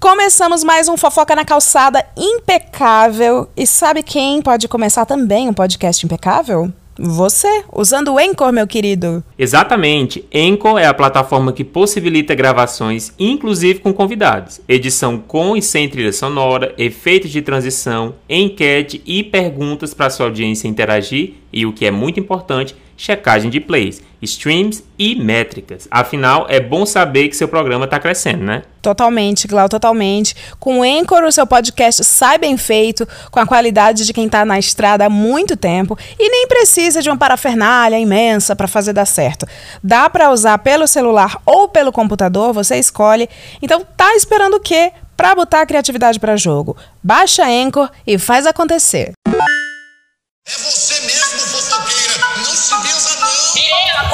Começamos 0.00 0.64
mais 0.64 0.88
um 0.88 0.96
Fofoca 0.96 1.36
na 1.36 1.44
Calçada 1.44 2.02
impecável. 2.16 3.50
E 3.54 3.66
sabe 3.66 4.02
quem 4.02 4.40
pode 4.40 4.66
começar 4.66 5.04
também 5.04 5.46
um 5.46 5.52
podcast 5.52 6.06
impecável? 6.06 6.72
Você, 6.98 7.64
usando 7.70 8.14
o 8.14 8.18
Anchor, 8.18 8.50
meu 8.50 8.66
querido. 8.66 9.22
Exatamente. 9.38 10.24
Anchor 10.34 10.78
é 10.78 10.86
a 10.86 10.94
plataforma 10.94 11.52
que 11.52 11.62
possibilita 11.62 12.34
gravações, 12.34 13.12
inclusive 13.18 13.80
com 13.80 13.92
convidados, 13.92 14.58
edição 14.66 15.18
com 15.18 15.54
e 15.54 15.60
sem 15.60 15.86
trilha 15.86 16.14
sonora, 16.14 16.74
efeitos 16.78 17.30
de 17.30 17.42
transição, 17.42 18.14
enquete 18.26 19.02
e 19.04 19.22
perguntas 19.22 19.92
para 19.92 20.08
sua 20.08 20.26
audiência 20.26 20.66
interagir 20.66 21.34
e, 21.52 21.66
o 21.66 21.74
que 21.74 21.84
é 21.84 21.90
muito 21.90 22.18
importante, 22.18 22.74
checagem 23.00 23.50
de 23.50 23.58
plays, 23.58 24.02
streams 24.20 24.84
e 24.98 25.14
métricas. 25.14 25.88
Afinal, 25.90 26.44
é 26.50 26.60
bom 26.60 26.84
saber 26.84 27.28
que 27.28 27.36
seu 27.36 27.48
programa 27.48 27.86
está 27.86 27.98
crescendo, 27.98 28.44
né? 28.44 28.62
Totalmente, 28.82 29.48
Glau, 29.48 29.70
totalmente. 29.70 30.36
Com 30.58 30.80
o 30.80 30.82
Anchor, 30.82 31.24
o 31.24 31.32
seu 31.32 31.46
podcast 31.46 32.04
sai 32.04 32.36
bem 32.36 32.58
feito, 32.58 33.08
com 33.30 33.40
a 33.40 33.46
qualidade 33.46 34.04
de 34.04 34.12
quem 34.12 34.26
está 34.26 34.44
na 34.44 34.58
estrada 34.58 35.06
há 35.06 35.08
muito 35.08 35.56
tempo 35.56 35.98
e 36.18 36.28
nem 36.28 36.46
precisa 36.46 37.00
de 37.00 37.08
uma 37.08 37.16
parafernália 37.16 37.98
imensa 37.98 38.54
para 38.54 38.68
fazer 38.68 38.92
dar 38.92 39.06
certo. 39.06 39.46
Dá 39.82 40.10
para 40.10 40.30
usar 40.30 40.58
pelo 40.58 40.86
celular 40.86 41.40
ou 41.46 41.68
pelo 41.68 41.90
computador, 41.90 42.52
você 42.52 42.76
escolhe. 42.76 43.30
Então, 43.62 43.82
tá 43.96 44.14
esperando 44.14 44.58
o 44.58 44.60
quê? 44.60 44.92
Para 45.16 45.34
botar 45.34 45.62
a 45.62 45.66
criatividade 45.66 46.20
para 46.20 46.36
jogo. 46.36 46.76
Baixa 47.02 47.46
Anchor 47.46 47.90
e 48.06 48.18
faz 48.18 48.46
acontecer. 48.46 49.12
É 49.26 50.52
você 50.52 50.79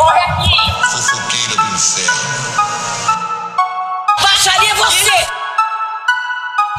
Corre 0.06 0.20
aqui! 0.20 0.54
Fofoqueira 0.92 1.56
do 1.56 1.74
inferno. 1.74 2.54
Baixaria 4.22 4.74
você! 4.76 5.26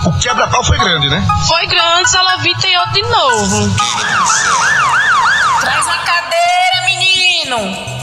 O 0.05 0.17
quebra-pau 0.17 0.63
foi 0.63 0.77
grande, 0.77 1.09
né? 1.09 1.27
Foi 1.45 1.67
grande, 1.67 2.09
Salavita 2.09 2.65
e 2.65 2.77
outro 2.77 2.93
de 2.93 3.01
novo. 3.01 3.75
Traz 5.59 5.87
a 5.89 5.97
cadeira, 5.97 6.85
menino! 6.85 7.96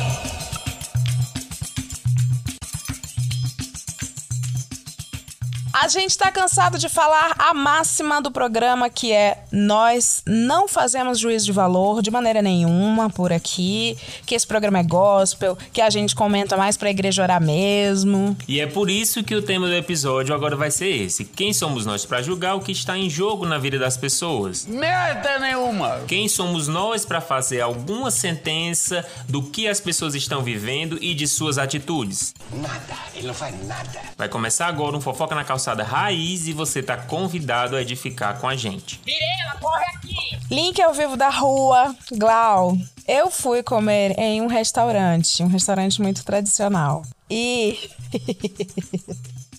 A 5.77 5.89
gente 5.89 6.11
está 6.11 6.30
cansado 6.30 6.78
de 6.78 6.89
falar 6.89 7.34
a 7.36 7.53
máxima 7.53 8.22
do 8.22 8.30
programa 8.30 8.89
que 8.89 9.12
é 9.12 9.42
nós 9.50 10.22
não 10.25 10.69
fazemos 10.69 11.19
juízo 11.19 11.47
de 11.47 11.50
valor 11.50 12.00
de 12.00 12.12
maneira 12.12 12.41
nenhuma 12.41 13.11
por 13.11 13.33
aqui, 13.33 13.98
que 14.25 14.36
esse 14.36 14.47
programa 14.47 14.78
é 14.78 14.84
gospel, 14.84 15.58
que 15.72 15.80
a 15.80 15.91
gente 15.91 16.14
comenta 16.14 16.56
mais 16.56 16.77
pra 16.77 16.91
igreja 16.91 17.25
orar 17.25 17.42
mesmo. 17.42 18.36
E 18.47 18.61
é 18.61 18.69
por 18.69 18.89
isso 18.89 19.25
que 19.25 19.34
o 19.34 19.42
tema 19.42 19.67
do 19.67 19.75
episódio 19.75 20.33
agora 20.33 20.55
vai 20.55 20.70
ser 20.70 20.86
esse: 20.86 21.25
quem 21.25 21.52
somos 21.52 21.84
nós 21.84 22.06
para 22.06 22.22
julgar 22.22 22.55
o 22.55 22.61
que 22.61 22.70
está 22.70 22.97
em 22.97 23.11
jogo 23.11 23.45
na 23.45 23.58
vida 23.58 23.77
das 23.77 23.97
pessoas? 23.97 24.67
Merda 24.67 25.41
nenhuma! 25.41 26.02
Quem 26.06 26.28
somos 26.28 26.69
nós 26.69 27.05
para 27.05 27.20
fazer 27.20 27.61
alguma 27.61 28.12
sentença 28.12 29.05
do 29.28 29.42
que 29.42 29.67
as 29.67 29.80
pessoas 29.80 30.14
estão 30.14 30.41
vivendo 30.41 30.97
e 31.02 31.14
de 31.14 31.27
suas 31.27 31.58
atitudes? 31.58 32.33
Nada, 32.52 32.97
ele 33.12 33.27
não 33.27 33.34
faz 33.34 33.67
nada. 33.67 34.00
Vai 34.17 34.28
começar 34.28 34.69
agora 34.69 34.97
um 34.97 35.00
fofoca 35.00 35.34
na 35.34 35.42
calçada 35.64 35.82
raiz 35.82 36.46
e 36.46 36.52
você 36.52 36.82
tá 36.82 36.96
convidado 36.96 37.74
a 37.74 37.80
edificar 37.80 38.38
com 38.38 38.46
a 38.46 38.54
gente. 38.54 39.00
Mirela, 39.06 39.58
corre 39.58 39.84
aqui! 39.96 40.54
Link 40.54 40.80
ao 40.82 40.92
vivo 40.92 41.16
da 41.16 41.30
rua, 41.30 41.96
Glau. 42.12 42.76
Eu 43.08 43.30
fui 43.30 43.62
comer 43.62 44.14
em 44.18 44.42
um 44.42 44.46
restaurante, 44.46 45.42
um 45.42 45.46
restaurante 45.46 46.02
muito 46.02 46.22
tradicional. 46.22 47.02
E 47.30 47.78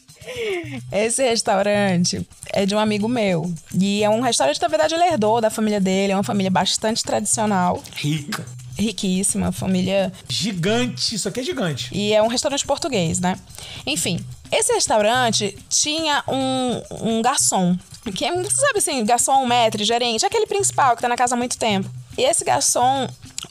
esse 0.91 1.23
restaurante 1.23 2.25
é 2.51 2.65
de 2.65 2.75
um 2.75 2.79
amigo 2.79 3.07
meu. 3.07 3.53
E 3.73 4.03
é 4.03 4.09
um 4.09 4.21
restaurante, 4.21 4.61
na 4.61 4.67
verdade, 4.67 4.93
ele 4.95 5.03
herdou 5.03 5.41
da 5.41 5.49
família 5.49 5.79
dele, 5.79 6.13
é 6.13 6.15
uma 6.15 6.23
família 6.23 6.51
bastante 6.51 7.03
tradicional, 7.03 7.81
Rica. 7.95 8.45
riquíssima, 8.77 9.51
família 9.51 10.11
Gigante, 10.27 11.15
isso 11.15 11.27
aqui 11.27 11.39
é 11.39 11.43
gigante. 11.43 11.89
E 11.91 12.13
é 12.13 12.21
um 12.21 12.27
restaurante 12.27 12.65
português, 12.65 13.19
né? 13.19 13.37
Enfim, 13.85 14.19
esse 14.51 14.73
restaurante 14.73 15.57
tinha 15.69 16.23
um, 16.27 16.81
um 17.01 17.21
garçom. 17.21 17.77
Que 18.13 18.25
é, 18.25 18.31
você 18.31 18.55
sabe 18.55 18.77
assim, 18.79 19.03
garçom, 19.03 19.45
maître, 19.45 19.83
gerente, 19.83 20.25
aquele 20.25 20.45
principal 20.45 20.95
que 20.95 21.01
tá 21.01 21.07
na 21.09 21.15
casa 21.15 21.35
há 21.35 21.37
muito 21.37 21.57
tempo. 21.57 21.89
E 22.17 22.21
esse 22.21 22.45
garçom, 22.45 23.07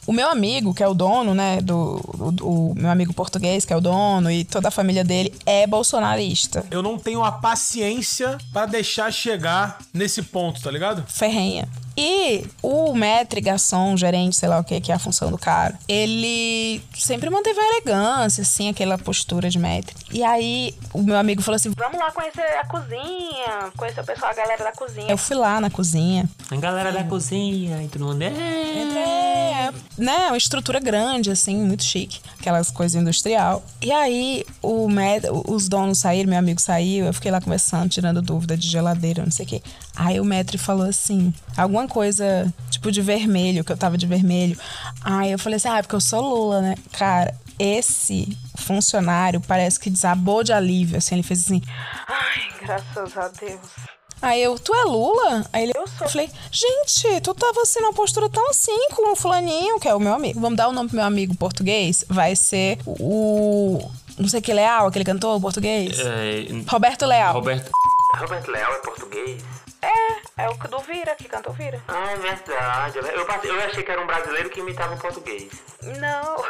o 0.07 0.11
meu 0.13 0.29
amigo, 0.29 0.73
que 0.73 0.83
é 0.83 0.87
o 0.87 0.93
dono, 0.93 1.33
né? 1.33 1.61
Do, 1.61 1.97
do- 2.31 2.47
o 2.47 2.75
meu 2.75 2.89
amigo 2.89 3.13
português, 3.13 3.65
que 3.65 3.73
é 3.73 3.75
o 3.77 3.81
dono, 3.81 4.29
e 4.29 4.43
toda 4.43 4.67
a 4.67 4.71
família 4.71 5.03
dele 5.03 5.33
é 5.45 5.65
bolsonarista. 5.65 6.65
Eu 6.69 6.81
não 6.83 6.97
tenho 6.97 7.23
a 7.23 7.31
paciência 7.31 8.37
pra 8.53 8.65
deixar 8.65 9.11
chegar 9.11 9.79
nesse 9.93 10.21
ponto, 10.21 10.61
tá 10.61 10.69
ligado? 10.71 11.03
ferrenha. 11.07 11.67
E 11.97 12.45
o 12.61 12.93
maître, 12.93 13.39
garçom, 13.39 13.95
gerente, 13.95 14.35
sei 14.35 14.49
lá 14.49 14.59
o 14.59 14.63
que, 14.63 14.79
que 14.81 14.91
é 14.91 14.95
a 14.95 14.99
função 14.99 15.31
do 15.31 15.37
cara, 15.37 15.77
ele 15.87 16.81
sempre 16.93 17.29
manteve 17.29 17.59
a 17.59 17.69
elegância, 17.71 18.41
assim, 18.41 18.69
aquela 18.69 18.97
postura 18.97 19.49
de 19.49 19.57
maître. 19.57 19.95
E 20.11 20.23
aí, 20.23 20.75
o 20.93 21.01
meu 21.01 21.17
amigo 21.17 21.41
falou 21.41 21.55
assim: 21.55 21.71
vamos 21.77 21.97
lá 21.97 22.11
conhecer 22.11 22.41
a 22.41 22.65
cozinha, 22.65 23.71
conhecer 23.77 24.01
o 24.01 24.03
pessoal, 24.03 24.31
a 24.31 24.35
galera 24.35 24.63
da 24.63 24.71
cozinha. 24.71 25.07
Eu 25.09 25.17
fui 25.17 25.35
lá 25.35 25.61
na 25.61 25.69
cozinha. 25.69 26.27
A 26.51 26.55
galera 26.57 26.91
da 26.91 27.03
cozinha 27.03 27.81
e 27.83 27.87
todo 27.87 28.05
mundo. 28.05 28.21
É. 28.21 29.55
É, 29.65 29.73
né, 29.97 30.27
uma 30.27 30.37
estrutura 30.37 30.79
grande, 30.79 31.31
assim, 31.31 31.55
muito 31.55 31.83
chique. 31.83 32.19
Aquelas 32.39 32.69
coisas 32.69 33.01
industrial. 33.01 33.63
E 33.81 33.91
aí, 33.91 34.45
o 34.61 34.87
maître, 34.87 35.29
os 35.47 35.67
donos 35.67 35.99
saíram, 35.99 36.29
meu 36.29 36.39
amigo 36.39 36.59
saiu, 36.59 37.05
eu 37.05 37.13
fiquei 37.13 37.31
lá 37.31 37.41
conversando, 37.41 37.89
tirando 37.89 38.21
dúvida 38.21 38.55
de 38.55 38.67
geladeira, 38.67 39.23
não 39.23 39.31
sei 39.31 39.45
o 39.45 39.49
quê. 39.49 39.61
Aí 39.95 40.19
o 40.19 40.25
maître 40.25 40.57
falou 40.57 40.85
assim, 40.85 41.33
alguma 41.55 41.87
coisa, 41.87 42.53
tipo, 42.69 42.91
de 42.91 43.01
vermelho, 43.01 43.63
que 43.63 43.71
eu 43.71 43.77
tava 43.77 43.97
de 43.97 44.05
vermelho. 44.05 44.57
Aí 45.01 45.31
eu 45.31 45.39
falei 45.39 45.57
assim, 45.57 45.69
ah, 45.69 45.77
é 45.77 45.81
porque 45.81 45.95
eu 45.95 46.01
sou 46.01 46.21
Lula, 46.21 46.61
né? 46.61 46.75
Cara, 46.91 47.33
esse 47.57 48.37
funcionário 48.57 49.39
parece 49.39 49.79
que 49.79 49.89
desabou 49.89 50.43
de 50.43 50.51
alívio, 50.51 50.97
assim, 50.97 51.15
ele 51.15 51.23
fez 51.23 51.41
assim, 51.41 51.61
ai, 52.07 52.41
graças 52.61 53.17
a 53.17 53.29
Deus. 53.29 53.95
Aí 54.21 54.41
eu, 54.41 54.57
tu 54.57 54.73
é 54.73 54.83
Lula? 54.83 55.45
Aí 55.53 55.63
ele, 55.63 55.73
eu 55.75 55.87
sou. 55.87 56.07
Eu 56.07 56.09
falei, 56.09 56.29
gente, 56.49 57.21
tu 57.21 57.33
tava 57.33 57.61
assim 57.61 57.79
numa 57.79 57.93
postura 57.93 58.29
tão 58.29 58.49
assim 58.49 58.89
com 58.95 59.11
o 59.11 59.15
fulaninho, 59.15 59.79
que 59.79 59.87
é 59.87 59.93
o 59.93 59.99
meu 59.99 60.13
amigo. 60.13 60.39
Vamos 60.39 60.57
dar 60.57 60.67
o 60.67 60.71
nome 60.71 60.89
pro 60.89 60.97
meu 60.97 61.05
amigo 61.05 61.35
português? 61.35 62.03
Vai 62.09 62.35
ser 62.35 62.79
o. 62.87 63.87
Não 64.17 64.27
sei 64.27 64.41
que 64.41 64.53
Leal, 64.53 64.87
aquele 64.87 65.05
cantor 65.05 65.39
português? 65.39 65.99
É, 65.99 66.47
Roberto 66.67 67.05
Leal. 67.05 67.33
Roberto. 67.33 67.69
Roberto 68.15 68.49
Leal 68.49 68.71
é 68.71 68.77
português? 68.77 69.43
É, 69.85 70.43
é 70.45 70.49
o 70.49 70.53
do 70.55 70.79
Vira, 70.79 71.15
que 71.15 71.25
cantou 71.27 71.53
Vira. 71.53 71.79
Ah, 71.87 72.11
é 72.11 72.17
verdade. 72.17 72.97
Eu, 72.97 73.25
passei- 73.25 73.51
eu 73.51 73.59
achei 73.61 73.83
que 73.83 73.91
era 73.91 74.01
um 74.01 74.07
brasileiro 74.07 74.49
que 74.49 74.59
imitava 74.59 74.93
um 74.93 74.97
português. 74.97 75.51
Não. 75.81 76.43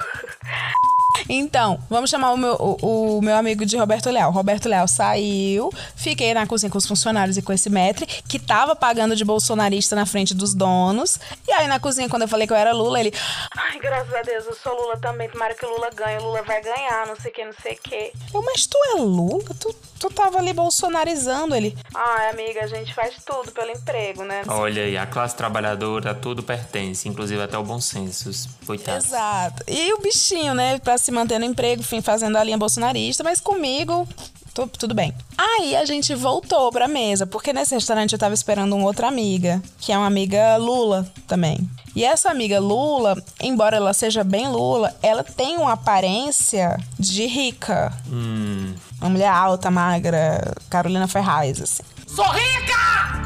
Então, 1.30 1.80
vamos 1.90 2.10
chamar 2.10 2.34
o 2.34 2.38
meu, 2.38 2.54
o, 2.56 3.18
o 3.18 3.22
meu 3.22 3.36
amigo 3.36 3.66
de 3.66 3.78
Roberto 3.78 4.12
Leal. 4.12 4.32
Roberto 4.32 4.68
Leal 4.68 4.88
saiu, 4.88 5.72
fiquei 5.96 6.34
na 6.34 6.46
cozinha 6.46 6.70
com 6.70 6.78
os 6.78 6.86
funcionários 6.86 7.38
e 7.38 7.42
com 7.42 7.52
esse 7.54 7.70
metre, 7.70 8.06
que 8.06 8.38
tava 8.38 8.76
pagando 8.76 9.16
de 9.16 9.24
bolsonarista 9.26 9.96
na 9.96 10.06
frente 10.06 10.36
dos 10.36 10.54
donos. 10.54 11.18
E 11.48 11.52
aí 11.54 11.68
na 11.68 11.80
cozinha, 11.80 12.10
quando 12.10 12.24
eu 12.24 12.28
falei 12.28 12.46
que 12.46 12.54
eu 12.54 12.58
era 12.58 12.74
Lula, 12.74 13.00
ele. 13.00 13.14
Ai, 13.58 13.80
graças 13.80 14.14
a 14.14 14.22
Deus, 14.22 14.46
eu 14.46 14.56
sou 14.56 14.76
Lula 14.76 14.98
também. 14.98 15.30
Tomara 15.30 15.56
que 15.56 15.66
o 15.66 15.70
Lula 15.70 15.90
ganhe, 15.96 16.18
o 16.20 16.24
Lula 16.26 16.44
vai 16.44 16.62
ganhar, 16.62 17.08
não 17.08 17.16
sei 17.16 17.32
o 17.32 17.34
que, 17.34 17.46
não 17.46 17.54
sei 17.62 17.74
o 17.74 17.80
que. 17.82 18.12
Eu, 18.34 18.42
mas 18.44 18.68
tu 18.68 18.78
é 18.92 19.00
Lula? 19.00 19.44
Tu, 19.60 19.74
tu 20.10 20.14
tava 20.16 20.38
ali 20.38 20.54
bolsonarizando 20.54 21.56
ele. 21.56 21.78
Ai, 21.94 22.30
amiga, 22.30 22.64
a 22.64 22.68
gente 22.68 22.94
faz 22.94 23.16
tudo 23.26 23.52
pelo 23.52 23.72
emprego, 23.72 24.24
né? 24.24 24.44
Olha 24.48 24.84
aí, 24.84 24.98
a 24.98 25.06
classe 25.06 25.36
trabalhadora 25.36 26.12
a 26.12 26.16
tudo 26.16 26.44
pertence, 26.44 27.08
inclusive 27.10 27.42
até 27.42 27.58
o 27.58 27.64
bom 27.64 27.80
senso. 27.82 28.50
Coitado. 28.66 28.98
Exato. 28.98 29.64
E 29.68 29.94
o 29.94 30.00
bichinho, 30.00 30.54
né, 30.54 30.78
pra 30.80 30.98
se 30.98 31.12
manter 31.12 31.40
no 31.40 31.46
emprego, 31.46 31.82
enfim, 31.82 32.02
fazendo 32.02 32.38
a 32.38 32.44
linha 32.44 32.58
bolsonarista, 32.58 33.24
mas 33.24 33.40
comigo. 33.42 34.08
tu- 34.54 34.68
Tudo 34.80 34.94
bem. 34.96 35.14
Aí 35.38 35.76
a 35.76 35.84
gente 35.84 36.16
voltou 36.16 36.72
pra 36.72 36.88
mesa, 36.88 37.28
porque 37.28 37.52
nesse 37.52 37.76
restaurante 37.76 38.14
eu 38.14 38.20
tava 38.20 38.34
esperando 38.34 38.74
uma 38.74 38.86
outra 38.86 39.08
amiga, 39.10 39.62
que 39.80 39.92
é 39.92 39.98
uma 39.98 40.08
amiga 40.08 40.56
Lula 40.56 41.06
também. 41.28 41.60
E 41.94 42.06
essa 42.06 42.30
amiga 42.32 42.58
Lula, 42.60 43.22
embora 43.42 43.76
ela 43.78 43.94
seja 43.94 44.24
bem 44.24 44.48
Lula, 44.48 44.96
ela 45.04 45.24
tem 45.26 45.58
uma 45.58 45.74
aparência 45.74 46.78
de 46.98 47.26
rica. 47.26 47.92
Uma 49.00 49.10
mulher 49.10 49.30
alta, 49.30 49.70
magra, 49.70 50.54
Carolina 50.70 51.08
Ferraz, 51.08 51.62
assim. 51.62 51.84
Sou 52.08 52.26
rica! 52.26 53.22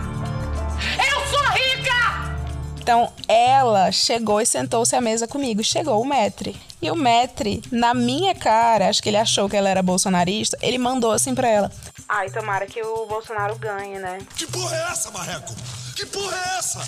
Eu 0.98 1.28
sou 1.28 1.44
rica! 1.52 2.36
Então 2.82 3.12
ela 3.28 3.92
chegou 3.92 4.42
e 4.42 4.46
sentou-se 4.46 4.96
à 4.96 5.02
mesa 5.02 5.28
comigo. 5.28 5.64
Chegou 5.64 6.02
o 6.02 6.06
Metre. 6.06 6.60
E 6.82 6.90
o 6.90 6.96
Metre, 6.96 7.62
na 7.72 7.94
minha 7.94 8.34
cara, 8.34 8.90
acho 8.90 9.04
que 9.04 9.10
ele 9.10 9.18
achou 9.18 9.50
que 9.50 9.56
ela 9.56 9.70
era 9.70 9.84
bolsonarista, 9.84 10.58
ele 10.62 10.78
mandou 10.78 11.12
assim 11.12 11.36
pra 11.36 11.48
ela. 11.48 11.72
Ai, 12.08 12.30
tomara 12.32 12.66
que 12.66 12.82
o 12.82 13.06
Bolsonaro 13.06 13.56
ganhe, 13.58 14.00
né? 14.00 14.18
Que 14.36 14.48
porra 14.48 14.76
é 14.76 14.92
essa, 14.92 15.12
Marreco? 15.12 15.54
Que 15.96 16.06
porra 16.06 16.36
é 16.36 16.58
essa? 16.58 16.80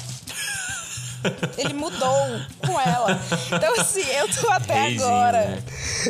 Ele 1.57 1.73
mudou 1.73 2.39
com 2.65 2.79
ela. 2.79 3.19
Então, 3.51 3.73
assim, 3.79 4.03
eu 4.17 4.27
tô 4.29 4.49
até 4.49 4.73
Reizinho, 4.73 5.05
agora. 5.07 5.45
né? 5.45 5.63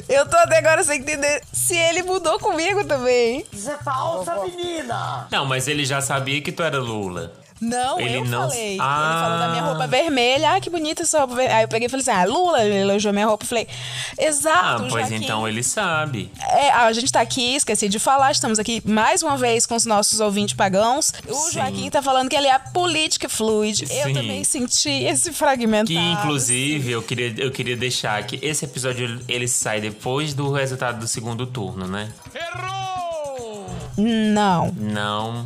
Eu 0.08 0.26
tô 0.28 0.38
até 0.38 0.58
agora 0.58 0.84
sem 0.84 1.00
entender 1.00 1.42
se 1.52 1.76
ele 1.76 2.04
mudou 2.04 2.40
comigo 2.40 2.84
também. 2.86 3.46
Isso 3.52 3.70
é 3.70 3.78
falsa, 3.78 4.36
menina! 4.44 5.28
Não, 5.32 5.46
mas 5.46 5.68
ele 5.68 5.86
já 5.86 6.02
sabia 6.02 6.42
que 6.42 6.52
tu 6.52 6.64
era 6.64 6.80
Lula. 6.80 7.34
Não, 7.62 8.00
Ele 8.00 8.18
eu 8.18 8.26
não- 8.26 8.50
falei. 8.50 8.78
Ah. 8.82 9.12
Ele 9.12 9.22
falou 9.24 9.38
da 9.40 9.48
minha 9.50 9.64
roupa 9.64 9.86
vermelha. 9.88 10.54
Ah, 10.56 10.60
que 10.60 10.68
bonita 10.70 11.04
essa 11.04 11.20
roupa 11.20 11.36
vermelha. 11.36 11.58
Aí 11.58 11.64
eu 11.64 11.68
peguei 11.68 11.86
e 11.86 11.90
falei 11.90 12.02
assim: 12.02 12.10
ah, 12.12 12.24
Lula, 12.26 12.64
ele 12.64 12.76
elogiou 12.78 13.14
minha 13.14 13.28
roupa. 13.28 13.44
Eu 13.44 13.48
falei, 13.50 13.68
Ah, 13.70 14.24
exato, 14.24 14.88
pois 14.90 15.08
Joaquim. 15.08 15.24
então 15.24 15.48
ele 15.48 15.62
sabe. 15.64 16.32
É, 16.50 16.72
a 16.72 16.92
gente 16.92 17.12
tá 17.12 17.22
aqui, 17.22 17.56
esqueci 17.56 17.88
de 17.88 18.00
falar, 18.00 18.32
estamos 18.32 18.58
aqui 18.58 18.82
mais 18.84 19.22
uma 19.22 19.38
vez 19.38 19.66
com 19.68 19.76
os 19.76 19.86
nossos 19.86 20.20
ouvintes 20.20 20.56
pagãos. 20.56 21.14
O 21.28 21.34
Sim. 21.36 21.52
Joaquim 21.54 21.90
tá 21.92 22.02
falando 22.02 22.30
que 22.30 22.36
ele 22.36 22.48
é 22.48 22.58
política 22.58 23.30
fluid. 23.30 23.84
Eu 23.92 24.08
Sim. 24.08 24.14
também 24.14 24.44
senti 24.44 24.90
esse 24.90 25.32
fragmentado. 25.32 25.88
Que 25.88 25.96
inclusive 25.98 26.92
eu 26.92 27.04
queria, 27.04 27.34
eu 27.38 27.52
queria 27.52 27.78
deixar 27.78 28.24
que 28.26 28.40
esse 28.42 28.66
episódio 28.66 29.22
ele 29.28 29.48
sai 29.48 29.80
depois 29.80 30.34
do 30.34 30.52
resultado 30.52 31.00
do 31.00 31.08
segundo 31.08 31.46
turno, 31.46 31.86
né? 31.88 32.10
Não. 33.98 34.72
Não. 34.76 35.46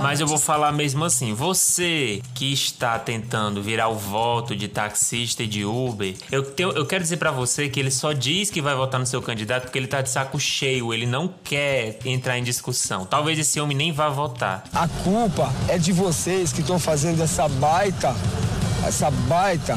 Mas 0.00 0.20
eu 0.20 0.26
vou 0.26 0.38
falar 0.38 0.72
mesmo 0.72 1.04
assim, 1.04 1.34
você 1.34 2.22
que 2.34 2.52
está 2.52 2.98
tentando 2.98 3.62
virar 3.62 3.88
o 3.88 3.94
voto 3.96 4.54
de 4.54 4.68
taxista 4.68 5.42
e 5.42 5.46
de 5.46 5.64
Uber, 5.64 6.14
eu, 6.30 6.42
tenho- 6.42 6.70
eu 6.70 6.86
quero 6.86 7.02
dizer 7.02 7.16
pra 7.16 7.30
você 7.30 7.68
que 7.68 7.78
ele 7.80 7.90
só 7.90 8.12
diz 8.12 8.48
que 8.50 8.60
vai 8.62 8.74
votar 8.74 9.00
no 9.00 9.06
seu 9.06 9.20
candidato 9.20 9.64
porque 9.64 9.78
ele 9.78 9.86
tá 9.88 10.00
de 10.00 10.08
saco 10.10 10.38
cheio, 10.38 10.94
ele 10.94 11.06
não 11.06 11.28
quer 11.42 11.98
entrar 12.04 12.38
em 12.38 12.42
discussão. 12.42 13.04
Talvez 13.04 13.38
esse 13.38 13.60
homem 13.60 13.76
nem 13.76 13.92
vá 13.92 14.08
votar. 14.08 14.64
A 14.72 14.86
culpa 15.02 15.52
é 15.68 15.76
de 15.78 15.92
vocês 15.92 16.52
que 16.52 16.60
estão 16.60 16.78
fazendo 16.78 17.22
essa 17.22 17.48
baita, 17.48 18.14
essa 18.86 19.10
baita. 19.10 19.76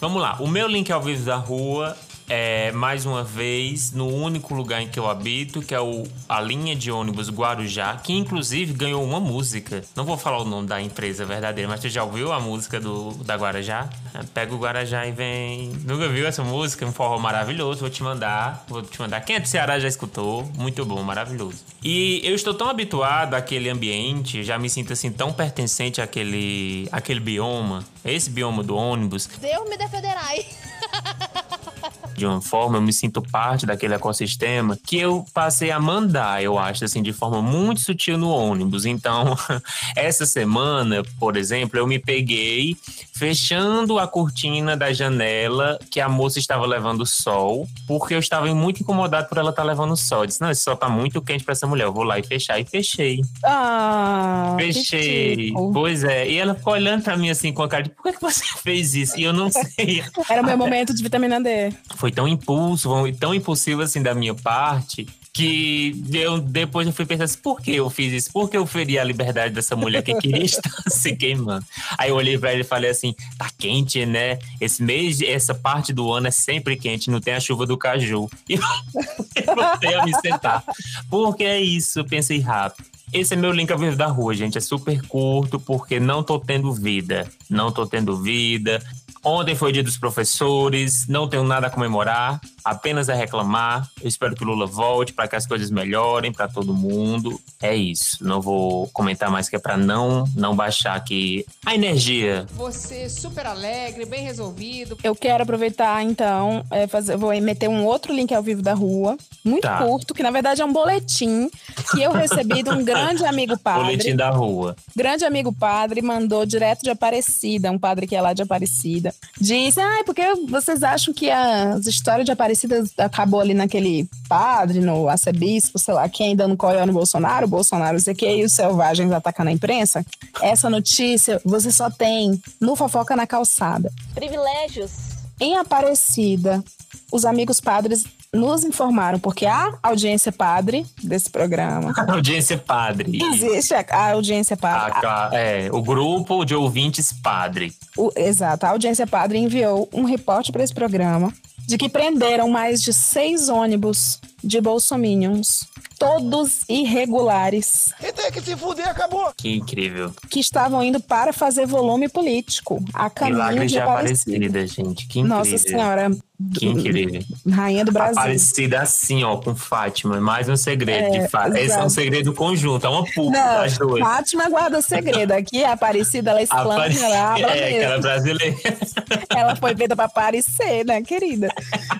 Vamos 0.00 0.20
lá, 0.20 0.36
o 0.40 0.46
meu 0.46 0.66
link 0.66 0.90
ao 0.92 1.00
vivo 1.02 1.24
da 1.24 1.36
rua 1.36 1.96
é, 2.28 2.72
mais 2.72 3.06
uma 3.06 3.22
vez, 3.22 3.92
no 3.92 4.08
único 4.08 4.54
lugar 4.54 4.82
em 4.82 4.88
que 4.88 4.98
eu 4.98 5.08
habito, 5.08 5.62
que 5.62 5.74
é 5.74 5.80
o, 5.80 6.04
a 6.28 6.40
linha 6.40 6.74
de 6.74 6.90
ônibus 6.90 7.30
Guarujá, 7.30 7.96
que 7.96 8.12
inclusive 8.12 8.72
ganhou 8.72 9.02
uma 9.04 9.20
música. 9.20 9.82
Não 9.94 10.04
vou 10.04 10.16
falar 10.16 10.38
o 10.38 10.44
nome 10.44 10.66
da 10.66 10.80
empresa 10.80 11.24
verdadeira, 11.24 11.68
mas 11.68 11.80
tu 11.80 11.88
já 11.88 12.02
ouviu 12.02 12.32
a 12.32 12.40
música 12.40 12.80
do, 12.80 13.12
da 13.24 13.36
Guarujá? 13.36 13.88
É, 14.14 14.20
Pega 14.34 14.54
o 14.54 14.58
Guarujá 14.58 15.06
e 15.06 15.12
vem. 15.12 15.68
Nunca 15.84 16.08
viu 16.08 16.26
essa 16.26 16.42
música? 16.42 16.84
Um 16.84 16.92
forró 16.92 17.18
maravilhoso, 17.18 17.80
vou 17.80 17.90
te 17.90 18.02
mandar. 18.02 18.64
Vou 18.68 18.82
te 18.82 18.98
mandar. 19.00 19.20
Quem 19.20 19.36
é 19.36 19.40
do 19.40 19.48
Ceará 19.48 19.78
já 19.78 19.88
escutou? 19.88 20.44
Muito 20.56 20.84
bom, 20.84 21.02
maravilhoso. 21.02 21.64
E 21.82 22.20
eu 22.24 22.34
estou 22.34 22.54
tão 22.54 22.68
habituado 22.68 23.34
àquele 23.34 23.68
ambiente, 23.68 24.42
já 24.42 24.58
me 24.58 24.68
sinto 24.68 24.92
assim 24.92 25.10
tão 25.10 25.32
pertencente 25.32 26.00
àquele, 26.00 26.88
àquele 26.90 27.20
bioma, 27.20 27.84
esse 28.04 28.30
bioma 28.30 28.62
do 28.62 28.74
ônibus, 28.76 29.28
Deus 29.40 29.68
me 29.68 29.76
defenderai. 29.76 30.44
de 32.16 32.26
uma 32.26 32.40
forma, 32.40 32.78
eu 32.78 32.82
me 32.82 32.92
sinto 32.92 33.22
parte 33.22 33.66
daquele 33.66 33.94
ecossistema 33.94 34.76
que 34.76 34.98
eu 34.98 35.24
passei 35.32 35.70
a 35.70 35.80
mandar, 35.80 36.42
eu 36.42 36.58
acho, 36.58 36.84
assim, 36.84 37.02
de 37.02 37.12
forma 37.12 37.42
muito 37.42 37.80
sutil 37.80 38.18
no 38.18 38.30
ônibus. 38.30 38.84
Então, 38.84 39.36
essa 39.96 40.26
semana, 40.26 41.02
por 41.18 41.36
exemplo, 41.36 41.78
eu 41.78 41.86
me 41.86 41.98
peguei 41.98 42.76
fechando 43.14 43.98
a 43.98 44.06
cortina 44.06 44.76
da 44.76 44.92
janela 44.92 45.78
que 45.90 46.00
a 46.00 46.08
moça 46.08 46.38
estava 46.38 46.66
levando 46.66 47.06
sol, 47.06 47.66
porque 47.86 48.14
eu 48.14 48.18
estava 48.18 48.46
muito 48.54 48.82
incomodado 48.82 49.28
por 49.28 49.38
ela 49.38 49.50
estar 49.50 49.62
levando 49.62 49.96
sol. 49.96 50.22
Eu 50.22 50.26
disse, 50.26 50.40
não, 50.40 50.50
esse 50.50 50.62
sol 50.62 50.76
tá 50.76 50.88
muito 50.88 51.22
quente 51.22 51.44
para 51.44 51.52
essa 51.52 51.66
mulher, 51.66 51.84
eu 51.84 51.92
vou 51.92 52.04
lá 52.04 52.18
e 52.18 52.22
fechar. 52.22 52.58
E 52.60 52.64
fechei. 52.64 53.22
Ah, 53.44 54.56
Fechei. 54.58 55.52
Pois 55.72 56.04
é. 56.04 56.28
E 56.28 56.36
ela 56.36 56.54
ficou 56.54 56.72
olhando 56.72 57.02
pra 57.02 57.16
mim 57.16 57.30
assim 57.30 57.52
com 57.52 57.62
a 57.62 57.68
cara 57.68 57.84
de 57.84 57.90
por 57.90 58.02
que, 58.02 58.12
que 58.12 58.20
você 58.20 58.44
fez 58.62 58.94
isso? 58.94 59.18
E 59.18 59.24
eu 59.24 59.32
não 59.32 59.50
sei. 59.50 60.04
Era 60.28 60.42
o 60.42 60.44
meu 60.44 60.56
momento 60.56 60.94
de 60.94 61.02
vitamina 61.02 61.40
D. 61.40 61.72
Foi 61.96 62.05
tão 62.10 62.26
impulso, 62.26 62.90
tão 63.18 63.34
impulsivo 63.34 63.82
assim 63.82 64.02
da 64.02 64.14
minha 64.14 64.34
parte. 64.34 65.06
Que 65.32 65.94
eu, 66.14 66.38
depois 66.38 66.86
eu 66.86 66.94
fui 66.94 67.04
pensar 67.04 67.24
assim, 67.24 67.38
por 67.42 67.60
que 67.60 67.72
eu 67.72 67.90
fiz 67.90 68.10
isso? 68.10 68.32
Por 68.32 68.48
que 68.48 68.56
eu 68.56 68.64
feri 68.64 68.98
a 68.98 69.04
liberdade 69.04 69.52
dessa 69.52 69.76
mulher 69.76 70.02
que 70.02 70.14
queria 70.14 70.40
estar 70.46 70.72
se 70.88 71.14
queimando? 71.14 71.64
Aí 71.98 72.08
eu 72.08 72.16
olhei 72.16 72.38
pra 72.38 72.54
ele 72.54 72.62
e 72.62 72.64
falei 72.64 72.88
assim, 72.88 73.14
tá 73.36 73.50
quente, 73.58 74.06
né? 74.06 74.38
Esse 74.58 74.82
mês, 74.82 75.20
essa 75.20 75.54
parte 75.54 75.92
do 75.92 76.10
ano 76.10 76.28
é 76.28 76.30
sempre 76.30 76.74
quente, 76.74 77.10
não 77.10 77.20
tem 77.20 77.34
a 77.34 77.40
chuva 77.40 77.66
do 77.66 77.76
caju. 77.76 78.30
E 78.48 78.54
eu 78.54 79.54
voltei 79.54 79.94
a 79.94 80.04
me 80.06 80.14
sentar. 80.20 80.64
Porque 81.10 81.44
é 81.44 81.60
isso, 81.60 81.98
eu 81.98 82.04
pensei 82.06 82.40
rápido. 82.40 82.86
Esse 83.12 83.34
é 83.34 83.36
meu 83.36 83.52
link 83.52 83.70
ao 83.70 83.78
vivo 83.78 83.96
da 83.96 84.06
rua, 84.06 84.34
gente. 84.34 84.58
É 84.58 84.60
super 84.60 85.00
curto, 85.06 85.60
porque 85.60 86.00
não 86.00 86.22
tô 86.22 86.38
tendo 86.38 86.72
vida. 86.72 87.30
Não 87.48 87.70
tô 87.70 87.86
tendo 87.86 88.16
vida. 88.16 88.82
Ontem 89.28 89.56
foi 89.56 89.70
o 89.70 89.72
dia 89.72 89.82
dos 89.82 89.98
professores, 89.98 91.08
não 91.08 91.28
tenho 91.28 91.42
nada 91.42 91.66
a 91.66 91.70
comemorar, 91.70 92.40
apenas 92.64 93.08
a 93.08 93.14
reclamar. 93.14 93.90
Eu 94.00 94.06
espero 94.06 94.36
que 94.36 94.44
o 94.44 94.46
Lula 94.46 94.66
volte 94.66 95.12
para 95.12 95.26
que 95.26 95.34
as 95.34 95.44
coisas 95.44 95.68
melhorem 95.68 96.30
para 96.32 96.46
todo 96.46 96.72
mundo. 96.72 97.36
É 97.60 97.74
isso. 97.74 98.24
Não 98.24 98.40
vou 98.40 98.86
comentar 98.92 99.28
mais 99.28 99.48
que 99.48 99.56
é 99.56 99.58
para 99.58 99.76
não 99.76 100.22
não 100.36 100.54
baixar 100.54 100.94
aqui 100.94 101.44
a 101.64 101.74
energia. 101.74 102.46
Você 102.52 103.08
super 103.08 103.46
alegre, 103.46 104.04
bem 104.04 104.22
resolvido. 104.22 104.96
Eu 105.02 105.16
quero 105.16 105.42
aproveitar, 105.42 106.04
então, 106.04 106.64
é, 106.70 106.86
fazer, 106.86 107.16
vou 107.16 107.30
meter 107.40 107.68
um 107.68 107.84
outro 107.84 108.14
link 108.14 108.32
ao 108.32 108.44
vivo 108.44 108.62
da 108.62 108.74
rua, 108.74 109.16
muito 109.44 109.62
Tá. 109.62 109.78
curto, 109.78 110.14
que 110.14 110.22
na 110.22 110.30
verdade 110.30 110.62
é 110.62 110.64
um 110.64 110.72
boletim 110.72 111.50
que 111.90 112.00
eu 112.00 112.12
recebi 112.12 112.62
de 112.62 112.70
um 112.70 112.84
grande 112.84 113.24
amigo 113.24 113.58
padre. 113.60 113.82
Boletim 113.86 114.14
da 114.14 114.30
rua. 114.30 114.76
Grande 114.94 115.24
amigo 115.24 115.52
padre 115.52 116.00
mandou 116.00 116.46
direto 116.46 116.82
de 116.82 116.90
Aparecida, 116.90 117.72
um 117.72 117.78
padre 117.78 118.06
que 118.06 118.14
é 118.14 118.20
lá 118.20 118.32
de 118.32 118.42
Aparecida. 118.42 119.15
Disse, 119.40 119.78
ai, 119.80 120.02
porque 120.04 120.22
vocês 120.48 120.82
acham 120.82 121.12
que 121.12 121.30
as 121.30 121.86
histórias 121.86 122.24
de 122.24 122.32
Aparecida 122.32 122.82
acabou 122.96 123.40
ali 123.40 123.52
naquele 123.52 124.08
padre, 124.28 124.80
no 124.80 125.08
arcebispo, 125.08 125.78
sei 125.78 125.92
lá 125.94 126.08
quem, 126.08 126.34
dando 126.34 126.56
coió 126.56 126.86
no 126.86 126.92
Bolsonaro, 126.92 127.44
o 127.46 127.48
Bolsonaro, 127.50 127.92
não 127.94 128.00
sei 128.00 128.14
o 128.14 128.16
que, 128.16 128.28
e 128.28 128.44
os 128.44 128.52
selvagens 128.52 129.12
atacando 129.12 129.50
a 129.50 129.52
imprensa? 129.52 130.04
Essa 130.40 130.70
notícia 130.70 131.40
você 131.44 131.70
só 131.70 131.90
tem 131.90 132.40
no 132.60 132.74
Fofoca 132.76 133.14
na 133.14 133.26
Calçada. 133.26 133.92
Privilégios. 134.14 134.90
Em 135.38 135.56
Aparecida, 135.58 136.64
os 137.12 137.24
amigos 137.26 137.60
padres 137.60 138.04
nos 138.32 138.64
informaram, 138.64 139.18
porque 139.18 139.46
a 139.46 139.72
audiência 139.82 140.32
padre 140.32 140.84
desse 141.02 141.30
programa. 141.30 141.94
Audiência 142.08 142.58
padre. 142.58 143.18
Existe 143.22 143.72
a, 143.74 143.84
a 143.90 144.12
audiência 144.12 144.56
padre. 144.56 145.06
A- 145.06 145.28
a- 145.28 145.30
é, 145.34 145.68
o 145.72 145.80
grupo 145.82 146.44
de 146.44 146.54
ouvintes 146.54 147.12
padre. 147.12 147.72
O- 147.96 148.12
exato, 148.16 148.66
a 148.66 148.70
audiência 148.70 149.06
padre 149.06 149.38
enviou 149.38 149.88
um 149.92 150.04
reporte 150.04 150.52
para 150.52 150.62
esse 150.62 150.74
programa 150.74 151.32
de 151.66 151.76
que 151.78 151.88
prenderam 151.88 152.48
mais 152.48 152.80
de 152.82 152.92
seis 152.92 153.48
ônibus 153.48 154.20
de 154.44 154.60
bolsominions, 154.60 155.66
todos 155.98 156.60
irregulares, 156.68 157.92
Quem 157.98 158.12
tem 158.12 158.30
que 158.30 158.40
se 158.40 158.56
fuder, 158.56 158.88
acabou. 158.88 159.32
Que 159.36 159.56
incrível. 159.56 160.12
que 160.30 160.40
estavam 160.40 160.82
indo 160.82 161.00
para 161.00 161.32
fazer 161.32 161.66
volume 161.66 162.08
político 162.08 162.82
a 162.92 163.08
caminho 163.08 163.36
Milagres 163.38 163.72
de 163.72 163.78
Aparecida. 163.78 164.36
Aparecida, 164.36 164.66
gente. 164.66 165.06
Que 165.08 165.20
incrível. 165.20 165.38
Nossa 165.38 165.58
Senhora, 165.58 166.10
Que 166.54 166.66
incrível. 166.66 167.22
rainha 167.50 167.84
do 167.84 167.92
Brasil. 167.92 168.18
Aparecida 168.18 168.82
assim, 168.82 169.24
ó, 169.24 169.36
com 169.38 169.56
Fátima. 169.56 170.20
Mais 170.20 170.48
um 170.48 170.56
segredo 170.56 171.06
É, 171.14 171.18
de 171.20 171.28
Fátima. 171.28 171.58
Esse 171.60 171.74
é 171.78 171.82
um 171.82 171.88
segredo 171.88 172.34
conjunto, 172.34 172.86
é 172.86 172.90
uma 172.90 173.04
Não, 173.16 173.30
das 173.30 173.78
duas. 173.78 174.00
Fátima 174.00 174.48
guarda 174.50 174.82
segredo. 174.82 175.32
Aqui 175.32 175.64
a 175.64 175.72
Aparecida, 175.72 176.30
ela 176.30 176.42
explana, 176.42 176.74
Apare- 176.74 176.98
ela 176.98 177.32
habla 177.34 177.56
É, 177.56 177.70
mesmo. 177.88 177.98
aquela 177.98 178.00
brasileira. 178.00 178.56
Ela 179.36 179.56
foi 179.56 179.76
feita 179.76 179.96
para 179.96 180.04
aparecer, 180.06 180.84
né, 180.84 181.02
querida? 181.02 181.48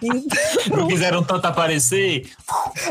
Então, 0.03 0.77
Não 0.79 0.89
quiseram 0.89 1.23
tanto 1.23 1.47
aparecer? 1.47 2.31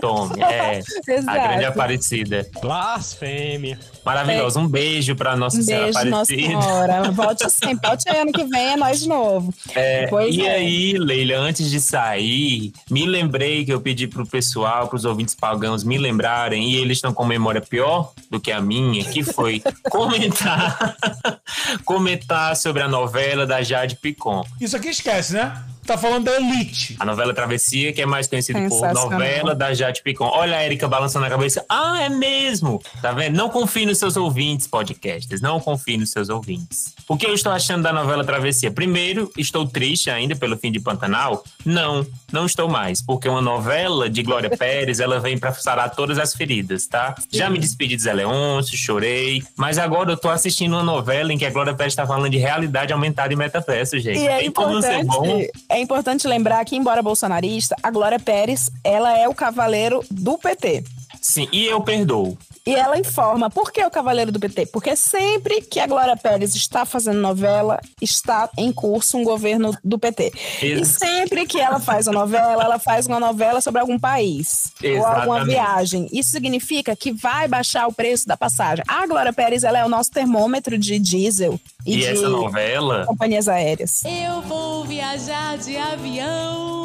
Tome, 0.01 0.41
é. 0.41 0.79
A 1.07 1.11
Exato. 1.11 1.47
grande 1.47 1.65
Aparecida. 1.65 2.49
Blasfêmia. 2.61 3.79
Maravilhosa. 4.05 4.59
Um 4.59 4.67
beijo 4.67 5.15
pra 5.15 5.35
Nossa 5.35 5.57
um 5.57 5.63
Senhora 5.63 5.85
beijo, 5.85 6.09
Nossa 6.09 6.33
Aparecida. 6.33 6.61
Senhora. 6.61 7.11
Volte 7.11 7.49
sempre, 7.49 7.87
volte 7.87 8.09
ano 8.09 8.31
que 8.31 8.43
vem, 8.45 8.73
é 8.73 8.77
nós 8.77 8.99
de 8.99 9.09
novo. 9.09 9.53
É, 9.73 10.07
e 10.29 10.45
é. 10.45 10.55
aí, 10.55 10.93
Leila, 10.97 11.37
antes 11.37 11.69
de 11.69 11.81
sair, 11.81 12.71
me 12.89 13.05
lembrei 13.05 13.65
que 13.65 13.73
eu 13.73 13.81
pedi 13.81 14.07
pro 14.07 14.25
pessoal, 14.25 14.87
pros 14.87 15.05
ouvintes 15.05 15.33
pagãos 15.33 15.83
me 15.83 15.97
lembrarem, 15.97 16.71
e 16.71 16.75
eles 16.75 16.97
estão 16.97 17.13
com 17.13 17.25
memória 17.25 17.61
pior 17.61 18.13
do 18.29 18.39
que 18.39 18.51
a 18.51 18.61
minha, 18.61 19.03
que 19.03 19.23
foi 19.23 19.61
comentar, 19.89 20.95
comentar 21.83 22.55
sobre 22.55 22.83
a 22.83 22.87
novela 22.87 23.45
da 23.47 23.63
Jade 23.63 23.95
Picon. 23.95 24.45
Isso 24.61 24.77
aqui 24.77 24.89
esquece, 24.89 25.33
né? 25.33 25.63
Tá 25.85 25.97
falando 25.97 26.25
da 26.25 26.35
Elite. 26.35 26.95
A 26.99 27.05
novela 27.05 27.31
Travessia, 27.31 27.93
que 27.93 28.01
é 28.01 28.05
mais 28.07 28.27
conhecida 28.27 28.59
por 28.67 28.93
novela 28.93 29.53
da 29.53 29.71
Jade 29.71 30.01
Picon. 30.01 30.25
Olha 30.25 30.57
a 30.57 30.65
Erika 30.65 30.87
balançando 30.87 31.25
a 31.25 31.29
cabeça. 31.29 31.63
Ah, 31.69 32.01
é 32.01 32.09
mesmo? 32.09 32.81
Tá 33.01 33.11
vendo? 33.11 33.35
Não 33.35 33.49
confie 33.49 33.85
nos 33.85 33.99
seus 33.99 34.17
ouvintes, 34.17 34.65
podcasters. 34.65 35.41
Não 35.41 35.59
confie 35.59 35.97
nos 35.97 36.09
seus 36.09 36.29
ouvintes. 36.29 36.95
O 37.07 37.15
que 37.15 37.27
eu 37.27 37.35
estou 37.35 37.51
achando 37.51 37.83
da 37.83 37.93
novela 37.93 38.23
Travessia? 38.23 38.71
Primeiro, 38.71 39.31
estou 39.37 39.67
triste 39.67 40.09
ainda 40.09 40.35
pelo 40.35 40.57
fim 40.57 40.71
de 40.71 40.79
Pantanal? 40.79 41.43
Não, 41.63 42.05
não 42.31 42.47
estou 42.47 42.67
mais. 42.67 42.99
Porque 43.03 43.29
uma 43.29 43.41
novela 43.41 44.09
de 44.09 44.23
Glória 44.23 44.49
Pérez, 44.57 44.99
ela 44.99 45.19
vem 45.19 45.37
pra 45.37 45.53
sarar 45.53 45.91
todas 45.91 46.17
as 46.17 46.33
feridas, 46.33 46.87
tá? 46.87 47.13
Já 47.31 47.47
me 47.47 47.59
despedi 47.59 47.95
de 47.95 48.01
Zé 48.01 48.13
Leôncio, 48.13 48.75
chorei. 48.75 49.43
Mas 49.55 49.77
agora 49.77 50.11
eu 50.11 50.17
tô 50.17 50.29
assistindo 50.29 50.73
uma 50.73 50.83
novela 50.83 51.31
em 51.31 51.37
que 51.37 51.45
a 51.45 51.51
Glória 51.51 51.75
Pérez 51.75 51.93
tá 51.93 52.07
falando 52.07 52.31
de 52.31 52.37
realidade 52.39 52.91
aumentada 52.91 53.31
e 53.31 53.35
metaverso, 53.35 53.99
gente. 53.99 54.19
E 54.19 54.27
é 54.27 54.39
Tem 54.39 54.51
como 54.51 54.81
ser 54.81 55.03
bom. 55.03 55.25
importante, 55.25 55.51
é 55.75 55.79
importante 55.81 56.25
lembrar 56.25 56.63
que, 56.63 56.77
embora 56.77 57.03
bolsonarista, 57.03 57.75
a 57.83 57.91
Glória 57.91 58.17
Pérez, 58.17 58.71
ela 58.81 59.17
é 59.17 59.27
o 59.27 59.35
cavaleiro 59.35 60.01
do 60.09 60.37
PT. 60.37 60.85
Sim, 61.27 61.47
e 61.51 61.65
eu 61.65 61.81
perdoo. 61.81 62.37
E 62.67 62.75
ela 62.75 62.99
informa 62.99 63.49
por 63.49 63.71
que 63.71 63.83
o 63.83 63.89
cavaleiro 63.89 64.31
do 64.31 64.39
PT? 64.39 64.67
Porque 64.67 64.95
sempre 64.95 65.59
que 65.61 65.79
a 65.79 65.87
Glória 65.87 66.15
Pérez 66.15 66.55
está 66.55 66.85
fazendo 66.85 67.19
novela, 67.19 67.79
está 67.99 68.47
em 68.55 68.71
curso 68.71 69.17
um 69.17 69.23
governo 69.23 69.75
do 69.83 69.97
PT. 69.97 70.31
E 70.61 70.65
Ex- 70.67 70.87
sempre 70.99 71.47
que 71.47 71.59
ela 71.59 71.79
faz 71.79 72.05
uma 72.05 72.19
novela, 72.19 72.63
ela 72.63 72.77
faz 72.77 73.07
uma 73.07 73.19
novela 73.19 73.59
sobre 73.59 73.81
algum 73.81 73.97
país 73.97 74.71
ou 74.83 75.03
alguma 75.03 75.37
Exatamente. 75.37 75.47
viagem. 75.47 76.07
Isso 76.11 76.29
significa 76.29 76.95
que 76.95 77.11
vai 77.11 77.47
baixar 77.47 77.87
o 77.87 77.93
preço 77.93 78.27
da 78.27 78.37
passagem. 78.37 78.83
A 78.87 79.07
Glória 79.07 79.33
Pérez 79.33 79.63
ela 79.63 79.79
é 79.79 79.85
o 79.85 79.89
nosso 79.89 80.11
termômetro 80.11 80.77
de 80.77 80.99
diesel 80.99 81.59
e, 81.85 81.95
E 81.95 81.97
de 82.01 82.05
essa 82.05 82.29
novela, 82.29 83.03
companhias 83.07 83.47
aéreas. 83.47 84.03
Eu 84.05 84.41
vou 84.43 84.85
viajar 84.85 85.57
de 85.57 85.75
avião. 85.75 86.84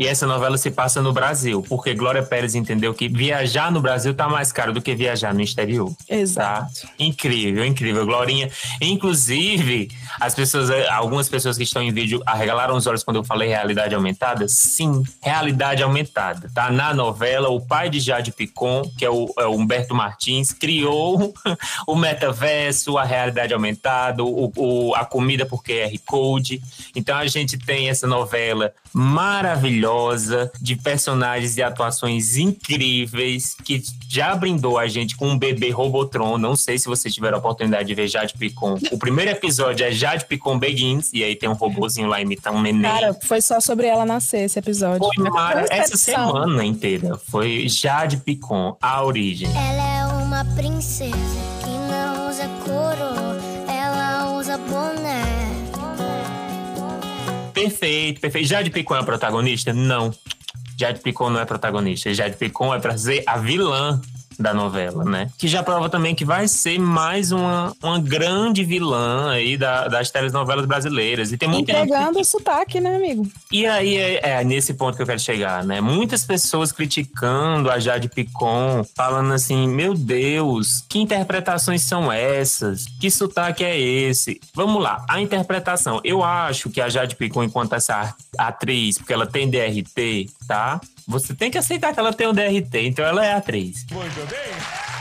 E 0.00 0.06
essa 0.06 0.26
novela 0.26 0.56
se 0.56 0.70
passa 0.70 1.02
no 1.02 1.12
Brasil, 1.12 1.62
porque 1.68 1.92
Glória 1.92 2.22
Pérez 2.22 2.54
entendeu 2.54 2.94
que 2.94 3.06
viajar 3.06 3.70
no 3.70 3.82
Brasil 3.82 4.14
tá 4.14 4.26
mais 4.30 4.50
caro 4.50 4.72
do 4.72 4.80
que 4.80 4.94
viajar 4.94 5.34
no 5.34 5.42
exterior. 5.42 5.92
Exato. 6.08 6.80
Tá? 6.80 6.88
Incrível, 6.98 7.66
incrível, 7.66 8.06
Glorinha. 8.06 8.50
Inclusive, 8.80 9.90
as 10.18 10.34
pessoas, 10.34 10.70
algumas 10.88 11.28
pessoas 11.28 11.58
que 11.58 11.64
estão 11.64 11.82
em 11.82 11.92
vídeo 11.92 12.22
arregalaram 12.24 12.74
os 12.76 12.86
olhos 12.86 13.04
quando 13.04 13.16
eu 13.16 13.24
falei 13.24 13.48
realidade 13.50 13.94
aumentada. 13.94 14.48
Sim, 14.48 15.02
realidade 15.22 15.82
aumentada. 15.82 16.50
Tá 16.54 16.70
na 16.70 16.94
novela, 16.94 17.50
o 17.50 17.60
pai 17.60 17.90
de 17.90 18.00
Jade 18.00 18.32
Picon, 18.32 18.82
que 18.96 19.04
é 19.04 19.10
o, 19.10 19.30
é 19.38 19.44
o 19.44 19.54
Humberto 19.54 19.94
Martins, 19.94 20.50
criou 20.50 21.34
o 21.86 21.94
metaverso, 21.94 22.96
a 22.96 23.04
realidade 23.04 23.52
aumentada, 23.52 24.24
o, 24.24 24.50
o- 24.56 24.94
a 24.94 25.04
comida 25.04 25.44
por 25.44 25.62
QR 25.62 25.92
Code. 26.06 26.62
Então 26.96 27.18
a 27.18 27.26
gente 27.26 27.58
tem 27.58 27.90
essa 27.90 28.06
novela 28.06 28.72
maravilhosa 28.94 29.89
de 30.60 30.76
personagens 30.76 31.56
e 31.56 31.62
atuações 31.62 32.36
incríveis 32.36 33.54
que 33.64 33.82
já 34.08 34.34
brindou 34.34 34.78
a 34.78 34.86
gente 34.88 35.16
com 35.16 35.28
um 35.28 35.38
bebê 35.38 35.70
Robotron. 35.70 36.38
Não 36.38 36.54
sei 36.56 36.78
se 36.78 36.86
vocês 36.86 37.12
tiveram 37.14 37.36
a 37.36 37.38
oportunidade 37.38 37.86
de 37.88 37.94
ver 37.94 38.08
Jade 38.08 38.34
Picon. 38.38 38.76
O 38.90 38.98
primeiro 38.98 39.30
episódio 39.30 39.84
é 39.86 39.90
Jade 39.92 40.24
Picon 40.26 40.58
Begins 40.58 41.10
e 41.12 41.22
aí 41.24 41.36
tem 41.36 41.48
um 41.48 41.52
robozinho 41.54 42.08
lá 42.08 42.20
imitando 42.20 42.56
um 42.56 42.62
neném. 42.62 42.82
Cara, 42.90 43.14
foi 43.24 43.40
só 43.40 43.60
sobre 43.60 43.86
ela 43.86 44.04
nascer 44.04 44.44
esse 44.44 44.58
episódio. 44.58 45.08
Foi 45.14 45.30
mara- 45.30 45.66
essa 45.70 45.96
semana 45.96 46.64
inteira 46.64 47.18
foi 47.30 47.68
Jade 47.68 48.18
Picon, 48.18 48.76
a 48.80 49.04
origem. 49.04 49.48
Ela 49.48 50.00
é 50.00 50.06
uma 50.24 50.44
princesa 50.56 51.14
que 51.62 51.70
não 51.70 52.28
usa 52.28 52.48
coroa, 52.64 53.38
ela 53.68 54.36
usa 54.38 54.56
boné. 54.58 55.39
Perfeito, 57.52 58.20
perfeito. 58.20 58.48
Jade 58.48 58.70
Picon 58.70 58.96
é 58.96 59.00
a 59.00 59.02
protagonista? 59.02 59.72
Não. 59.72 60.12
Jade 60.78 61.00
Picon 61.00 61.30
não 61.30 61.40
é 61.40 61.44
protagonista. 61.44 62.12
Jade 62.14 62.36
Picon 62.36 62.74
é 62.74 62.78
pra 62.78 62.96
ser 62.96 63.22
a 63.26 63.36
vilã 63.38 64.00
da 64.40 64.54
novela, 64.54 65.04
né? 65.04 65.30
Que 65.38 65.46
já 65.46 65.62
prova 65.62 65.88
também 65.88 66.14
que 66.14 66.24
vai 66.24 66.48
ser 66.48 66.78
mais 66.78 67.30
uma, 67.30 67.74
uma 67.82 67.98
grande 68.00 68.64
vilã 68.64 69.30
aí 69.30 69.56
da- 69.56 69.86
das 69.88 70.10
telenovelas 70.10 70.64
brasileiras. 70.66 71.30
E 71.32 71.36
tem 71.36 71.48
muita 71.48 71.72
gente 71.72 71.82
Entregando 71.90 72.18
o 72.20 72.24
sotaque, 72.24 72.80
né, 72.80 72.96
amigo? 72.96 73.26
E 73.52 73.66
aí 73.66 73.96
é, 73.96 74.20
é 74.40 74.44
nesse 74.44 74.74
ponto 74.74 74.96
que 74.96 75.02
eu 75.02 75.06
quero 75.06 75.20
chegar, 75.20 75.62
né? 75.64 75.80
Muitas 75.80 76.24
pessoas 76.24 76.72
criticando 76.72 77.70
a 77.70 77.78
Jade 77.78 78.08
Picon, 78.08 78.84
falando 78.96 79.32
assim: 79.32 79.68
meu 79.68 79.94
Deus, 79.94 80.82
que 80.88 80.98
interpretações 80.98 81.82
são 81.82 82.10
essas? 82.10 82.86
Que 83.00 83.10
sotaque 83.10 83.64
é 83.64 83.78
esse? 83.78 84.40
Vamos 84.54 84.82
lá, 84.82 85.04
a 85.08 85.20
interpretação. 85.20 86.00
Eu 86.02 86.24
acho 86.24 86.70
que 86.70 86.80
a 86.80 86.88
Jade 86.88 87.16
Picon, 87.16 87.44
enquanto 87.44 87.74
essa 87.74 88.14
atriz, 88.38 88.96
porque 88.98 89.12
ela 89.12 89.26
tem 89.26 89.48
DRT, 89.50 90.30
tá? 90.50 90.80
Você 91.06 91.32
tem 91.32 91.48
que 91.48 91.58
aceitar 91.58 91.94
que 91.94 92.00
ela 92.00 92.12
tem 92.12 92.26
o 92.26 92.32
DRT, 92.32 92.88
então 92.88 93.04
ela 93.04 93.24
é 93.24 93.34
atriz. 93.34 93.86
Muito 93.92 94.26
bem. 94.28 94.99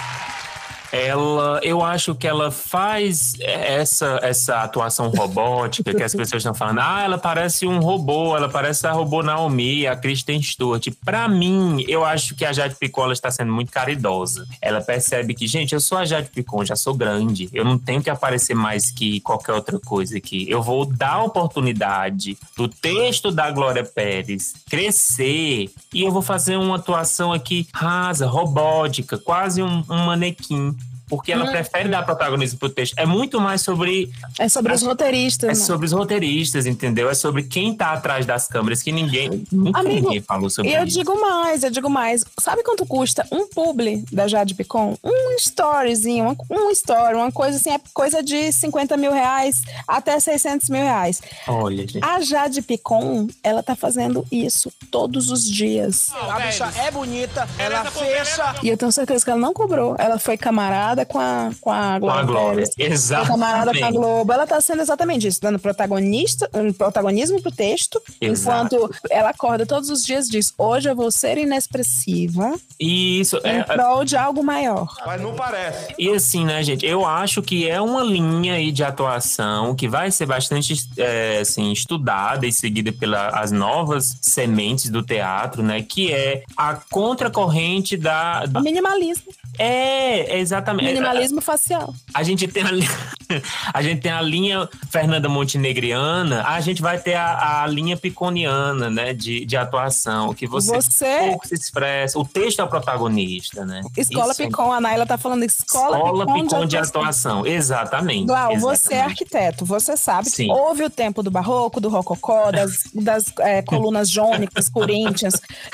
Ela, 0.91 1.59
eu 1.63 1.83
acho 1.83 2.15
que 2.15 2.27
ela 2.27 2.51
faz 2.51 3.33
essa, 3.39 4.19
essa 4.23 4.63
atuação 4.63 5.09
robótica 5.09 5.93
que 5.93 6.03
as 6.03 6.13
pessoas 6.13 6.41
estão 6.41 6.53
falando. 6.53 6.79
Ah, 6.79 7.03
ela 7.03 7.17
parece 7.17 7.67
um 7.67 7.79
robô, 7.79 8.35
ela 8.35 8.49
parece 8.49 8.87
a 8.87 8.91
robô 8.91 9.21
Naomi, 9.21 9.85
a 9.85 9.95
Kristen 9.95 10.41
Stewart. 10.41 10.87
Pra 11.05 11.27
mim, 11.27 11.83
eu 11.87 12.03
acho 12.03 12.35
que 12.35 12.45
a 12.45 12.53
Jade 12.53 12.75
Picon 12.75 13.11
está 13.11 13.29
sendo 13.29 13.51
muito 13.51 13.71
caridosa. 13.71 14.47
Ela 14.61 14.81
percebe 14.81 15.33
que, 15.33 15.47
gente, 15.47 15.73
eu 15.73 15.79
sou 15.79 15.97
a 15.97 16.05
Jade 16.05 16.29
Picon, 16.29 16.65
já 16.65 16.75
sou 16.75 16.93
grande. 16.93 17.49
Eu 17.53 17.63
não 17.63 17.77
tenho 17.77 18.01
que 18.01 18.09
aparecer 18.09 18.55
mais 18.55 18.91
que 18.91 19.19
qualquer 19.21 19.53
outra 19.53 19.79
coisa 19.79 20.17
aqui. 20.17 20.49
Eu 20.49 20.61
vou 20.61 20.85
dar 20.85 21.13
a 21.13 21.23
oportunidade 21.23 22.37
do 22.57 22.67
texto 22.67 23.31
da 23.31 23.51
Glória 23.51 23.83
Pérez 23.83 24.53
crescer 24.69 25.69
e 25.93 26.03
eu 26.03 26.11
vou 26.11 26.21
fazer 26.21 26.55
uma 26.57 26.75
atuação 26.75 27.33
aqui 27.33 27.67
rasa, 27.73 28.27
robótica, 28.27 29.17
quase 29.17 29.61
um, 29.61 29.83
um 29.89 30.05
manequim. 30.05 30.75
Porque 31.09 31.31
ela 31.31 31.45
Hum. 31.45 31.51
prefere 31.51 31.89
dar 31.89 32.03
protagonismo 32.03 32.59
pro 32.59 32.69
texto. 32.69 32.93
É 32.97 33.05
muito 33.05 33.41
mais 33.41 33.61
sobre. 33.61 34.09
É 34.37 34.47
sobre 34.47 34.73
os 34.73 34.83
roteiristas. 34.83 35.49
É 35.49 35.59
né? 35.59 35.65
sobre 35.65 35.85
os 35.87 35.91
roteiristas, 35.91 36.65
entendeu? 36.65 37.09
É 37.09 37.13
sobre 37.15 37.43
quem 37.43 37.73
tá 37.75 37.93
atrás 37.93 38.25
das 38.25 38.47
câmeras, 38.47 38.81
que 38.83 38.91
ninguém. 38.91 39.43
Nunca 39.51 39.79
Amigo, 39.79 40.05
ninguém 40.07 40.21
falou 40.21 40.49
sobre 40.49 40.71
E 40.71 40.75
eu 40.75 40.83
isso. 40.85 40.97
digo 40.97 41.19
mais, 41.19 41.63
eu 41.63 41.71
digo 41.71 41.89
mais. 41.89 42.23
Sabe 42.39 42.63
quanto 42.63 42.85
custa 42.85 43.25
um 43.31 43.47
publi 43.47 44.05
da 44.11 44.27
Jade 44.27 44.53
Picon? 44.53 44.95
Um 45.03 45.35
storyzinho, 45.39 46.37
um, 46.49 46.55
um 46.67 46.69
story, 46.71 47.15
uma 47.15 47.31
coisa 47.31 47.57
assim, 47.57 47.71
é 47.71 47.79
coisa 47.93 48.21
de 48.23 48.51
50 48.51 48.95
mil 48.97 49.11
reais 49.11 49.61
até 49.87 50.19
600 50.19 50.69
mil 50.69 50.81
reais. 50.83 51.21
Olha, 51.47 51.87
gente. 51.87 51.99
A 52.03 52.21
Jade 52.21 52.61
Picon, 52.61 53.27
ela 53.43 53.63
tá 53.63 53.75
fazendo 53.75 54.25
isso 54.31 54.71
todos 54.91 55.29
os 55.31 55.43
dias. 55.49 56.11
A 56.13 56.39
bicha 56.39 56.65
é 56.85 56.91
bonita, 56.91 57.47
ela 57.57 57.85
fecha. 57.85 58.55
E 58.63 58.69
eu 58.69 58.77
tenho 58.77 58.91
certeza 58.91 59.23
que 59.25 59.31
ela 59.31 59.39
não 59.39 59.53
cobrou. 59.53 59.95
Ela 59.97 60.19
foi 60.19 60.37
camarada 60.37 60.98
com 61.05 61.19
a, 61.19 61.49
com 61.59 61.71
a 61.71 61.93
Com 61.93 61.99
Glória. 62.01 62.21
a 62.21 62.25
Glória. 62.25 62.65
Foi 62.75 63.25
camarada 63.25 63.77
com 63.77 63.85
a. 63.85 63.91
Globo. 63.91 64.33
Ela 64.33 64.47
tá 64.47 64.59
sendo 64.61 64.81
exatamente 64.81 65.27
isso, 65.27 65.41
dando 65.41 65.59
protagonista, 65.59 66.49
um 66.53 66.71
protagonismo 66.73 67.41
pro 67.41 67.51
texto, 67.51 68.01
Exato. 68.21 68.75
enquanto 68.75 68.95
ela 69.09 69.29
acorda 69.29 69.65
todos 69.65 69.89
os 69.89 70.03
dias 70.03 70.27
e 70.27 70.31
diz: 70.31 70.53
Hoje 70.57 70.89
eu 70.89 70.95
vou 70.95 71.11
ser 71.11 71.37
inexpressiva 71.37 72.55
Isso. 72.79 73.37
em 73.43 73.59
É, 73.59 73.63
prol 73.63 74.03
de 74.05 74.15
algo 74.15 74.43
maior. 74.43 74.93
Mas 75.05 75.21
não 75.21 75.33
parece. 75.35 75.93
E 75.97 76.09
assim, 76.09 76.45
né, 76.45 76.61
gente? 76.63 76.85
Eu 76.85 77.05
acho 77.05 77.41
que 77.41 77.67
é 77.69 77.79
uma 77.81 78.03
linha 78.03 78.53
aí 78.53 78.71
de 78.71 78.83
atuação 78.83 79.75
que 79.75 79.87
vai 79.87 80.11
ser 80.11 80.25
bastante 80.25 80.73
é, 80.97 81.39
assim, 81.41 81.71
estudada 81.71 82.45
e 82.45 82.51
seguida 82.51 82.91
pelas 82.91 83.51
novas 83.51 84.17
sementes 84.21 84.89
do 84.89 85.03
teatro, 85.03 85.61
né? 85.63 85.81
Que 85.81 86.11
é 86.13 86.43
a 86.57 86.75
contracorrente 86.89 87.97
da. 87.97 88.43
O 88.55 88.61
minimalismo. 88.61 89.31
É, 89.57 90.37
exatamente. 90.39 90.88
Minimalismo 90.93 91.41
facial. 91.41 91.93
A 92.13 92.23
gente 92.23 92.47
tem 92.47 92.63
a, 92.63 92.69
a 93.73 93.81
gente 93.81 94.01
tem 94.01 94.11
a 94.11 94.21
linha 94.21 94.67
Fernanda 94.89 95.29
Montenegriana, 95.29 96.43
a 96.47 96.59
gente 96.61 96.81
vai 96.81 96.97
ter 96.99 97.15
a, 97.15 97.63
a 97.63 97.67
linha 97.67 97.95
piconiana, 97.97 98.89
né, 98.89 99.13
de, 99.13 99.45
de 99.45 99.57
atuação, 99.57 100.33
que 100.33 100.47
você, 100.47 100.75
Você- 100.75 101.19
pouco 101.29 101.47
se 101.47 101.53
expressa. 101.55 102.17
O 102.17 102.25
texto 102.25 102.59
é 102.59 102.63
o 102.63 102.67
protagonista, 102.67 103.65
né? 103.65 103.81
Escola 103.97 104.31
Isso 104.31 104.41
é- 104.41 104.45
Picon, 104.47 104.71
a 104.71 104.81
Naila 104.81 105.05
tá 105.05 105.17
falando 105.17 105.43
escola, 105.43 105.97
Escola 105.97 106.25
Picon, 106.25 106.43
Picon 106.47 106.65
de 106.65 106.77
atuação, 106.77 107.45
exatamente. 107.45 108.25
Glau, 108.25 108.57
você 108.57 108.93
é 108.93 108.97
exatamente. 108.97 109.09
arquiteto, 109.11 109.65
você 109.65 109.95
sabe 109.97 110.29
Sim. 110.29 110.45
que 110.45 110.51
houve 110.51 110.83
o 110.83 110.89
tempo 110.89 111.21
do 111.23 111.29
barroco, 111.31 111.79
do 111.79 111.89
rococó, 111.89 112.51
das, 112.51 112.83
das 112.93 113.25
é, 113.39 113.61
colunas 113.61 114.09
jônicas, 114.09 114.69
coríntias. 114.69 115.33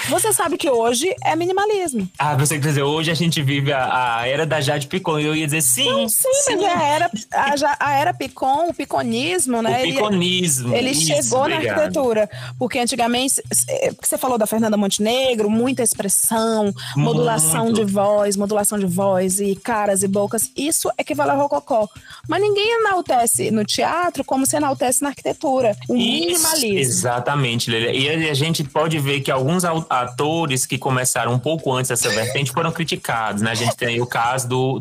Você 0.09 0.33
sabe 0.33 0.57
que 0.57 0.69
hoje 0.69 1.13
é 1.23 1.35
minimalismo. 1.35 2.09
Ah, 2.17 2.35
você 2.35 2.59
quer 2.59 2.67
dizer, 2.69 2.83
hoje 2.83 3.11
a 3.11 3.13
gente 3.13 3.41
vive 3.41 3.71
a, 3.71 4.19
a 4.19 4.27
era 4.27 4.45
da 4.45 4.59
Jade 4.61 4.87
Picon, 4.87 5.04
e 5.19 5.25
eu 5.25 5.35
ia 5.35 5.45
dizer 5.45 5.61
sim, 5.61 6.07
Sim, 6.09 6.55
mas 6.57 6.63
é 6.63 6.73
a 6.73 6.83
era, 6.83 7.11
a, 7.33 7.87
a 7.87 7.93
era 7.93 8.13
Picon, 8.13 8.67
o 8.69 8.73
piconismo, 8.73 9.61
né? 9.61 9.71
o 9.71 9.75
ele- 9.85 9.93
piconismo. 9.93 10.75
Ele 10.75 10.91
Isso, 10.91 11.05
chegou 11.05 11.47
na 11.47 11.55
obrigado. 11.55 11.79
arquitetura, 11.79 12.29
porque 12.57 12.79
antigamente, 12.79 13.41
é, 13.69 13.91
porque 13.91 14.07
você 14.07 14.17
falou 14.17 14.37
da 14.37 14.45
Fernanda 14.47 14.77
Montenegro, 14.77 15.49
muita 15.49 15.83
expressão, 15.83 16.73
modulação 16.95 17.65
Muito. 17.65 17.85
de 17.85 17.91
voz, 17.91 18.35
modulação 18.35 18.77
de 18.79 18.85
voz 18.85 19.39
e 19.39 19.55
caras 19.55 20.03
e 20.03 20.07
bocas, 20.07 20.49
isso 20.55 20.89
equivale 20.97 21.31
ao 21.31 21.37
rococó. 21.37 21.87
Mas 22.27 22.41
ninguém 22.41 22.79
enaltece 22.79 23.51
no 23.51 23.63
teatro 23.65 24.23
como 24.23 24.45
se 24.45 24.55
enaltece 24.55 25.01
na 25.01 25.09
arquitetura, 25.09 25.75
o 25.89 25.95
Isso, 25.95 26.01
minimalismo. 26.55 26.79
Exatamente, 26.79 27.69
Lélia. 27.69 27.91
E 27.93 28.29
a 28.29 28.33
gente 28.33 28.63
pode 28.63 28.97
ver 28.99 29.21
que 29.21 29.31
alguns 29.31 29.63
atores 29.65 30.65
que 30.65 30.77
começaram 30.77 31.33
um 31.33 31.39
pouco 31.39 31.71
antes 31.71 31.89
dessa 31.89 32.09
vertente 32.09 32.51
foram 32.51 32.71
criticados, 32.71 33.41
né? 33.41 33.51
A 33.51 33.55
gente 33.55 33.75
tem 33.75 34.01
o 34.01 34.05
caso 34.05 34.47
do 34.47 34.79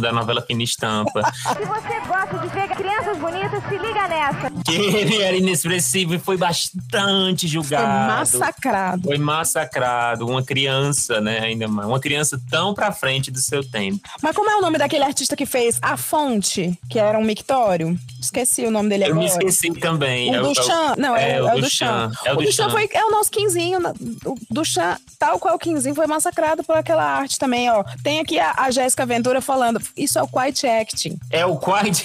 Da 0.00 0.12
novela 0.12 0.42
Fina 0.42 0.62
Estampa. 0.62 1.22
Se 1.32 1.64
você 1.64 2.00
gosta 2.06 2.38
de 2.38 2.48
ver 2.48 2.68
crianças 2.70 3.16
bonitas, 3.18 3.62
se 3.68 3.76
liga 3.78 4.08
nessa. 4.08 4.50
Que 4.64 4.72
ele 4.74 5.22
era 5.22 5.36
inexpressivo 5.36 6.14
e 6.14 6.18
foi 6.18 6.36
bastante 6.36 7.46
julgado. 7.46 7.84
Foi 7.84 8.38
massacrado. 8.40 9.02
Foi 9.08 9.18
massacrado. 9.18 10.26
Uma 10.26 10.42
criança, 10.42 11.20
né? 11.20 11.40
Ainda 11.40 11.68
mais. 11.68 11.88
Uma 11.88 12.00
criança 12.00 12.40
tão 12.50 12.74
pra 12.74 12.90
frente 12.92 13.30
do 13.30 13.38
seu 13.38 13.62
tempo. 13.68 14.00
Mas 14.22 14.34
como 14.34 14.50
é 14.50 14.56
o 14.56 14.60
nome 14.60 14.78
daquele 14.78 15.04
artista 15.04 15.36
que 15.36 15.46
fez 15.46 15.78
A 15.82 15.96
Fonte, 15.96 16.78
que 16.90 16.98
era 16.98 17.18
um 17.18 17.24
mictório? 17.24 17.96
Esqueci 18.20 18.64
o 18.64 18.70
nome 18.70 18.88
dele 18.88 19.04
Eu 19.04 19.08
agora. 19.10 19.20
me 19.20 19.26
esqueci 19.30 19.72
também. 19.74 20.30
O 20.30 20.34
É 20.34 20.40
Duchamp. 20.40 20.98
Não, 20.98 21.14
é, 21.16 21.30
é, 21.32 21.34
é 21.36 21.42
o 21.42 21.46
o 21.46 21.60
Duchamp. 21.60 22.10
Duchamp. 22.10 22.26
É 22.26 22.32
o 22.32 22.34
o 22.34 22.42
Duchamp 22.42 22.46
Duchamp. 22.46 22.70
foi, 22.72 22.88
é 22.92 23.04
o 23.04 23.10
nosso 23.10 23.30
quinzinho. 23.30 23.78
na- 23.80 23.92
O 24.24 24.34
Duchamp, 24.50 24.98
tal 25.18 25.38
qual 25.38 25.54
o 25.54 25.58
quinzinho, 25.58 25.94
foi 25.94 26.06
massacrado 26.06 26.64
por 26.64 26.76
aquela 26.76 27.04
arte 27.04 27.38
também, 27.38 27.70
ó. 27.70 27.84
Tem 28.02 28.20
aqui 28.20 28.38
a, 28.38 28.54
a 28.56 28.70
Jéssica 28.70 29.04
Ventura 29.04 29.33
falando, 29.42 29.80
isso 29.96 30.18
é 30.18 30.22
o 30.22 30.28
quiet 30.28 30.66
acting. 30.66 31.18
É 31.30 31.44
o 31.46 31.56
Quiet. 31.56 32.04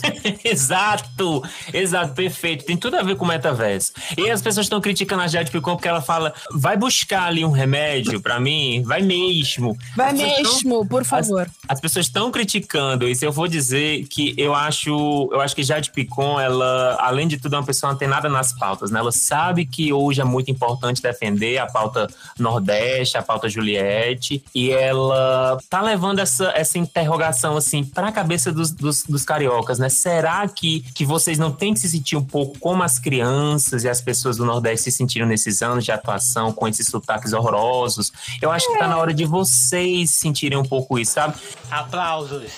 exato, 0.44 1.42
exato, 1.72 2.14
perfeito. 2.14 2.64
Tem 2.64 2.76
tudo 2.76 2.96
a 2.96 3.02
ver 3.02 3.16
com 3.16 3.24
o 3.24 3.28
metaverso. 3.28 3.92
E 4.16 4.30
as 4.30 4.40
pessoas 4.42 4.66
estão 4.66 4.80
criticando 4.80 5.22
a 5.22 5.26
Jade 5.28 5.50
Picon 5.50 5.74
porque 5.76 5.88
ela 5.88 6.00
fala: 6.00 6.32
vai 6.52 6.76
buscar 6.76 7.24
ali 7.24 7.44
um 7.44 7.50
remédio 7.50 8.20
pra 8.20 8.38
mim, 8.38 8.82
vai 8.84 9.02
mesmo. 9.02 9.76
Vai 9.96 10.10
As 10.10 10.20
pessoas 10.20 10.42
tão- 10.42 10.52
mesmo, 10.70 10.86
por 10.86 11.04
favor. 11.04 11.50
As 11.68 11.80
pessoas 11.80 12.06
estão 12.06 12.30
criticando, 12.30 13.08
e 13.08 13.14
se 13.14 13.24
eu 13.24 13.32
vou 13.32 13.46
dizer 13.48 14.06
que 14.08 14.34
eu 14.36 14.54
acho, 14.54 15.28
eu 15.32 15.40
acho 15.40 15.54
que 15.54 15.62
Jade 15.62 15.90
Picon, 15.90 16.38
ela, 16.40 16.96
além 17.00 17.26
de 17.28 17.36
tudo, 17.38 17.54
é 17.56 17.58
uma 17.58 17.64
pessoa 17.66 17.92
antenada 17.92 18.28
nas 18.28 18.52
pautas, 18.52 18.90
né? 18.90 18.98
Ela 19.00 19.12
sabe 19.12 19.64
que 19.66 19.92
hoje 19.92 20.20
é 20.20 20.24
muito 20.24 20.50
importante 20.50 21.00
defender 21.02 21.58
a 21.58 21.66
pauta 21.66 22.06
Nordeste, 22.38 23.16
a 23.16 23.22
pauta 23.22 23.48
Juliette, 23.48 24.42
e 24.54 24.70
ela 24.70 25.58
tá 25.68 25.80
levando 25.80 26.18
essa, 26.18 26.52
essa 26.54 26.69
interrogação, 26.78 27.56
assim, 27.56 27.84
pra 27.84 28.12
cabeça 28.12 28.52
dos, 28.52 28.70
dos, 28.70 29.02
dos 29.04 29.24
cariocas, 29.24 29.78
né? 29.78 29.88
Será 29.88 30.46
que, 30.48 30.80
que 30.94 31.04
vocês 31.04 31.38
não 31.38 31.52
têm 31.52 31.74
que 31.74 31.80
se 31.80 31.88
sentir 31.88 32.16
um 32.16 32.24
pouco 32.24 32.58
como 32.58 32.82
as 32.82 32.98
crianças 32.98 33.84
e 33.84 33.88
as 33.88 34.00
pessoas 34.00 34.36
do 34.36 34.44
Nordeste 34.44 34.90
se 34.90 34.96
sentiram 34.96 35.26
nesses 35.26 35.62
anos 35.62 35.84
de 35.84 35.92
atuação 35.92 36.52
com 36.52 36.66
esses 36.68 36.86
sotaques 36.86 37.32
horrorosos? 37.32 38.12
Eu 38.40 38.50
acho 38.50 38.66
que 38.72 38.78
tá 38.78 38.88
na 38.88 38.96
hora 38.96 39.12
de 39.12 39.24
vocês 39.24 40.10
sentirem 40.10 40.58
um 40.58 40.64
pouco 40.64 40.98
isso, 40.98 41.12
sabe? 41.12 41.34
Aplausos. 41.70 42.50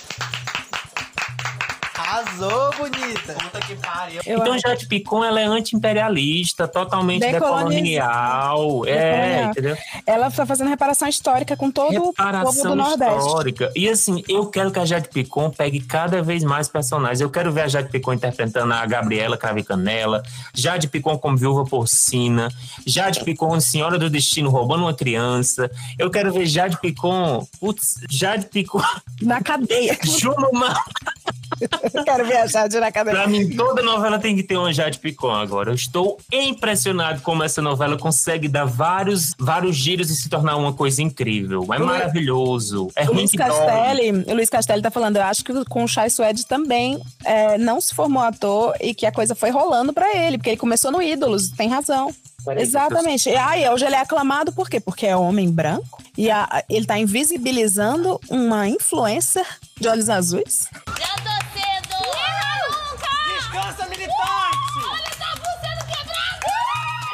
Arrasou, 1.95 2.71
bonita. 2.77 3.33
Puta 3.33 3.59
que 3.59 3.75
pariu. 3.75 4.21
então, 4.25 4.57
Jade 4.57 4.87
Picon, 4.87 5.23
ela 5.23 5.39
é 5.39 5.45
anti-imperialista, 5.45 6.67
totalmente 6.67 7.21
decolonial. 7.21 8.85
É, 8.85 8.93
Decolonial. 9.11 9.51
entendeu? 9.51 9.77
Ela 10.05 10.31
tá 10.31 10.45
fazendo 10.45 10.69
reparação 10.69 11.07
histórica 11.07 11.55
com 11.55 11.69
todo 11.69 11.89
o 11.89 12.13
povo 12.13 12.13
do 12.13 12.23
Reparação 12.23 12.75
Nordeste. 12.75 13.17
histórica. 13.19 13.71
E 13.75 13.87
assim, 13.87 14.23
eu 14.27 14.47
quero 14.47 14.71
que 14.71 14.79
a 14.79 14.85
Jade 14.85 15.09
Picon 15.09 15.49
pegue 15.51 15.79
cada 15.81 16.21
vez 16.23 16.43
mais 16.43 16.67
personagens. 16.67 17.21
Eu 17.21 17.29
quero 17.29 17.51
ver 17.51 17.61
a 17.61 17.67
Jade 17.67 17.89
Picon 17.89 18.13
interpretando 18.13 18.73
a 18.73 18.85
Gabriela 18.85 19.37
Crave 19.37 19.63
Canela, 19.63 20.23
Jade 20.53 20.87
Picon 20.87 21.17
como 21.17 21.37
viúva 21.37 21.63
porcina, 21.63 22.49
Jade 22.85 23.23
Picon 23.23 23.59
Senhora 23.59 23.99
do 23.99 24.09
Destino 24.09 24.49
roubando 24.49 24.81
uma 24.83 24.93
criança. 24.93 25.69
Eu 25.99 26.09
quero 26.09 26.33
ver 26.33 26.45
Jade 26.47 26.77
Picon, 26.81 27.47
putz, 27.59 27.95
Jade 28.09 28.47
Picon 28.47 28.81
Na 29.21 29.41
cadeia. 29.41 29.97
Jumama. 30.03 30.75
Eu 31.25 31.42
quero 32.05 32.25
ver 32.25 32.37
a 32.37 32.47
Jade 32.47 32.79
na 32.79 32.91
cadeia. 32.91 33.15
Pra 33.17 33.27
mim, 33.27 33.55
toda 33.55 33.81
novela 33.81 34.19
tem 34.19 34.35
que 34.35 34.43
ter 34.43 34.57
uma 34.57 34.73
Jade 34.73 34.99
Picon 34.99 35.31
agora. 35.31 35.71
Eu 35.71 35.75
estou 35.75 36.17
impressionado 36.31 37.21
como 37.21 37.43
essa 37.43 37.61
novela 37.61 37.97
consegue 37.97 38.47
dar 38.47 38.65
vários, 38.65 39.33
vários 39.39 39.75
giros 39.75 40.09
e 40.09 40.15
se 40.15 40.29
tornar 40.29 40.55
uma 40.57 40.73
coisa 40.73 41.01
incrível. 41.01 41.63
É 41.73 41.77
Luiz- 41.77 41.91
maravilhoso. 41.91 42.87
É 42.95 43.03
o 43.03 43.07
ruim 43.07 43.17
Luiz. 43.19 43.31
Castelli, 43.31 44.11
o 44.27 44.33
Luiz 44.33 44.49
Castelli 44.49 44.81
tá 44.81 44.91
falando, 44.91 45.17
eu 45.17 45.23
acho 45.23 45.43
que 45.43 45.65
com 45.65 45.83
o 45.83 45.87
Chai 45.87 46.09
Suede 46.09 46.45
também 46.45 46.99
é, 47.25 47.57
não 47.57 47.79
se 47.81 47.93
formou 47.95 48.21
ator 48.23 48.75
e 48.79 48.93
que 48.93 49.05
a 49.05 49.11
coisa 49.11 49.35
foi 49.35 49.49
rolando 49.49 49.93
pra 49.93 50.15
ele, 50.15 50.37
porque 50.37 50.51
ele 50.51 50.57
começou 50.57 50.91
no 50.91 51.01
Ídolos, 51.01 51.49
tem 51.49 51.69
razão. 51.69 52.13
Exatamente. 52.57 53.29
E 53.29 53.35
aí, 53.37 53.69
hoje 53.69 53.85
ele 53.85 53.95
é 53.95 53.99
aclamado 54.01 54.51
por 54.51 54.69
quê? 54.69 54.77
Porque 54.79 55.05
é 55.05 55.15
homem 55.15 55.49
branco 55.49 56.03
e 56.17 56.29
a- 56.29 56.63
ele 56.69 56.85
tá 56.85 56.97
invisibilizando 56.99 58.19
uma 58.29 58.67
influencer 58.67 59.45
de 59.79 59.87
olhos 59.87 60.09
azuis. 60.09 60.67
Descansa, 60.87 61.39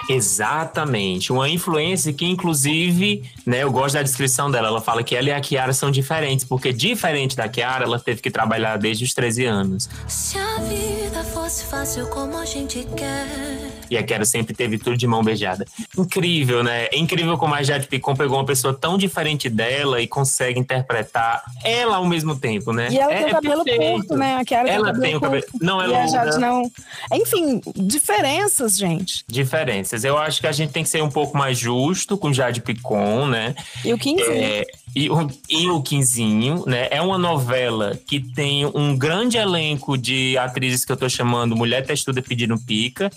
Exatamente. 0.10 1.32
Uma 1.32 1.48
influência 1.48 2.12
que, 2.12 2.26
inclusive, 2.26 3.24
né, 3.46 3.64
eu 3.64 3.72
gosto 3.72 3.94
da 3.94 4.04
descrição 4.04 4.50
dela. 4.50 4.68
Ela 4.68 4.82
fala 4.82 5.04
que 5.04 5.16
ela 5.16 5.30
e 5.30 5.32
a 5.32 5.40
Kiara 5.40 5.72
são 5.72 5.92
diferentes, 5.92 6.44
porque 6.44 6.74
diferente 6.74 7.36
da 7.36 7.48
Kiara, 7.48 7.86
ela 7.86 8.00
teve 8.00 8.22
que 8.22 8.32
trabalhar 8.32 8.78
desde 8.78 9.06
os 9.06 9.14
13 9.14 9.46
anos. 9.46 9.90
Se 10.08 10.38
a 10.38 10.58
vida 10.60 11.24
fosse 11.24 11.66
fácil 11.66 12.08
como 12.08 12.38
a 12.38 12.46
gente 12.46 12.86
quer. 12.98 13.79
E 13.90 13.98
a 13.98 14.04
Kiara 14.04 14.26
sempre 14.26 14.54
teve 14.54 14.78
tudo 14.78 14.98
de 14.98 15.08
mão 15.08 15.24
beijada. 15.24 15.66
Incrível, 15.98 16.64
né? 16.64 16.86
É 16.92 16.98
incrível 16.98 17.38
como 17.38 17.56
a 17.56 17.64
Jade 17.64 17.88
Picon 17.88 18.16
pegou 18.16 18.38
uma 18.38 18.46
pessoa 18.46 18.74
tão 18.74 18.98
diferente 18.98 19.50
dela 19.50 20.02
e 20.02 20.08
consegue 20.08 20.60
interpretar 20.60 21.44
ela 21.64 21.98
ao 21.98 22.06
mesmo 22.06 22.36
tempo, 22.36 22.72
né? 22.72 22.90
E 22.92 22.98
ela 22.98 23.14
é, 23.14 23.24
tem 23.24 23.28
o 23.28 23.36
cabelo 23.36 23.64
perfeito. 23.64 23.92
curto, 23.92 24.16
né? 24.16 24.38
A 24.38 24.46
Kiara 24.46 24.70
Ela 24.70 25.00
tem 25.00 25.16
o 25.16 25.22
cabelo. 25.22 25.44
curto. 25.44 25.66
Não, 25.66 25.82
e 25.82 25.86
ela 25.86 26.04
a 26.04 26.08
Jade 26.08 26.38
não. 26.40 26.70
Enfim, 27.12 27.62
diferenças, 27.76 28.78
gente. 28.78 29.24
Diferenças. 29.28 30.04
Eu 30.04 30.18
acho 30.18 30.40
que 30.42 30.48
a 30.48 30.52
gente 30.52 30.72
tem 30.72 30.84
que 30.84 30.90
ser 30.90 31.02
um 31.02 31.10
pouco 31.10 31.38
mais 31.38 31.58
justo 31.58 32.18
com 32.18 32.32
Jade 32.32 32.62
Picon, 32.62 33.28
né? 33.28 33.56
E 33.84 33.94
o 33.94 33.98
Quinzinho. 33.98 34.32
É, 34.32 34.64
e, 34.96 35.10
o, 35.10 35.28
e 35.50 35.68
o 35.68 35.82
Quinzinho, 35.82 36.64
né? 36.66 36.88
É 36.92 37.02
uma 37.02 37.18
novela 37.18 38.00
que 38.08 38.20
tem 38.20 38.66
um 38.66 38.98
grande 38.98 39.38
elenco 39.38 39.98
de 39.98 40.38
atrizes 40.38 40.84
que 40.84 40.92
eu 40.92 40.98
tô 40.98 41.08
chamando 41.08 41.56
Mulher 41.56 41.86
Testuda 41.86 42.22
Pedindo 42.22 42.58
Pica. 42.60 43.10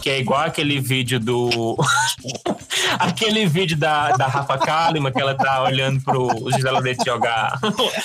Que 0.00 0.10
é 0.10 0.20
igual 0.20 0.40
aquele 0.40 0.80
vídeo 0.80 1.18
do. 1.18 1.76
aquele 2.98 3.46
vídeo 3.46 3.76
da, 3.76 4.12
da 4.12 4.26
Rafa 4.26 4.58
Kalimann, 4.58 5.12
que 5.12 5.20
ela 5.20 5.34
tá 5.34 5.62
olhando 5.62 6.00
pro 6.02 6.28
José 6.50 6.70
Ladete 6.70 7.04
jogar. 7.04 7.58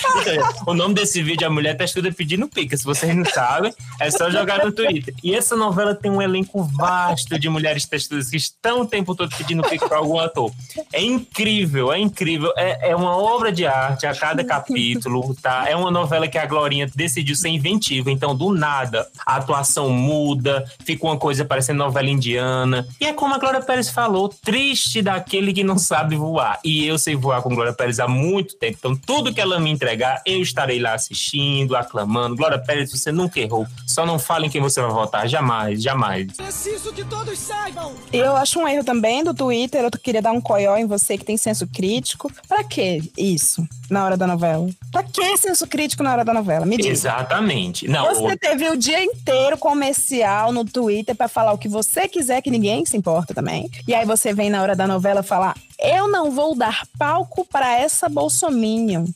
o 0.66 0.74
nome 0.74 0.94
desse 0.94 1.22
vídeo 1.22 1.46
é 1.46 1.48
Mulher 1.48 1.76
Testuda 1.76 2.10
Pedindo 2.12 2.48
Pica. 2.48 2.76
Se 2.76 2.84
vocês 2.84 3.14
não 3.14 3.24
sabem, 3.24 3.72
é 4.00 4.10
só 4.10 4.30
jogar 4.30 4.64
no 4.64 4.72
Twitter. 4.72 5.14
E 5.22 5.34
essa 5.34 5.56
novela 5.56 5.94
tem 5.94 6.10
um 6.10 6.20
elenco 6.20 6.62
vasto 6.64 7.38
de 7.38 7.48
mulheres 7.48 7.86
testudas 7.86 8.30
que 8.30 8.36
estão 8.36 8.80
o 8.80 8.86
tempo 8.86 9.14
todo 9.14 9.34
pedindo 9.36 9.62
pica 9.62 9.88
pra 9.88 9.98
algum 9.98 10.18
ator. 10.18 10.52
É 10.92 11.02
incrível, 11.02 11.92
é 11.92 11.98
incrível. 11.98 12.52
É, 12.56 12.90
é 12.90 12.96
uma 12.96 13.16
obra 13.16 13.52
de 13.52 13.66
arte 13.66 14.06
a 14.06 14.14
cada 14.14 14.44
capítulo, 14.44 15.34
tá? 15.40 15.64
É 15.68 15.76
uma 15.76 15.90
novela 15.90 16.28
que 16.28 16.38
a 16.38 16.46
Glorinha 16.46 16.90
decidiu 16.94 17.36
ser 17.36 17.48
inventiva. 17.48 18.10
Então, 18.10 18.34
do 18.34 18.52
nada, 18.52 19.06
a 19.24 19.36
atuação 19.36 19.90
muda, 19.90 20.64
fica 20.84 21.06
uma 21.06 21.16
coisa 21.16 21.44
parecendo 21.52 21.84
novela 21.84 22.08
indiana. 22.08 22.88
E 22.98 23.04
é 23.04 23.12
como 23.12 23.34
a 23.34 23.38
Glória 23.38 23.60
Pérez 23.60 23.90
falou, 23.90 24.30
triste 24.30 25.02
daquele 25.02 25.52
que 25.52 25.62
não 25.62 25.76
sabe 25.76 26.16
voar. 26.16 26.58
E 26.64 26.86
eu 26.86 26.96
sei 26.96 27.14
voar 27.14 27.42
com 27.42 27.54
Glória 27.54 27.74
Pérez 27.74 28.00
há 28.00 28.08
muito 28.08 28.56
tempo. 28.56 28.78
Então, 28.78 28.96
tudo 28.96 29.34
que 29.34 29.40
ela 29.40 29.60
me 29.60 29.70
entregar, 29.70 30.22
eu 30.24 30.40
estarei 30.40 30.80
lá 30.80 30.94
assistindo, 30.94 31.76
aclamando. 31.76 32.36
Glória 32.36 32.58
Pérez, 32.58 32.90
você 32.90 33.12
nunca 33.12 33.38
errou. 33.38 33.66
Só 33.86 34.06
não 34.06 34.18
fale 34.18 34.46
em 34.46 34.48
quem 34.50 34.62
você 34.62 34.80
vai 34.80 34.90
votar. 34.90 35.28
Jamais, 35.28 35.82
jamais. 35.82 36.32
Preciso 36.32 36.90
que 36.90 37.04
todos 37.04 37.38
saibam. 37.38 37.92
Eu 38.10 38.34
acho 38.34 38.58
um 38.58 38.66
erro 38.66 38.82
também 38.82 39.22
do 39.22 39.34
Twitter. 39.34 39.84
Eu 39.84 39.90
queria 39.90 40.22
dar 40.22 40.32
um 40.32 40.40
coió 40.40 40.78
em 40.78 40.86
você 40.86 41.18
que 41.18 41.24
tem 41.26 41.36
senso 41.36 41.66
crítico. 41.66 42.32
Pra 42.48 42.64
que 42.64 43.12
isso 43.18 43.62
na 43.90 44.06
hora 44.06 44.16
da 44.16 44.26
novela? 44.26 44.70
Pra 44.90 45.02
que 45.02 45.36
senso 45.36 45.66
crítico 45.66 46.02
na 46.02 46.12
hora 46.12 46.24
da 46.24 46.32
novela? 46.32 46.64
Me 46.64 46.78
diz. 46.78 46.86
Exatamente. 46.86 47.86
Não, 47.86 48.14
Você 48.14 48.38
teve 48.38 48.70
o 48.70 48.76
dia 48.76 49.04
inteiro 49.04 49.58
comercial 49.58 50.50
no 50.50 50.64
Twitter 50.64 51.14
pra 51.14 51.28
falar 51.28 51.41
o 51.50 51.58
que 51.58 51.68
você 51.68 52.06
quiser, 52.06 52.40
que 52.42 52.50
ninguém 52.50 52.84
se 52.86 52.96
importa 52.96 53.34
também. 53.34 53.68
E 53.88 53.94
aí 53.94 54.06
você 54.06 54.32
vem 54.32 54.48
na 54.50 54.62
hora 54.62 54.76
da 54.76 54.86
novela 54.86 55.22
falar: 55.24 55.56
eu 55.80 56.06
não 56.06 56.30
vou 56.30 56.54
dar 56.54 56.86
palco 56.96 57.44
pra 57.50 57.72
essa 57.76 58.08
bolsominion. 58.08 59.06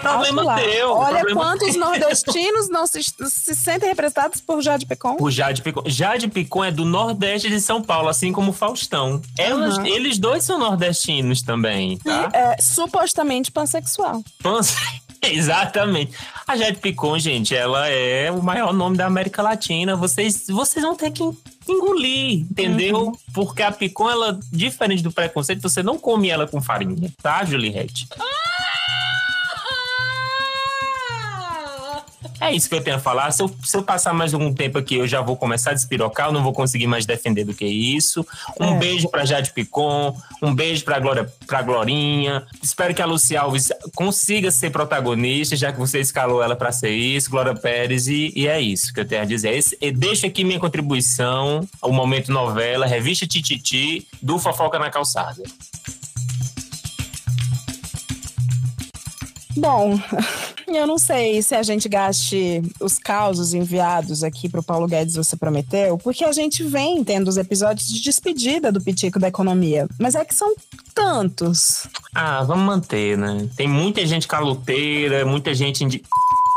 Problema 0.00 0.42
lá. 0.42 0.56
teu, 0.56 0.90
Olha 0.92 1.20
problema 1.20 1.40
quantos 1.40 1.70
teu. 1.72 1.80
nordestinos 1.80 2.68
não 2.68 2.86
se, 2.86 3.02
se 3.02 3.54
sentem 3.54 3.88
representados 3.88 4.38
por 4.38 4.60
Jade 4.60 4.84
Picon. 4.84 5.16
O 5.18 5.30
Jade 5.30 5.62
Picon. 5.62 5.82
Jade 5.86 6.28
Picon 6.28 6.62
é 6.62 6.70
do 6.70 6.84
Nordeste 6.84 7.48
de 7.48 7.58
São 7.58 7.80
Paulo, 7.82 8.10
assim 8.10 8.30
como 8.30 8.52
Faustão. 8.52 9.22
Elas- 9.38 9.78
Uhum. 9.78 9.86
Eles 9.86 10.18
dois 10.18 10.44
são 10.44 10.58
nordestinos 10.58 11.40
também, 11.40 11.96
tá? 11.98 12.28
E 12.32 12.36
é 12.36 12.56
supostamente 12.60 13.50
pansexual. 13.50 14.22
Pans- 14.42 14.74
Exatamente. 15.32 16.12
A 16.46 16.56
Jade 16.56 16.78
Picon, 16.78 17.18
gente, 17.18 17.54
ela 17.54 17.88
é 17.88 18.30
o 18.30 18.42
maior 18.42 18.72
nome 18.72 18.96
da 18.96 19.06
América 19.06 19.42
Latina. 19.42 19.96
Vocês, 19.96 20.46
vocês 20.48 20.84
vão 20.84 20.94
ter 20.94 21.10
que 21.10 21.22
engolir, 21.68 22.40
entendeu? 22.40 23.06
Uhum. 23.06 23.12
Porque 23.32 23.62
a 23.62 23.72
Picon, 23.72 24.10
ela, 24.10 24.38
diferente 24.52 25.02
do 25.02 25.12
preconceito, 25.12 25.62
você 25.62 25.82
não 25.82 25.98
come 25.98 26.28
ela 26.28 26.46
com 26.46 26.60
farinha, 26.60 27.10
tá, 27.22 27.44
Juliette? 27.44 28.06
É 32.48 32.52
isso 32.52 32.68
que 32.68 32.74
eu 32.74 32.80
tenho 32.82 32.96
a 32.96 33.00
falar. 33.00 33.30
Se 33.30 33.42
eu, 33.42 33.54
se 33.64 33.76
eu 33.76 33.82
passar 33.82 34.12
mais 34.12 34.32
algum 34.34 34.52
tempo 34.52 34.78
aqui, 34.78 34.96
eu 34.96 35.06
já 35.06 35.20
vou 35.20 35.36
começar 35.36 35.70
a 35.70 35.74
despirocar, 35.74 36.28
eu 36.28 36.32
não 36.32 36.42
vou 36.42 36.52
conseguir 36.52 36.86
mais 36.86 37.06
defender 37.06 37.44
do 37.44 37.54
que 37.54 37.64
isso. 37.64 38.26
Um 38.60 38.74
É. 38.74 38.78
beijo 38.78 39.08
pra 39.08 39.24
Jade 39.24 39.52
Picon, 39.52 40.16
um 40.42 40.54
beijo 40.54 40.84
pra, 40.84 40.98
Glória, 40.98 41.32
pra 41.46 41.62
Glorinha. 41.62 42.44
Espero 42.62 42.94
que 42.94 43.02
a 43.02 43.06
Luci 43.06 43.36
Alves 43.36 43.70
consiga 43.94 44.50
ser 44.50 44.70
protagonista, 44.70 45.56
já 45.56 45.72
que 45.72 45.78
você 45.78 46.00
escalou 46.00 46.42
ela 46.42 46.56
pra 46.56 46.72
ser 46.72 46.90
isso, 46.90 47.30
Glória 47.30 47.54
Pérez, 47.54 48.08
e, 48.08 48.32
e 48.34 48.46
é 48.46 48.60
isso 48.60 48.92
que 48.92 49.00
eu 49.00 49.04
tenho 49.04 49.22
a 49.22 49.24
dizer. 49.24 49.54
Esse, 49.54 49.76
e 49.80 49.90
deixo 49.92 50.26
aqui 50.26 50.44
minha 50.44 50.58
contribuição 50.60 51.66
ao 51.80 51.92
Momento 51.92 52.30
Novela, 52.32 52.86
Revista 52.86 53.26
Tititi, 53.26 54.06
do 54.22 54.38
Fofoca 54.38 54.78
na 54.78 54.90
Calçada. 54.90 55.42
Bom, 59.56 59.98
eu 60.66 60.86
não 60.86 60.98
sei 60.98 61.42
se 61.42 61.54
a 61.54 61.62
gente 61.62 61.88
gaste 61.88 62.62
os 62.80 62.98
causos 62.98 63.54
enviados 63.54 64.24
aqui 64.24 64.48
pro 64.48 64.62
Paulo 64.62 64.86
Guedes, 64.86 65.14
você 65.14 65.36
prometeu, 65.36 65.96
porque 65.98 66.24
a 66.24 66.32
gente 66.32 66.62
vem 66.62 67.02
tendo 67.04 67.28
os 67.28 67.36
episódios 67.36 67.88
de 67.88 68.00
despedida 68.00 68.72
do 68.72 68.80
Pitico 68.80 69.18
da 69.18 69.28
Economia. 69.28 69.88
Mas 69.98 70.14
é 70.14 70.24
que 70.24 70.34
são 70.34 70.54
tantos. 70.94 71.86
Ah, 72.14 72.42
vamos 72.42 72.64
manter, 72.64 73.16
né? 73.16 73.48
Tem 73.56 73.68
muita 73.68 74.04
gente 74.06 74.26
caluteira, 74.26 75.24
muita 75.24 75.54
gente. 75.54 75.84
Indi... 75.84 76.02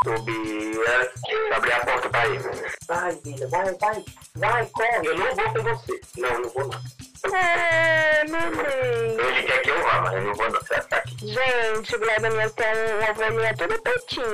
Tobias, 0.08 1.10
abrir 1.54 1.74
a 1.74 1.80
porta 1.86 2.10
pra 2.10 2.28
ele. 2.28 2.40
Vai, 2.88 3.12
vida, 3.26 3.46
vai, 3.50 3.74
vai, 3.74 4.06
vai, 4.38 4.66
corre. 4.68 5.08
Eu 5.08 5.18
não 5.18 5.36
vou 5.36 5.54
com 5.54 5.64
você. 5.64 6.02
Não, 6.18 6.40
não 6.40 6.50
vou 6.50 6.68
não. 6.68 7.38
É, 7.38 8.26
mamãe. 8.30 9.18
Ele 9.20 9.44
quer 9.44 9.62
que 9.64 9.70
eu 9.70 9.82
vá, 9.82 10.02
mas 10.02 10.14
eu 10.14 10.22
não 10.22 10.34
vou 10.34 10.50
não. 10.50 10.62
Você 10.62 10.74
vai 10.76 10.82
ficar 10.82 10.98
aqui. 10.98 11.18
Gente, 11.28 11.96
o 11.96 12.00
Gleba 12.00 12.30
minha 12.30 12.50
tem 12.52 12.68
uma 13.02 13.12
ovelhinha 13.12 13.58
toda 13.58 13.82
pretinha. 13.82 14.26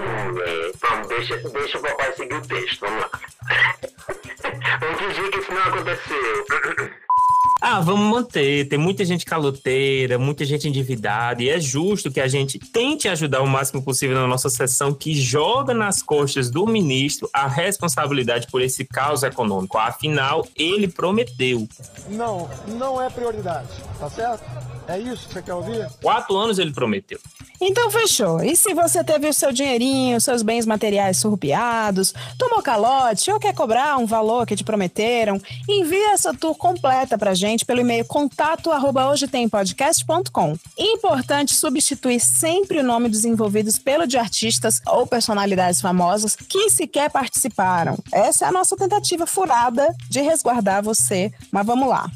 É, 0.45 0.71
vamos, 0.79 1.07
deixa, 1.07 1.38
deixa 1.38 1.77
o 1.79 1.81
papai 1.81 2.13
seguir 2.13 2.36
o 2.36 2.47
texto. 2.47 2.79
Vamos 2.81 3.01
lá. 3.01 3.09
Vamos 4.79 4.99
fingir 5.01 5.31
que 5.31 5.39
isso 5.39 5.51
não 5.51 5.63
aconteceu. 5.63 7.03
Ah, 7.65 7.80
vamos 7.80 8.12
manter. 8.12 8.67
Tem 8.67 8.78
muita 8.78 9.06
gente 9.06 9.26
caloteira, 9.26 10.19
muita 10.19 10.43
gente 10.43 10.67
endividada, 10.67 11.41
e 11.41 11.47
é 11.47 11.62
justo 11.62 12.12
que 12.12 12.19
a 12.19 12.28
gente 12.28 12.60
tente 12.60 13.08
ajudar 13.08 13.41
o 13.41 13.47
máximo 13.47 13.82
possível 13.82 14.17
na 14.17 14.28
nossa 14.28 14.49
sessão 14.49 14.93
que 14.93 15.15
joga 15.15 15.73
nas 15.73 16.04
costas 16.04 16.52
do 16.52 16.67
ministro 16.67 17.30
a 17.32 17.47
responsabilidade 17.47 18.47
por 18.47 18.62
esse 18.62 18.84
caos 18.84 19.23
econômico. 19.23 19.78
Afinal, 19.78 20.45
ele 20.58 20.89
prometeu. 20.89 21.65
Não, 22.10 22.49
não 22.67 23.02
é 23.02 23.10
prioridade, 23.10 23.69
tá 23.97 24.10
certo? 24.10 24.43
É 24.86 24.99
isso 24.99 25.26
que 25.30 25.36
você 25.36 25.41
quer 25.41 25.54
ouvir? 25.54 25.89
Quatro 26.02 26.36
anos 26.36 26.60
ele 26.60 26.73
prometeu. 26.73 27.19
Então 27.60 27.89
fechou. 27.89 28.44
E 28.44 28.56
se 28.56 28.74
você 28.74 29.04
teve 29.04 29.28
o 29.28 29.34
seu 29.34 29.52
dinheirinho, 29.52 30.20
seus 30.20 30.42
bens 30.42 30.66
materiais 30.66 31.18
surrupiados, 31.18 32.13
tomou 32.38 32.62
calote 32.62 33.32
ou 33.32 33.39
quer 33.39 33.54
cobrar 33.54 33.98
um 33.98 34.06
valor 34.06 34.46
que 34.46 34.56
te 34.56 34.63
prometeram, 34.63 35.39
envie 35.68 36.04
essa 36.06 36.34
tour 36.34 36.56
completa 36.56 37.18
pra 37.18 37.34
gente 37.34 37.66
pelo 37.66 37.82
e-mail 37.82 38.06
contato. 38.06 38.70
Importante 40.78 41.56
substituir 41.56 42.20
sempre 42.20 42.80
o 42.80 42.84
nome 42.84 43.10
dos 43.10 43.26
envolvidos 43.26 43.78
pelo 43.78 44.06
de 44.06 44.18
artistas 44.18 44.82
ou 44.88 45.08
personalidades 45.08 45.82
famosas 45.82 46.36
que 46.36 46.70
sequer 46.70 47.10
participaram. 47.10 47.98
Essa 48.12 48.46
é 48.46 48.48
a 48.48 48.52
nossa 48.52 48.76
tentativa 48.76 49.26
furada 49.26 49.94
de 50.10 50.22
resguardar 50.22 50.84
você. 50.84 51.32
Mas 51.52 51.66
vamos 51.66 51.88
lá. 51.88 52.10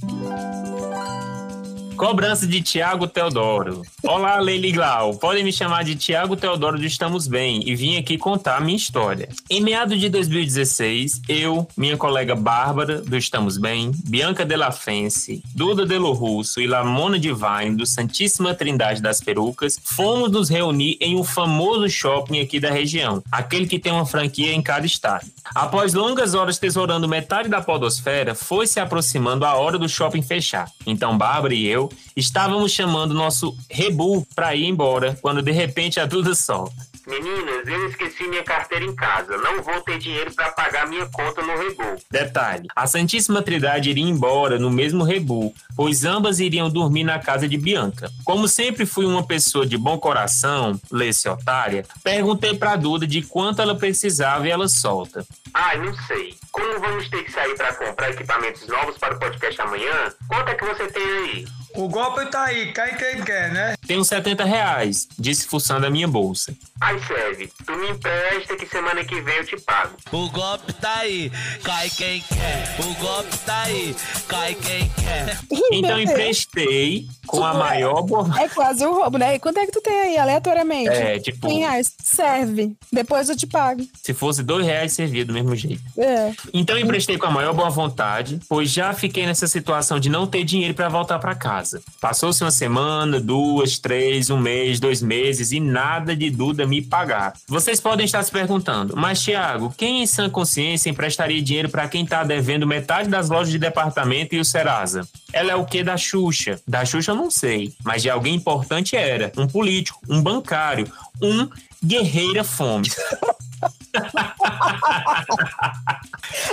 Cobrança 1.97 2.45
de 2.45 2.61
Tiago 2.61 3.07
Teodoro. 3.07 3.81
Olá, 4.03 4.39
Leili 4.39 4.71
Glau. 4.71 5.15
Podem 5.15 5.43
me 5.43 5.51
chamar 5.51 5.83
de 5.83 5.95
Tiago 5.95 6.35
Teodoro 6.35 6.77
do 6.77 6.85
Estamos 6.85 7.25
Bem 7.25 7.67
e 7.67 7.75
vim 7.75 7.97
aqui 7.97 8.19
contar 8.19 8.57
a 8.57 8.59
minha 8.59 8.77
história. 8.77 9.29
Em 9.49 9.61
meados 9.61 9.99
de 9.99 10.07
2016, 10.07 11.23
eu, 11.27 11.67
minha 11.75 11.97
colega 11.97 12.35
Bárbara 12.35 13.01
do 13.01 13.17
Estamos 13.17 13.57
Bem, 13.57 13.91
Bianca 14.05 14.45
Della 14.45 14.71
Fence, 14.71 15.41
Duda 15.55 15.87
Delo 15.87 16.13
Russo 16.13 16.61
e 16.61 16.67
Lamona 16.67 17.17
Divine 17.17 17.75
do 17.75 17.85
Santíssima 17.87 18.53
Trindade 18.53 19.01
das 19.01 19.19
Perucas, 19.19 19.79
fomos 19.83 20.31
nos 20.31 20.49
reunir 20.49 20.97
em 21.01 21.15
um 21.15 21.23
famoso 21.23 21.89
shopping 21.89 22.39
aqui 22.39 22.59
da 22.59 22.69
região, 22.69 23.23
aquele 23.31 23.65
que 23.65 23.79
tem 23.79 23.91
uma 23.91 24.05
franquia 24.05 24.53
em 24.53 24.61
cada 24.61 24.85
estado. 24.85 25.25
Após 25.55 25.95
longas 25.95 26.35
horas 26.35 26.59
tesourando 26.59 27.07
metade 27.07 27.49
da 27.49 27.59
podosfera, 27.59 28.35
foi 28.35 28.67
se 28.67 28.79
aproximando 28.79 29.45
a 29.45 29.55
hora 29.55 29.79
do 29.79 29.89
shopping 29.89 30.21
fechar. 30.21 30.69
Então 30.85 31.17
Bárbara 31.17 31.55
e 31.55 31.65
eu 31.65 31.86
estávamos 32.15 32.71
chamando 32.71 33.13
nosso 33.13 33.57
rebu 33.69 34.25
para 34.35 34.55
ir 34.55 34.65
embora, 34.65 35.17
quando 35.21 35.41
de 35.41 35.51
repente 35.51 35.99
a 35.99 36.05
Duda 36.05 36.35
solta. 36.35 36.87
Meninas, 37.07 37.65
eu 37.65 37.87
esqueci 37.87 38.27
minha 38.27 38.43
carteira 38.43 38.83
em 38.83 38.93
casa. 38.93 39.37
Não 39.37 39.61
vou 39.63 39.79
ter 39.79 39.97
dinheiro 39.97 40.29
pra 40.35 40.51
pagar 40.51 40.89
minha 40.89 41.05
conta 41.05 41.41
no 41.41 41.57
Rebu. 41.57 41.95
Detalhe: 42.11 42.67
a 42.75 42.85
Santíssima 42.85 43.41
Trindade 43.41 43.89
iria 43.89 44.03
embora 44.03 44.59
no 44.59 44.69
mesmo 44.69 45.05
rebu, 45.05 45.53
pois 45.73 46.03
ambas 46.03 46.41
iriam 46.41 46.69
dormir 46.69 47.05
na 47.05 47.17
casa 47.17 47.47
de 47.47 47.57
Bianca. 47.57 48.11
Como 48.25 48.45
sempre 48.45 48.85
fui 48.85 49.05
uma 49.05 49.25
pessoa 49.25 49.65
de 49.65 49.77
bom 49.77 49.97
coração, 49.97 50.77
lê-se 50.91 51.29
otária, 51.29 51.85
perguntei 52.03 52.55
pra 52.55 52.75
Duda 52.75 53.07
de 53.07 53.21
quanto 53.21 53.61
ela 53.61 53.75
precisava 53.75 54.45
e 54.45 54.51
ela 54.51 54.67
solta. 54.67 55.25
Ai, 55.53 55.77
não 55.77 55.95
sei. 56.07 56.35
Como 56.51 56.79
vamos 56.81 57.09
ter 57.09 57.23
que 57.23 57.31
sair 57.31 57.55
pra 57.55 57.73
comprar 57.73 58.09
equipamentos 58.09 58.67
novos 58.67 58.97
para 58.97 59.15
o 59.15 59.19
podcast 59.19 59.61
amanhã? 59.61 60.11
Quanto 60.27 60.49
é 60.49 60.55
que 60.55 60.65
você 60.65 60.87
tem 60.87 61.03
aí? 61.03 61.47
O 61.75 61.87
golpe 61.87 62.25
tá 62.27 62.45
aí, 62.45 62.71
cai 62.71 62.95
quem 62.95 63.23
quer, 63.23 63.51
né? 63.51 63.75
Tenho 63.85 64.03
70 64.03 64.43
reais, 64.43 65.07
disse 65.17 65.45
fuçando 65.47 65.85
a 65.85 65.89
minha 65.89 66.07
bolsa. 66.07 66.55
Ai, 66.81 66.99
serve. 67.07 67.51
Tu 67.65 67.71
me 67.75 67.89
empresta 67.89 68.55
que 68.55 68.65
semana 68.65 69.03
que 69.03 69.21
vem 69.21 69.35
eu 69.37 69.45
te 69.45 69.59
pago. 69.61 69.95
O 70.11 70.29
golpe 70.29 70.73
tá 70.73 70.95
aí, 70.99 71.31
cai 71.63 71.89
quem 71.89 72.21
quer. 72.21 72.75
O 72.79 72.93
golpe 72.95 73.37
tá 73.45 73.63
aí, 73.63 73.95
cai 74.27 74.55
quem 74.55 74.89
quer. 74.89 75.37
Então 75.71 75.99
emprestei 75.99 77.07
com 77.27 77.43
a 77.43 77.53
maior 77.53 78.01
boa. 78.03 78.27
É 78.41 78.47
quase 78.49 78.85
um 78.85 78.93
roubo, 78.93 79.17
né? 79.17 79.35
E 79.35 79.39
quanto 79.39 79.59
é 79.59 79.65
que 79.65 79.71
tu 79.71 79.81
tem 79.81 79.93
aí, 79.99 80.17
aleatoriamente? 80.17 80.89
É, 80.89 81.19
tipo- 81.19 81.47
100 81.47 81.59
reais. 81.59 81.93
Serve. 82.01 82.75
Depois 82.91 83.29
eu 83.29 83.35
te 83.35 83.45
pago. 83.45 83.85
Se 84.01 84.13
fosse 84.13 84.41
dois 84.41 84.65
reais, 84.65 84.93
servia 84.93 85.25
do 85.25 85.33
mesmo 85.33 85.55
jeito. 85.55 85.81
É. 85.97 86.31
Então 86.53 86.77
emprestei 86.77 87.17
com 87.17 87.25
a 87.27 87.31
maior 87.31 87.53
boa 87.53 87.69
vontade, 87.69 88.39
pois 88.49 88.69
já 88.71 88.93
fiquei 88.93 89.25
nessa 89.25 89.45
situação 89.47 89.99
de 89.99 90.09
não 90.09 90.25
ter 90.25 90.43
dinheiro 90.43 90.73
para 90.73 90.87
voltar 90.89 91.19
para 91.19 91.35
casa. 91.35 91.66
Passou-se 91.99 92.43
uma 92.43 92.51
semana, 92.51 93.19
duas, 93.19 93.79
três, 93.79 94.29
um 94.29 94.37
mês, 94.37 94.79
dois 94.79 95.01
meses 95.01 95.51
e 95.51 95.59
nada 95.59 96.15
de 96.15 96.29
Duda 96.29 96.65
me 96.65 96.81
pagar. 96.81 97.33
Vocês 97.47 97.79
podem 97.79 98.05
estar 98.05 98.21
se 98.23 98.31
perguntando, 98.31 98.95
mas 98.95 99.21
Thiago, 99.23 99.73
quem 99.77 100.03
em 100.03 100.07
sã 100.07 100.29
consciência 100.29 100.89
emprestaria 100.89 101.41
dinheiro 101.41 101.69
para 101.69 101.87
quem 101.87 102.05
tá 102.05 102.23
devendo 102.23 102.67
metade 102.67 103.09
das 103.09 103.29
lojas 103.29 103.51
de 103.51 103.59
departamento 103.59 104.35
e 104.35 104.39
o 104.39 104.45
Serasa? 104.45 105.07
Ela 105.33 105.51
é 105.51 105.55
o 105.55 105.65
que 105.65 105.83
da 105.83 105.97
Xuxa? 105.97 106.59
Da 106.67 106.85
Xuxa 106.85 107.11
eu 107.11 107.15
não 107.15 107.31
sei, 107.31 107.73
mas 107.83 108.01
de 108.01 108.09
alguém 108.09 108.35
importante 108.35 108.95
era. 108.95 109.31
Um 109.37 109.47
político, 109.47 109.99
um 110.09 110.21
bancário, 110.21 110.91
um 111.21 111.49
guerreira 111.83 112.43
fome. 112.43 112.89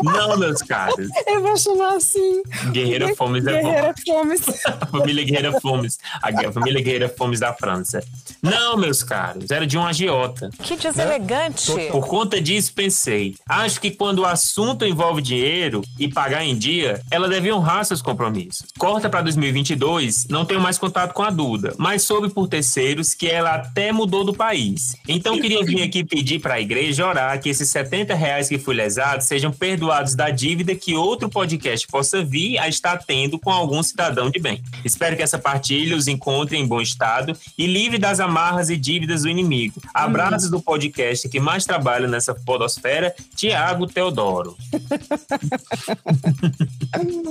Não, 0.03 0.37
meus 0.37 0.63
caros. 0.63 1.09
Eu 1.27 1.41
vou 1.41 1.57
chamar 1.57 1.97
assim. 1.97 2.43
Guerreira 2.71 3.15
Fomes 3.17 3.47
é 3.47 3.63
bom. 3.63 3.69
Guerreira 3.69 3.95
Fomes. 4.07 4.67
A 4.67 4.87
família 4.87 5.25
Guerreira 5.25 5.61
Fomes. 5.61 5.99
A 6.23 6.53
família 6.53 6.83
Guerreira 6.83 7.09
Fomes 7.09 7.41
da 7.41 7.53
França. 7.53 8.03
Não, 8.43 8.77
meus 8.77 9.03
caros. 9.03 9.51
Era 9.51 9.67
de 9.67 9.77
um 9.79 9.87
agiota. 9.87 10.51
Que 10.63 10.77
deselegante. 10.77 11.73
Por 11.91 12.07
conta 12.07 12.41
disso, 12.41 12.73
pensei. 12.75 13.37
Acho 13.49 13.81
que 13.81 13.91
quando 13.91 14.21
o 14.21 14.27
assunto 14.27 14.85
envolve 14.85 15.23
dinheiro 15.23 15.83
e 15.99 16.09
pagar 16.09 16.45
em 16.45 16.57
dia, 16.57 17.01
ela 17.11 17.29
deve 17.29 17.53
honrar 17.53 17.85
seus 17.85 18.03
compromissos. 18.03 18.67
Corta 18.79 19.09
para 19.09 19.23
2022, 19.23 20.27
não 20.29 20.45
tenho 20.45 20.61
mais 20.61 20.79
contato 20.79 21.13
com 21.13 21.23
a 21.23 21.31
Duda, 21.31 21.75
mas 21.79 22.03
soube 22.03 22.29
por 22.31 22.49
terceiros 22.49 23.15
que 23.15 23.29
ela 23.29 23.55
até 23.55 23.93
mudou 23.93 24.25
do 24.25 24.35
país. 24.35 24.97
Então 25.09 25.41
queria 25.41 25.65
vir 25.65 25.83
aqui 25.83 26.05
pedir 26.05 26.39
para 26.39 26.55
a 26.55 26.61
igreja 26.61 27.07
orar 27.07 27.24
que 27.41 27.49
esses 27.49 27.69
70 27.69 28.15
reais 28.15 28.49
que 28.49 28.59
fui 28.59 28.75
lesado 28.75 29.23
sejam 29.23 29.53
perdoados 29.53 30.15
da 30.15 30.31
dívida 30.31 30.75
que 30.75 30.95
outro 30.95 31.29
podcast 31.29 31.87
possa 31.89 32.25
vir 32.25 32.59
a 32.59 32.69
estar 32.69 32.99
tendo 33.05 33.39
com 33.39 33.51
algum 33.51 33.83
cidadão 33.83 34.31
de 34.31 34.39
bem. 34.39 34.63
Espero 34.85 35.17
que 35.17 35.23
essa 35.23 35.39
partilha 35.39 35.97
os 35.97 36.09
encontre 36.09 36.57
em 36.57 36.67
bom 36.67 36.81
estado 36.81 37.37
e 37.59 37.67
livre 37.67 37.99
das 37.99 38.21
amarras 38.21 38.71
e 38.71 38.77
dívidas 38.77 39.23
do 39.23 39.29
inimigo. 39.29 39.81
Abraços 39.93 40.51
do 40.51 40.61
podcast 40.61 41.29
que 41.29 41.41
mais 41.41 41.65
trabalha 41.65 42.07
nessa 42.07 42.35
podosfera, 42.35 43.15
Tiago 43.35 43.87
Teodoro. 43.87 44.57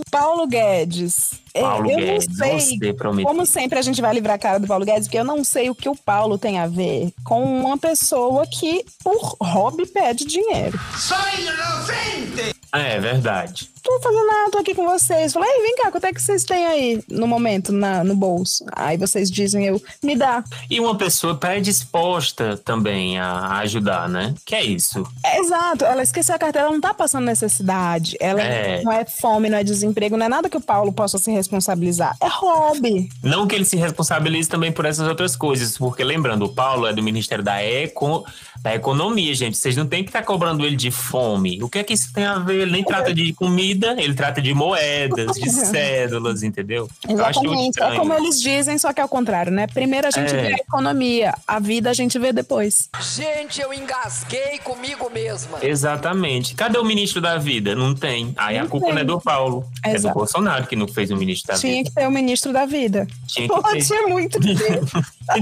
Paulo 0.10 0.48
Guedes. 0.48 1.32
É, 1.54 1.62
Paulo 1.62 1.90
eu 1.90 1.98
Guedes, 1.98 2.28
não 2.28 2.60
sei. 2.60 2.94
Como 3.24 3.46
sempre, 3.46 3.80
a 3.80 3.82
gente 3.82 4.02
vai 4.02 4.14
livrar 4.14 4.36
a 4.36 4.40
cara 4.40 4.60
do 4.60 4.68
Paulo 4.68 4.86
Guedes, 4.86 5.08
porque 5.08 5.20
eu 5.20 5.24
não 5.24 5.44
sei 5.44 5.70
o 5.70 5.76
que 5.76 5.88
o 5.88 5.96
Paulo 5.96 6.38
tem 6.38 6.60
a 6.60 6.68
ver 6.68 7.14
com 7.24 7.44
uma 7.44 7.78
pessoa 7.78 8.46
que, 8.48 8.84
por 9.04 9.36
hobby, 9.42 9.83
pede 9.88 10.26
dinheiro. 10.26 10.80
Sou 10.98 11.18
inocente! 11.40 12.54
É 12.76 13.00
verdade. 13.00 13.70
Tô 13.84 14.00
fazendo 14.02 14.26
nada, 14.26 14.50
tô 14.52 14.58
aqui 14.58 14.74
com 14.74 14.86
vocês. 14.86 15.32
Falei, 15.34 15.62
vem 15.62 15.76
cá, 15.76 15.92
quanto 15.92 16.06
é 16.06 16.14
que 16.14 16.20
vocês 16.22 16.44
têm 16.44 16.66
aí 16.66 17.04
no 17.08 17.28
momento, 17.28 17.72
na, 17.72 18.04
no 18.04 18.16
bolso? 18.16 18.66
Aí 18.72 18.98
vocês 18.98 19.30
dizem, 19.30 19.66
eu, 19.66 19.80
me 20.02 20.16
dá. 20.16 20.44
E 20.70 20.80
uma 20.80 20.96
pessoa 20.98 21.36
predisposta 21.36 22.58
também 22.58 23.20
a 23.20 23.58
ajudar, 23.60 24.08
né? 24.10 24.34
Que 24.46 24.56
é 24.56 24.64
isso. 24.64 25.06
É, 25.24 25.40
exato, 25.40 25.86
ela 25.86 26.02
esqueceu 26.02 26.34
a 26.34 26.40
carteira, 26.40 26.66
ela 26.68 26.74
não 26.74 26.82
tá 26.82 26.94
passando 26.94 27.26
necessidade. 27.26 28.16
Ela 28.20 28.42
É. 28.42 28.82
não 28.84 28.92
é 28.92 29.06
fome, 29.06 29.50
não 29.50 29.58
é 29.58 29.64
desemprego, 29.64 30.18
não 30.18 30.26
é 30.26 30.30
nada 30.30 30.50
que 30.50 30.58
o 30.58 30.62
Paulo 30.62 30.92
possa 30.94 31.18
se 31.20 31.30
responsabilizar. 31.30 32.16
É 32.22 32.28
hobby. 32.28 33.10
Não 33.22 33.46
que 33.46 33.54
ele 33.54 33.66
se 33.66 33.76
responsabilize 33.76 34.50
também 34.50 34.72
por 34.72 34.86
essas 34.86 35.08
outras 35.08 35.36
coisas, 35.36 35.78
porque 35.78 36.04
lembrando, 36.04 36.46
o 36.46 36.50
Paulo 36.54 36.88
é 36.88 36.94
do 36.94 37.04
Ministério 37.04 37.44
da, 37.44 37.62
Eco, 37.62 38.26
da 38.62 38.74
Economia, 38.74 39.36
gente. 39.36 39.58
Vocês 39.74 39.84
não 39.84 39.88
têm 39.90 40.04
que 40.04 40.10
estar 40.10 40.22
cobrando 40.24 40.64
ele 40.66 40.76
de 40.76 40.92
fome. 40.92 41.62
O 41.64 41.68
que 41.70 41.80
é 41.80 41.84
que 41.84 41.94
isso 41.94 42.14
tem 42.14 42.24
a 42.26 42.38
ver? 42.40 42.62
Ele 42.62 42.72
nem 42.72 42.84
trata 42.84 43.14
de 43.14 43.34
comida, 43.34 43.96
ele 44.00 44.14
trata 44.14 44.42
de 44.42 44.54
moedas, 44.54 45.32
de 45.36 45.50
cédulas, 45.52 46.44
entendeu? 46.44 46.88
Eu 47.10 47.26
acho 47.26 47.40
Exatamente. 47.42 47.82
É 47.82 47.96
como 47.96 48.14
eles 48.14 48.40
dizem, 48.42 48.78
só 48.78 48.94
que 48.94 49.02
é 49.02 49.06
o 49.06 49.08
contrário, 49.10 49.52
né? 49.52 49.66
Primeiro 49.68 50.08
a 50.08 50.12
gente 50.12 50.34
É. 50.36 50.42
vê 50.42 50.48
a 50.54 50.58
economia, 50.58 51.34
a 51.48 51.60
vida 51.60 51.90
a 51.90 51.94
gente 51.94 52.20
vê 52.20 52.32
depois. 52.32 52.90
Gente, 53.16 53.60
eu 53.62 53.74
engasguei 53.74 54.60
comigo 54.64 55.10
mesma. 55.10 55.58
Exatamente. 55.62 56.54
Cadê 56.56 56.78
o 56.78 56.84
ministro 56.86 57.20
da 57.22 57.38
vida? 57.38 57.76
Não 57.76 57.96
tem. 57.96 58.34
Aí 58.38 58.58
a 58.58 58.64
Não 58.64 58.70
culpa 58.70 58.86
tem. 58.88 58.96
não 58.96 59.02
é 59.02 59.06
do 59.06 59.20
Paulo. 59.20 59.66
É 59.84 59.90
do 59.90 59.96
Exato. 59.96 60.16
Bolsonaro 60.16 60.68
que 60.68 60.76
não 60.76 60.88
fez 60.88 61.10
o 61.10 61.18
ministro 61.18 61.54
da 61.54 61.60
Tinha 61.60 61.74
vida. 61.78 61.90
que 61.90 61.96
ter 61.96 62.08
o 62.08 62.12
ministro 62.12 62.54
da 62.54 62.66
vida. 62.66 63.08
Tinha 63.28 63.48
que 63.48 63.54
Pô, 63.54 63.64
ter. 63.64 63.84
tinha 63.84 64.08
muito 64.08 64.40
que 64.42 64.56
ter. 64.56 64.80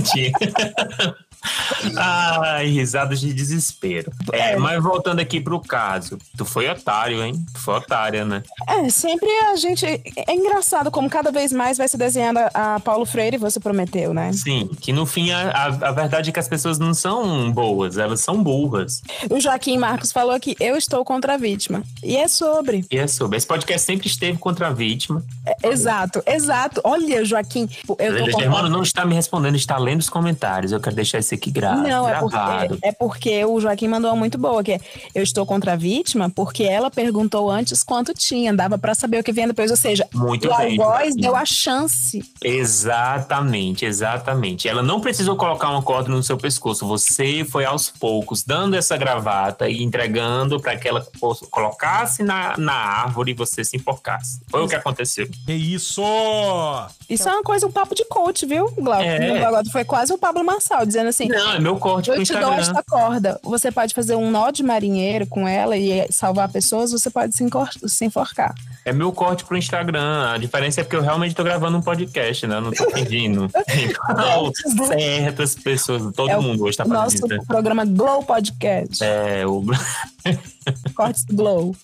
Tinha. 0.03 0.31
Ai, 1.97 2.67
risadas 2.67 3.19
de 3.19 3.33
desespero. 3.33 4.11
É, 4.31 4.55
mas 4.57 4.81
voltando 4.81 5.19
aqui 5.19 5.41
pro 5.41 5.59
caso. 5.59 6.17
Tu 6.37 6.45
foi 6.45 6.69
otário, 6.69 7.23
hein? 7.23 7.33
Tu 7.53 7.59
foi 7.59 7.75
otária, 7.75 8.23
né? 8.23 8.43
É, 8.67 8.89
sempre 8.89 9.29
a 9.51 9.55
gente. 9.55 9.85
É 9.85 10.33
engraçado 10.33 10.91
como 10.91 11.09
cada 11.09 11.31
vez 11.31 11.51
mais 11.51 11.77
vai 11.77 11.87
se 11.87 11.97
desenhando 11.97 12.39
a, 12.53 12.79
Paulo 12.79 13.05
Freire, 13.05 13.37
você 13.37 13.59
prometeu, 13.59 14.13
né? 14.13 14.31
Sim, 14.33 14.69
que 14.79 14.93
no 14.93 15.05
fim 15.05 15.31
a, 15.31 15.49
a, 15.51 15.65
a 15.65 15.91
verdade 15.91 16.29
é 16.29 16.33
que 16.33 16.39
as 16.39 16.47
pessoas 16.47 16.77
não 16.77 16.93
são 16.93 17.51
boas, 17.51 17.97
elas 17.97 18.21
são 18.21 18.41
burras. 18.41 19.01
O 19.29 19.39
Joaquim 19.39 19.77
Marcos 19.77 20.11
falou 20.11 20.33
aqui: 20.33 20.55
eu 20.59 20.75
estou 20.75 21.03
contra 21.03 21.33
a 21.33 21.37
vítima. 21.37 21.83
E 22.03 22.15
é 22.15 22.27
sobre. 22.27 22.85
E 22.89 22.97
é 22.97 23.07
sobre. 23.07 23.37
Esse 23.37 23.47
podcast 23.47 23.85
sempre 23.85 24.07
esteve 24.07 24.37
contra 24.37 24.67
a 24.67 24.71
vítima. 24.71 25.23
É, 25.45 25.69
exato, 25.69 26.21
exato. 26.25 26.81
Olha, 26.83 27.23
Joaquim, 27.25 27.69
eu 27.97 28.31
tô 28.31 28.39
Germano 28.39 28.69
não 28.69 28.83
está 28.83 29.05
me 29.05 29.15
respondendo, 29.15 29.55
está 29.55 29.77
lendo 29.77 30.01
os 30.01 30.09
comentários. 30.09 30.71
Eu 30.71 30.79
quero 30.79 30.95
deixar 30.95 31.19
isso 31.31 31.35
aqui 31.35 31.51
gra 31.51 31.75
Não, 31.75 32.07
é 32.07 32.19
porque, 32.19 32.79
é 32.81 32.91
porque 32.91 33.45
o 33.45 33.59
Joaquim 33.59 33.87
mandou 33.87 34.11
uma 34.11 34.17
muito 34.17 34.37
boa, 34.37 34.63
que 34.63 34.73
é 34.73 34.79
eu 35.15 35.23
estou 35.23 35.45
contra 35.45 35.73
a 35.73 35.75
vítima 35.75 36.29
porque 36.29 36.63
ela 36.63 36.91
perguntou 36.91 37.49
antes 37.49 37.83
quanto 37.83 38.13
tinha, 38.13 38.53
dava 38.53 38.77
pra 38.77 38.93
saber 38.93 39.19
o 39.19 39.23
que 39.23 39.31
vinha 39.31 39.47
depois, 39.47 39.71
ou 39.71 39.77
seja, 39.77 40.07
Muito 40.13 40.49
o 40.49 40.57
bem, 40.57 40.79
algoz 40.79 41.15
deu 41.15 41.35
a 41.35 41.45
chance. 41.45 42.23
Exatamente, 42.43 43.85
exatamente. 43.85 44.67
Ela 44.67 44.83
não 44.83 44.99
precisou 44.99 45.35
colocar 45.35 45.69
uma 45.69 45.81
corda 45.81 46.09
no 46.09 46.21
seu 46.21 46.37
pescoço. 46.37 46.87
Você 46.87 47.45
foi 47.45 47.65
aos 47.65 47.89
poucos 47.89 48.43
dando 48.43 48.75
essa 48.75 48.97
gravata 48.97 49.69
e 49.69 49.81
entregando 49.81 50.59
para 50.59 50.77
que 50.77 50.87
ela 50.87 51.05
colocasse 51.49 52.23
na, 52.23 52.57
na 52.57 52.73
árvore 52.73 53.31
e 53.31 53.33
você 53.33 53.63
se 53.63 53.77
enforcasse. 53.77 54.41
Foi 54.49 54.63
o 54.63 54.67
que 54.67 54.75
aconteceu. 54.75 55.27
Que 55.45 55.53
isso! 55.53 56.01
Isso 57.09 57.27
é 57.27 57.33
uma 57.33 57.43
coisa, 57.43 57.67
um 57.67 57.71
papo 57.71 57.93
de 57.95 58.05
coach, 58.05 58.45
viu, 58.45 58.71
Glauco? 58.77 59.03
É. 59.03 59.63
Foi 59.71 59.83
quase 59.83 60.13
o 60.13 60.17
Pablo 60.17 60.43
Marçal, 60.43 60.85
dizendo 60.85 61.09
assim: 61.09 61.20
Não, 61.27 61.53
é 61.53 61.59
meu 61.59 61.77
corte 61.77 62.09
Eu 62.09 62.23
te 62.23 62.33
dou 62.33 62.41
Instagram. 62.41 62.55
esta 62.61 62.83
corda. 62.83 63.39
Você 63.43 63.71
pode 63.71 63.93
fazer 63.93 64.15
um 64.15 64.29
nó 64.31 64.51
de 64.51 64.63
marinheiro 64.63 65.25
com 65.27 65.47
ela 65.47 65.75
e 65.77 66.05
salvar 66.11 66.49
pessoas, 66.49 66.91
você 66.91 67.09
pode 67.09 67.35
se, 67.35 67.45
se 67.87 68.05
enforcar. 68.05 68.53
É 68.83 68.91
meu 68.91 69.11
corte 69.11 69.43
pro 69.45 69.57
Instagram. 69.57 70.31
A 70.31 70.37
diferença 70.37 70.81
é 70.81 70.83
porque 70.83 70.95
eu 70.95 71.01
realmente 71.01 71.35
tô 71.35 71.43
gravando 71.43 71.77
um 71.77 71.81
podcast, 71.81 72.47
né? 72.47 72.55
Eu 72.55 72.61
não 72.61 72.71
tô 72.71 72.89
fingindo. 72.91 73.47
Igual 73.77 74.51
certas 74.87 75.55
pessoas, 75.55 76.11
todo 76.15 76.29
É 76.29 76.37
mundo 76.39 76.63
hoje 76.63 76.77
tá 76.77 76.83
fazendo 76.85 77.03
Nosso 77.03 77.15
isso. 77.17 77.27
né? 77.27 77.37
programa 77.47 77.85
Glow 77.85 78.23
Podcast. 78.23 79.03
É, 79.03 79.45
o 79.45 79.63
Cortes 80.95 81.23
do 81.25 81.35
Glow. 81.35 81.75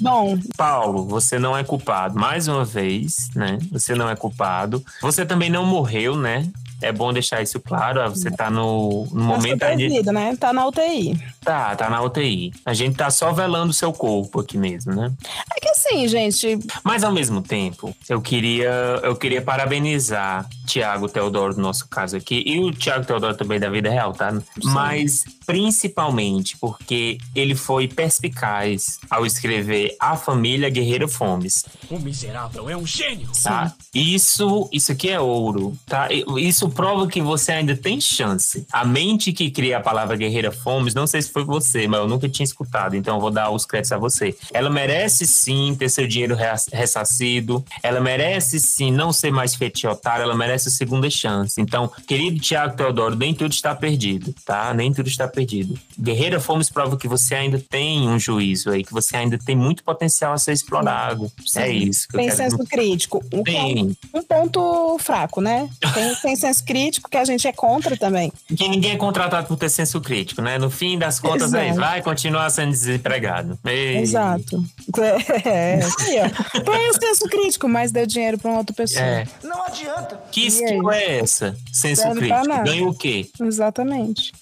Bom, 0.00 0.38
Paulo, 0.56 1.06
você 1.06 1.38
não 1.38 1.56
é 1.56 1.64
culpado. 1.64 2.18
Mais 2.18 2.48
uma 2.48 2.64
vez, 2.64 3.30
né? 3.34 3.58
Você 3.72 3.94
não 3.94 4.08
é 4.08 4.16
culpado. 4.16 4.84
Você 5.00 5.24
também 5.24 5.50
não 5.50 5.64
morreu, 5.64 6.16
né? 6.16 6.46
É 6.82 6.92
bom 6.92 7.12
deixar 7.12 7.42
isso 7.42 7.58
claro. 7.60 8.08
Você 8.10 8.30
tá 8.30 8.50
no, 8.50 9.06
no 9.06 9.08
tá 9.08 9.16
momento 9.16 9.58
de... 9.58 9.70
sobrevida, 9.70 10.12
né? 10.12 10.36
Tá 10.36 10.52
na 10.52 10.66
UTI. 10.66 11.18
Tá, 11.40 11.74
tá 11.74 11.88
na 11.88 12.02
UTI. 12.02 12.52
A 12.64 12.74
gente 12.74 12.96
tá 12.96 13.10
só 13.10 13.32
velando 13.32 13.70
o 13.70 13.74
seu 13.74 13.92
corpo 13.92 14.40
aqui 14.40 14.58
mesmo, 14.58 14.94
né? 14.94 15.12
É 15.56 15.60
que 15.60 15.68
assim, 15.68 16.06
gente. 16.08 16.58
Mas 16.84 17.02
ao 17.04 17.12
mesmo 17.12 17.40
tempo, 17.40 17.94
eu 18.08 18.20
queria, 18.20 18.70
eu 19.02 19.16
queria 19.16 19.40
parabenizar 19.40 20.46
Tiago 20.66 21.08
Teodoro, 21.08 21.54
no 21.54 21.62
nosso 21.62 21.88
caso 21.88 22.16
aqui, 22.16 22.42
e 22.46 22.58
o 22.58 22.72
Tiago 22.72 23.04
Teodoro 23.04 23.36
também 23.36 23.58
da 23.58 23.70
vida 23.70 23.88
real, 23.88 24.12
tá? 24.12 24.32
Mas 24.62 25.24
principalmente 25.46 26.56
porque 26.58 27.18
ele 27.34 27.54
foi 27.54 27.86
perspicaz 27.86 28.98
ao 29.08 29.24
escrever 29.24 29.96
A 30.00 30.16
Família 30.16 30.68
Guerreiro 30.68 31.08
Fomes. 31.08 31.64
O 31.88 31.98
miserável 31.98 32.68
é 32.68 32.76
um 32.76 32.86
gênio. 32.86 33.28
Tá? 33.42 33.72
Isso, 33.94 34.68
isso 34.72 34.92
aqui 34.92 35.08
é 35.08 35.20
ouro, 35.20 35.78
tá? 35.86 36.08
Isso 36.36 36.68
prova 36.68 37.06
que 37.06 37.22
você 37.22 37.52
ainda 37.52 37.76
tem 37.76 38.00
chance. 38.00 38.66
A 38.72 38.84
mente 38.84 39.32
que 39.32 39.50
cria 39.50 39.78
a 39.78 39.80
palavra 39.80 40.16
Guerreira 40.16 40.50
Fomes, 40.50 40.94
não 40.94 41.06
sei 41.06 41.22
se 41.22 41.30
foi 41.30 41.44
você, 41.44 41.86
mas 41.86 42.00
eu 42.00 42.08
nunca 42.08 42.28
tinha 42.28 42.44
escutado, 42.44 42.96
então 42.96 43.16
eu 43.16 43.20
vou 43.20 43.30
dar 43.30 43.50
os 43.50 43.64
créditos 43.64 43.92
a 43.92 43.98
você. 43.98 44.36
Ela 44.52 44.68
merece 44.68 45.26
sim 45.26 45.74
ter 45.78 45.88
seu 45.88 46.06
dinheiro 46.06 46.36
ressarcido, 46.72 47.64
ela 47.82 48.00
merece 48.00 48.58
sim 48.58 48.90
não 48.90 49.12
ser 49.12 49.30
mais 49.30 49.54
fetiotária, 49.54 50.22
ela 50.22 50.34
merece 50.34 50.68
a 50.68 50.72
segunda 50.72 51.08
chance. 51.08 51.60
Então, 51.60 51.90
querido 52.06 52.40
Tiago 52.40 52.76
Teodoro, 52.76 53.14
nem 53.14 53.32
tudo 53.34 53.52
está 53.52 53.74
perdido, 53.74 54.34
tá? 54.44 54.74
Nem 54.74 54.92
tudo 54.92 55.08
está 55.08 55.28
perdido. 55.36 55.78
Guerreira 56.00 56.40
Fomes 56.40 56.70
prova 56.70 56.96
que 56.96 57.06
você 57.06 57.34
ainda 57.34 57.58
tem 57.58 58.08
um 58.08 58.18
juízo 58.18 58.70
aí, 58.70 58.82
que 58.82 58.92
você 58.92 59.16
ainda 59.16 59.38
tem 59.38 59.54
muito 59.54 59.84
potencial 59.84 60.32
a 60.32 60.38
ser 60.38 60.52
explorado. 60.52 61.30
É 61.54 61.68
isso 61.68 62.08
que 62.08 62.16
eu 62.16 62.20
Tem 62.20 62.28
quero 62.28 62.36
senso 62.38 62.58
crítico. 62.64 63.22
O 63.30 63.44
que 63.44 63.50
é 63.50 63.54
Tem. 63.54 63.96
um 64.14 64.22
ponto 64.22 64.98
fraco, 64.98 65.42
né? 65.42 65.68
Tem, 65.92 66.14
tem 66.16 66.36
senso 66.36 66.64
crítico 66.64 67.10
que 67.10 67.18
a 67.18 67.24
gente 67.24 67.46
é 67.46 67.52
contra 67.52 67.96
também. 67.96 68.32
Que 68.48 68.66
ninguém 68.68 68.92
é 68.92 68.96
contratado 68.96 69.46
por 69.46 69.58
ter 69.58 69.68
senso 69.68 70.00
crítico, 70.00 70.40
né? 70.40 70.58
No 70.58 70.70
fim 70.70 70.98
das 70.98 71.20
contas, 71.20 71.52
é, 71.52 71.66
Exato. 71.66 71.80
vai 71.80 72.02
continuar 72.02 72.48
sendo 72.48 72.70
desempregado. 72.70 73.58
Ei. 73.64 73.98
Exato. 73.98 74.64
É, 75.44 75.78
aí, 76.00 76.16
ó. 76.20 76.60
Tem 76.60 76.90
o 76.90 76.94
senso 76.94 77.24
crítico, 77.28 77.68
mas 77.68 77.92
deu 77.92 78.06
dinheiro 78.06 78.38
pra 78.38 78.50
uma 78.50 78.58
outra 78.58 78.74
pessoa. 78.74 79.04
É. 79.04 79.26
Não 79.42 79.62
adianta. 79.62 80.20
Que 80.32 80.46
skill 80.46 80.90
é 80.90 81.18
essa? 81.18 81.56
Senso 81.72 82.02
pra 82.02 82.14
crítico. 82.14 82.64
Ganha 82.64 82.88
o 82.88 82.94
quê? 82.94 83.28
Exatamente. 83.40 84.32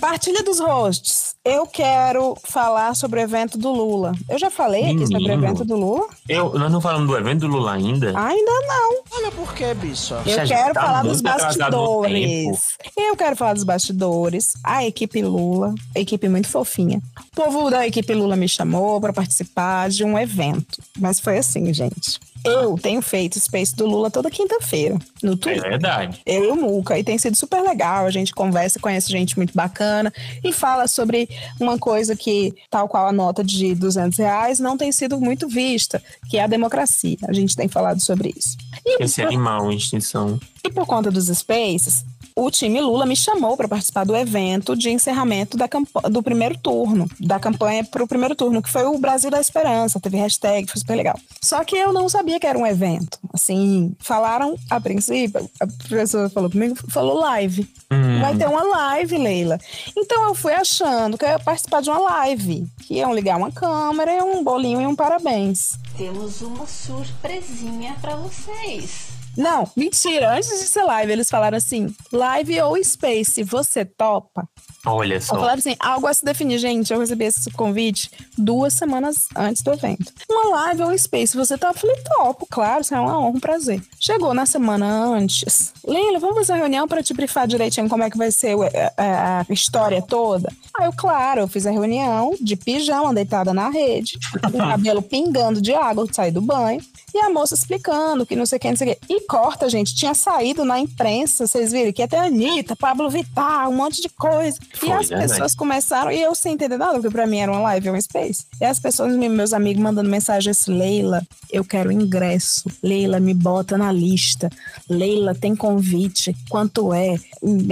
Partilha 0.00 0.42
dos 0.42 0.60
hosts. 0.60 1.34
Eu 1.44 1.66
quero 1.66 2.36
falar 2.44 2.94
sobre 2.94 3.20
o 3.20 3.22
evento 3.22 3.58
do 3.58 3.72
Lula. 3.72 4.12
Eu 4.28 4.38
já 4.38 4.50
falei 4.50 4.84
aqui 4.84 5.06
sobre 5.06 5.16
o 5.16 5.20
Menino. 5.20 5.44
evento 5.44 5.64
do 5.64 5.76
Lula? 5.76 6.06
Eu, 6.28 6.52
nós 6.54 6.70
não 6.70 6.80
falamos 6.80 7.08
do 7.08 7.16
evento 7.16 7.40
do 7.40 7.46
Lula 7.48 7.72
ainda? 7.72 8.08
Ainda 8.18 8.52
não. 8.66 9.02
Olha 9.12 9.32
por 9.32 9.54
que, 9.54 9.72
bicho. 9.74 10.14
Eu 10.26 10.46
quero 10.46 10.74
tá 10.74 10.80
falar 10.82 11.02
dos 11.02 11.20
bastidores. 11.20 12.58
Eu 12.96 13.16
quero 13.16 13.36
falar 13.36 13.54
dos 13.54 13.64
bastidores. 13.64 14.52
A 14.62 14.84
equipe 14.84 15.22
Lula, 15.22 15.74
equipe 15.94 16.28
muito 16.28 16.48
fofinha. 16.48 17.00
O 17.32 17.36
povo 17.36 17.70
da 17.70 17.86
equipe 17.86 18.12
Lula 18.14 18.36
me 18.36 18.48
chamou 18.48 19.00
para 19.00 19.12
participar 19.12 19.88
de 19.88 20.04
um 20.04 20.18
evento. 20.18 20.82
Mas 20.98 21.18
foi 21.18 21.38
assim, 21.38 21.72
gente. 21.72 22.20
Eu 22.44 22.76
tenho 22.78 23.02
feito 23.02 23.38
Space 23.40 23.74
do 23.74 23.86
Lula 23.86 24.10
toda 24.10 24.30
quinta-feira 24.30 24.98
no 25.22 25.32
É 25.32 25.36
Twitter. 25.36 25.62
verdade. 25.62 26.20
Eu 26.24 26.44
e 26.44 26.48
o 26.48 26.56
Muca, 26.56 26.98
e 26.98 27.04
tem 27.04 27.18
sido 27.18 27.36
super 27.36 27.60
legal. 27.62 28.06
A 28.06 28.10
gente 28.10 28.32
conversa, 28.34 28.78
conhece 28.78 29.10
gente 29.10 29.36
muito 29.36 29.52
bacana 29.54 30.12
e 30.42 30.52
fala 30.52 30.86
sobre 30.88 31.28
uma 31.60 31.78
coisa 31.78 32.14
que, 32.16 32.54
tal 32.70 32.88
qual 32.88 33.06
a 33.08 33.12
nota 33.12 33.42
de 33.44 33.74
200 33.74 34.18
reais, 34.18 34.58
não 34.58 34.76
tem 34.76 34.92
sido 34.92 35.20
muito 35.20 35.48
vista, 35.48 36.02
que 36.28 36.38
é 36.38 36.42
a 36.42 36.46
democracia. 36.46 37.16
A 37.28 37.32
gente 37.32 37.56
tem 37.56 37.68
falado 37.68 38.00
sobre 38.00 38.32
isso. 38.36 38.56
E 38.86 39.02
Esse 39.02 39.20
animal 39.22 39.70
em 39.70 39.76
extinção. 39.76 40.38
e 40.64 40.70
por 40.70 40.86
conta 40.86 41.10
dos 41.10 41.26
Spaces, 41.26 42.04
o 42.38 42.50
time 42.52 42.80
Lula 42.80 43.04
me 43.04 43.16
chamou 43.16 43.56
para 43.56 43.66
participar 43.66 44.04
do 44.04 44.14
evento 44.14 44.76
de 44.76 44.90
encerramento 44.90 45.56
da 45.56 45.68
do 46.08 46.22
primeiro 46.22 46.56
turno, 46.56 47.08
da 47.18 47.40
campanha 47.40 47.82
para 47.84 48.02
o 48.02 48.06
primeiro 48.06 48.36
turno, 48.36 48.62
que 48.62 48.70
foi 48.70 48.84
o 48.84 48.96
Brasil 48.98 49.28
da 49.28 49.40
Esperança. 49.40 49.98
Teve 49.98 50.16
hashtag, 50.18 50.70
foi 50.70 50.78
super 50.78 50.94
legal. 50.94 51.18
Só 51.42 51.64
que 51.64 51.76
eu 51.76 51.92
não 51.92 52.08
sabia 52.08 52.38
que 52.38 52.46
era 52.46 52.56
um 52.56 52.66
evento. 52.66 53.18
Assim, 53.34 53.94
falaram 53.98 54.56
a 54.70 54.80
princípio, 54.80 55.50
a 55.60 55.66
professora 55.66 56.30
falou 56.30 56.48
comigo, 56.48 56.76
falou 56.88 57.18
live. 57.18 57.68
Hum. 57.90 58.20
Vai 58.20 58.36
ter 58.36 58.46
uma 58.46 58.62
live, 58.62 59.18
Leila. 59.18 59.58
Então 59.96 60.28
eu 60.28 60.34
fui 60.34 60.52
achando 60.52 61.18
que 61.18 61.24
eu 61.24 61.28
ia 61.28 61.38
participar 61.40 61.82
de 61.82 61.90
uma 61.90 61.98
live, 61.98 62.66
que 62.86 62.94
iam 62.94 63.12
ligar 63.12 63.36
uma 63.36 63.50
câmera, 63.50 64.24
um 64.24 64.44
bolinho 64.44 64.80
e 64.80 64.86
um 64.86 64.94
parabéns. 64.94 65.76
Temos 65.96 66.40
uma 66.40 66.66
surpresinha 66.66 67.96
pra 68.00 68.14
vocês. 68.14 69.07
Não, 69.36 69.70
mentira. 69.76 70.34
Antes 70.36 70.48
de 70.48 70.66
ser 70.66 70.82
live, 70.82 71.12
eles 71.12 71.30
falaram 71.30 71.56
assim: 71.56 71.94
live 72.12 72.60
ou 72.62 72.82
space, 72.82 73.42
você 73.42 73.84
topa? 73.84 74.48
Olha 74.88 75.20
só. 75.20 75.34
falava 75.34 75.58
assim, 75.58 75.76
algo 75.78 76.06
a 76.06 76.14
se 76.14 76.24
definir, 76.24 76.58
gente. 76.58 76.92
Eu 76.92 77.00
recebi 77.00 77.24
esse 77.24 77.50
convite 77.50 78.10
duas 78.36 78.74
semanas 78.74 79.28
antes 79.36 79.62
do 79.62 79.72
evento. 79.72 80.12
Uma 80.30 80.56
live 80.56 80.82
ou 80.84 80.90
um 80.90 80.98
space, 80.98 81.36
você 81.36 81.56
topa? 81.56 81.74
Eu 81.74 81.80
falei, 81.80 81.96
topo, 82.04 82.46
claro, 82.50 82.80
isso 82.80 82.94
é 82.94 83.00
uma 83.00 83.18
honra, 83.18 83.36
um 83.36 83.40
prazer. 83.40 83.82
Chegou 84.00 84.32
na 84.32 84.46
semana 84.46 84.86
antes. 84.86 85.72
Leila, 85.86 86.18
vamos 86.18 86.36
fazer 86.36 86.52
uma 86.52 86.58
reunião 86.58 86.88
pra 86.88 87.02
te 87.02 87.14
brifar 87.14 87.46
direitinho 87.46 87.88
como 87.88 88.02
é 88.02 88.10
que 88.10 88.18
vai 88.18 88.30
ser 88.30 88.56
é, 88.72 88.92
é, 88.96 89.04
a 89.04 89.46
história 89.50 90.00
toda? 90.02 90.52
Aí 90.76 90.86
eu, 90.86 90.92
claro, 90.92 91.40
eu 91.40 91.48
fiz 91.48 91.66
a 91.66 91.70
reunião 91.70 92.34
de 92.40 92.56
pijama, 92.56 93.12
deitada 93.12 93.52
na 93.52 93.68
rede, 93.68 94.18
o 94.52 94.58
cabelo 94.58 95.02
pingando 95.02 95.60
de 95.60 95.74
água, 95.74 96.04
eu 96.04 96.14
saí 96.14 96.30
do 96.30 96.40
banho. 96.40 96.80
E 97.14 97.18
a 97.18 97.30
moça 97.30 97.54
explicando 97.54 98.26
que 98.26 98.36
não 98.36 98.44
sei 98.44 98.58
o 98.58 98.60
que, 98.60 98.68
não 98.68 98.76
sei 98.76 98.92
o 98.92 98.96
que. 98.96 99.14
E 99.14 99.20
corta, 99.22 99.68
gente. 99.68 99.94
Tinha 99.94 100.14
saído 100.14 100.64
na 100.64 100.78
imprensa, 100.78 101.46
vocês 101.46 101.72
viram, 101.72 101.92
que 101.92 102.02
até 102.02 102.18
a 102.18 102.24
Anitta, 102.24 102.76
Pablo 102.76 103.08
Vittar, 103.08 103.68
um 103.68 103.76
monte 103.76 104.02
de 104.02 104.08
coisa. 104.10 104.58
Foi, 104.78 104.88
e 104.88 104.92
as 104.92 105.08
verdade. 105.08 105.30
pessoas 105.32 105.54
começaram, 105.54 106.10
e 106.10 106.20
eu 106.22 106.34
sem 106.34 106.54
entender 106.54 106.76
nada, 106.76 106.94
porque 106.94 107.10
pra 107.10 107.26
mim 107.26 107.38
era 107.38 107.50
uma 107.52 107.60
live, 107.60 107.90
um 107.90 108.00
space. 108.00 108.46
E 108.60 108.64
as 108.64 108.78
pessoas, 108.78 109.14
me- 109.16 109.28
meus 109.28 109.52
amigos, 109.52 109.82
mandando 109.82 110.08
mensagem 110.08 110.50
assim: 110.50 110.76
Leila, 110.76 111.22
eu 111.50 111.64
quero 111.64 111.90
ingresso. 111.92 112.64
Leila, 112.82 113.18
me 113.20 113.34
bota 113.34 113.76
na 113.78 113.90
lista. 113.92 114.50
Leila, 114.88 115.34
tem 115.34 115.54
convite. 115.56 116.36
Quanto 116.48 116.92
é? 116.92 117.14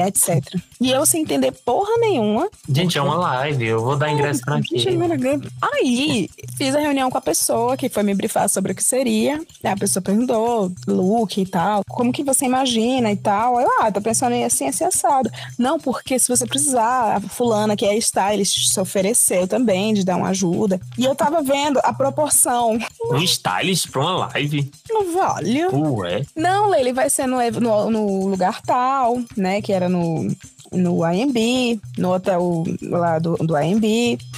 Etc. 0.06 0.42
E 0.80 0.90
eu 0.90 1.06
sem 1.06 1.22
entender 1.22 1.52
porra 1.64 1.90
nenhuma. 1.98 2.48
Gente, 2.68 2.98
é 2.98 3.02
uma 3.02 3.16
live. 3.16 3.66
Eu 3.66 3.82
vou 3.82 3.96
dar 3.96 4.10
ingresso 4.10 4.42
pra 4.42 4.60
quê? 4.60 4.76
Aí, 5.62 6.28
fiz 6.56 6.74
a 6.74 6.80
reunião 6.80 7.10
com 7.10 7.18
a 7.18 7.22
pessoa 7.22 7.76
que 7.76 7.88
foi 7.88 8.02
me 8.02 8.14
brifar 8.14 8.48
sobre 8.48 8.72
o 8.72 8.74
que 8.74 8.84
seria. 8.84 9.40
Aí 9.64 9.70
a 9.70 9.76
pessoa 9.76 10.02
perguntou, 10.02 10.70
look 10.86 11.40
e 11.40 11.46
tal, 11.46 11.82
como 11.88 12.12
que 12.12 12.22
você 12.22 12.44
imagina 12.44 13.10
e 13.10 13.16
tal. 13.16 13.56
Aí 13.56 13.64
Eu, 13.64 13.70
ah, 13.80 13.90
tô 13.92 14.00
pensando 14.00 14.34
em 14.34 14.44
assim, 14.44 14.68
assim, 14.68 14.84
assado. 14.84 15.30
Não, 15.58 15.78
porque 15.78 16.18
se 16.18 16.28
você 16.28 16.46
precisar, 16.46 17.16
a 17.16 17.20
fulana 17.20 17.76
que 17.76 17.84
é 17.84 17.96
stylist 17.96 18.72
se 18.72 18.80
ofereceu 18.80 19.46
também 19.48 19.94
de 19.94 20.04
dar 20.04 20.16
uma 20.16 20.28
ajuda. 20.28 20.80
E 20.98 21.04
eu 21.04 21.14
tava 21.14 21.42
vendo 21.42 21.80
a 21.82 21.92
proporção. 21.92 22.78
Um 23.10 23.22
stylist 23.22 23.90
pra 23.90 24.02
uma 24.02 24.26
live? 24.26 24.70
Não 24.90 25.12
vale. 25.14 25.66
Ué. 25.66 26.22
Não, 26.36 26.68
Leila, 26.68 26.92
vai 26.92 27.10
ser 27.10 27.26
no, 27.26 27.38
no, 27.60 27.90
no 27.90 28.26
lugar 28.26 28.60
tal, 28.62 29.20
né? 29.36 29.62
Que 29.62 29.72
era 29.72 29.88
no, 29.88 30.28
no 30.76 31.04
AMB, 31.04 31.80
no 31.98 32.12
hotel 32.12 32.64
lá 32.82 33.18
do, 33.18 33.36
do 33.36 33.56
AMB. 33.56 33.84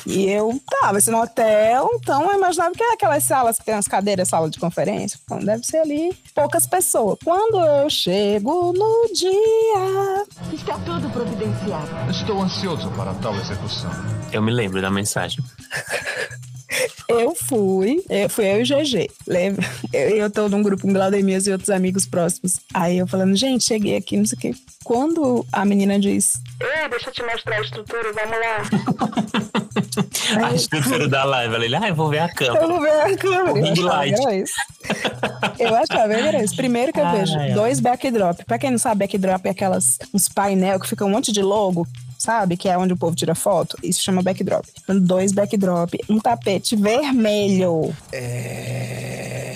E 0.06 0.26
eu, 0.26 0.60
tá, 0.68 0.92
vai 0.92 1.00
ser 1.00 1.10
no 1.10 1.20
hotel, 1.20 1.90
então 1.94 2.30
eu 2.30 2.38
imaginava 2.38 2.72
que 2.72 2.82
é 2.82 2.92
aquelas 2.92 3.22
salas 3.24 3.58
que 3.58 3.64
tem 3.64 3.74
as 3.74 3.88
cadeiras, 3.88 4.28
sala 4.28 4.48
de 4.48 4.58
conferência. 4.58 5.18
Então 5.24 5.38
deve 5.38 5.64
ser 5.64 5.78
ali 5.78 6.16
poucas 6.34 6.66
pessoas. 6.66 7.18
Quando 7.24 7.58
eu 7.58 7.90
chego 7.90 8.72
no 8.72 9.12
dia. 9.12 10.26
Está 10.52 10.78
tudo 10.78 11.08
providenciado. 11.10 11.88
Estou 12.10 12.42
ansioso 12.42 12.90
para 12.92 13.14
tal 13.14 13.34
execução. 13.36 13.90
Eu 14.32 14.42
me 14.42 14.52
lembro 14.52 14.80
da 14.80 14.90
mensagem. 14.90 15.44
Eu 17.08 17.34
fui, 17.34 18.02
eu 18.10 18.28
fui 18.28 18.44
eu 18.44 18.60
e 18.60 18.62
o 18.62 18.66
GG, 18.66 19.10
lembra? 19.26 19.66
Eu, 19.92 20.10
eu 20.10 20.30
tô 20.30 20.48
num 20.48 20.62
grupo 20.62 20.82
com 20.82 20.92
Glaudemias 20.92 21.46
e 21.46 21.52
outros 21.52 21.70
amigos 21.70 22.04
próximos. 22.06 22.60
Aí 22.74 22.98
eu 22.98 23.06
falando, 23.06 23.34
gente, 23.34 23.64
cheguei 23.64 23.96
aqui, 23.96 24.16
não 24.16 24.26
sei 24.26 24.36
o 24.36 24.40
quê. 24.40 24.54
Quando 24.84 25.46
a 25.52 25.64
menina 25.64 25.98
diz, 25.98 26.40
Ei, 26.60 26.88
deixa 26.90 27.08
eu 27.08 27.12
te 27.12 27.22
mostrar 27.22 27.56
a 27.56 27.60
estrutura, 27.62 28.12
vamos 28.12 28.36
lá. 28.38 28.62
A 30.46 30.54
estrutura 30.54 31.08
da 31.08 31.24
live. 31.24 31.54
Ela, 31.54 31.64
ele, 31.64 31.76
ah, 31.76 31.88
eu 31.88 31.94
vou 31.94 32.08
ver 32.08 32.20
a 32.20 32.28
câmera. 32.28 32.64
Eu 32.64 32.68
vou 32.68 32.80
ver 32.80 32.90
a 32.90 33.16
câmera. 33.16 33.52
O 33.54 33.58
Eu 33.58 33.62
ring 33.64 33.80
light. 33.80 34.18
Eu 35.58 35.74
achava 35.74 36.14
que 36.14 36.20
era 36.20 36.42
isso. 36.42 36.56
Primeiro 36.56 36.92
que 36.92 37.00
eu 37.00 37.06
Ai, 37.06 37.18
vejo 37.18 37.38
ai. 37.38 37.52
dois 37.52 37.80
backdrop. 37.80 38.44
Pra 38.44 38.58
quem 38.58 38.70
não 38.70 38.78
sabe, 38.78 39.00
backdrop 39.00 39.46
é 39.46 39.50
aquelas 39.50 39.98
uns 40.12 40.28
painel 40.28 40.78
que 40.80 40.88
fica 40.88 41.04
um 41.04 41.10
monte 41.10 41.32
de 41.32 41.42
logo, 41.42 41.86
sabe? 42.18 42.56
Que 42.56 42.68
é 42.68 42.76
onde 42.76 42.92
o 42.92 42.96
povo 42.96 43.14
tira 43.14 43.34
foto. 43.34 43.78
Isso 43.82 44.02
chama 44.02 44.20
backdrop. 44.22 44.66
Dois 45.00 45.32
backdrop, 45.32 45.94
um 46.08 46.18
tapete 46.18 46.74
vermelho. 46.74 47.94
É, 48.12 49.46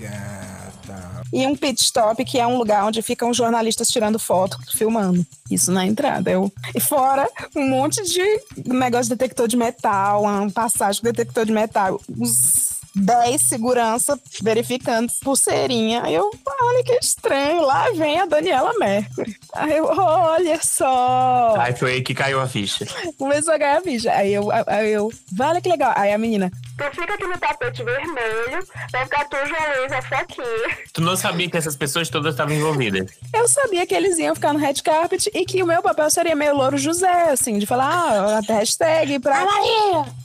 gata. 0.00 1.22
E 1.32 1.44
um 1.46 1.56
pit 1.56 1.82
stop, 1.82 2.24
que 2.24 2.38
é 2.38 2.46
um 2.46 2.56
lugar 2.56 2.84
onde 2.86 3.02
ficam 3.02 3.34
jornalistas 3.34 3.88
tirando 3.88 4.18
foto, 4.18 4.56
filmando. 4.76 5.26
Isso 5.50 5.72
na 5.72 5.84
entrada. 5.84 6.30
Eu... 6.30 6.52
E 6.74 6.80
fora 6.80 7.28
um 7.56 7.68
monte 7.68 8.02
de 8.02 8.22
negócio 8.66 9.04
de 9.04 9.10
detector 9.16 9.48
de 9.48 9.56
metal, 9.56 10.22
uma 10.22 10.50
passagem 10.50 11.02
com 11.02 11.08
detector 11.08 11.44
de 11.44 11.52
metal. 11.52 12.00
Uns 12.08 12.71
10 12.94 13.40
segurança 13.40 14.18
verificando 14.42 15.10
pulseirinha. 15.22 16.02
Aí 16.04 16.14
eu, 16.14 16.30
olha 16.46 16.84
que 16.84 16.92
estranho, 16.94 17.62
lá 17.62 17.90
vem 17.92 18.20
a 18.20 18.26
Daniela 18.26 18.72
Mercury. 18.78 19.36
Aí 19.54 19.76
eu, 19.76 19.86
olha 19.86 20.60
só. 20.62 21.54
Aí 21.58 21.74
foi 21.74 21.92
aí 21.94 22.02
que 22.02 22.14
caiu 22.14 22.40
a 22.40 22.46
ficha. 22.46 22.86
Começou 23.18 23.54
a 23.54 23.58
ganhar 23.58 23.82
bicha. 23.82 24.12
Aí 24.12 24.34
eu, 24.34 24.48
aí 24.66 24.92
eu, 24.92 25.12
vale 25.32 25.60
que 25.60 25.68
legal. 25.68 25.92
Aí 25.96 26.12
a 26.12 26.18
menina, 26.18 26.50
Tu 26.90 27.00
fica 27.00 27.14
aqui 27.14 27.26
no 27.26 27.38
tapete 27.38 27.84
vermelho, 27.84 28.66
vai 28.90 29.04
ficar 29.04 29.24
tu, 29.28 29.36
João 29.46 29.78
Luiz, 29.78 29.92
a 29.92 30.02
Foquinha. 30.02 30.78
Tu 30.92 31.00
não 31.00 31.16
sabia 31.16 31.48
que 31.48 31.56
essas 31.56 31.76
pessoas 31.76 32.08
todas 32.08 32.34
estavam 32.34 32.54
envolvidas. 32.54 33.12
Eu 33.32 33.46
sabia 33.46 33.86
que 33.86 33.94
eles 33.94 34.18
iam 34.18 34.34
ficar 34.34 34.52
no 34.52 34.58
red 34.58 34.74
carpet 34.82 35.30
e 35.32 35.44
que 35.44 35.62
o 35.62 35.66
meu 35.66 35.80
papel 35.80 36.10
seria 36.10 36.34
meio 36.34 36.56
louro 36.56 36.76
José, 36.76 37.30
assim, 37.30 37.58
de 37.58 37.66
falar, 37.66 37.86
ah, 37.86 38.38
a 38.38 38.52
hashtag 38.54 39.18
pra. 39.20 39.44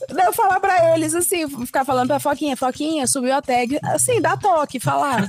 Daí 0.10 0.26
eu 0.26 0.34
falar 0.34 0.60
pra 0.60 0.96
eles, 0.96 1.14
assim, 1.14 1.48
ficar 1.66 1.86
falando 1.86 2.08
pra 2.08 2.20
Foquinha, 2.20 2.57
Foquinha, 2.58 3.06
subiu 3.08 3.34
a 3.36 3.42
tag, 3.42 3.80
assim, 3.84 4.20
dá 4.22 4.36
toque, 4.36 4.80
falar. 4.80 5.28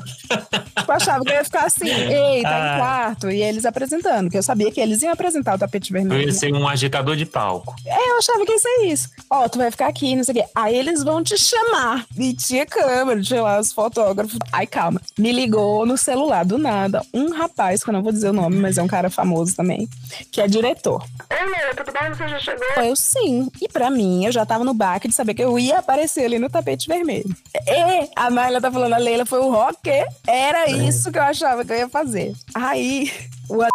eu 0.88 0.94
achava 0.94 1.24
que 1.24 1.30
eu 1.30 1.34
ia 1.36 1.44
ficar 1.44 1.64
assim, 1.66 1.88
ei, 1.88 2.42
tá 2.42 2.48
Ah. 2.50 2.74
em 2.74 2.78
quarto, 2.78 3.30
e 3.30 3.42
eles 3.42 3.64
apresentando, 3.64 4.30
que 4.30 4.38
eu 4.38 4.42
sabia 4.42 4.70
que 4.72 4.80
eles 4.80 5.02
iam 5.02 5.12
apresentar 5.12 5.54
o 5.54 5.58
tapete 5.58 5.90
Eu 5.92 6.00
vermelho. 6.00 6.22
ia 6.22 6.32
ser 6.32 6.52
um 6.54 6.66
agitador 6.66 7.16
de 7.16 7.26
palco. 7.26 7.74
É, 7.86 8.10
eu 8.10 8.18
achava 8.18 8.44
que 8.44 8.52
ia 8.52 8.58
ser 8.58 8.84
isso. 8.86 9.08
Ó, 9.30 9.48
tu 9.48 9.58
vai 9.58 9.70
ficar 9.70 9.88
aqui, 9.88 10.16
não 10.16 10.24
sei 10.24 10.32
o 10.34 10.38
quê. 10.38 10.44
Aí 10.54 10.74
eles 10.76 11.02
vão 11.04 11.22
te 11.22 11.36
chamar. 11.38 12.04
E 12.16 12.32
tinha 12.34 12.64
câmera, 12.66 13.20
tinha 13.20 13.42
lá 13.42 13.58
os 13.60 13.72
fotógrafos. 13.72 14.38
Aí, 14.52 14.66
calma. 14.66 15.00
Me 15.18 15.32
ligou 15.32 15.84
no 15.86 15.96
celular, 15.96 16.44
do 16.44 16.58
nada, 16.58 17.02
um 17.12 17.30
rapaz, 17.32 17.82
que 17.84 17.90
eu 17.90 17.94
não 17.94 18.02
vou 18.02 18.12
dizer 18.12 18.30
o 18.30 18.32
nome, 18.32 18.56
mas 18.56 18.78
é 18.78 18.82
um 18.82 18.86
cara 18.86 19.10
famoso 19.10 19.54
também, 19.54 19.88
que 20.32 20.40
é 20.40 20.46
diretor. 20.48 21.02
Oi, 21.30 21.36
Leila, 21.38 21.74
tudo 21.76 21.92
bem? 21.92 22.08
Você 22.14 22.28
já 22.28 22.38
chegou? 22.38 22.66
Eu 22.84 22.96
sim. 22.96 23.48
E 23.60 23.68
pra 23.68 23.90
mim, 23.90 24.24
eu 24.24 24.32
já 24.32 24.44
tava 24.46 24.64
no 24.64 24.72
baque 24.74 25.08
de 25.08 25.14
saber 25.14 25.34
que 25.34 25.42
eu 25.42 25.58
ia 25.58 25.78
aparecer 25.78 26.24
ali 26.24 26.38
no 26.38 26.48
tapete 26.48 26.88
vermelho. 26.88 27.17
E 27.66 28.10
a 28.16 28.30
Naila 28.30 28.60
tá 28.60 28.70
falando, 28.70 28.92
a 28.94 28.98
Leila 28.98 29.24
foi 29.26 29.38
o 29.40 29.50
rock. 29.50 29.88
Era 30.26 30.68
isso 30.70 31.10
que 31.12 31.18
eu 31.18 31.22
achava 31.22 31.64
que 31.64 31.72
eu 31.72 31.76
ia 31.76 31.88
fazer. 31.88 32.34
Aí, 32.54 33.12
o 33.48 33.62
a- 33.62 33.68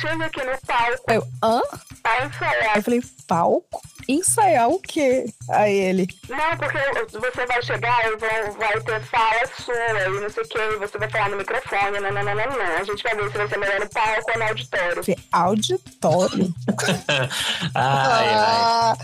Chega 0.00 0.24
aqui 0.26 0.42
no 0.44 0.58
palco. 0.66 1.04
eu, 1.12 1.22
hã? 1.42 1.62
Aí 2.04 2.24
eu 2.76 2.82
falei, 2.82 3.02
palco? 3.28 3.80
Ensaiar 4.08 4.68
o 4.68 4.78
quê? 4.80 5.24
Aí 5.50 5.74
ele, 5.74 6.08
Não, 6.28 6.56
porque 6.58 6.78
você 7.18 7.46
vai 7.46 7.62
chegar 7.62 8.06
e 8.06 8.16
vão, 8.16 8.52
vai 8.58 8.80
ter 8.80 9.00
fala 9.02 9.46
sua 9.58 9.74
e 9.74 10.20
não 10.20 10.30
sei 10.30 10.42
o 10.42 10.48
que, 10.48 10.58
e 10.58 10.76
você 10.76 10.98
vai 10.98 11.08
falar 11.10 11.30
no 11.30 11.36
microfone, 11.38 12.00
não, 12.00 12.12
não, 12.12 12.22
não, 12.24 12.34
não, 12.34 12.46
não. 12.46 12.76
A 12.80 12.84
gente 12.84 13.02
vai 13.02 13.14
ver 13.14 13.30
se 13.30 13.36
vai 13.38 13.48
ser 13.48 13.58
melhor 13.58 13.80
no 13.80 13.88
palco 13.90 14.30
ou 14.32 14.38
no 14.38 14.44
auditório. 14.44 15.04
auditório. 15.32 16.54
Ai, 17.74 18.28
ai. 18.28 18.34
Ah, 18.34 18.96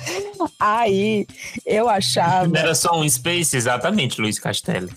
Aí 0.61 1.27
eu 1.67 1.89
achava. 1.89 2.57
Era 2.59 2.75
só 2.75 2.99
um 2.99 3.09
space, 3.09 3.57
exatamente, 3.57 4.21
Luiz 4.21 4.39
Castelo. 4.39 4.89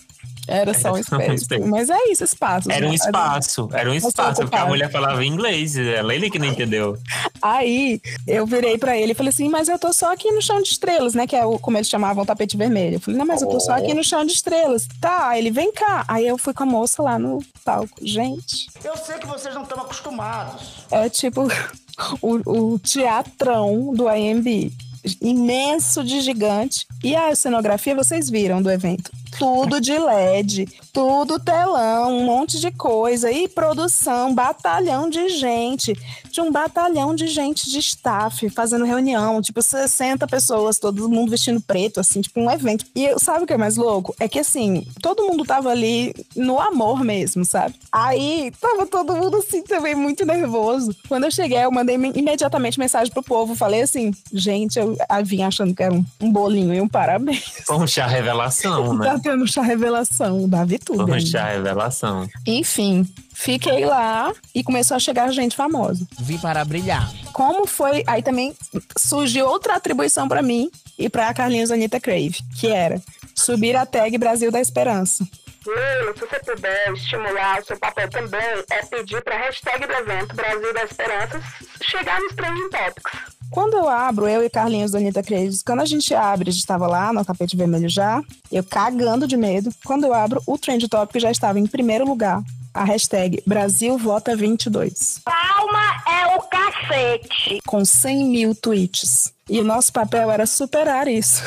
Era 0.46 0.74
só 0.74 0.92
um 0.92 0.96
Era 0.96 1.04
só 1.04 1.16
um 1.16 1.34
espaço. 1.34 1.66
Mas 1.66 1.90
é 1.90 1.98
isso, 2.10 2.24
espaço. 2.24 2.70
Era 2.70 2.86
um 2.86 2.92
espaço, 2.92 3.68
era 3.72 3.90
um 3.90 3.94
espaço, 3.94 4.42
porque 4.42 4.56
a 4.56 4.66
mulher 4.66 4.90
falava 4.90 5.24
inglês, 5.24 5.76
ela 5.76 6.14
ele 6.14 6.30
que 6.30 6.38
não 6.38 6.46
entendeu. 6.46 6.98
Aí 7.40 8.00
eu 8.26 8.46
virei 8.46 8.78
pra 8.78 8.96
ele 8.96 9.12
e 9.12 9.14
falei 9.14 9.30
assim: 9.30 9.48
Mas 9.48 9.68
eu 9.68 9.78
tô 9.78 9.92
só 9.92 10.12
aqui 10.12 10.30
no 10.32 10.42
chão 10.42 10.60
de 10.62 10.68
estrelas, 10.68 11.14
né? 11.14 11.26
Que 11.26 11.36
é 11.36 11.44
o, 11.44 11.58
como 11.58 11.76
eles 11.76 11.88
chamavam 11.88 12.22
o 12.22 12.26
tapete 12.26 12.56
vermelho. 12.56 12.96
Eu 12.96 13.00
falei: 13.00 13.18
Não, 13.18 13.26
mas 13.26 13.42
eu 13.42 13.48
tô 13.48 13.60
só 13.60 13.72
aqui 13.72 13.94
no 13.94 14.04
chão 14.04 14.24
de 14.24 14.32
estrelas. 14.32 14.86
Tá, 15.00 15.28
aí 15.28 15.40
ele 15.40 15.50
vem 15.50 15.72
cá. 15.72 16.04
Aí 16.08 16.26
eu 16.26 16.36
fui 16.38 16.52
com 16.52 16.62
a 16.62 16.66
moça 16.66 17.02
lá 17.02 17.18
no 17.18 17.42
palco. 17.64 17.94
Gente, 18.02 18.68
Eu 18.84 18.96
sei 18.96 19.16
que 19.18 19.26
vocês 19.26 19.54
não 19.54 19.62
estão 19.62 19.80
acostumados. 19.80 20.84
é 20.90 21.08
tipo 21.08 21.48
o, 22.20 22.74
o 22.74 22.78
teatrão 22.78 23.92
do 23.94 24.08
AMB. 24.08 24.72
Imenso 25.20 26.02
de 26.02 26.20
gigante. 26.20 26.86
E 27.02 27.14
a 27.14 27.34
cenografia 27.36 27.94
vocês 27.94 28.30
viram 28.30 28.62
do 28.62 28.70
evento. 28.70 29.10
Tudo 29.38 29.80
de 29.80 29.96
LED, 29.98 30.66
tudo 30.92 31.38
telão, 31.38 32.18
um 32.18 32.24
monte 32.24 32.60
de 32.60 32.70
coisa. 32.70 33.30
E 33.30 33.48
produção, 33.48 34.34
batalhão 34.34 35.08
de 35.08 35.28
gente. 35.28 35.92
De 36.30 36.40
um 36.40 36.50
batalhão 36.50 37.14
de 37.14 37.26
gente 37.28 37.70
de 37.70 37.78
staff 37.78 38.48
fazendo 38.50 38.84
reunião. 38.84 39.40
Tipo, 39.40 39.62
60 39.62 40.26
pessoas, 40.26 40.78
todo 40.78 41.08
mundo 41.08 41.30
vestindo 41.30 41.60
preto, 41.60 42.00
assim, 42.00 42.20
tipo 42.20 42.40
um 42.40 42.50
evento. 42.50 42.84
E 42.94 43.18
sabe 43.18 43.44
o 43.44 43.46
que 43.46 43.52
é 43.52 43.56
mais 43.56 43.76
louco? 43.76 44.14
É 44.18 44.28
que 44.28 44.38
assim, 44.38 44.86
todo 45.00 45.24
mundo 45.24 45.44
tava 45.44 45.70
ali 45.70 46.12
no 46.36 46.60
amor 46.60 47.02
mesmo, 47.04 47.44
sabe? 47.44 47.74
Aí 47.92 48.52
tava 48.60 48.86
todo 48.86 49.14
mundo 49.14 49.36
assim 49.38 49.62
também 49.62 49.94
muito 49.94 50.24
nervoso. 50.26 50.94
Quando 51.08 51.24
eu 51.24 51.30
cheguei, 51.30 51.58
eu 51.64 51.70
mandei 51.70 51.96
me- 51.98 52.12
imediatamente 52.14 52.78
mensagem 52.78 53.12
pro 53.12 53.22
povo. 53.22 53.54
Falei 53.54 53.82
assim, 53.82 54.12
gente, 54.32 54.78
eu 54.78 54.96
vim 55.24 55.42
achando 55.42 55.74
que 55.74 55.82
era 55.82 55.94
um, 55.94 56.04
bolinho 56.32 56.74
e 56.74 56.80
um 56.80 56.88
parabéns. 56.88 57.44
Um 57.70 57.86
chá 57.86 58.06
revelação, 58.06 58.94
né? 58.94 59.04
Tá 59.14 59.18
No 59.24 59.46
chá 59.46 59.62
revelação 59.62 60.48
da. 60.48 60.64
Vamos 60.64 61.12
ainda. 61.12 61.26
já 61.26 61.44
revelação. 61.46 62.28
Enfim, 62.46 63.06
fiquei 63.32 63.84
lá 63.84 64.32
e 64.54 64.62
começou 64.62 64.96
a 64.96 65.00
chegar 65.00 65.30
gente 65.32 65.56
famosa. 65.56 66.06
Vi 66.20 66.38
para 66.38 66.64
brilhar. 66.64 67.10
Como 67.32 67.66
foi? 67.66 68.04
Aí 68.06 68.22
também 68.22 68.54
surgiu 68.98 69.46
outra 69.46 69.74
atribuição 69.76 70.28
pra 70.28 70.42
mim 70.42 70.70
e 70.98 71.08
pra 71.08 71.32
Carlinhos 71.34 71.70
Anitta 71.70 71.98
Crave, 72.00 72.36
que 72.58 72.68
era 72.68 73.00
subir 73.34 73.74
a 73.76 73.84
tag 73.86 74.16
Brasil 74.18 74.50
da 74.50 74.60
Esperança. 74.60 75.26
Lilo, 75.66 76.12
se 76.14 76.26
você 76.26 76.38
puder 76.40 76.92
estimular, 76.92 77.58
o 77.60 77.64
seu 77.64 77.78
papel 77.78 78.08
também 78.10 78.40
é 78.70 78.84
pedir 78.84 79.22
para 79.22 79.34
a 79.34 79.38
hashtag 79.38 79.86
do 79.86 79.92
evento 79.94 80.36
Brasil 80.36 80.74
da 80.74 80.84
Esperança 80.84 81.42
chegar 81.82 82.20
nos 82.20 82.34
trending 82.34 82.68
topics. 82.68 83.33
Quando 83.50 83.74
eu 83.74 83.88
abro, 83.88 84.26
eu 84.26 84.44
e 84.44 84.50
Carlinhos 84.50 84.90
da 84.90 84.98
Anitta 84.98 85.22
Crave, 85.22 85.58
quando 85.64 85.80
a 85.80 85.84
gente 85.84 86.14
abre, 86.14 86.48
a 86.48 86.52
gente 86.52 86.60
estava 86.60 86.86
lá 86.86 87.12
no 87.12 87.24
tapete 87.24 87.56
vermelho 87.56 87.88
já, 87.88 88.22
eu 88.50 88.64
cagando 88.64 89.26
de 89.26 89.36
medo. 89.36 89.72
Quando 89.84 90.04
eu 90.04 90.14
abro, 90.14 90.42
o 90.46 90.58
trend 90.58 90.88
topic 90.88 91.20
já 91.20 91.30
estava 91.30 91.58
em 91.58 91.66
primeiro 91.66 92.04
lugar. 92.04 92.42
A 92.72 92.82
hashtag 92.82 93.40
Brasil 93.46 93.96
Vota 93.96 94.34
22. 94.34 95.20
Palma 95.24 96.02
é 96.08 96.36
o 96.36 96.42
cacete. 96.42 97.60
Com 97.64 97.84
100 97.84 98.24
mil 98.24 98.54
tweets. 98.54 99.32
E 99.48 99.60
o 99.60 99.64
nosso 99.64 99.92
papel 99.92 100.30
era 100.30 100.46
superar 100.46 101.06
isso. 101.06 101.42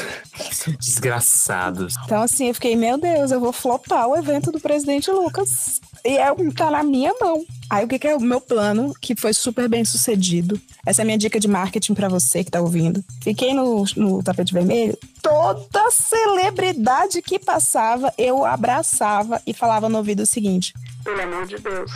Desgraçados. 0.80 1.96
Então, 2.06 2.22
assim, 2.22 2.48
eu 2.48 2.54
fiquei, 2.54 2.76
meu 2.76 2.98
Deus, 2.98 3.32
eu 3.32 3.40
vou 3.40 3.52
flopar 3.52 4.08
o 4.08 4.16
evento 4.16 4.52
do 4.52 4.60
presidente 4.60 5.10
Lucas. 5.12 5.82
E 6.06 6.18
é, 6.18 6.28
tá 6.56 6.72
na 6.72 6.84
minha 6.84 7.14
mão. 7.20 7.46
Aí, 7.70 7.84
o 7.84 7.88
que, 7.88 8.00
que 8.00 8.08
é 8.08 8.16
o 8.16 8.20
meu 8.20 8.40
plano, 8.40 8.94
que 9.02 9.16
foi 9.16 9.34
super 9.34 9.68
bem 9.68 9.84
sucedido? 9.84 10.60
Essa 10.86 11.02
é 11.02 11.04
a 11.04 11.06
minha 11.06 11.18
dica 11.18 11.40
de 11.40 11.48
marketing 11.48 11.94
pra 11.94 12.08
você 12.08 12.44
que 12.44 12.52
tá 12.52 12.62
ouvindo. 12.62 13.04
Fiquei 13.22 13.54
no, 13.54 13.84
no 13.96 14.24
tapete 14.24 14.54
vermelho. 14.54 14.98
Toda 15.22 15.92
celebridade 15.92 17.22
que 17.22 17.38
passava, 17.38 18.14
eu 18.18 18.46
abraçava 18.46 19.42
e 19.46 19.54
falava 19.54 19.90
no 19.90 19.98
ouvido 19.98 20.24
o 20.24 20.26
seguinte: 20.26 20.74
Pelo 21.04 21.22
amor 21.22 21.46
de 21.46 21.58
Deus. 21.58 21.92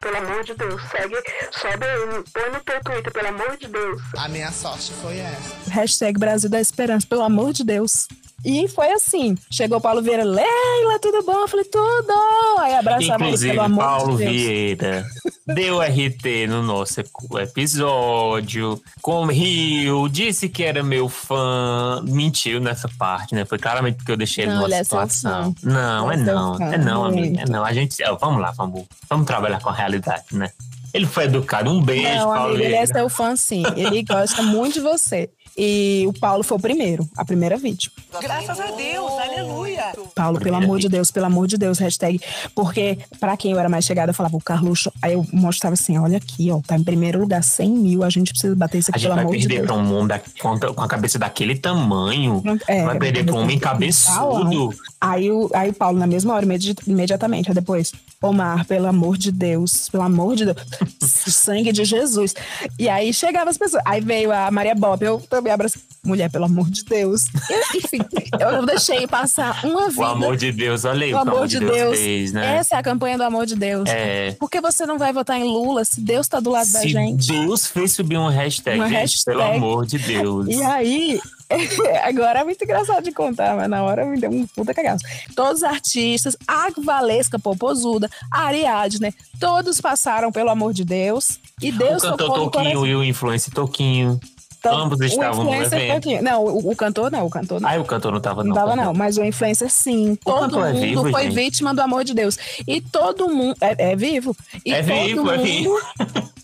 Pelo 0.00 0.16
amor 0.16 0.44
de 0.44 0.54
Deus. 0.54 0.82
Segue, 0.90 1.16
sobe 1.52 1.84
aí, 1.86 2.24
põe 2.32 2.50
no 2.50 2.60
teu 2.60 2.80
Twitter, 2.82 3.12
pelo 3.12 3.28
amor 3.28 3.56
de 3.56 3.68
Deus. 3.68 4.02
A 4.18 4.28
minha 4.28 4.50
sorte 4.52 4.92
foi 5.02 5.18
essa. 5.18 5.70
Hashtag 5.70 6.18
Brasil 6.18 6.50
da 6.50 6.60
Esperança, 6.60 7.06
pelo 7.06 7.22
amor 7.22 7.52
de 7.52 7.64
Deus. 7.64 8.08
E 8.44 8.68
foi 8.68 8.92
assim. 8.92 9.36
Chegou 9.50 9.78
o 9.78 9.80
Paulo 9.80 10.02
Vieira, 10.02 10.22
Leila, 10.22 10.98
tudo 11.00 11.22
bom? 11.24 11.40
Eu 11.40 11.48
falei, 11.48 11.64
tudo! 11.64 12.12
Aí 12.60 12.74
abraçava 12.74 13.24
ele, 13.24 13.24
Inclusive, 13.24 13.52
pelo 13.52 13.64
amor 13.64 13.84
Paulo 13.84 14.16
de 14.16 14.24
Deus. 14.24 14.36
Vieira 14.36 15.06
deu 15.46 15.80
RT 15.80 16.48
no 16.48 16.62
nosso 16.62 17.00
episódio, 17.38 18.82
com 19.00 19.26
riu, 19.26 20.08
disse 20.08 20.48
que 20.48 20.64
era 20.64 20.82
meu 20.82 21.08
fã, 21.08 22.02
mentiu 22.04 22.60
nessa 22.60 22.88
parte, 22.98 23.34
né? 23.34 23.44
Foi 23.44 23.58
claramente 23.58 23.96
porque 23.96 24.10
eu 24.10 24.16
deixei 24.16 24.44
ele 24.44 24.52
Não, 24.52 24.62
numa 24.62 24.68
ele 24.68 24.74
é 24.74 24.84
situação. 24.84 25.54
Não, 25.62 26.10
é 26.10 26.14
é 26.14 26.18
seu 26.18 26.34
não, 26.34 26.56
é 26.56 26.78
não, 26.78 27.04
amiga, 27.04 27.42
é 27.42 27.48
não. 27.48 27.64
A 27.64 27.72
gente, 27.72 28.02
ó, 28.02 28.16
vamos 28.16 28.40
lá, 28.40 28.50
vamos, 28.50 28.84
vamos 29.08 29.26
trabalhar 29.26 29.60
com 29.60 29.68
a 29.68 29.72
realidade, 29.86 30.36
né? 30.36 30.50
Ele 30.92 31.06
foi 31.06 31.24
educado. 31.24 31.70
Um 31.70 31.82
beijo, 31.82 32.08
Não, 32.08 32.32
Paulo 32.32 32.54
amigo, 32.54 32.64
ele 32.64 32.74
é 32.74 32.86
seu 32.86 33.08
fã, 33.08 33.36
sim. 33.36 33.62
Ele 33.76 34.02
gosta 34.02 34.42
muito 34.42 34.74
de 34.74 34.80
você. 34.80 35.30
E 35.58 36.04
o 36.06 36.12
Paulo 36.12 36.42
foi 36.44 36.56
o 36.58 36.60
primeiro, 36.60 37.08
a 37.16 37.24
primeira 37.24 37.56
vítima. 37.56 37.92
Graças 38.20 38.60
a 38.60 38.70
Deus, 38.72 39.10
aleluia. 39.12 39.84
Paulo, 40.14 40.38
pelo 40.38 40.56
amor 40.56 40.78
de 40.78 40.88
Deus, 40.88 41.10
pelo 41.10 41.26
amor 41.26 41.46
de 41.46 41.56
Deus, 41.56 41.78
hashtag. 41.78 42.20
Porque, 42.54 42.98
pra 43.18 43.36
quem 43.36 43.52
eu 43.52 43.58
era 43.58 43.68
mais 43.68 43.84
chegada, 43.84 44.10
eu 44.10 44.14
falava, 44.14 44.36
o 44.36 44.40
Carluxo. 44.40 44.92
Aí 45.00 45.14
eu 45.14 45.24
mostrava 45.32 45.74
assim: 45.74 45.96
olha 45.98 46.18
aqui, 46.18 46.50
ó, 46.50 46.60
tá 46.66 46.76
em 46.76 46.84
primeiro 46.84 47.18
lugar, 47.20 47.42
100 47.42 47.70
mil. 47.70 48.04
A 48.04 48.10
gente 48.10 48.32
precisa 48.32 48.54
bater 48.54 48.78
isso 48.78 48.90
A 48.90 48.92
aqui, 48.92 49.00
gente 49.00 49.08
pelo 49.08 49.14
vai 49.16 49.24
amor 49.24 49.36
de 49.36 49.48
perder 49.48 49.56
Deus. 49.56 49.66
pra 49.66 49.76
um 49.76 49.84
mundo 49.84 50.08
da- 50.08 50.18
com, 50.40 50.74
com 50.74 50.82
a 50.82 50.88
cabeça 50.88 51.18
daquele 51.18 51.56
tamanho. 51.56 52.42
É, 52.68 52.84
vai 52.84 52.98
perder 52.98 53.24
pra 53.24 53.34
um 53.34 53.38
homem 53.38 53.58
cabeçudo. 53.58 54.74
Aí 55.00 55.30
o, 55.30 55.50
aí 55.54 55.70
o 55.70 55.74
Paulo, 55.74 55.98
na 55.98 56.06
mesma 56.06 56.34
hora, 56.34 56.44
imedi- 56.44 56.74
imediatamente, 56.86 57.48
aí 57.48 57.54
depois, 57.54 57.92
Omar, 58.22 58.66
pelo 58.66 58.86
amor 58.86 59.16
de 59.16 59.30
Deus, 59.30 59.88
pelo 59.90 60.02
amor 60.02 60.34
de 60.36 60.46
Deus, 60.46 60.56
sangue 61.00 61.72
de 61.72 61.84
Jesus. 61.84 62.34
E 62.78 62.88
aí 62.88 63.12
chegava 63.14 63.50
as 63.50 63.56
pessoas. 63.58 63.82
Aí 63.86 64.00
veio 64.00 64.32
a 64.32 64.50
Maria 64.50 64.74
Bob, 64.74 65.02
eu 65.02 65.20
também 65.30 65.45
abracei. 65.50 65.80
Mulher, 66.04 66.30
pelo 66.30 66.44
amor 66.44 66.70
de 66.70 66.84
Deus. 66.84 67.24
E, 67.50 67.78
enfim, 67.78 67.98
eu 68.38 68.64
deixei 68.64 69.06
passar 69.06 69.64
uma 69.64 69.88
vida. 69.88 70.00
O 70.00 70.04
amor 70.04 70.36
de 70.36 70.52
Deus, 70.52 70.84
olha 70.84 71.04
aí 71.04 71.12
o 71.12 71.16
o 71.16 71.20
amor 71.20 71.48
de 71.48 71.58
Deus. 71.58 71.98
fez, 71.98 72.32
né? 72.32 72.56
Essa 72.56 72.76
é 72.76 72.78
a 72.78 72.82
campanha 72.82 73.16
do 73.16 73.24
amor 73.24 73.46
de 73.46 73.56
Deus. 73.56 73.88
É. 73.88 74.32
Por 74.32 74.50
que 74.50 74.60
você 74.60 74.86
não 74.86 74.98
vai 74.98 75.12
votar 75.12 75.38
em 75.38 75.44
Lula 75.44 75.84
se 75.84 76.00
Deus 76.00 76.28
tá 76.28 76.38
do 76.40 76.50
lado 76.50 76.70
da 76.70 76.80
Se 76.80 76.88
gente? 76.88 77.28
Deus 77.28 77.66
fez 77.66 77.92
subir 77.92 78.16
um 78.16 78.28
hashtag, 78.28 78.78
Uma 78.78 78.88
gente, 78.88 78.98
hashtag. 79.00 79.36
pelo 79.36 79.42
amor 79.42 79.86
de 79.86 79.98
Deus. 79.98 80.46
E 80.48 80.62
aí, 80.62 81.20
agora 82.04 82.40
é 82.40 82.44
muito 82.44 82.62
engraçado 82.62 83.02
de 83.02 83.12
contar, 83.12 83.56
mas 83.56 83.68
na 83.68 83.82
hora 83.82 84.04
me 84.04 84.18
deu 84.18 84.30
um 84.30 84.46
puta 84.46 84.72
cagaço. 84.74 85.04
Todos 85.34 85.58
os 85.58 85.64
artistas, 85.64 86.36
a 86.46 86.68
Valesca 86.76 87.38
Popozuda, 87.38 88.08
a 88.30 88.44
Ariadne, 88.44 89.14
todos 89.40 89.80
passaram 89.80 90.30
pelo 90.30 90.50
amor 90.50 90.72
de 90.72 90.84
Deus. 90.84 91.38
E 91.60 91.72
Deus 91.72 92.02
o 92.02 92.10
cantor 92.10 92.50
Toquinho 92.50 92.86
e 92.86 92.94
o 92.94 93.02
influencer 93.04 93.52
Toquinho. 93.52 94.20
Então, 94.66 94.84
ambos 94.84 95.00
o 95.00 95.04
estavam 95.04 95.44
no 95.44 95.54
evento. 95.54 96.22
Não, 96.22 96.44
o, 96.44 96.70
o 96.70 96.76
cantor 96.76 97.10
não, 97.10 97.26
o 97.26 97.30
cantor 97.30 97.60
não. 97.60 97.68
Ah, 97.68 97.78
o 97.78 97.84
cantor 97.84 98.12
não 98.12 98.20
tava 98.20 98.42
Não 98.42 98.48
não. 98.50 98.54
tava, 98.54 98.70
tá 98.70 98.76
não, 98.76 98.94
mas 98.94 99.16
o 99.18 99.24
influencer 99.24 99.70
sim. 99.70 100.16
todo 100.24 100.40
cantor 100.40 100.66
é 100.66 100.72
mundo 100.72 100.82
vivo, 100.82 101.10
foi 101.10 101.22
gente? 101.24 101.34
vítima 101.34 101.74
do 101.74 101.80
amor 101.80 102.04
de 102.04 102.14
Deus. 102.14 102.38
E 102.66 102.80
todo 102.80 103.28
mundo. 103.28 103.56
É, 103.60 103.92
é 103.92 103.96
vivo? 103.96 104.36
E 104.64 104.72
É 104.72 104.82
todo 104.82 105.04
vivo, 105.06 105.30
é 105.30 105.36
mundo, 105.36 105.42
vivo. 105.42 105.80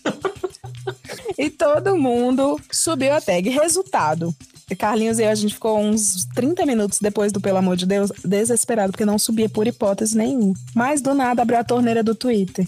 E 1.37 1.49
todo 1.49 1.97
mundo 1.97 2.59
subiu 2.71 3.13
a 3.13 3.21
tag. 3.21 3.49
Resultado. 3.49 4.33
Carlinhos 4.77 5.19
e 5.19 5.23
eu, 5.23 5.29
a 5.29 5.35
gente 5.35 5.53
ficou 5.53 5.79
uns 5.79 6.25
30 6.33 6.65
minutos 6.65 6.99
depois 6.99 7.31
do 7.31 7.39
Pelo 7.39 7.57
Amor 7.57 7.75
de 7.75 7.85
Deus, 7.85 8.11
desesperado, 8.23 8.91
porque 8.91 9.05
não 9.05 9.19
subia 9.19 9.49
por 9.49 9.67
hipótese 9.67 10.17
nenhuma. 10.17 10.53
Mas 10.73 11.01
do 11.01 11.13
nada 11.13 11.41
abriu 11.41 11.59
a 11.59 11.63
torneira 11.63 12.01
do 12.01 12.15
Twitter. 12.15 12.67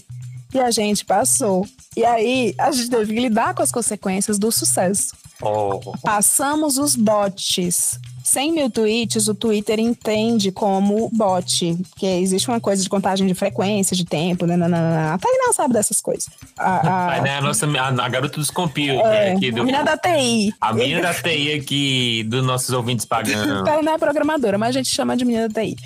E 0.54 0.60
a 0.60 0.70
gente 0.70 1.04
passou. 1.04 1.66
E 1.96 2.04
aí 2.04 2.54
a 2.58 2.70
gente 2.70 2.90
teve 2.90 3.14
que 3.14 3.20
lidar 3.20 3.54
com 3.54 3.62
as 3.62 3.72
consequências 3.72 4.38
do 4.38 4.50
sucesso. 4.52 5.14
Oh. 5.40 5.80
Passamos 6.02 6.78
os 6.78 6.96
bots. 6.96 7.98
100 8.26 8.52
mil 8.52 8.68
tweets, 8.68 9.28
o 9.28 9.34
Twitter 9.36 9.78
entende 9.78 10.50
como 10.50 11.08
bot. 11.12 11.78
Que 11.96 12.06
existe 12.06 12.48
uma 12.48 12.60
coisa 12.60 12.82
de 12.82 12.88
contagem 12.88 13.24
de 13.24 13.34
frequência, 13.34 13.96
de 13.96 14.04
tempo, 14.04 14.46
né? 14.46 14.56
nananana. 14.56 15.14
A 15.14 15.18
Tainá 15.18 15.52
sabe 15.52 15.74
dessas 15.74 16.00
coisas. 16.00 16.28
A, 16.58 17.18
a- 17.18 17.20
né, 17.22 17.36
a 17.38 17.40
nossa 17.40 17.66
a, 17.66 17.88
a 17.88 18.08
garota 18.08 18.40
dos 18.40 18.50
computers 18.50 18.98
é, 19.04 19.32
aqui 19.32 19.52
do. 19.52 19.60
a 19.60 19.64
menina 19.64 19.84
da 19.84 19.96
TI. 19.96 20.52
A 20.60 20.72
menina 20.72 21.02
da 21.02 21.14
TI 21.14 21.52
aqui, 21.52 22.24
dos 22.24 22.44
nossos 22.44 22.70
ouvintes 22.70 23.06
pagando. 23.06 23.62
Tainá 23.64 23.92
é 23.92 23.98
programadora, 23.98 24.58
mas 24.58 24.70
a 24.70 24.72
gente 24.80 24.88
chama 24.90 25.16
de 25.16 25.24
menina 25.24 25.48
da 25.48 25.62
TI. 25.62 25.76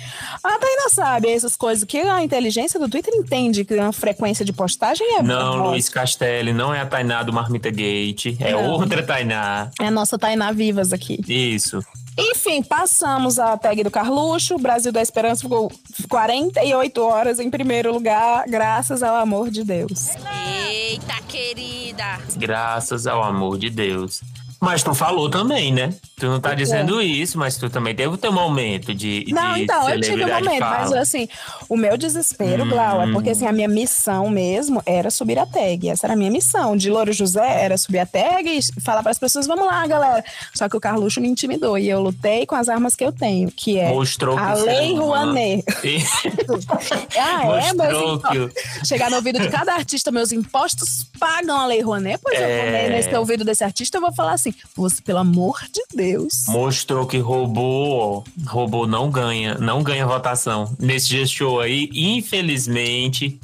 A 0.43 0.57
Tainá 0.57 0.89
sabe 0.89 1.29
essas 1.29 1.55
coisas 1.55 1.83
que 1.83 1.99
a 1.99 2.23
inteligência 2.23 2.79
do 2.79 2.89
Twitter 2.89 3.13
entende 3.15 3.63
que 3.63 3.75
uma 3.75 3.93
frequência 3.93 4.43
de 4.43 4.51
postagem 4.51 5.05
é 5.17 5.21
Não, 5.21 5.59
bot. 5.59 5.67
Luiz 5.69 5.89
Castelli, 5.89 6.53
não 6.53 6.73
é 6.73 6.81
a 6.81 6.87
Tainá 6.87 7.21
do 7.21 7.31
Marmita 7.31 7.69
Gate, 7.69 8.35
é 8.39 8.51
Não. 8.53 8.71
outra 8.71 9.03
Tainá. 9.03 9.69
É 9.79 9.85
a 9.85 9.91
nossa 9.91 10.17
Tainá 10.17 10.51
Vivas 10.51 10.91
aqui. 10.91 11.19
Isso. 11.27 11.79
Enfim, 12.21 12.61
passamos 12.61 13.39
a 13.39 13.57
tag 13.57 13.83
do 13.83 13.91
Carluxo. 13.91 14.55
O 14.55 14.59
Brasil 14.59 14.91
da 14.91 15.01
Esperança 15.01 15.41
ficou 15.41 15.71
48 16.09 17.01
horas 17.01 17.39
em 17.39 17.49
primeiro 17.49 17.91
lugar, 17.91 18.45
graças 18.47 19.01
ao 19.01 19.15
amor 19.15 19.49
de 19.49 19.63
Deus. 19.63 20.09
Eita, 20.69 21.21
querida. 21.27 22.19
Graças 22.37 23.07
ao 23.07 23.23
amor 23.23 23.57
de 23.57 23.69
Deus. 23.69 24.21
Mas 24.61 24.83
tu 24.83 24.93
falou 24.93 25.27
também, 25.27 25.73
né? 25.73 25.89
Tu 26.17 26.27
não 26.27 26.39
tá 26.39 26.51
quê? 26.51 26.57
dizendo 26.57 27.01
isso, 27.01 27.35
mas 27.39 27.57
tu 27.57 27.67
também 27.67 27.95
teve 27.95 28.09
o 28.13 28.17
teu 28.17 28.31
momento 28.31 28.93
de. 28.93 29.25
Não, 29.29 29.53
de 29.55 29.63
então, 29.63 29.89
eu 29.89 29.99
tive 29.99 30.23
um 30.23 30.27
momento, 30.27 30.59
mas 30.59 30.89
fala. 30.89 30.99
assim, 30.99 31.27
o 31.67 31.75
meu 31.75 31.97
desespero, 31.97 32.63
Hum. 32.63 32.69
Glau, 32.69 33.01
é 33.01 33.11
porque 33.11 33.31
assim, 33.31 33.47
a 33.47 33.51
minha 33.51 33.67
missão 33.67 34.29
mesmo 34.29 34.79
era 34.85 35.09
subir 35.09 35.39
a 35.39 35.47
tag. 35.47 35.89
Essa 35.89 36.05
era 36.05 36.13
a 36.13 36.15
minha 36.15 36.29
missão. 36.29 36.77
De 36.77 36.91
Louro 36.91 37.11
José 37.11 37.43
era 37.63 37.75
subir 37.75 37.97
a 37.97 38.05
tag 38.05 38.47
e 38.47 38.81
falar 38.81 39.01
para 39.01 39.11
as 39.11 39.17
pessoas, 39.17 39.47
vamos 39.47 39.65
lá, 39.65 39.85
galera. 39.87 40.23
Só 40.53 40.69
que 40.69 40.77
o 40.77 40.79
Carluxo 40.79 41.19
me 41.19 41.27
intimidou 41.27 41.75
e 41.75 41.89
eu 41.89 41.99
lutei 41.99 42.45
com 42.45 42.53
as 42.53 42.69
armas 42.69 42.95
que 42.95 43.03
eu 43.03 43.11
tenho, 43.11 43.49
que 43.51 43.79
é 43.79 43.89
Mostrou 43.89 44.35
que 44.37 44.43
a 44.43 44.55
você 44.55 44.65
Lei 44.65 44.93
não- 44.93 45.05
Rouanet. 45.05 45.65
Ah, 47.19 47.43
é, 47.45 47.73
mas 47.73 47.89
então, 47.93 48.19
que 48.19 48.37
o- 48.37 48.51
chegar 48.85 49.09
no 49.09 49.15
ouvido 49.17 49.39
de 49.39 49.49
cada 49.49 49.73
artista, 49.73 50.11
meus 50.11 50.31
impostos 50.31 51.05
pagam 51.19 51.57
a 51.59 51.65
Lei 51.65 51.81
Rouanet, 51.81 52.19
pois 52.21 52.35
eu 52.39 52.47
vou 52.47 52.55
É. 52.57 52.89
nesse 52.89 53.15
ouvido 53.15 53.43
desse 53.43 53.63
artista, 53.63 53.97
eu 53.97 54.01
vou 54.01 54.11
falar 54.13 54.33
assim, 54.33 54.50
você, 54.75 55.01
pelo 55.01 55.19
amor 55.19 55.59
de 55.71 55.81
Deus. 55.95 56.45
Mostrou 56.47 57.05
que 57.05 57.17
robô, 57.17 58.23
robô 58.47 58.87
não 58.87 59.09
ganha, 59.09 59.55
não 59.55 59.83
ganha 59.83 60.05
votação. 60.05 60.75
Nesse 60.79 61.25
show 61.27 61.59
aí, 61.59 61.89
infelizmente, 61.93 63.39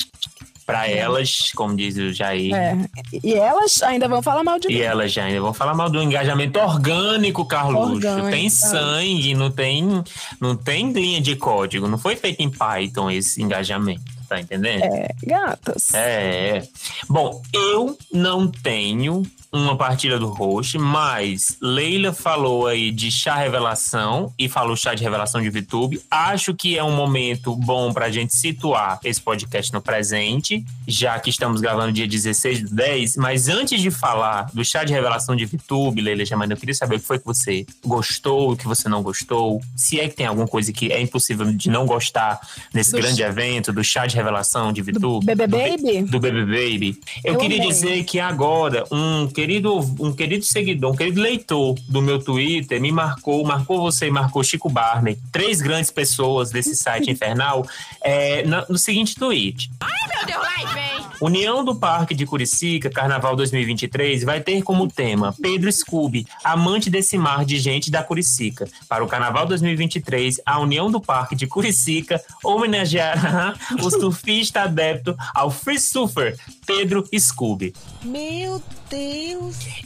pra 0.66 0.86
elas, 0.88 1.52
como 1.56 1.76
diz 1.78 1.96
o 1.96 2.12
Jair, 2.12 2.54
É, 2.54 2.78
e 3.24 3.34
elas 3.34 3.82
ainda 3.82 4.08
vão 4.10 4.22
falar 4.22 4.44
mal 4.44 4.60
de 4.60 4.68
E 4.68 4.74
mim. 4.76 4.80
elas 4.82 5.14
já 5.14 5.24
ainda 5.24 5.40
vão 5.40 5.54
falar 5.54 5.74
mal 5.74 5.90
do 5.90 6.04
engajamento 6.04 6.60
orgânico, 6.60 7.46
Carluxo. 7.46 7.94
Orgânico, 7.94 8.30
tem 8.30 8.48
é. 8.48 8.50
sangue, 8.50 9.34
não 9.34 9.50
tem, 9.50 10.04
não 10.42 10.58
tem 10.58 10.92
linha 10.92 11.22
de 11.22 11.38
código. 11.38 11.88
Não 11.88 11.98
foi 11.98 12.18
feito 12.18 12.42
em 12.42 12.50
Python 12.50 13.10
esse 13.10 13.42
engajamento, 13.42 14.04
tá 14.28 14.42
entendendo? 14.42 14.84
É, 14.84 15.08
gatas. 15.26 15.94
É. 15.94 16.62
Bom, 17.08 17.42
eu 17.54 17.98
não 18.12 18.48
tenho 18.52 19.24
uma 19.52 19.78
partilha 19.78 20.20
do 20.20 20.28
host, 20.28 20.78
mas 20.78 21.58
Leila 21.62 22.14
falou 22.14 22.68
aí 22.68 22.92
de 22.92 23.10
chá 23.12 23.36
revelação 23.36 24.34
e 24.38 24.48
falou 24.50 24.76
chá 24.76 24.94
de 24.94 25.04
revelação 25.04 25.42
de 25.42 25.50
VTube. 25.50 26.02
Acho 26.10 26.54
que 26.54 26.78
é 26.78 26.84
um 26.84 26.96
momento 26.96 27.56
bom 27.56 27.92
pra 27.94 28.10
gente 28.10 28.36
situar 28.36 29.00
esse 29.04 29.22
podcast 29.22 29.72
no 29.74 29.82
presente, 29.82 30.64
já 30.88 31.20
que 31.20 31.30
estamos 31.30 31.62
gravando 31.62 31.92
dia 31.92 32.08
16 32.08 32.64
do 32.70 32.76
10. 32.76 33.18
Mas 33.18 33.48
antes 33.48 33.82
de 33.82 33.90
falar 33.92 34.50
do 34.54 34.64
chá 34.64 34.84
de 34.84 34.94
revelação 34.94 35.36
de 35.36 35.46
VTube, 35.46 36.02
Leila 36.02 36.26
Germano, 36.26 36.54
eu 36.54 36.58
queria 36.58 36.76
saber 36.76 36.96
o 36.96 37.00
que 37.00 37.06
foi 37.06 37.20
que 37.20 37.26
você 37.26 37.66
gostou, 37.86 38.52
o 38.52 38.58
que 38.58 38.68
você 38.68 38.88
não 38.90 39.02
gostou. 39.02 39.62
Se 39.76 40.00
é 40.00 40.08
que 40.10 40.16
tem 40.16 40.26
alguma 40.26 40.48
coisa 40.48 40.72
que 40.74 40.92
é 40.92 41.02
impossível 41.02 41.46
de 41.54 41.70
não 41.70 41.86
gostar 41.86 42.40
nesse 42.74 42.92
Do 42.92 42.98
grande 42.98 43.22
evento, 43.22 43.72
do 43.72 43.84
chá 43.84 44.06
de 44.06 44.16
revelação 44.16 44.72
de 44.74 44.82
VTube. 44.82 45.26
Bebê 45.26 45.48
Baby? 45.48 46.02
Do 46.04 46.20
Bebê 46.20 46.42
Baby. 46.46 47.00
Eu, 47.24 47.34
Eu 47.34 47.40
queria 47.40 47.58
amei. 47.58 47.70
dizer 47.70 48.04
que 48.04 48.20
agora 48.20 48.84
um 48.92 49.28
querido, 49.42 49.78
um 50.00 50.12
querido 50.12 50.44
seguidor, 50.44 50.94
um 50.94 50.96
querido 50.96 51.22
leitor 51.22 51.76
do 51.88 52.02
meu 52.02 52.18
Twitter 52.18 52.82
me 52.82 52.92
marcou, 52.92 53.46
marcou 53.46 53.80
você 53.80 54.08
e 54.08 54.12
marcou 54.12 54.44
Chico 54.44 54.68
Barney, 54.68 55.16
três 55.32 55.62
grandes 55.62 55.92
pessoas 55.92 56.50
desse 56.50 56.76
site 56.76 57.12
infernal, 57.12 57.64
é, 58.04 58.44
na- 58.48 58.66
no 58.68 58.80
seguinte 58.80 59.14
tweet. 59.14 59.70
Ai, 59.80 59.90
meu 60.18 60.26
Deus, 60.26 60.42
lá 60.42 60.74
vem. 60.74 60.88
União 61.22 61.64
do 61.64 61.76
Parque 61.76 62.16
de 62.16 62.26
Curicica, 62.26 62.90
Carnaval 62.90 63.36
2023, 63.36 64.24
vai 64.24 64.40
ter 64.42 64.64
como 64.64 64.88
tema 64.88 65.34
Pedro 65.40 65.72
Scooby, 65.72 66.26
amante 66.44 66.90
desse 66.90 67.16
mar 67.18 67.46
de 67.46 67.60
gente 67.60 67.92
da 67.92 68.04
Curicica. 68.04 68.68
Para 68.90 69.04
o 69.04 69.08
Carnaval 69.08 69.46
2023, 69.46 70.42
a 70.46 70.60
União 70.60 70.90
do 70.92 71.00
Parque 71.00 71.36
de 71.36 71.46
Curicica 71.46 72.20
homenageará 72.44 73.54
o 73.84 73.90
surfista 73.92 74.62
adepto 74.62 75.16
ao 75.34 75.52
free 75.52 75.80
surfer 75.80 76.36
Pedro 76.66 77.04
Scooby. 77.18 77.74
Meu 78.04 78.60
Deus. 78.60 78.87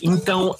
Então, 0.01 0.55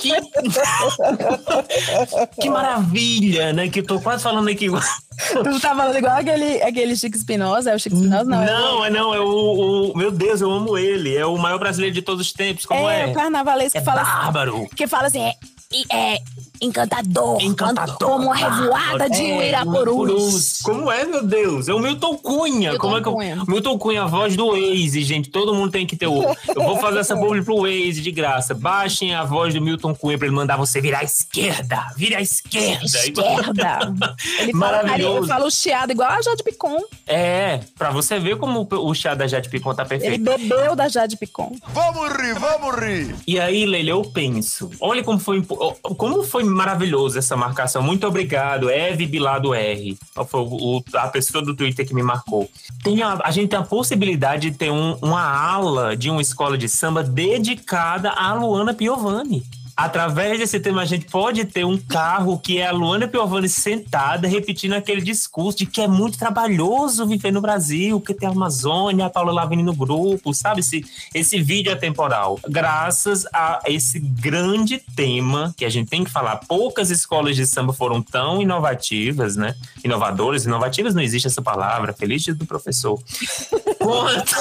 que, 0.00 0.10
que 2.40 2.50
maravilha, 2.50 3.52
né? 3.52 3.68
Que 3.68 3.80
eu 3.80 3.86
tô 3.86 4.00
quase 4.00 4.22
falando 4.22 4.48
aqui. 4.48 4.66
Tu 4.68 5.60
tá 5.60 5.74
falando 5.74 5.96
igual 5.96 6.16
aquele, 6.16 6.62
aquele 6.62 6.96
Chico 6.96 7.16
Espinosa, 7.16 7.70
é 7.70 7.74
o 7.74 7.78
Chico 7.78 7.96
Espinosa? 7.96 8.24
Não, 8.24 8.44
Não, 8.44 8.84
é 8.84 8.88
é 8.88 8.90
não, 8.90 9.14
é 9.14 9.20
o, 9.20 9.92
o- 9.92 9.96
Meu 9.96 10.10
Deus, 10.10 10.40
eu 10.40 10.50
amo 10.50 10.76
ele. 10.76 11.16
É 11.16 11.24
o 11.24 11.36
maior 11.38 11.58
brasileiro 11.58 11.94
de 11.94 12.02
todos 12.02 12.26
os 12.26 12.32
tempos. 12.32 12.66
Como 12.66 12.88
é? 12.88 13.02
é, 13.02 13.06
o 13.06 13.14
carnavalesco 13.14 13.78
É 13.78 13.80
que 13.80 13.84
fala 13.86 14.02
bárbaro. 14.02 14.56
assim, 14.56 14.68
que 14.74 14.86
fala 14.86 15.06
assim, 15.06 15.22
é, 15.22 15.34
é 15.92 16.18
encantador, 16.60 17.40
Encantador. 17.40 17.96
como 17.98 18.32
a 18.32 18.36
revoada 18.36 19.08
de 19.10 19.22
É, 19.30 19.38
Uirapurus. 19.38 20.60
Como 20.62 20.90
é, 20.90 21.04
meu 21.04 21.24
Deus? 21.24 21.68
É 21.68 21.74
o 21.74 21.78
Milton 21.78 22.16
Cunha. 22.18 22.70
Milton 22.72 22.78
Como 22.78 22.96
é 22.96 23.00
que 23.02 23.08
eu... 23.08 23.12
Cunha. 23.12 23.42
Milton 23.46 23.78
Cunha, 23.78 24.02
a 24.02 24.06
voz 24.06 24.36
do 24.36 24.48
Waze, 24.50 25.02
gente. 25.02 25.30
Todo 25.30 25.54
mundo 25.54 25.70
tem 25.70 25.86
que 25.86 25.96
ter 25.96 26.06
o. 26.06 26.22
Eu 26.54 26.62
vou 26.62 26.78
fazer 26.78 26.98
essa 27.00 27.16
publi 27.16 27.42
pro 27.44 27.62
Waze 27.62 28.00
de 28.00 28.10
graça. 28.10 28.54
Baixem 28.54 29.14
a 29.14 29.24
voz 29.24 29.54
do 29.54 29.60
Milton 29.60 29.94
Cunha 29.94 30.18
pra 30.18 30.26
ele 30.26 30.36
mandar 30.36 30.56
você 30.56 30.80
virar 30.80 31.00
à 31.00 31.04
esquerda. 31.04 31.86
Vira 31.96 32.18
à 32.18 32.20
esquerda. 32.22 32.84
Esquerda. 32.84 33.78
Ele 34.40 34.52
fala, 34.52 34.82
Maravilhoso. 34.82 35.18
ele 35.18 35.26
fala 35.26 35.46
o 35.46 35.50
chiado 35.50 35.90
igual 35.90 36.08
a 36.10 36.20
Jade 36.22 36.42
Picon. 36.42 36.78
É, 37.06 37.60
pra 37.76 37.90
você 37.90 38.18
ver 38.18 38.36
como 38.38 38.66
o 38.70 38.94
chá 38.94 39.14
da 39.14 39.26
Jade 39.26 39.48
Picon 39.48 39.74
tá 39.74 39.82
Ele 39.82 39.88
perfeito. 40.18 40.24
bebeu 40.24 40.76
da 40.76 40.88
Jade 40.88 41.16
Picon. 41.16 41.52
Vamos 41.68 42.12
rir, 42.16 42.34
vamos 42.38 42.76
rir. 42.80 43.14
E 43.26 43.38
aí, 43.40 43.64
Leila, 43.66 43.90
eu 43.90 44.02
penso, 44.04 44.70
olha 44.80 45.02
como 45.02 45.18
foi, 45.18 45.42
como 45.96 46.22
foi 46.22 46.44
maravilhoso 46.46 47.18
essa 47.18 47.36
marcação. 47.36 47.82
Muito 47.82 48.06
obrigado, 48.06 48.70
Eve 48.70 49.06
Bilado 49.06 49.54
R. 49.54 49.96
Foi 50.28 50.40
o- 50.40 50.82
a 50.94 51.08
pessoa 51.08 51.44
do 51.44 51.54
Twitter 51.54 51.86
que 51.86 51.94
me 51.94 52.02
marcou. 52.02 52.48
Tem 52.82 53.02
a, 53.02 53.18
a 53.24 53.30
gente 53.30 53.48
tem 53.50 53.58
a 53.58 53.62
possibilidade 53.62 54.50
de 54.50 54.56
ter 54.56 54.70
um- 54.70 54.96
uma 55.02 55.22
ala 55.22 55.96
de 55.96 56.08
uma 56.10 56.22
escola 56.22 56.56
de 56.56 56.68
samba 56.68 57.02
dedicada 57.02 58.10
à 58.10 58.32
Luana 58.34 58.72
Piovani. 58.74 59.42
Através 59.76 60.38
desse 60.38 60.58
tema, 60.58 60.80
a 60.80 60.86
gente 60.86 61.04
pode 61.04 61.44
ter 61.44 61.66
um 61.66 61.76
carro 61.76 62.38
que 62.38 62.58
é 62.58 62.66
a 62.66 62.72
Luana 62.72 63.06
Piovani 63.06 63.48
sentada, 63.48 64.26
repetindo 64.26 64.72
aquele 64.72 65.02
discurso 65.02 65.58
de 65.58 65.66
que 65.66 65.82
é 65.82 65.86
muito 65.86 66.16
trabalhoso 66.16 67.06
viver 67.06 67.30
no 67.30 67.42
Brasil, 67.42 68.00
que 68.00 68.14
tem 68.14 68.26
a 68.26 68.32
Amazônia, 68.32 69.04
a 69.04 69.10
Paula 69.10 69.32
Lavigne 69.32 69.62
no 69.62 69.74
grupo, 69.74 70.32
sabe? 70.32 70.60
Esse, 70.60 70.82
esse 71.14 71.42
vídeo 71.42 71.70
é 71.70 71.76
temporal. 71.76 72.40
Graças 72.48 73.26
a 73.32 73.60
esse 73.66 73.98
grande 73.98 74.82
tema 74.96 75.54
que 75.54 75.64
a 75.64 75.68
gente 75.68 75.90
tem 75.90 76.04
que 76.04 76.10
falar. 76.10 76.36
Poucas 76.48 76.88
escolas 76.88 77.36
de 77.36 77.46
samba 77.46 77.74
foram 77.74 78.00
tão 78.00 78.40
inovativas, 78.40 79.36
né? 79.36 79.54
Inovadoras, 79.84 80.46
inovativas 80.46 80.94
não 80.94 81.02
existe 81.02 81.26
essa 81.26 81.42
palavra, 81.42 81.92
feliz 81.92 82.24
do 82.24 82.46
professor. 82.46 82.98
Quanto, 83.86 84.34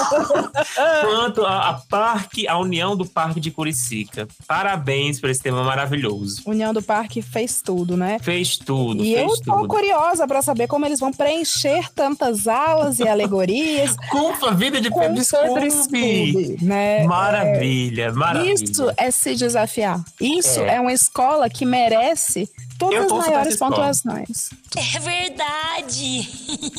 quanto 1.01 1.45
a, 1.45 1.69
a 1.69 1.73
Parque, 1.89 2.47
a 2.47 2.57
União 2.57 2.95
do 2.95 3.05
Parque 3.05 3.39
de 3.39 3.51
Curicica. 3.51 4.27
Parabéns 4.47 5.19
por 5.19 5.29
esse 5.29 5.41
tema 5.41 5.63
maravilhoso. 5.63 6.41
União 6.45 6.73
do 6.73 6.81
Parque 6.81 7.21
fez 7.21 7.61
tudo, 7.61 7.95
né? 7.95 8.17
Fez 8.21 8.57
tudo, 8.57 9.03
E 9.03 9.13
fez 9.13 9.21
eu 9.31 9.43
tô 9.43 9.55
tudo. 9.57 9.67
curiosa 9.67 10.27
pra 10.27 10.41
saber 10.41 10.67
como 10.67 10.85
eles 10.85 10.99
vão 10.99 11.11
preencher 11.11 11.89
tantas 11.93 12.47
alas 12.47 12.99
e 12.99 13.07
alegorias. 13.07 13.95
Com 14.09 14.33
a 14.45 14.51
vida 14.51 14.79
de 14.81 14.89
Pedro 14.89 15.23
Scooby. 15.23 16.57
Né? 16.61 17.03
Maravilha, 17.05 18.11
maravilha. 18.13 18.53
Isso 18.53 18.91
é 18.97 19.11
se 19.11 19.35
desafiar. 19.35 20.03
Isso 20.19 20.59
É. 20.61 20.75
é, 20.75 20.81
uma 20.81 20.93
escola 20.93 21.49
que 21.49 21.65
merece 21.65 22.49
todas 22.77 23.11
as 23.11 23.11
maiores 23.11 23.55
pontuações. 23.57 24.49
É 24.75 24.99
verdade. 24.99 26.29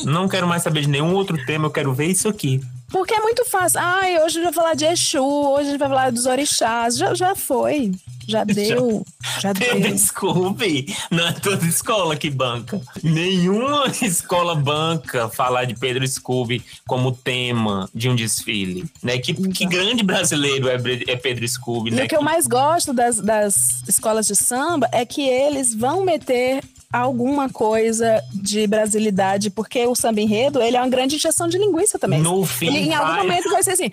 Não 0.05 0.27
quero 0.27 0.47
mais 0.47 0.63
saber 0.63 0.81
de 0.81 0.89
nenhum 0.89 1.13
outro 1.13 1.37
tema, 1.45 1.67
eu 1.67 1.71
quero 1.71 1.93
ver 1.93 2.07
isso 2.07 2.27
aqui. 2.27 2.61
Porque 2.97 3.13
é 3.13 3.19
muito 3.19 3.45
fácil. 3.45 3.79
Ai, 3.79 4.15
hoje 4.17 4.23
a 4.23 4.29
gente 4.29 4.43
vai 4.45 4.53
falar 4.53 4.73
de 4.73 4.85
Exu, 4.85 5.23
hoje 5.23 5.67
a 5.67 5.71
gente 5.71 5.79
vai 5.79 5.87
falar 5.87 6.11
dos 6.11 6.25
orixás. 6.25 6.97
Já, 6.97 7.13
já 7.13 7.35
foi. 7.35 7.91
Já 8.27 8.43
deu. 8.45 9.05
Já, 9.39 9.53
Pedro 9.53 9.81
deu. 9.81 9.97
Scooby 9.97 10.95
não 11.11 11.27
é 11.27 11.31
toda 11.31 11.63
escola 11.65 12.15
que 12.15 12.29
banca. 12.29 12.81
Nenhuma 13.03 13.87
escola 14.01 14.55
banca 14.55 15.29
falar 15.29 15.65
de 15.65 15.75
Pedro 15.75 16.05
Scooby 16.07 16.63
como 16.87 17.11
tema 17.11 17.87
de 17.93 18.09
um 18.09 18.15
desfile. 18.15 18.85
Né? 19.03 19.19
Que, 19.19 19.33
que 19.33 19.65
grande 19.65 20.03
brasileiro 20.03 20.67
é, 20.67 20.75
é 21.07 21.15
Pedro 21.15 21.47
Scooby, 21.47 21.91
E 21.91 21.93
né? 21.93 22.03
o 22.05 22.07
que 22.07 22.15
eu 22.15 22.21
mais 22.23 22.47
gosto 22.47 22.93
das, 22.93 23.19
das 23.19 23.83
escolas 23.87 24.25
de 24.27 24.35
samba 24.35 24.89
é 24.91 25.05
que 25.05 25.21
eles 25.21 25.73
vão 25.73 26.03
meter 26.03 26.63
alguma 26.97 27.49
coisa 27.49 28.21
de 28.33 28.65
brasilidade, 28.67 29.49
porque 29.49 29.85
o 29.85 29.95
samba 29.95 30.21
enredo, 30.21 30.61
ele 30.61 30.77
é 30.77 30.79
uma 30.81 30.89
grande 30.89 31.15
injeção 31.15 31.47
de 31.47 31.57
linguiça 31.57 31.97
também. 31.99 32.19
No 32.19 32.45
fim, 32.45 32.67
Ele, 32.67 32.89
em 32.89 32.93
algum 32.93 33.11
vai- 33.13 33.21
momento 33.23 33.49
vai 33.49 33.63
ser 33.63 33.71
assim, 33.71 33.91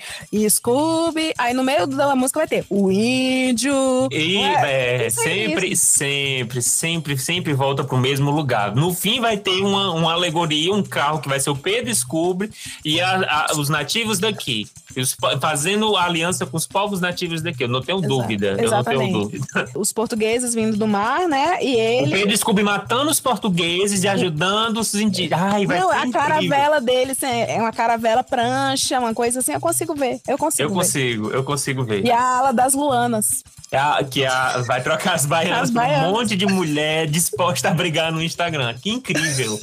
Scooby, 0.48 1.32
aí 1.38 1.52
no 1.54 1.64
meio 1.64 1.86
da 1.86 2.14
música 2.14 2.40
vai 2.40 2.48
ter 2.48 2.64
o 2.70 2.90
índio. 2.90 3.74
E 4.10 4.36
É, 4.38 4.98
é, 4.98 5.04
aí 5.04 5.10
sempre, 5.10 5.68
mesmo. 5.70 5.76
sempre, 5.84 6.62
sempre, 6.62 7.18
sempre 7.18 7.52
volta 7.52 7.84
pro 7.84 7.96
mesmo 7.96 8.30
lugar. 8.30 8.74
No 8.74 8.92
fim 8.94 9.20
vai 9.20 9.36
ter 9.36 9.60
uma, 9.62 9.90
uma 9.92 10.12
alegoria, 10.12 10.72
um 10.72 10.82
carro 10.82 11.20
que 11.20 11.28
vai 11.28 11.40
ser 11.40 11.50
o 11.50 11.56
Pedro 11.56 11.94
Scooby 11.94 12.50
e 12.84 13.00
a- 13.00 13.46
a- 13.50 13.56
os 13.58 13.68
nativos 13.68 14.18
daqui. 14.18 14.66
Os 14.96 15.16
fazendo 15.40 15.96
aliança 15.96 16.46
com 16.46 16.56
os 16.56 16.66
povos 16.66 17.00
nativos 17.00 17.42
daqui. 17.42 17.64
Eu 17.64 17.68
não 17.68 17.80
tenho 17.80 18.00
dúvida. 18.00 18.46
Eu 18.46 18.70
não 18.70 18.82
tenho 18.84 19.02
Exatamente. 19.02 19.12
dúvida. 19.12 19.70
Os 19.74 19.92
portugueses 19.92 20.54
vindo 20.54 20.76
do 20.76 20.86
mar, 20.86 21.26
né? 21.28 21.58
E 21.62 21.74
O 21.74 21.78
ele. 21.80 22.10
Pedro 22.12 22.36
Scooby 22.36 22.62
matando 22.62 22.93
os 23.02 23.20
portugueses 23.20 24.02
e 24.04 24.08
ajudando 24.08 24.78
os 24.78 24.94
indígenas. 24.94 25.40
Ai, 25.40 25.66
vai 25.66 25.78
Não, 25.80 25.90
a 25.90 26.10
caravela 26.10 26.80
deles 26.80 27.22
é 27.22 27.56
uma 27.58 27.72
caravela 27.72 28.22
prancha, 28.22 28.98
uma 28.98 29.12
coisa 29.14 29.40
assim, 29.40 29.52
eu 29.52 29.60
consigo 29.60 29.94
ver. 29.94 30.20
Eu 30.28 30.38
consigo 30.38 30.62
Eu 30.66 30.68
ver. 30.70 30.74
consigo, 30.74 31.30
eu 31.30 31.44
consigo 31.44 31.84
ver. 31.84 32.04
E 32.04 32.10
a 32.10 32.20
ala 32.22 32.52
das 32.52 32.74
Luanas. 32.74 33.42
A- 33.72 34.04
que 34.04 34.24
a, 34.24 34.58
vai 34.58 34.80
trocar 34.82 35.14
as 35.14 35.26
baianas 35.26 35.62
As 35.64 35.70
por 35.72 35.82
um 35.82 36.10
monte 36.12 36.36
de 36.36 36.46
mulher 36.46 37.08
disposta 37.08 37.70
a 37.70 37.74
brigar 37.74 38.12
no 38.12 38.22
Instagram. 38.22 38.72
Que 38.80 38.90
incrível! 38.90 39.58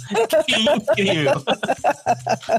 Que 0.45 0.55
incrível! 0.69 1.41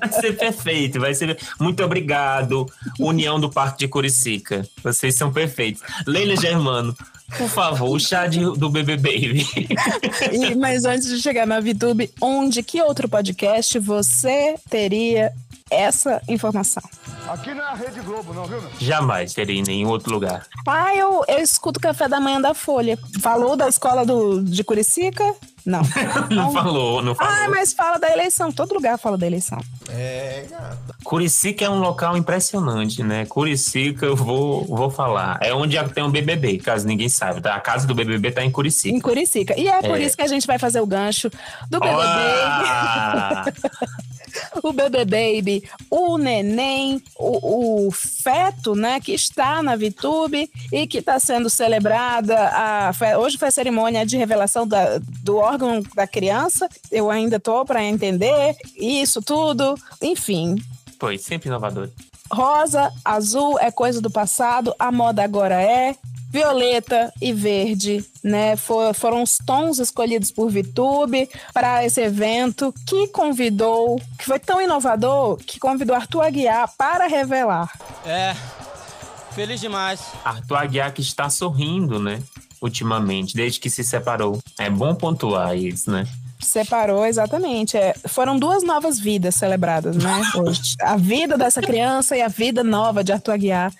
Vai 0.00 0.12
ser 0.12 0.32
perfeito, 0.38 0.98
vai 1.00 1.14
ser. 1.14 1.38
Muito 1.60 1.82
obrigado, 1.84 2.66
União 2.98 3.38
do 3.38 3.50
Parque 3.50 3.80
de 3.80 3.88
Curicica. 3.88 4.66
Vocês 4.82 5.14
são 5.14 5.30
perfeitos. 5.32 5.82
Leila 6.06 6.36
Germano, 6.36 6.96
por 7.38 7.48
favor, 7.48 7.90
o 7.90 7.98
chá 8.00 8.26
de- 8.26 8.40
do 8.58 8.68
Bebê 8.68 8.96
Baby. 8.96 9.46
E- 10.32 10.54
mas 10.54 10.84
antes 10.84 11.08
de 11.08 11.20
chegar 11.20 11.46
na 11.46 11.60
VTube, 11.60 12.10
onde 12.20 12.62
que 12.62 12.80
outro 12.82 13.08
podcast 13.08 13.78
você 13.78 14.54
teria 14.68 15.32
essa 15.72 16.20
informação? 16.28 16.82
Aqui 17.28 17.54
não 17.54 17.62
é 17.64 17.68
a 17.68 17.74
Rede 17.74 18.00
Globo, 18.00 18.34
não, 18.34 18.44
viu, 18.44 18.60
meu? 18.60 18.70
Jamais 18.80 19.32
terei 19.32 19.58
em 19.58 19.62
nenhum 19.62 19.88
outro 19.88 20.12
lugar. 20.12 20.46
Ah, 20.66 20.94
eu, 20.94 21.22
eu 21.28 21.38
escuto 21.38 21.78
o 21.78 21.82
café 21.82 22.08
da 22.08 22.20
manhã 22.20 22.40
da 22.40 22.52
Folha. 22.54 22.98
Falou 23.20 23.56
da 23.56 23.68
escola 23.68 24.04
do, 24.04 24.42
de 24.42 24.62
Curicica? 24.64 25.34
Não. 25.64 25.80
Não 26.28 26.50
falou, 26.52 27.00
não 27.02 27.14
falou. 27.14 27.32
Ah, 27.32 27.48
mas 27.48 27.72
fala 27.72 27.96
da 27.96 28.10
eleição. 28.10 28.50
Todo 28.50 28.74
lugar 28.74 28.98
fala 28.98 29.16
da 29.16 29.24
eleição. 29.24 29.60
É, 29.90 30.44
gata. 30.50 30.76
Curicica 31.04 31.64
é 31.64 31.70
um 31.70 31.78
local 31.78 32.16
impressionante, 32.16 33.00
né? 33.04 33.26
Curicica, 33.26 34.04
eu 34.04 34.16
vou, 34.16 34.64
vou 34.64 34.90
falar. 34.90 35.38
É 35.40 35.54
onde 35.54 35.78
tem 35.90 36.02
um 36.02 36.10
BBB, 36.10 36.58
caso 36.58 36.84
ninguém 36.84 37.08
saiba. 37.08 37.40
tá? 37.40 37.54
A 37.54 37.60
casa 37.60 37.86
do 37.86 37.94
BBB 37.94 38.32
tá 38.32 38.42
em 38.44 38.50
Curicica. 38.50 38.96
Em 38.96 38.98
Curicica. 39.00 39.56
E 39.56 39.68
é 39.68 39.80
por 39.82 40.00
É. 40.00 40.02
isso 40.02 40.16
que 40.16 40.22
a 40.22 40.26
gente 40.26 40.48
vai 40.48 40.58
fazer 40.58 40.80
o 40.80 40.86
gancho 40.86 41.30
do 41.70 41.78
BBB. 41.78 42.02
Ah! 42.02 43.44
o 44.62 44.72
bebê 44.72 45.04
baby, 45.04 45.68
o 45.90 46.18
neném, 46.18 47.02
o, 47.18 47.86
o 47.86 47.90
feto, 47.90 48.74
né, 48.74 49.00
que 49.00 49.12
está 49.12 49.62
na 49.62 49.76
VTube 49.76 50.50
e 50.72 50.86
que 50.86 50.98
está 50.98 51.18
sendo 51.18 51.48
celebrada. 51.50 52.36
A, 52.36 52.92
hoje 53.18 53.38
foi 53.38 53.48
a 53.48 53.52
cerimônia 53.52 54.06
de 54.06 54.16
revelação 54.16 54.66
da, 54.66 54.98
do 55.22 55.36
órgão 55.36 55.82
da 55.94 56.06
criança. 56.06 56.68
Eu 56.90 57.10
ainda 57.10 57.38
tô 57.38 57.64
para 57.64 57.84
entender 57.84 58.56
isso 58.76 59.20
tudo. 59.20 59.74
Enfim. 60.00 60.56
Foi 60.98 61.18
sempre 61.18 61.48
inovador. 61.48 61.88
Rosa, 62.30 62.90
azul 63.04 63.58
é 63.58 63.70
coisa 63.70 64.00
do 64.00 64.10
passado, 64.10 64.74
a 64.78 64.90
moda 64.90 65.22
agora 65.22 65.60
é 65.62 65.94
violeta 66.32 67.12
e 67.20 67.30
verde, 67.32 68.02
né? 68.24 68.56
For, 68.56 68.94
foram 68.94 69.22
os 69.22 69.36
tons 69.36 69.78
escolhidos 69.78 70.32
por 70.32 70.48
Vitube 70.48 71.28
para 71.52 71.84
esse 71.84 72.00
evento 72.00 72.74
que 72.86 73.06
convidou, 73.08 74.00
que 74.18 74.24
foi 74.24 74.38
tão 74.38 74.60
inovador, 74.60 75.36
que 75.36 75.60
convidou 75.60 75.94
Arthur 75.94 76.22
Aguiar 76.22 76.72
para 76.78 77.06
revelar. 77.06 77.70
É, 78.06 78.34
feliz 79.32 79.60
demais. 79.60 80.00
Arthur 80.24 80.56
Aguiar 80.56 80.92
que 80.92 81.02
está 81.02 81.28
sorrindo, 81.28 81.98
né? 81.98 82.22
Ultimamente, 82.62 83.34
desde 83.34 83.60
que 83.60 83.68
se 83.68 83.84
separou. 83.84 84.40
É 84.58 84.70
bom 84.70 84.94
pontuar 84.94 85.54
isso, 85.54 85.90
né? 85.90 86.06
Separou, 86.42 87.06
exatamente. 87.06 87.76
É, 87.76 87.94
foram 88.08 88.38
duas 88.38 88.62
novas 88.62 88.98
vidas 88.98 89.34
celebradas, 89.36 89.96
né? 89.96 90.22
Hoje. 90.36 90.74
A 90.80 90.96
vida 90.96 91.36
dessa 91.38 91.60
criança 91.62 92.16
e 92.16 92.20
a 92.22 92.28
vida 92.28 92.62
nova 92.64 93.02
de 93.02 93.12
Arthur 93.12 93.32
Aguiar 93.32 93.72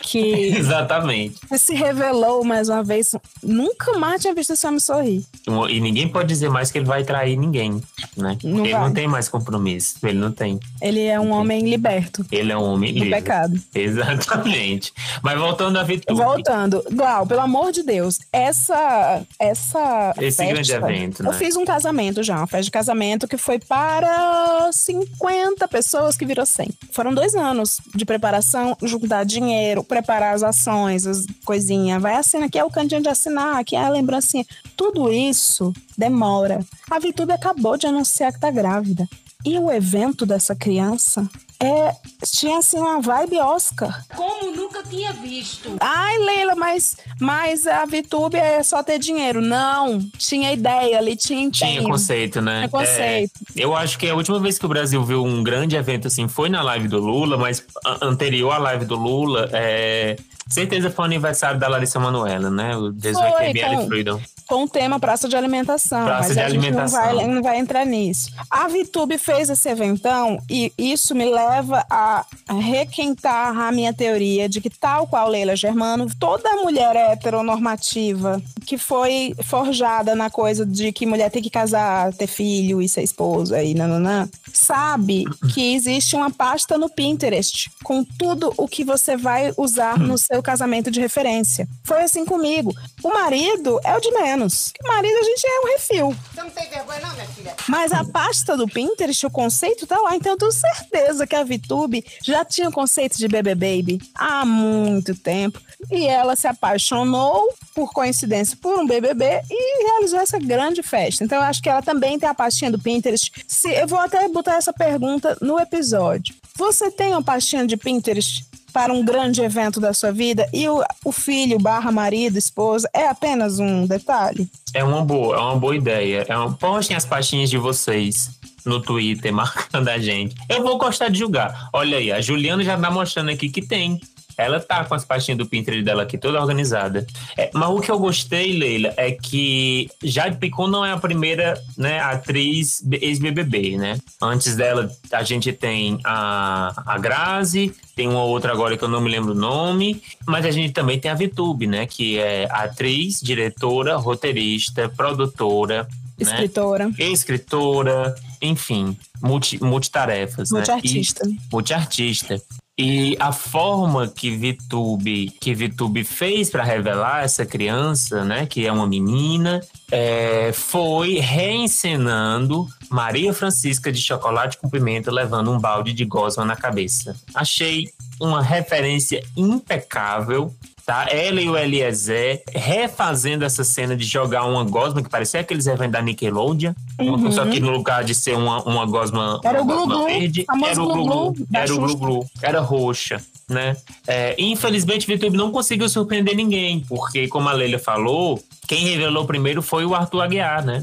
que 0.00 0.18
Exatamente. 0.56 1.36
se 1.58 1.74
revelou 1.74 2.42
mais 2.42 2.68
uma 2.70 2.82
vez. 2.82 3.14
Nunca 3.42 3.98
mais 3.98 4.22
tinha 4.22 4.32
visto 4.34 4.54
esse 4.54 4.66
homem 4.66 4.80
sorrir. 4.80 5.22
E 5.68 5.80
ninguém 5.80 6.08
pode 6.08 6.28
dizer 6.28 6.48
mais 6.48 6.70
que 6.70 6.78
ele 6.78 6.86
vai 6.86 7.04
trair 7.04 7.36
ninguém, 7.36 7.80
né? 8.16 8.38
Não 8.42 8.64
ele 8.64 8.72
vai. 8.72 8.82
não 8.84 8.92
tem 8.92 9.06
mais 9.06 9.28
compromisso. 9.28 9.96
Ele 10.02 10.18
não 10.18 10.32
tem. 10.32 10.58
Ele 10.80 11.04
é 11.04 11.20
um 11.20 11.30
homem 11.30 11.60
liberto. 11.68 12.24
Ele 12.32 12.50
é 12.50 12.56
um 12.56 12.62
homem 12.64 12.92
Do 12.94 13.00
livre. 13.00 13.10
pecado. 13.16 13.60
Exatamente. 13.74 14.92
Mas 15.22 15.38
voltando 15.38 15.78
a 15.78 15.82
Vitube. 15.82 16.18
Voltando, 16.18 16.82
Glau, 16.90 17.26
pelo 17.26 17.40
amor 17.42 17.70
de 17.70 17.82
Deus, 17.82 18.18
essa 18.32 19.22
essa 19.38 20.14
Esse 20.18 20.38
festa- 20.38 20.44
grande 20.46 20.72
evento, 20.72 21.22
Eu 21.22 21.32
né? 21.32 21.38
fiz 21.38 21.54
um 21.54 21.64
casamento 21.66 21.97
já, 22.22 22.36
uma 22.36 22.46
festa 22.46 22.64
de 22.64 22.70
casamento 22.70 23.26
que 23.26 23.36
foi 23.36 23.58
para 23.58 24.70
50 24.72 25.66
pessoas 25.68 26.16
que 26.16 26.24
virou 26.24 26.46
100. 26.46 26.68
Foram 26.92 27.12
dois 27.12 27.34
anos 27.34 27.80
de 27.94 28.04
preparação, 28.04 28.76
juntar 28.82 29.24
dinheiro, 29.24 29.82
preparar 29.82 30.34
as 30.34 30.42
ações, 30.42 31.06
as 31.06 31.26
coisinhas. 31.44 32.00
Vai 32.00 32.14
assinar, 32.14 32.46
aqui 32.46 32.58
é 32.58 32.64
o 32.64 32.70
cantinho 32.70 33.02
de 33.02 33.08
assinar, 33.08 33.56
aqui 33.56 33.74
é 33.74 33.84
a 33.84 33.88
lembrancinha. 33.88 34.46
Tudo 34.76 35.12
isso 35.12 35.72
demora. 35.96 36.60
A 36.90 36.98
Vitube 36.98 37.32
acabou 37.32 37.76
de 37.76 37.86
anunciar 37.86 38.32
que 38.32 38.40
tá 38.40 38.50
grávida. 38.50 39.08
E 39.44 39.56
o 39.56 39.70
evento 39.70 40.26
dessa 40.26 40.54
criança 40.54 41.28
é 41.60 41.92
tinha 42.24 42.58
assim 42.58 42.78
uma 42.78 43.00
vibe 43.00 43.38
Oscar. 43.38 44.04
Como 44.14 44.54
nunca 44.54 44.82
tinha 44.82 45.12
visto. 45.12 45.76
Ai, 45.80 46.18
Leila, 46.18 46.54
mas, 46.56 46.96
mas 47.20 47.66
a 47.66 47.84
VTube 47.84 48.36
é 48.36 48.62
só 48.62 48.82
ter 48.82 48.98
dinheiro. 48.98 49.40
Não, 49.40 50.00
tinha 50.18 50.52
ideia 50.52 50.98
ali, 50.98 51.16
tinha 51.16 51.48
Tinha 51.50 51.82
conceito, 51.82 52.40
né? 52.40 52.58
Tinha 52.58 52.68
conceito. 52.68 53.32
É, 53.56 53.64
eu 53.64 53.76
acho 53.76 53.96
que 53.98 54.08
a 54.08 54.14
última 54.14 54.40
vez 54.40 54.58
que 54.58 54.66
o 54.66 54.68
Brasil 54.68 55.04
viu 55.04 55.24
um 55.24 55.42
grande 55.42 55.76
evento 55.76 56.08
assim 56.08 56.26
foi 56.26 56.48
na 56.48 56.62
live 56.62 56.88
do 56.88 56.98
Lula, 56.98 57.36
mas 57.36 57.64
anterior 58.02 58.52
à 58.52 58.58
live 58.58 58.84
do 58.84 58.96
Lula, 58.96 59.48
é, 59.52 60.16
certeza 60.48 60.90
foi 60.90 61.04
o 61.04 61.06
aniversário 61.06 61.58
da 61.58 61.68
Larissa 61.68 61.98
Manoela, 62.00 62.50
né? 62.50 62.76
O 62.76 62.90
18 62.92 63.36
Foi, 63.36 63.46
ML 63.46 63.76
com- 63.76 63.86
Freedom. 63.86 64.20
Com 64.46 64.64
o 64.64 64.68
tema 64.68 64.98
praça 64.98 65.28
de 65.28 65.36
alimentação. 65.36 66.04
Praça 66.06 66.28
mas 66.28 66.32
de 66.34 66.40
a 66.40 66.48
gente 66.48 66.58
alimentação. 66.66 67.04
Não 67.06 67.14
vai, 67.16 67.26
não 67.28 67.42
vai 67.42 67.58
entrar 67.58 67.84
nisso. 67.84 68.30
A 68.50 68.66
VTube 68.66 69.18
fez 69.18 69.50
esse 69.50 69.68
eventão 69.68 70.38
e 70.48 70.72
isso 70.78 71.14
me 71.14 71.26
leva 71.26 71.84
a 71.90 72.24
requentar 72.58 73.56
a 73.58 73.70
minha 73.70 73.92
teoria 73.92 74.48
de 74.48 74.60
que, 74.60 74.70
tal 74.70 75.06
qual 75.06 75.28
Leila 75.28 75.54
Germano, 75.54 76.06
toda 76.18 76.48
mulher 76.56 76.96
heteronormativa 76.96 78.40
que 78.66 78.78
foi 78.78 79.34
forjada 79.44 80.14
na 80.14 80.30
coisa 80.30 80.64
de 80.64 80.92
que 80.92 81.06
mulher 81.06 81.30
tem 81.30 81.42
que 81.42 81.50
casar, 81.50 82.12
ter 82.14 82.26
filho 82.26 82.80
e 82.82 82.88
ser 82.88 83.02
esposa 83.02 83.62
e 83.62 83.74
nananã, 83.74 84.28
sabe 84.52 85.24
que 85.52 85.74
existe 85.74 86.14
uma 86.16 86.30
pasta 86.30 86.76
no 86.78 86.88
Pinterest 86.88 87.70
com 87.82 88.04
tudo 88.04 88.52
o 88.56 88.66
que 88.68 88.84
você 88.84 89.16
vai 89.16 89.52
usar 89.56 89.98
no 89.98 90.16
seu 90.18 90.37
casamento 90.42 90.90
de 90.90 91.00
referência. 91.00 91.68
Foi 91.84 92.02
assim 92.02 92.24
comigo. 92.24 92.74
O 93.02 93.08
marido 93.08 93.80
é 93.84 93.96
o 93.96 94.00
de 94.00 94.10
menos. 94.10 94.72
O 94.84 94.88
marido 94.88 95.16
a 95.18 95.22
gente 95.22 95.46
é 95.46 95.60
um 95.60 95.72
refil. 95.72 96.16
Você 96.34 96.42
não 96.42 96.50
tem 96.50 96.68
vergonha, 96.68 97.00
não, 97.00 97.14
minha 97.14 97.26
filha? 97.26 97.54
Mas 97.68 97.92
a 97.92 98.04
pasta 98.04 98.56
do 98.56 98.66
Pinterest, 98.66 99.26
o 99.26 99.30
conceito 99.30 99.86
tá 99.86 99.98
lá. 99.98 100.16
Então 100.16 100.32
eu 100.32 100.38
tenho 100.38 100.52
certeza 100.52 101.26
que 101.26 101.36
a 101.36 101.44
VTube 101.44 102.04
já 102.22 102.44
tinha 102.44 102.68
o 102.68 102.72
conceito 102.72 103.18
de 103.18 103.28
bebê 103.28 103.54
baby 103.54 104.00
há 104.14 104.44
muito 104.44 105.14
tempo. 105.14 105.60
E 105.90 106.06
ela 106.06 106.34
se 106.36 106.46
apaixonou, 106.46 107.48
por 107.74 107.92
coincidência, 107.92 108.58
por 108.60 108.78
um 108.78 108.86
BBB 108.86 109.42
e 109.48 109.84
realizou 109.84 110.18
essa 110.18 110.38
grande 110.38 110.82
festa. 110.82 111.22
Então 111.22 111.38
eu 111.38 111.44
acho 111.44 111.62
que 111.62 111.68
ela 111.68 111.82
também 111.82 112.18
tem 112.18 112.28
a 112.28 112.34
pastinha 112.34 112.70
do 112.70 112.78
Pinterest. 112.78 113.32
Se, 113.46 113.70
eu 113.70 113.86
vou 113.86 113.98
até 113.98 114.28
botar 114.28 114.56
essa 114.56 114.72
pergunta 114.72 115.36
no 115.40 115.58
episódio. 115.58 116.34
Você 116.56 116.90
tem 116.90 117.10
uma 117.10 117.22
pastinha 117.22 117.66
de 117.66 117.76
Pinterest 117.76 118.44
para 118.78 118.92
um 118.92 119.04
grande 119.04 119.42
evento 119.42 119.80
da 119.80 119.92
sua 119.92 120.12
vida 120.12 120.48
e 120.54 120.68
o, 120.68 120.84
o 121.04 121.10
filho 121.10 121.58
barra 121.58 121.90
marido, 121.90 122.38
esposa, 122.38 122.88
é 122.94 123.08
apenas 123.08 123.58
um 123.58 123.84
detalhe? 123.84 124.48
É 124.72 124.84
uma 124.84 125.04
boa, 125.04 125.34
é 125.34 125.40
uma 125.40 125.56
boa 125.56 125.74
ideia. 125.74 126.24
É 126.28 126.36
uma... 126.36 126.54
Postem 126.54 126.96
as 126.96 127.04
pastinhas 127.04 127.50
de 127.50 127.58
vocês 127.58 128.30
no 128.64 128.80
Twitter, 128.80 129.32
marcando 129.34 129.88
a 129.88 129.98
gente. 129.98 130.36
Eu 130.48 130.62
vou 130.62 130.78
gostar 130.78 131.08
de 131.08 131.18
julgar. 131.18 131.68
Olha 131.72 131.98
aí, 131.98 132.12
a 132.12 132.20
Juliana 132.20 132.62
já 132.62 132.78
tá 132.78 132.88
mostrando 132.88 133.32
aqui 133.32 133.48
que 133.48 133.62
tem. 133.62 134.00
Ela 134.38 134.60
tá 134.60 134.84
com 134.84 134.94
as 134.94 135.04
pastinhas 135.04 135.36
do 135.36 135.46
Pinterest 135.46 135.84
dela 135.84 136.04
aqui 136.04 136.16
toda 136.16 136.40
organizada. 136.40 137.04
É, 137.36 137.50
mas 137.52 137.68
o 137.68 137.80
que 137.80 137.90
eu 137.90 137.98
gostei, 137.98 138.52
Leila, 138.52 138.94
é 138.96 139.10
que 139.10 139.90
Jade 140.02 140.38
Picon 140.38 140.68
não 140.68 140.86
é 140.86 140.92
a 140.92 140.96
primeira 140.96 141.60
né, 141.76 141.98
atriz 141.98 142.80
ex-BBB, 142.90 143.76
né? 143.76 143.98
Antes 144.22 144.54
dela, 144.54 144.88
a 145.12 145.22
gente 145.24 145.52
tem 145.52 145.98
a, 146.04 146.72
a 146.86 146.98
Grazi, 146.98 147.74
tem 147.96 148.06
uma 148.08 148.22
outra 148.22 148.52
agora 148.52 148.76
que 148.78 148.84
eu 148.84 148.88
não 148.88 149.00
me 149.00 149.10
lembro 149.10 149.32
o 149.32 149.34
nome, 149.34 150.00
mas 150.24 150.46
a 150.46 150.52
gente 150.52 150.72
também 150.72 151.00
tem 151.00 151.10
a 151.10 151.14
VTube, 151.14 151.66
né? 151.66 151.84
Que 151.86 152.18
é 152.18 152.46
atriz, 152.50 153.20
diretora, 153.20 153.96
roteirista, 153.96 154.88
produtora, 154.88 155.88
né? 156.18 156.32
Escritora. 156.32 156.90
escritora, 156.98 158.14
enfim, 158.42 158.96
multi, 159.22 159.62
multitarefas. 159.62 160.50
né? 160.50 160.58
Multiartista. 160.58 161.28
E, 161.28 161.38
multiartista. 161.52 162.42
E 162.78 163.16
a 163.18 163.32
forma 163.32 164.06
que 164.06 164.36
VTube, 164.36 165.30
que 165.40 165.52
VTube 165.52 166.04
fez 166.04 166.48
para 166.48 166.62
revelar 166.62 167.24
essa 167.24 167.44
criança, 167.44 168.24
né, 168.24 168.46
que 168.46 168.64
é 168.64 168.70
uma 168.70 168.86
menina, 168.86 169.60
é, 169.90 170.52
foi 170.52 171.14
reencenando 171.14 172.68
Maria 172.88 173.34
Francisca 173.34 173.90
de 173.90 174.00
Chocolate 174.00 174.58
com 174.58 174.70
Pimenta 174.70 175.10
levando 175.10 175.50
um 175.50 175.58
balde 175.58 175.92
de 175.92 176.04
gosma 176.04 176.44
na 176.44 176.54
cabeça. 176.54 177.16
Achei 177.34 177.88
uma 178.20 178.40
referência 178.40 179.24
impecável 179.36 180.54
tá? 180.88 181.06
Ela 181.10 181.42
e 181.42 181.50
o 181.50 181.54
Eliezer 181.54 182.42
refazendo 182.50 183.44
essa 183.44 183.62
cena 183.62 183.94
de 183.94 184.06
jogar 184.06 184.46
uma 184.46 184.64
gosma 184.64 185.02
que 185.02 185.10
parecia 185.10 185.40
aqueles 185.40 185.66
eventos 185.66 185.92
da 185.92 186.00
Nickelodeon, 186.00 186.72
Uhum. 186.98 187.30
só 187.30 187.44
que 187.44 187.60
no 187.60 187.70
lugar 187.70 188.02
de 188.02 188.14
ser 188.14 188.34
uma, 188.34 188.62
uma 188.64 188.86
gosma, 188.86 189.38
Era 189.44 189.60
o 189.60 189.64
uma 189.64 189.74
gosma 189.74 189.94
glu-glu, 189.94 190.06
verde, 190.06 190.46
era 190.48 190.82
o 190.82 190.86
glu-glu 190.88 191.34
era 191.52 191.74
o 191.74 191.78
glu-glu, 191.78 192.26
era 192.40 192.60
roxa, 192.60 193.20
né? 193.46 193.76
É, 194.06 194.34
infelizmente, 194.38 195.06
o 195.06 195.12
YouTube 195.12 195.36
não 195.36 195.52
conseguiu 195.52 195.90
surpreender 195.90 196.34
ninguém, 196.34 196.80
porque, 196.88 197.28
como 197.28 197.50
a 197.50 197.52
Leila 197.52 197.78
falou, 197.78 198.42
quem 198.66 198.86
revelou 198.86 199.26
primeiro 199.26 199.60
foi 199.60 199.84
o 199.84 199.94
Arthur 199.94 200.22
Aguiar, 200.22 200.64
né? 200.64 200.82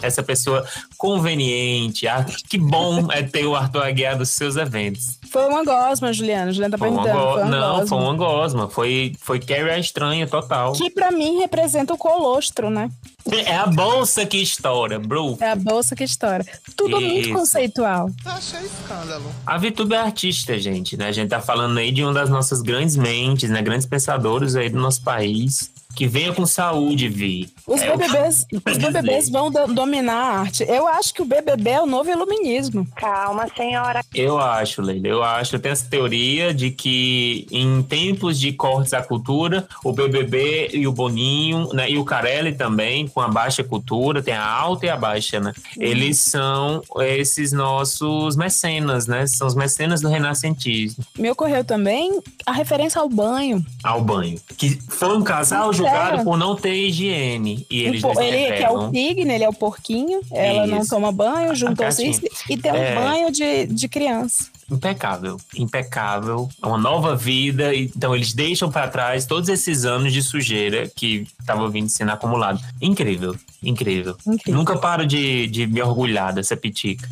Essa 0.00 0.22
pessoa 0.22 0.64
conveniente. 0.96 2.06
Ah, 2.06 2.24
que 2.48 2.56
bom 2.58 3.10
é 3.10 3.22
ter 3.22 3.44
o 3.46 3.54
Arthur 3.56 3.82
Aguiar 3.82 4.16
dos 4.16 4.30
seus 4.30 4.56
eventos. 4.56 5.18
Foi 5.30 5.46
uma 5.46 5.64
gosma, 5.64 6.12
Juliana. 6.12 6.52
Juliana 6.52 6.72
tá 6.72 6.78
Foi 6.78 6.88
uma 6.88 7.02
perguntando. 7.02 7.26
go- 7.26 7.32
Foi 7.34 7.42
uma 7.42 7.50
Não, 7.50 7.70
gosma. 7.72 7.86
foi 7.88 7.98
uma 7.98 8.14
gosma. 8.14 8.68
Foi, 8.70 9.12
foi 9.20 9.40
Carrie 9.40 9.70
a 9.70 9.78
estranha 9.78 10.26
total. 10.26 10.72
Que 10.72 10.90
pra 10.90 11.10
mim 11.10 11.38
representa 11.38 11.92
o 11.92 11.98
colostro, 11.98 12.70
né? 12.70 12.90
É 13.44 13.56
a 13.56 13.66
bolsa 13.66 14.24
que 14.24 14.38
estoura, 14.38 14.98
bro. 14.98 15.36
É 15.40 15.50
a 15.50 15.56
bolsa 15.56 15.94
que 15.94 16.02
estoura. 16.04 16.46
Tudo 16.76 16.98
muito 17.00 17.28
Isso. 17.28 17.32
conceitual. 17.38 18.08
Achei 18.24 18.60
escândalo. 18.60 19.30
A 19.46 19.58
VTube 19.58 19.92
é 19.94 19.98
artista, 19.98 20.58
gente, 20.58 20.96
né? 20.96 21.08
A 21.08 21.12
gente 21.12 21.28
tá 21.28 21.40
falando 21.40 21.76
aí 21.78 21.92
de 21.92 22.02
uma 22.02 22.14
das 22.14 22.30
nossas 22.30 22.62
grandes 22.62 22.96
mentes, 22.96 23.50
né? 23.50 23.60
Grandes 23.60 23.86
pensadores 23.86 24.56
aí 24.56 24.70
do 24.70 24.78
nosso 24.80 25.02
país. 25.02 25.70
Que 25.94 26.06
venha 26.06 26.32
com 26.32 26.46
saúde, 26.46 27.08
Vi. 27.08 27.48
Os 27.66 27.80
É 27.80 27.96
BBBs, 27.96 28.46
os 28.66 28.76
BBBs 28.78 29.30
vão 29.30 29.50
do- 29.50 29.74
dominar 29.74 30.14
a 30.16 30.38
arte. 30.40 30.62
Eu 30.68 30.86
acho 30.86 31.12
que 31.12 31.22
o 31.22 31.24
BBB 31.24 31.70
é 31.70 31.80
o 31.82 31.86
novo 31.86 32.08
iluminismo. 32.08 32.86
Calma, 32.94 33.46
senhora. 33.56 34.00
Eu 34.14 34.38
acho, 34.38 34.80
Leila, 34.80 35.08
eu 35.08 35.22
acho. 35.24 35.56
Eu 35.56 35.60
tenho 35.60 35.72
essa 35.72 35.86
teoria 35.88 36.52
de 36.54 36.70
que 36.70 37.46
em 37.50 37.82
tempos 37.82 38.38
de 38.38 38.52
cortes 38.52 38.92
à 38.94 39.02
cultura, 39.02 39.66
o 39.82 39.92
BBB 39.92 40.70
e 40.74 40.86
o 40.86 40.92
Boninho, 40.92 41.72
né, 41.72 41.90
e 41.90 41.98
o 41.98 42.04
Carelli 42.04 42.54
também, 42.54 43.08
com 43.08 43.20
a 43.20 43.28
baixa 43.28 43.64
cultura, 43.64 44.22
tem 44.22 44.34
a 44.34 44.44
alta 44.46 44.86
e 44.86 44.90
a 44.90 44.96
baixa, 44.96 45.40
né? 45.40 45.52
Eles 45.78 46.18
são 46.18 46.80
esses 47.00 47.50
nossos 47.50 48.36
mecenas, 48.36 49.06
né? 49.06 49.26
São 49.26 49.46
os 49.48 49.54
mecenas 49.54 50.00
do 50.00 50.08
renascentismo. 50.08 51.02
Me 51.18 51.30
ocorreu 51.30 51.64
também 51.64 52.20
a 52.46 52.52
referência 52.52 53.00
ao 53.00 53.08
banho. 53.08 53.64
Ao 53.82 54.00
banho. 54.00 54.38
Que 54.56 54.78
foi 54.88 55.16
um 55.16 55.24
casal? 55.24 55.72
Julgado 55.78 56.24
por 56.24 56.36
não 56.36 56.54
ter 56.56 56.74
higiene. 56.74 57.66
E 57.70 57.80
eles 57.82 58.02
ele 58.04 58.56
que 58.56 58.62
é 58.62 58.70
o 58.70 58.90
pigme, 58.90 59.32
ele 59.32 59.44
é 59.44 59.48
o 59.48 59.52
porquinho. 59.52 60.20
Ela 60.30 60.66
não 60.66 60.84
toma 60.86 61.10
banho, 61.12 61.54
juntou-se 61.54 62.20
e 62.48 62.56
tem 62.56 62.72
um 62.72 62.76
É. 62.76 62.94
banho 62.94 63.30
de, 63.32 63.66
de 63.66 63.88
criança. 63.88 64.46
Impecável, 64.70 65.38
impecável. 65.56 66.48
É 66.62 66.66
uma 66.66 66.76
nova 66.76 67.16
vida. 67.16 67.74
Então, 67.74 68.14
eles 68.14 68.34
deixam 68.34 68.70
para 68.70 68.86
trás 68.88 69.24
todos 69.24 69.48
esses 69.48 69.84
anos 69.84 70.12
de 70.12 70.22
sujeira 70.22 70.90
que 70.94 71.26
estava 71.40 71.68
vindo 71.70 71.88
sendo 71.88 72.12
acumulado. 72.12 72.60
Incrível, 72.80 73.34
incrível. 73.62 74.16
Nunca 74.46 74.76
paro 74.76 75.06
de, 75.06 75.46
de 75.46 75.66
me 75.66 75.80
orgulhar 75.80 76.34
dessa 76.34 76.54
pitica. 76.56 77.08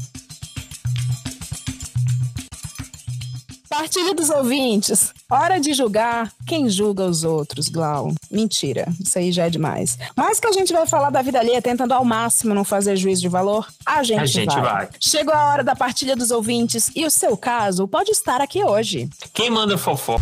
Partilha 3.76 4.14
dos 4.14 4.30
ouvintes. 4.30 5.12
Hora 5.30 5.60
de 5.60 5.74
julgar 5.74 6.32
quem 6.46 6.66
julga 6.66 7.04
os 7.04 7.24
outros, 7.24 7.68
Glau. 7.68 8.10
Mentira, 8.30 8.88
isso 8.98 9.18
aí 9.18 9.30
já 9.30 9.44
é 9.44 9.50
demais. 9.50 9.98
Mas 10.16 10.40
que 10.40 10.46
a 10.46 10.52
gente 10.52 10.72
vai 10.72 10.86
falar 10.86 11.10
da 11.10 11.20
vida 11.20 11.38
alheia 11.38 11.60
tentando 11.60 11.92
ao 11.92 12.02
máximo 12.02 12.54
não 12.54 12.64
fazer 12.64 12.96
juízo 12.96 13.20
de 13.20 13.28
valor, 13.28 13.68
a 13.84 14.02
gente, 14.02 14.20
A 14.20 14.24
gente 14.24 14.58
vai. 14.58 14.88
Chegou 14.98 15.34
a 15.34 15.48
hora 15.48 15.62
da 15.62 15.76
partilha 15.76 16.16
dos 16.16 16.30
ouvintes 16.30 16.90
e 16.96 17.04
o 17.04 17.10
seu 17.10 17.36
caso 17.36 17.86
pode 17.86 18.10
estar 18.12 18.40
aqui 18.40 18.64
hoje. 18.64 19.10
Quem 19.34 19.50
manda 19.50 19.76
fofó? 19.76 20.18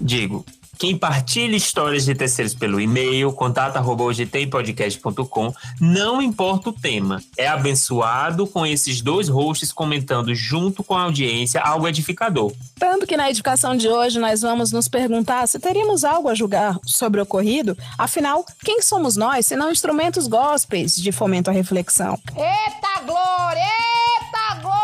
Digo. 0.00 0.42
Quem 0.78 0.96
partilha 0.96 1.56
histórias 1.56 2.04
de 2.04 2.14
terceiros 2.14 2.54
pelo 2.54 2.80
e-mail, 2.80 3.32
contato.ogtempodcast.com, 3.32 5.52
não 5.80 6.20
importa 6.20 6.68
o 6.70 6.72
tema, 6.72 7.22
é 7.36 7.46
abençoado 7.48 8.46
com 8.46 8.64
esses 8.66 9.00
dois 9.00 9.28
hosts 9.28 9.72
comentando 9.72 10.34
junto 10.34 10.84
com 10.84 10.94
a 10.94 11.02
audiência 11.02 11.60
algo 11.60 11.88
edificador. 11.88 12.52
Tanto 12.78 13.06
que 13.06 13.16
na 13.16 13.30
edificação 13.30 13.76
de 13.76 13.88
hoje 13.88 14.18
nós 14.18 14.42
vamos 14.42 14.72
nos 14.72 14.88
perguntar 14.88 15.46
se 15.46 15.58
teríamos 15.58 16.04
algo 16.04 16.28
a 16.28 16.34
julgar 16.34 16.78
sobre 16.84 17.20
o 17.20 17.22
ocorrido. 17.22 17.76
Afinal, 17.96 18.44
quem 18.64 18.82
somos 18.82 19.16
nós 19.16 19.46
se 19.46 19.56
não 19.56 19.70
instrumentos 19.70 20.26
gospels 20.26 20.96
de 20.96 21.12
fomento 21.12 21.50
à 21.50 21.52
reflexão? 21.52 22.18
Eita 22.36 23.02
glória! 23.06 23.62
Eita! 23.62 24.60
Glória, 24.60 24.83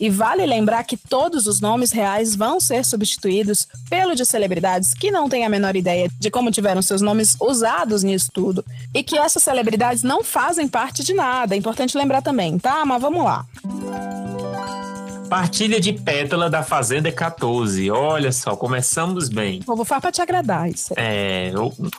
e 0.00 0.10
vale 0.10 0.44
lembrar 0.46 0.84
que 0.84 0.96
todos 0.96 1.46
os 1.46 1.60
nomes 1.60 1.90
reais 1.90 2.34
vão 2.34 2.60
ser 2.60 2.84
substituídos 2.84 3.66
pelo 3.88 4.14
de 4.14 4.24
celebridades 4.24 4.94
que 4.94 5.10
não 5.10 5.28
têm 5.28 5.44
a 5.44 5.48
menor 5.48 5.76
ideia 5.76 6.10
de 6.18 6.30
como 6.30 6.50
tiveram 6.50 6.82
seus 6.82 7.00
nomes 7.00 7.36
usados 7.40 8.02
nisso 8.02 8.30
tudo. 8.32 8.64
E 8.94 9.02
que 9.02 9.18
essas 9.18 9.42
celebridades 9.42 10.02
não 10.02 10.22
fazem 10.22 10.68
parte 10.68 11.02
de 11.02 11.14
nada. 11.14 11.54
É 11.54 11.58
importante 11.58 11.96
lembrar 11.96 12.22
também, 12.22 12.58
tá? 12.58 12.84
Mas 12.84 13.00
vamos 13.00 13.24
lá. 13.24 13.46
Partilha 15.28 15.80
de 15.80 15.92
pétala 15.92 16.48
da 16.48 16.62
Fazenda 16.62 17.10
14. 17.10 17.90
Olha 17.90 18.30
só, 18.30 18.54
começamos 18.54 19.28
bem. 19.28 19.60
Vou 19.66 19.84
falar 19.84 20.00
pra 20.00 20.12
te 20.12 20.22
agradar 20.22 20.70
isso. 20.70 20.94
É, 20.96 21.52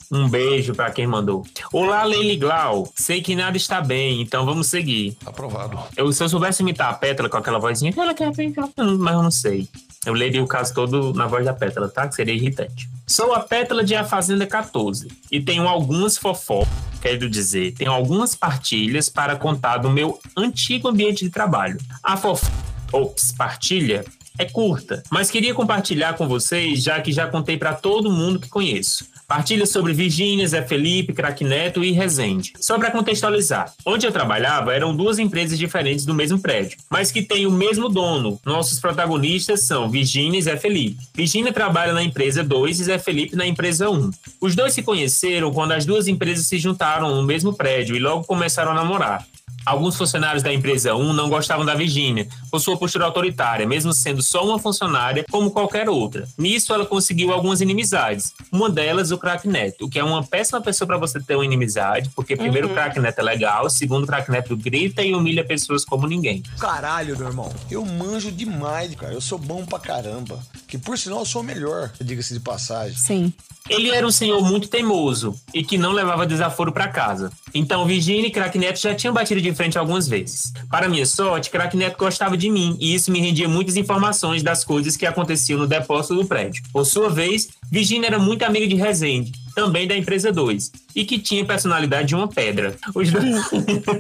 um 0.10 0.30
beijo 0.30 0.74
pra 0.74 0.90
quem 0.92 1.06
mandou. 1.06 1.46
Olá, 1.74 2.04
Leile 2.06 2.38
Glau. 2.38 2.90
Sei 2.96 3.22
que 3.22 3.36
nada 3.36 3.58
está 3.58 3.82
bem, 3.82 4.22
então 4.22 4.46
vamos 4.46 4.68
seguir. 4.68 5.18
Aprovado. 5.26 5.78
Eu, 5.98 6.12
se 6.14 6.24
eu 6.24 6.30
soubesse 6.30 6.62
imitar 6.62 6.90
a 6.90 6.94
Pétala 6.94 7.28
com 7.28 7.36
aquela 7.36 7.60
vozinha, 7.60 7.94
ela 7.98 8.14
quer 8.14 8.32
mas 8.78 9.14
eu 9.14 9.24
não 9.24 9.32
sei. 9.32 9.68
Eu 10.06 10.14
leria 10.14 10.42
o 10.42 10.48
caso 10.48 10.74
todo 10.74 11.14
na 11.14 11.28
voz 11.28 11.44
da 11.44 11.54
Pétala, 11.54 11.90
tá? 11.90 12.08
Que 12.08 12.16
seria 12.16 12.34
irritante. 12.34 12.90
Sou 13.06 13.34
a 13.34 13.42
Pétala 13.42 13.84
de 13.84 13.94
A 13.94 14.06
Fazenda 14.06 14.46
14 14.48 15.08
e 15.30 15.42
tenho 15.42 15.68
algumas 15.68 16.18
fofó, 16.18 16.66
quero 17.02 17.30
dizer, 17.30 17.74
tenho 17.74 17.92
algumas 17.92 18.36
partilhas 18.36 19.10
para 19.10 19.36
contar 19.36 19.78
do 19.78 19.90
meu 19.90 20.18
antigo 20.36 20.88
ambiente 20.88 21.26
de 21.26 21.32
trabalho. 21.32 21.78
A 22.04 22.16
fofó, 22.16 22.48
ops, 22.92 23.32
partilha 23.32 24.04
é 24.38 24.46
curta, 24.46 25.02
mas 25.12 25.32
queria 25.32 25.54
compartilhar 25.54 26.14
com 26.14 26.28
vocês, 26.28 26.84
já 26.84 27.02
que 27.02 27.12
já 27.12 27.28
contei 27.28 27.58
para 27.58 27.74
todo 27.74 28.12
mundo 28.12 28.40
que 28.40 28.50
conheço. 28.50 29.06
Partilha 29.28 29.66
sobre 29.66 29.92
Virgínia, 29.92 30.48
Zé 30.48 30.62
Felipe, 30.62 31.12
Craque 31.12 31.44
Neto 31.44 31.84
e 31.84 31.92
Resende. 31.92 32.54
Só 32.62 32.78
para 32.78 32.92
contextualizar, 32.92 33.74
onde 33.86 34.06
eu 34.06 34.12
trabalhava 34.12 34.74
eram 34.74 34.96
duas 34.96 35.20
empresas 35.20 35.60
diferentes 35.60 36.06
do 36.06 36.14
mesmo 36.14 36.40
prédio, 36.40 36.78
mas 36.90 37.12
que 37.12 37.22
têm 37.22 37.46
o 37.46 37.52
mesmo 37.52 37.90
dono. 37.90 38.40
Nossos 38.46 38.80
protagonistas 38.80 39.64
são 39.64 39.90
Virgínia 39.90 40.40
e 40.40 40.42
Zé 40.42 40.56
Felipe. 40.56 40.98
Virgínia 41.14 41.52
trabalha 41.52 41.92
na 41.92 42.04
empresa 42.04 42.42
2 42.42 42.80
e 42.80 42.84
Zé 42.86 43.00
Felipe 43.00 43.36
na 43.36 43.46
empresa 43.46 43.90
1. 43.90 44.12
Os 44.40 44.56
dois 44.56 44.74
se 44.74 44.82
conheceram 44.82 45.52
quando 45.52 45.74
as 45.74 45.86
duas 45.86 46.08
empresas 46.08 46.46
se 46.46 46.58
juntaram 46.58 47.14
no 47.14 47.24
mesmo 47.24 47.54
prédio 47.54 47.98
e 47.98 48.00
logo 48.00 48.24
começaram 48.24 48.72
a 48.72 48.76
namorar. 48.76 49.28
Alguns 49.68 49.98
funcionários 49.98 50.42
da 50.42 50.54
empresa 50.54 50.96
1 50.96 51.12
não 51.12 51.28
gostavam 51.28 51.66
da 51.66 51.76
Virgínia, 51.76 52.26
por 52.50 52.62
sua 52.62 52.78
postura 52.78 53.04
autoritária, 53.04 53.68
mesmo 53.68 53.92
sendo 53.92 54.22
só 54.22 54.46
uma 54.46 54.58
funcionária 54.58 55.26
como 55.30 55.52
qualquer 55.52 55.90
outra. 55.90 56.26
Nisso, 56.38 56.74
ela 56.74 56.86
conseguiu 56.86 57.34
algumas 57.34 57.60
inimizades. 57.60 58.34
Uma 58.50 58.70
delas, 58.70 59.12
o 59.12 59.18
Crack 59.18 59.46
Neto, 59.46 59.84
o 59.86 59.90
que 59.90 60.00
é 60.00 60.04
uma 60.06 60.24
péssima 60.24 60.62
pessoa 60.62 60.88
para 60.88 60.98
você 60.98 61.20
ter 61.20 61.36
uma 61.36 61.44
inimizade, 61.44 62.10
porque 62.16 62.38
primeiro 62.38 62.68
Uhum. 62.68 62.74
o 62.74 62.76
Crack 62.78 62.98
Neto 62.98 63.20
é 63.20 63.24
legal, 63.24 63.70
segundo 63.70 64.06
o 64.06 64.08
Crack 64.08 64.32
Neto 64.32 64.56
grita 64.56 65.02
e 65.02 65.14
humilha 65.14 65.44
pessoas 65.44 65.84
como 65.84 66.08
ninguém. 66.08 66.42
Caralho, 66.60 67.18
meu 67.18 67.28
irmão. 67.28 67.54
Eu 67.70 67.84
manjo 67.86 68.32
demais, 68.32 68.96
cara. 68.96 69.12
Eu 69.14 69.20
sou 69.22 69.38
bom 69.38 69.66
pra 69.66 69.80
caramba. 69.80 70.40
Que 70.66 70.78
por 70.78 70.98
sinal 70.98 71.20
eu 71.20 71.26
sou 71.26 71.42
o 71.42 71.46
melhor, 71.46 71.92
diga-se 72.00 72.34
de 72.34 72.40
passagem. 72.40 72.96
Sim. 72.98 73.34
Ele 73.70 73.90
era 73.90 74.06
um 74.06 74.12
senhor 74.12 74.42
muito 74.44 74.68
teimoso 74.68 75.36
e 75.54 75.64
que 75.64 75.78
não 75.78 75.92
levava 75.92 76.26
desaforo 76.26 76.72
para 76.72 76.88
casa. 76.88 77.32
Então, 77.54 77.86
Virginia 77.86 78.28
e 78.28 78.32
Crack 78.32 78.58
Neto 78.58 78.80
já 78.80 78.96
tinham 78.96 79.14
batido 79.14 79.42
de 79.42 79.54
frente 79.54 79.78
algumas 79.78 80.08
vezes. 80.08 80.54
Para 80.70 80.88
minha 80.88 81.06
sorte, 81.06 81.50
Crack 81.50 81.76
Neto 81.76 81.98
gostava 81.98 82.38
de 82.38 82.50
mim 82.50 82.78
e 82.80 82.94
isso 82.94 83.12
me 83.12 83.20
rendia 83.20 83.48
muitas 83.48 83.76
informações 83.76 84.42
das 84.42 84.64
coisas 84.64 84.96
que 84.96 85.06
aconteciam 85.06 85.60
no 85.60 85.68
depósito 85.68 86.16
do 86.16 86.26
prédio. 86.26 86.64
Por 86.72 86.86
sua 86.86 87.10
vez, 87.10 87.50
Virginia 87.70 88.08
era 88.08 88.20
muito 88.20 88.44
amiga 88.44 88.68
de 88.68 88.76
Resende, 88.76 89.34
também 89.54 89.88
da 89.88 89.98
empresa 89.98 90.32
2, 90.32 90.72
e 90.96 91.04
que 91.04 91.20
tinha 91.20 91.44
personalidade 91.44 92.10
de 92.10 92.16
uma 92.16 92.28
pedra. 92.28 92.78
Os 92.96 93.12
dois, 93.12 93.26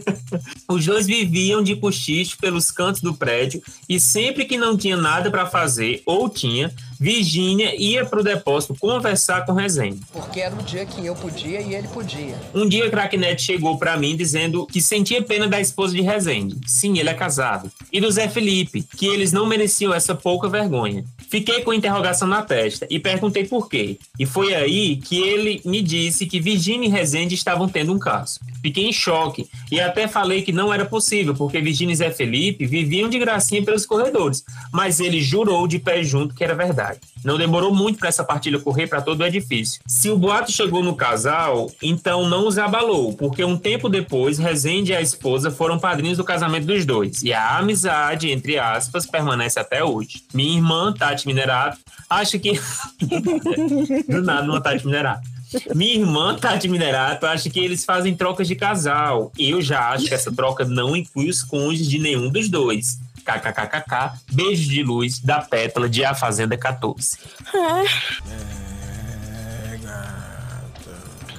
Os 0.69 0.85
dois 0.85 1.07
viviam 1.07 1.61
de 1.61 1.75
cochicho 1.75 2.37
pelos 2.37 2.71
cantos 2.71 3.01
do 3.01 3.13
prédio 3.13 3.61
e 3.89 3.99
sempre 3.99 4.45
que 4.45 4.57
não 4.57 4.77
tinha 4.77 4.95
nada 4.95 5.29
para 5.29 5.45
fazer, 5.45 6.01
ou 6.05 6.29
tinha, 6.29 6.71
Virginia 6.99 7.75
ia 7.75 8.05
pro 8.05 8.23
depósito 8.23 8.75
conversar 8.79 9.45
com 9.45 9.53
Resende. 9.53 10.01
Porque 10.11 10.39
era 10.39 10.55
o 10.55 10.63
dia 10.63 10.85
que 10.85 11.05
eu 11.05 11.15
podia 11.15 11.61
e 11.61 11.73
ele 11.73 11.87
podia. 11.87 12.35
Um 12.53 12.67
dia, 12.67 12.89
Cracknet 12.89 13.41
chegou 13.41 13.77
pra 13.77 13.97
mim 13.97 14.15
dizendo 14.15 14.65
que 14.65 14.81
sentia 14.81 15.21
pena 15.21 15.47
da 15.47 15.59
esposa 15.59 15.95
de 15.95 16.01
Rezende. 16.01 16.57
Sim, 16.65 16.97
ele 16.97 17.09
é 17.09 17.13
casado. 17.13 17.71
E 17.91 17.99
do 17.99 18.11
Zé 18.11 18.27
Felipe, 18.27 18.83
que 18.97 19.05
eles 19.05 19.31
não 19.31 19.45
mereciam 19.45 19.93
essa 19.93 20.15
pouca 20.15 20.49
vergonha. 20.49 21.05
Fiquei 21.29 21.61
com 21.61 21.73
interrogação 21.73 22.27
na 22.27 22.41
testa 22.41 22.87
e 22.89 22.99
perguntei 22.99 23.43
por 23.45 23.67
quê. 23.69 23.97
E 24.17 24.25
foi 24.25 24.55
aí 24.55 24.95
que 24.95 25.21
ele 25.21 25.61
me 25.65 25.81
disse 25.81 26.25
que 26.25 26.39
Virginia 26.39 26.87
e 26.87 26.91
Rezende 26.91 27.35
estavam 27.35 27.67
tendo 27.67 27.93
um 27.93 27.99
caso. 27.99 28.39
Fiquei 28.61 28.85
em 28.85 28.93
choque 28.93 29.47
e 29.71 29.79
até 29.79 30.07
falei 30.07 30.41
que 30.41 30.53
não 30.53 30.73
era 30.73 30.85
possível, 30.85 31.35
porque 31.35 31.59
Virginia 31.59 31.93
e 31.93 31.97
Zé 31.97 32.11
Felipe 32.11 32.65
viviam 32.65 33.09
de 33.09 33.19
gracinha 33.19 33.61
pelos 33.61 33.85
corredores. 33.85 34.43
Mas 34.71 34.99
ele 35.01 35.21
jurou 35.21 35.67
de 35.67 35.79
pé 35.79 36.01
junto 36.01 36.33
que 36.33 36.43
era 36.43 36.55
verdade. 36.55 36.86
Não 37.23 37.37
demorou 37.37 37.73
muito 37.73 37.99
para 37.99 38.09
essa 38.09 38.23
partilha 38.23 38.59
correr 38.59 38.87
para 38.87 39.01
todo 39.01 39.21
o 39.21 39.25
edifício. 39.25 39.81
Se 39.85 40.09
o 40.09 40.17
boato 40.17 40.51
chegou 40.51 40.83
no 40.83 40.95
casal, 40.95 41.71
então 41.81 42.27
não 42.27 42.47
os 42.47 42.57
abalou, 42.57 43.13
porque 43.13 43.43
um 43.43 43.57
tempo 43.57 43.89
depois, 43.89 44.37
Rezende 44.37 44.91
e 44.91 44.95
a 44.95 45.01
esposa 45.01 45.51
foram 45.51 45.79
padrinhos 45.79 46.17
do 46.17 46.23
casamento 46.23 46.65
dos 46.65 46.85
dois. 46.85 47.23
E 47.23 47.33
a 47.33 47.57
amizade, 47.57 48.31
entre 48.31 48.57
aspas, 48.57 49.05
permanece 49.05 49.59
até 49.59 49.83
hoje. 49.83 50.23
Minha 50.33 50.57
irmã, 50.57 50.93
Tati 50.93 51.27
Minerato, 51.27 51.77
acha 52.09 52.37
que. 52.37 52.59
Do 54.07 54.21
nada, 54.21 54.49
uma 54.49 54.61
Tati 54.61 54.85
Minerato. 54.85 55.37
Minha 55.73 55.95
irmã, 55.95 56.35
Tati 56.35 56.67
Minerato, 56.67 57.25
acha 57.25 57.49
que 57.49 57.59
eles 57.59 57.85
fazem 57.85 58.15
trocas 58.15 58.47
de 58.47 58.55
casal. 58.55 59.31
Eu 59.37 59.61
já 59.61 59.89
acho 59.89 60.05
que 60.05 60.13
essa 60.13 60.31
troca 60.31 60.65
não 60.65 60.95
inclui 60.95 61.29
os 61.29 61.41
cônjuges 61.41 61.87
de 61.87 61.99
nenhum 61.99 62.29
dos 62.29 62.49
dois. 62.49 62.99
KKKKK, 63.27 64.13
beijo 64.31 64.69
de 64.69 64.81
luz 64.83 65.19
da 65.19 65.41
pétala 65.41 65.89
de 65.89 66.05
A 66.05 66.15
Fazenda 66.15 66.57
14. 66.57 67.17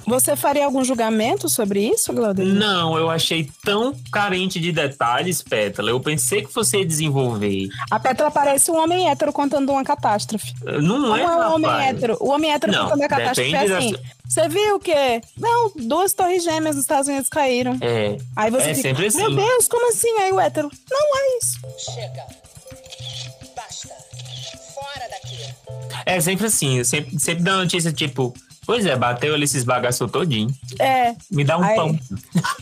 Você 0.08 0.34
faria 0.34 0.64
algum 0.64 0.82
julgamento 0.82 1.48
sobre 1.48 1.80
isso, 1.86 2.12
Glauder? 2.12 2.46
Não, 2.46 2.96
eu 2.96 3.10
achei 3.10 3.48
tão 3.64 3.94
carente 4.10 4.58
de 4.58 4.72
detalhes, 4.72 5.42
Pétala. 5.42 5.90
Eu 5.90 6.00
pensei 6.00 6.42
que 6.42 6.52
você 6.54 6.78
ia 6.78 6.86
desenvolver. 6.86 7.68
A 7.90 8.00
Petra 8.00 8.30
parece 8.30 8.70
um 8.70 8.76
homem 8.82 9.08
hétero 9.10 9.32
contando 9.32 9.70
uma 9.70 9.84
catástrofe. 9.84 10.52
Não 10.64 11.14
é, 11.14 11.20
Como 11.22 11.42
é 11.42 11.48
um 11.48 11.54
homem 11.54 11.70
hétero? 11.88 12.16
O 12.20 12.30
homem 12.30 12.52
hétero 12.52 12.72
Não, 12.72 12.84
contando 12.84 13.02
a 13.02 13.08
catástrofe 13.08 13.54
é 13.54 13.68
da 13.68 13.78
assim. 13.78 13.88
sua- 13.90 14.00
Você 14.28 14.48
viu 14.48 14.76
o 14.76 14.80
quê? 14.80 15.20
Não, 15.36 15.72
duas 15.76 16.12
torres 16.12 16.42
gêmeas 16.42 16.74
nos 16.76 16.84
Estados 16.84 17.08
Unidos 17.08 17.28
caíram. 17.28 17.76
É. 17.80 18.16
Aí 18.36 18.50
você 18.50 18.70
é 18.70 18.74
fica, 18.74 18.88
sempre 18.88 19.06
assim. 19.06 19.18
meu 19.18 19.34
Deus, 19.36 19.68
como 19.68 19.90
assim? 19.90 20.10
Aí 20.20 20.32
o 20.32 20.40
hétero, 20.40 20.70
não 20.90 21.16
é 21.16 21.38
isso. 21.38 21.58
Chega. 21.92 22.24
Basta. 23.54 23.94
Fora 24.74 25.08
daqui. 25.10 25.38
É 26.06 26.20
sempre 26.20 26.46
assim. 26.46 26.82
Sempre, 26.84 27.18
sempre 27.18 27.42
dá 27.44 27.56
notícia 27.56 27.92
tipo. 27.92 28.32
Pois 28.68 28.84
é, 28.84 28.94
bateu 28.94 29.34
ele 29.34 29.46
se 29.46 29.56
esbagaçou 29.56 30.06
todinho. 30.10 30.54
É. 30.78 31.14
Me 31.30 31.42
dá 31.42 31.56
um 31.56 31.62
Aí- 31.64 31.74
pão. 31.74 31.98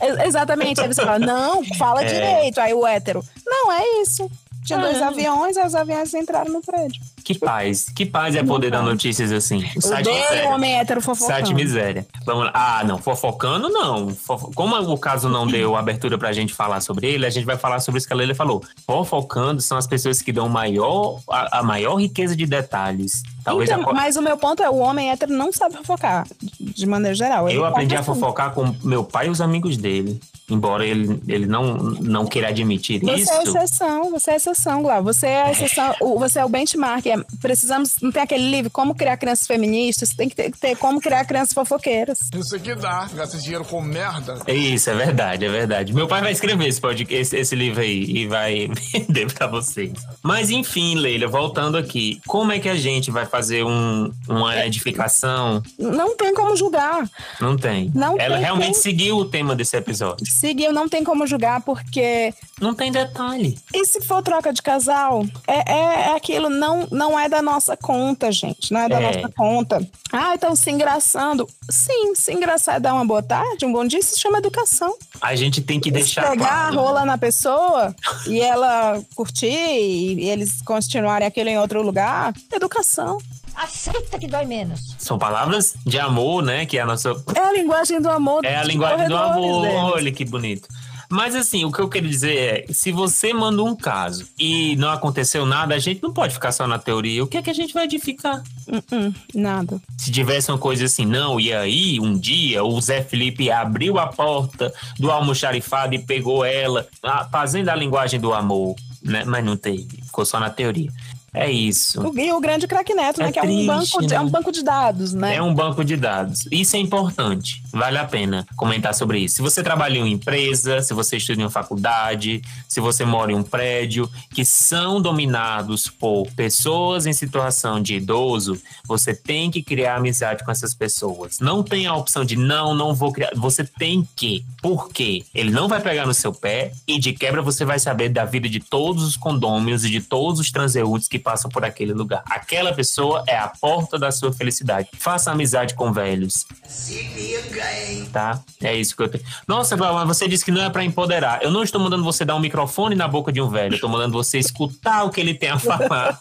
Ex- 0.01 0.19
Exatamente. 0.27 0.81
Aí 0.81 0.87
você 0.87 1.03
fala, 1.05 1.19
não, 1.19 1.65
fala 1.77 2.01
É. 2.05 2.07
direito. 2.07 2.61
Aí 2.61 2.73
o 2.73 2.87
hétero, 2.87 3.25
não, 3.45 3.73
é 3.73 3.83
isso. 4.03 4.31
Tinha 4.65 4.79
dois 4.79 5.03
Ah. 5.03 5.09
aviões, 5.09 5.57
aí 5.57 5.67
os 5.67 5.75
aviões 5.75 6.15
entraram 6.15 6.53
no 6.53 6.61
prédio. 6.63 7.03
Que 7.27 7.37
paz. 7.37 7.87
Que 7.93 8.07
paz 8.07 8.37
é 8.37 8.43
poder 8.45 8.71
dar 8.71 8.83
notícias 8.83 9.33
assim. 9.33 9.61
Site 9.81 10.09
Odeio 10.09 10.15
miséria. 10.31 10.49
homem 10.51 10.79
hétero 10.79 11.01
fofocando. 11.01 11.37
Site 11.41 11.53
miséria. 11.55 12.07
Vamos 12.25 12.45
lá. 12.45 12.53
Ah, 12.55 12.85
não. 12.85 12.99
Fofocando, 12.99 13.69
não. 13.69 14.11
Fofo- 14.11 14.53
Como 14.55 14.77
o 14.77 14.97
caso 14.97 15.29
não 15.29 15.45
deu 15.45 15.75
abertura 15.75 16.17
pra 16.17 16.33
gente 16.33 16.55
falar 16.55 16.81
sobre 16.81 17.09
ele, 17.09 17.27
a 17.27 17.31
gente 17.31 17.45
vai 17.45 17.57
falar 17.57 17.81
sobre 17.81 17.99
isso 17.99 18.07
que 18.07 18.13
a 18.13 18.17
Leila 18.17 18.33
falou. 18.33 18.63
Fofocando 18.87 19.61
são 19.61 19.77
as 19.77 19.89
pessoas 19.89 20.23
que 20.23 20.31
dão 20.33 20.49
maior, 20.49 21.19
a, 21.29 21.59
a 21.59 21.63
maior 21.65 21.97
riqueza 21.97 22.37
de 22.37 22.47
detalhes. 22.47 23.25
Talvez 23.45 23.69
Então, 23.71 23.91
a- 23.91 23.93
mas 23.93 24.17
o 24.17 24.23
meu 24.23 24.37
ponto 24.37 24.63
é, 24.63 24.71
o 24.71 24.77
homem 24.77 25.11
hétero 25.11 25.33
não 25.33 25.53
sabe 25.53 25.77
fofocar, 25.77 26.27
de 26.61 26.87
maneira 26.87 27.15
geral. 27.15 27.49
Ele 27.49 27.59
Eu 27.59 27.65
aprendi 27.65 27.97
a 27.97 28.03
fofocar 28.05 28.53
com 28.53 28.73
meu 28.85 29.03
pai 29.03 29.27
e 29.27 29.31
os 29.31 29.41
amigos 29.41 29.77
dele. 29.77 30.21
Embora 30.49 30.87
ele, 30.87 31.21
ele 31.27 31.45
não, 31.45 31.75
não 31.75 32.25
queira 32.25 32.49
admitir 32.51 33.01
Você 33.01 33.15
isso. 33.23 33.33
é 33.33 33.43
exceção, 33.43 34.11
você 34.13 34.31
é 34.31 34.37
exceção, 34.37 34.81
Glau. 34.81 35.03
Você 35.03 35.27
é 35.27 35.43
a 35.43 35.51
exceção, 35.51 35.93
o- 36.01 36.21
você 36.21 36.39
é 36.39 36.45
o 36.45 36.49
benchmark. 36.49 37.05
É, 37.07 37.16
precisamos, 37.41 37.97
não 38.01 38.11
tem 38.11 38.23
aquele 38.23 38.51
livro 38.51 38.71
Como 38.71 38.95
Criar 38.95 39.17
Crianças 39.17 39.47
Feministas, 39.47 40.11
tem 40.11 40.29
que 40.29 40.37
ter, 40.37 40.51
ter 40.53 40.77
Como 40.77 41.01
Criar 41.01 41.25
Crianças 41.25 41.53
Fofoqueiras. 41.53 42.19
Isso 42.35 42.57
aqui 42.57 42.75
dá, 42.75 43.09
gasta 43.13 43.39
dinheiro 43.39 43.65
com 43.65 43.81
merda. 43.81 44.41
É 44.47 44.55
Isso, 44.55 44.91
é 44.91 44.95
verdade, 44.95 45.45
é 45.45 45.49
verdade. 45.49 45.93
Meu 45.93 46.07
pai 46.07 46.21
vai 46.21 46.33
escrever 46.33 46.67
esse, 46.67 46.81
esse, 47.11 47.37
esse 47.37 47.55
livro 47.55 47.81
aí 47.81 48.05
e 48.05 48.27
vai 48.27 48.69
vender 48.93 49.33
pra 49.33 49.47
vocês. 49.47 49.93
Mas 50.23 50.51
enfim, 50.51 50.95
Leila, 50.97 51.27
voltando 51.27 51.77
aqui, 51.77 52.21
como 52.27 52.53
é 52.53 52.59
que 52.59 52.69
a 52.69 52.77
gente 52.77 53.11
vai 53.11 53.27
fazer 53.27 53.65
um, 53.65 54.11
uma 54.29 54.65
edificação? 54.65 55.63
Não 55.79 56.17
tem 56.17 56.35
como 56.35 56.57
julgar. 56.57 57.09
Não 57.41 57.57
tem. 57.57 57.91
Não 57.95 58.19
Ela 58.19 58.37
tem 58.37 58.45
realmente 58.45 58.79
seguiu 58.79 59.17
o 59.19 59.25
tema 59.25 59.55
desse 59.55 59.77
episódio. 59.77 60.27
Seguiu, 60.27 60.73
não 60.73 60.89
tem 60.89 61.05
como 61.05 61.27
julgar, 61.27 61.61
porque. 61.63 62.33
Não 62.61 62.75
tem 62.75 62.91
detalhe. 62.91 63.59
E 63.75 63.85
se 63.85 64.01
for 64.01 64.23
troca 64.23 64.53
de 64.53 64.63
casal? 64.63 65.27
É, 65.47 65.73
é, 65.73 65.83
é 66.11 66.17
aquilo, 66.17 66.49
não, 66.49 66.87
não 66.91 67.06
é 67.19 67.29
da 67.29 67.43
nossa 67.43 67.77
conta, 67.77 68.33
gente. 68.33 68.73
Não 68.73 68.81
é 68.81 68.89
da 68.89 69.01
É. 69.01 69.17
nossa 69.17 69.33
conta. 69.37 69.87
Ah, 70.13 70.35
estão 70.35 70.57
se 70.57 70.71
engraçando. 70.71 71.47
Sim, 71.71 72.15
se 72.15 72.33
engraçar 72.33 72.77
é 72.77 72.81
dar 72.81 72.95
uma 72.95 73.05
boa 73.05 73.23
tarde, 73.23 73.67
um 73.67 73.73
bom 73.73 73.85
dia, 73.87 73.99
isso 73.99 74.15
se 74.15 74.21
chama 74.21 74.39
educação. 74.39 74.95
A 75.21 75.35
gente 75.37 75.61
tem 75.61 75.79
que 75.79 75.91
deixar 75.91 76.31
pegar 76.31 76.47
claro. 76.47 76.79
a 76.79 76.83
rola 76.83 77.05
na 77.05 77.19
pessoa 77.19 77.95
e 78.27 78.41
ela 78.41 79.01
curtir 79.15 79.47
e 79.47 80.29
eles 80.29 80.63
continuarem 80.63 81.27
aquilo 81.29 81.49
em 81.51 81.59
outro 81.59 81.83
lugar, 81.83 82.33
educação. 82.53 83.19
Aceita 83.55 84.19
que 84.19 84.27
dói 84.27 84.45
menos. 84.45 84.95
São 84.99 85.19
palavras 85.19 85.75
de 85.87 85.99
amor, 85.99 86.43
né? 86.43 86.67
Que 86.67 86.77
é 86.77 86.83
a 86.83 86.87
nossa. 86.87 87.11
É 87.35 87.41
a 87.41 87.53
linguagem 87.53 88.01
do 88.03 88.11
amor. 88.11 88.45
É 88.45 88.55
a 88.57 88.63
linguagem 88.63 89.09
do 89.09 89.17
amor. 89.17 89.63
deles. 89.63 89.77
Olha 89.81 90.13
que 90.13 90.25
bonito. 90.27 90.69
Mas 91.09 91.35
assim, 91.35 91.65
o 91.65 91.73
que 91.73 91.81
eu 91.81 91.89
quero 91.89 92.09
dizer 92.09 92.37
é, 92.37 92.73
se 92.73 92.91
você 92.91 93.33
mandou 93.33 93.67
um 93.67 93.77
caso 93.77 94.27
e 94.39 94.77
não 94.77 94.91
aconteceu 94.91 95.47
nada, 95.47 95.75
a 95.75 95.79
gente 95.79 96.03
não 96.03 96.13
pode 96.13 96.35
ficar 96.35 96.53
só 96.53 96.67
na 96.67 96.79
teoria. 96.79 97.23
O 97.23 97.27
que 97.27 97.37
é 97.37 97.43
que 97.43 97.51
a 97.51 97.55
gente 97.55 97.73
vai 97.73 97.85
edificar? 97.85 98.43
Uh-uh, 98.67 99.15
nada. 99.35 99.81
Se 99.97 100.11
tivesse 100.11 100.51
uma 100.51 100.59
coisa 100.59 100.85
assim, 100.85 101.07
não, 101.07 101.39
e 101.39 101.53
aí, 101.53 102.01
um 102.01 102.19
dia, 102.19 102.65
o 102.65 102.81
Zé 102.81 103.03
Felipe 103.03 103.51
abriu 103.51 103.99
a 103.99 104.07
porta 104.07 104.73
do 104.99 105.11
almoxarifado 105.11 105.95
e 105.95 105.99
pegou 105.99 106.45
ela, 106.45 106.87
fazendo 107.31 107.69
a 107.69 107.77
linguagem 107.77 108.21
do 108.21 108.33
amor, 108.35 108.75
né? 109.03 109.25
Mas 109.25 109.45
não 109.45 109.57
teve, 109.57 110.03
ficou 110.03 110.25
só 110.25 110.41
na 110.41 110.51
teoria. 110.51 110.91
É 111.35 111.51
isso. 111.51 112.01
O- 112.01 112.19
E 112.19 112.33
o 112.33 112.41
grande 112.41 112.67
craque 112.67 112.95
neto, 112.95 113.21
né? 113.21 113.29
É 113.29 113.33
Que 113.33 113.39
é 113.39 113.43
um, 113.43 113.47
triste, 113.47 113.67
banco 113.67 114.07
de, 114.07 114.15
é 114.15 114.21
um 114.21 114.25
né? 114.25 114.31
banco 114.31 114.53
de 114.53 114.63
dados, 114.63 115.13
né? 115.13 115.35
É 115.37 115.43
um 115.43 115.55
banco 115.55 115.85
de 115.85 115.97
dados. 115.97 116.47
Isso 116.51 116.77
é 116.77 116.79
importante. 116.79 117.63
Vale 117.73 117.99
a 117.99 118.05
pena 118.07 118.47
comentar 118.57 118.95
sobre 118.95 119.19
isso. 119.19 119.37
Se 119.37 119.43
você 119.43 119.63
trabalha 119.63 119.99
em 119.99 120.03
uma 120.03 120.09
empresa, 120.09 120.81
se 120.81 120.95
você 120.95 121.19
estuda 121.19 121.41
em 121.41 121.45
uma 121.45 121.51
faculdade, 121.51 122.41
se 122.67 122.81
você 122.81 123.05
mora 123.05 123.33
em 123.33 123.35
um 123.35 123.43
prédio 123.43 124.11
que 124.35 124.45
são 124.47 125.01
dominados 125.01 125.89
por 125.89 126.27
pessoas 126.33 127.05
em 127.07 127.13
situação 127.13 127.83
de 127.83 127.97
idoso, 127.97 128.59
você 128.87 129.15
tem 129.15 129.51
que 129.51 129.63
criar 129.63 129.97
amizade 129.97 130.43
com 130.45 130.51
essas 130.51 130.75
pessoas. 130.75 131.39
Não 131.39 131.63
tem 131.63 131.87
a 131.87 131.95
opção 131.95 132.25
de 132.25 132.37
não, 132.37 132.75
não 132.75 132.95
vou 132.95 133.13
criar. 133.13 133.31
Você 133.35 133.63
tem 133.63 134.09
que. 134.17 134.43
Por 134.63 134.89
quê? 134.91 135.23
Ele 135.35 135.51
não 135.51 135.69
vai 135.69 135.81
pegar 135.81 136.07
no 136.07 136.15
seu 136.15 136.33
pé 136.33 136.73
e 136.87 136.99
de 136.99 137.13
quebra 137.13 137.43
você 137.43 137.65
vai 137.65 137.79
saber 137.79 138.09
da 138.09 138.25
vida 138.25 138.49
de 138.49 138.61
todos 138.61 139.03
os 139.05 139.17
condôminos 139.17 139.85
e 139.85 139.91
de 139.91 140.01
todos 140.01 140.41
os 140.41 140.51
transeuntes 140.51 141.09
que 141.09 141.19
passam 141.27 141.51
por 141.51 141.65
aquele 141.65 141.93
lugar. 141.93 142.23
Aquela 142.31 142.73
pessoa 142.73 143.25
é 143.27 143.37
a 143.37 143.49
porta 143.49 143.99
da 143.99 144.13
sua 144.13 144.33
felicidade. 144.33 144.89
Faça 144.97 145.33
amizade 145.33 145.75
com 145.75 145.93
velhos, 145.93 146.47
Se 146.65 147.03
liga, 147.03 147.65
hein? 147.83 148.09
tá? 148.13 148.41
É 148.63 148.73
isso 148.77 148.95
que 148.97 149.03
eu 149.03 149.09
tenho. 149.09 149.25
Nossa, 149.49 149.77
mas 149.77 150.07
você 150.07 150.29
disse 150.29 150.45
que 150.45 150.53
não 150.53 150.63
é 150.63 150.71
pra 150.71 150.85
empoderar. 150.85 151.43
Eu 151.43 151.51
não 151.51 151.65
estou 151.65 151.81
mandando 151.81 152.05
você 152.05 152.25
dar 152.25 152.37
um 152.37 152.41
microfone 152.41 152.95
na 152.95 153.09
boca 153.09 153.33
de 153.33 153.43
um 153.43 153.49
velho. 153.49 153.73
Eu 153.73 153.75
estou 153.75 153.91
mandando 153.91 154.13
você 154.13 154.39
escutar 154.39 155.03
o 155.03 155.11
que 155.11 155.21
ele 155.21 155.35
tem 155.35 155.49
a 155.49 155.59
falar. 155.59 156.17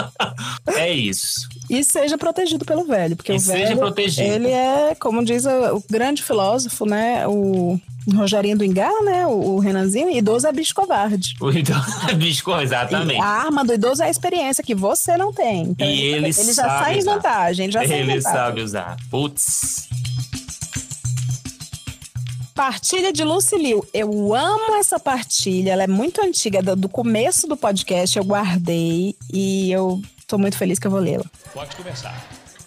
é 0.74 0.90
isso. 0.90 1.46
E 1.68 1.84
seja 1.84 2.16
protegido 2.16 2.64
pelo 2.64 2.86
velho, 2.86 3.16
porque 3.16 3.32
E 3.32 3.36
o 3.36 3.40
seja 3.40 3.64
velho, 3.66 3.78
protegido. 3.78 4.26
ele 4.26 4.48
é, 4.50 4.94
como 4.94 5.22
diz 5.22 5.44
o 5.44 5.84
grande 5.90 6.22
filósofo, 6.22 6.86
né, 6.86 7.26
o 7.28 7.78
Rogerinho 8.14 8.56
do 8.56 8.64
Engar, 8.64 8.92
né, 9.04 9.26
o, 9.26 9.30
o 9.56 9.58
Renanzinho, 9.58 10.10
idoso 10.10 10.46
é 10.46 10.52
bicho 10.52 10.74
covarde. 10.74 11.34
O 11.40 11.50
idoso 11.50 12.14
bisco, 12.16 12.50
exatamente. 12.60 13.20
A 13.20 13.26
arma 13.26 13.64
do 13.64 13.74
idoso 13.74 14.02
é 14.02 14.06
a 14.06 14.10
experiência 14.10 14.64
que 14.64 14.74
você 14.74 15.16
não 15.16 15.32
tem. 15.32 15.62
Então, 15.62 15.86
E 15.86 16.00
ele, 16.02 16.26
ele 16.26 16.32
já 16.32 16.52
sabe 16.54 16.84
sai 16.84 16.94
em 16.94 16.98
usar. 16.98 17.14
vantagem, 17.14 17.64
ele 17.64 17.72
já 17.72 17.80
sai 17.80 17.88
em 17.88 18.00
Ele 18.00 18.16
vantagem. 18.20 18.38
sabe 18.38 18.60
usar. 18.62 18.96
Putz. 19.10 19.88
Partilha 22.54 23.12
de 23.12 23.24
Lucilio. 23.24 23.86
Eu 23.94 24.34
amo 24.34 24.74
essa 24.76 24.98
partilha, 24.98 25.72
ela 25.72 25.84
é 25.84 25.86
muito 25.86 26.22
antiga, 26.22 26.60
do, 26.62 26.76
do 26.76 26.88
começo 26.88 27.46
do 27.46 27.56
podcast 27.56 28.18
eu 28.18 28.24
guardei 28.24 29.14
e 29.32 29.70
eu 29.72 30.00
tô 30.26 30.36
muito 30.36 30.56
feliz 30.58 30.78
que 30.78 30.86
eu 30.86 30.90
vou 30.90 31.00
lê-la. 31.00 31.24
Pode 31.54 31.74
começar. 31.76 32.14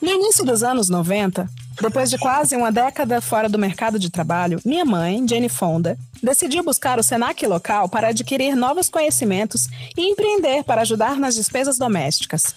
No 0.04 0.12
início 0.12 0.44
dos 0.44 0.64
anos 0.64 0.90
90, 0.90 1.50
depois 1.82 2.10
de 2.10 2.18
quase 2.18 2.58
uma 2.58 2.74
década 2.74 3.22
fora 3.22 3.48
do 3.48 3.58
mercado 3.58 3.98
de 3.98 4.10
trabalho, 4.10 4.60
minha 4.66 4.84
mãe, 4.84 5.26
Jenny 5.26 5.48
Fonda, 5.48 5.98
decidiu 6.22 6.62
buscar 6.62 7.00
o 7.00 7.04
Senac 7.04 7.48
local 7.48 7.88
para 7.88 8.10
adquirir 8.10 8.54
novos 8.54 8.90
conhecimentos 8.90 9.70
e 9.98 10.12
empreender 10.12 10.66
para 10.66 10.82
ajudar 10.82 11.16
nas 11.16 11.36
despesas 11.36 11.78
domésticas. 11.78 12.54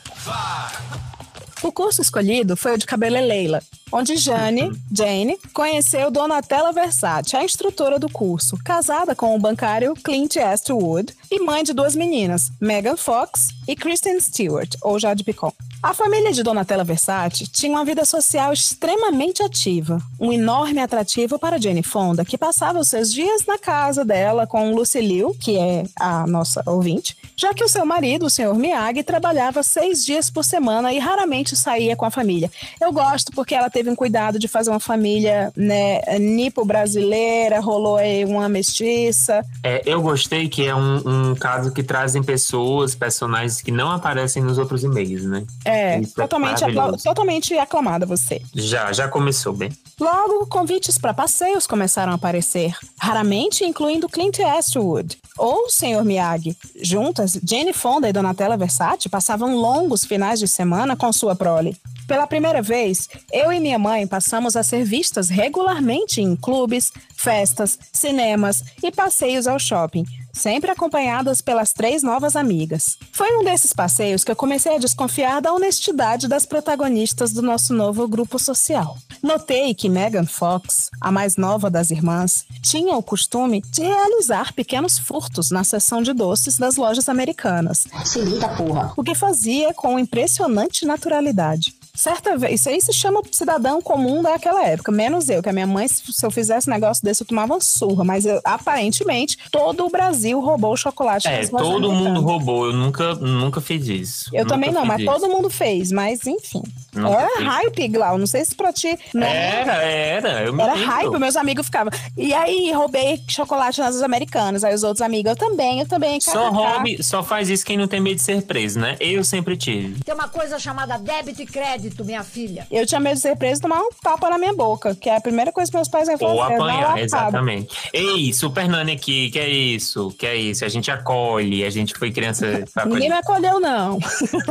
O 1.63 1.71
curso 1.71 2.03
escolhido 2.03 2.57
foi 2.57 2.75
o 2.75 2.79
de 2.79 2.85
Cabeleleila, 2.85 3.63
onde 3.93 4.17
Jane, 4.17 4.73
Jane 4.93 5.39
conheceu 5.53 6.11
Donatella 6.11 6.73
Versace, 6.73 7.37
a 7.37 7.45
instrutora 7.45 7.99
do 7.99 8.11
curso, 8.11 8.57
casada 8.65 9.15
com 9.15 9.35
o 9.35 9.39
bancário 9.39 9.95
Clint 9.95 10.37
Eastwood 10.37 11.15
e 11.31 11.41
mãe 11.41 11.63
de 11.63 11.73
duas 11.73 11.95
meninas, 11.95 12.51
Megan 12.61 12.97
Fox 12.97 13.49
e 13.69 13.77
Kristen 13.77 14.19
Stewart, 14.21 14.75
ou 14.83 14.99
Jade 14.99 15.23
Picon. 15.23 15.53
A 15.83 15.95
família 15.95 16.33
de 16.33 16.43
Donatella 16.43 16.83
Versace 16.83 17.47
tinha 17.47 17.73
uma 17.73 17.85
vida 17.85 18.05
social 18.05 18.53
extremamente 18.53 19.43
ativa, 19.43 20.01
um 20.19 20.33
enorme 20.33 20.81
atrativo 20.81 21.39
para 21.39 21.61
Jane 21.61 21.83
Fonda, 21.83 22.25
que 22.25 22.37
passava 22.37 22.81
os 22.81 22.89
seus 22.89 23.13
dias 23.13 23.47
na 23.47 23.57
casa 23.57 24.05
dela 24.05 24.47
com 24.47 24.75
Lucille, 24.75 25.33
que 25.41 25.57
é 25.57 25.85
a 25.95 26.27
nossa 26.27 26.63
ouvinte, 26.67 27.17
já 27.37 27.55
que 27.55 27.63
o 27.63 27.69
seu 27.69 27.85
marido, 27.85 28.27
o 28.27 28.31
Sr. 28.31 28.55
Miyagi, 28.55 29.03
trabalhava 29.03 29.63
seis 29.63 30.05
dias 30.05 30.29
por 30.29 30.45
semana 30.45 30.93
e 30.93 30.99
raramente 30.99 31.55
saía 31.55 31.95
com 31.95 32.05
a 32.05 32.11
família. 32.11 32.51
Eu 32.81 32.91
gosto 32.93 33.31
porque 33.33 33.55
ela 33.55 33.71
teve 33.77 33.91
um 33.91 33.95
cuidado 33.95 34.39
de 34.39 34.49
fazer 34.49 34.71
uma 34.71 34.81
família 34.81 35.53
né, 35.55 36.01
nipo-brasileira, 36.19 37.61
rolou 37.61 37.97
aí 37.97 38.25
uma 38.25 38.49
mestiça. 38.49 39.45
É, 39.63 39.83
eu 39.85 40.01
gostei 40.01 40.49
que 40.49 40.67
é 40.67 40.75
um, 40.75 41.03
um 41.05 41.35
caso 41.35 41.71
que 41.71 41.83
trazem 41.83 42.23
pessoas, 42.23 42.95
personagens 42.95 43.61
que 43.61 43.71
não 43.71 43.91
aparecem 43.91 44.43
nos 44.43 44.57
outros 44.57 44.83
e-mails, 44.83 45.25
né? 45.25 45.45
É, 45.63 46.01
Isso 46.01 46.19
é 46.19 46.23
totalmente, 46.23 46.63
maravilhoso. 46.63 47.05
totalmente 47.05 47.53
aclamada 47.59 48.07
você. 48.07 48.41
Já, 48.55 48.91
já 48.95 49.09
começou 49.09 49.53
bem. 49.53 49.71
Logo, 50.01 50.47
convites 50.47 50.97
para 50.97 51.13
passeios 51.13 51.67
começaram 51.67 52.13
a 52.13 52.15
aparecer, 52.15 52.75
raramente 52.99 53.63
incluindo 53.63 54.09
Clint 54.09 54.39
Eastwood 54.39 55.19
ou 55.37 55.67
o 55.67 55.71
Sr. 55.71 56.03
Miyagi. 56.03 56.57
Juntas, 56.81 57.39
Jane 57.47 57.75
Fonda 57.75 58.09
e 58.09 58.13
Donatella 58.13 58.57
Versace 58.57 59.11
passavam 59.11 59.55
longos 59.55 60.07
finais 60.07 60.41
de 60.41 60.49
semana 60.49 60.97
com 60.97 61.13
sua 61.13 61.37
prole. 61.37 61.77
Pela 62.07 62.27
primeira 62.27 62.63
vez, 62.63 63.09
eu 63.33 63.53
e 63.53 63.59
minha 63.67 63.81
mãe 63.81 64.07
passamos 64.07 64.55
a 64.55 64.63
ser 64.63 64.85
vistas 64.85 65.29
regularmente 65.29 66.21
em 66.21 66.37
clubes, 66.37 66.93
festas, 67.17 67.77
cinemas 67.93 68.63
e 68.81 68.93
passeios 68.93 69.49
ao 69.49 69.59
shopping, 69.59 70.05
sempre 70.33 70.71
acompanhadas 70.71 71.41
pelas 71.41 71.73
três 71.73 72.01
novas 72.01 72.37
amigas. 72.37 72.97
Foi 73.11 73.37
um 73.37 73.43
desses 73.43 73.73
passeios 73.73 74.23
que 74.23 74.31
eu 74.31 74.37
comecei 74.37 74.77
a 74.77 74.79
desconfiar 74.79 75.43
da 75.43 75.53
honestidade 75.53 76.29
das 76.29 76.47
protagonistas 76.47 77.33
do 77.33 77.43
nosso 77.43 77.75
novo 77.75 78.07
grupo 78.07 78.39
social. 78.39 78.97
Notei 79.21 79.75
que 79.75 79.89
Megan 79.89 80.27
Fox, 80.27 80.89
a 81.01 81.11
mais 81.11 81.37
nova 81.37 81.69
das 81.69 81.91
irmãs, 81.91 82.47
tinha 82.63 82.95
o 82.95 83.03
costume 83.03 83.63
de 83.63 83.83
realizar 83.83 84.53
pequenos 84.53 84.97
furtos 84.97 85.51
na 85.51 85.65
seção 85.65 86.03
de 86.03 86.13
doces 86.13 86.57
das 86.57 86.77
lojas 86.77 87.09
americanas. 87.09 87.89
Se 88.05 88.21
liga, 88.21 88.49
porra. 88.51 88.93
O 88.97 89.03
que 89.03 89.17
fazia 89.17 89.75
com 89.75 89.99
impressionante 89.99 90.87
naturalidade. 90.87 91.75
Certa 91.97 92.37
vez, 92.37 92.61
isso 92.61 92.69
aí 92.69 92.81
se 92.81 92.93
chama 92.93 93.23
cidadão 93.33 93.81
comum 93.81 94.23
daquela 94.23 94.65
época, 94.65 94.93
menos 94.93 95.29
eu, 95.29 95.43
que 95.43 95.49
a 95.49 95.53
minha 95.53 95.67
mãe, 95.67 95.89
se 95.89 96.25
eu 96.25 96.31
fizesse 96.31 96.69
um 96.69 96.73
negócio 96.73 97.03
desse, 97.03 97.23
eu 97.23 97.27
tomava 97.27 97.55
uma 97.55 97.61
surra, 97.61 98.05
mas 98.05 98.25
eu, 98.27 98.41
aparentemente 98.45 99.39
todo 99.51 99.87
o 99.87 99.91
Brasil 99.91 100.39
roubou 100.41 100.73
o 100.73 100.77
chocolate. 100.77 101.29
É, 101.29 101.47
todo 101.47 101.91
mundo 101.93 102.21
roubou. 102.21 102.67
Eu 102.67 102.73
nunca, 102.73 103.15
nunca 103.15 103.61
fiz 103.61 103.87
isso. 103.89 104.31
Eu 104.33 104.45
Nunca 104.45 104.55
também 104.55 104.71
não, 104.73 104.85
mas 104.85 105.01
isso. 105.01 105.11
todo 105.11 105.29
mundo 105.29 105.49
fez, 105.49 105.91
mas 105.93 106.27
enfim. 106.27 106.63
Nunca 106.93 107.21
era 107.21 107.31
fiz. 107.37 107.47
hype, 107.47 107.89
Glau, 107.89 108.19
não 108.19 108.27
sei 108.27 108.45
se 108.45 108.55
pra 108.55 108.73
ti... 108.73 108.99
Não, 109.15 109.27
Era, 109.27 109.75
era. 109.83 110.43
Eu 110.45 110.53
me 110.53 110.63
Era 110.63 110.75
lembro. 110.75 110.91
hype, 110.91 111.19
meus 111.19 111.37
amigos 111.37 111.67
ficavam. 111.67 111.93
E 112.17 112.33
aí, 112.35 112.73
roubei 112.73 113.23
chocolate 113.29 113.81
nas 113.81 114.03
americanas. 114.03 114.65
Aí 114.65 114.75
os 114.75 114.83
outros 114.83 115.03
amigos, 115.03 115.31
eu 115.31 115.37
também, 115.37 115.81
eu 115.81 115.87
também. 115.87 116.21
Só 116.21 116.51
hobby, 116.51 117.03
só 117.03 117.23
faz 117.23 117.49
isso 117.49 117.65
quem 117.65 117.77
não 117.77 117.87
tem 117.87 118.01
medo 118.01 118.17
de 118.17 118.23
ser 118.23 118.43
preso, 118.43 118.79
né? 118.81 118.97
Eu 118.99 119.23
sempre 119.25 119.57
tive. 119.57 120.03
Tem 120.03 120.15
uma 120.15 120.29
coisa 120.29 120.59
chamada 120.59 120.99
débito 120.99 121.43
e 121.43 121.47
crédito, 121.47 121.86
minha 122.05 122.23
filha. 122.23 122.67
Eu 122.71 122.87
tinha 122.87 123.01
medo 123.01 123.15
de 123.15 123.21
ser 123.21 123.37
preso 123.37 123.61
e 123.61 123.63
tomar 123.63 123.81
um 123.81 123.89
tapa 124.03 124.29
na 124.31 124.39
minha 124.39 124.53
boca, 124.53 124.95
que 124.95 125.09
é 125.09 125.17
a 125.17 125.21
primeira 125.21 125.53
coisa 125.53 125.71
que 125.71 125.77
meus 125.77 125.89
pais 125.89 126.09
iam 126.09 126.19
fazer. 126.19 126.33
Ou 126.33 126.45
é 126.45 126.55
apanhar, 126.55 126.99
exatamente. 126.99 127.77
Ei, 127.93 128.33
Super 128.33 128.69
Nani 128.69 128.93
aqui, 128.93 129.31
que 129.31 129.39
é 129.39 129.49
isso? 129.49 130.11
Que 130.19 130.27
é 130.27 130.37
isso? 130.37 130.65
A 130.65 130.69
gente 130.69 130.91
acolhe, 130.91 131.65
a 131.65 131.71
gente 131.71 131.95
foi 131.99 132.11
criança 132.11 132.65
Ninguém 132.87 133.09
me 133.09 133.17
acolheu, 133.17 133.61
não. 133.61 133.99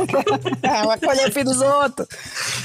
Ela 0.62 0.94
acolheu 0.94 1.28
o 1.28 1.32
filho 1.32 1.44
dos 1.44 1.60
outros. 1.60 2.08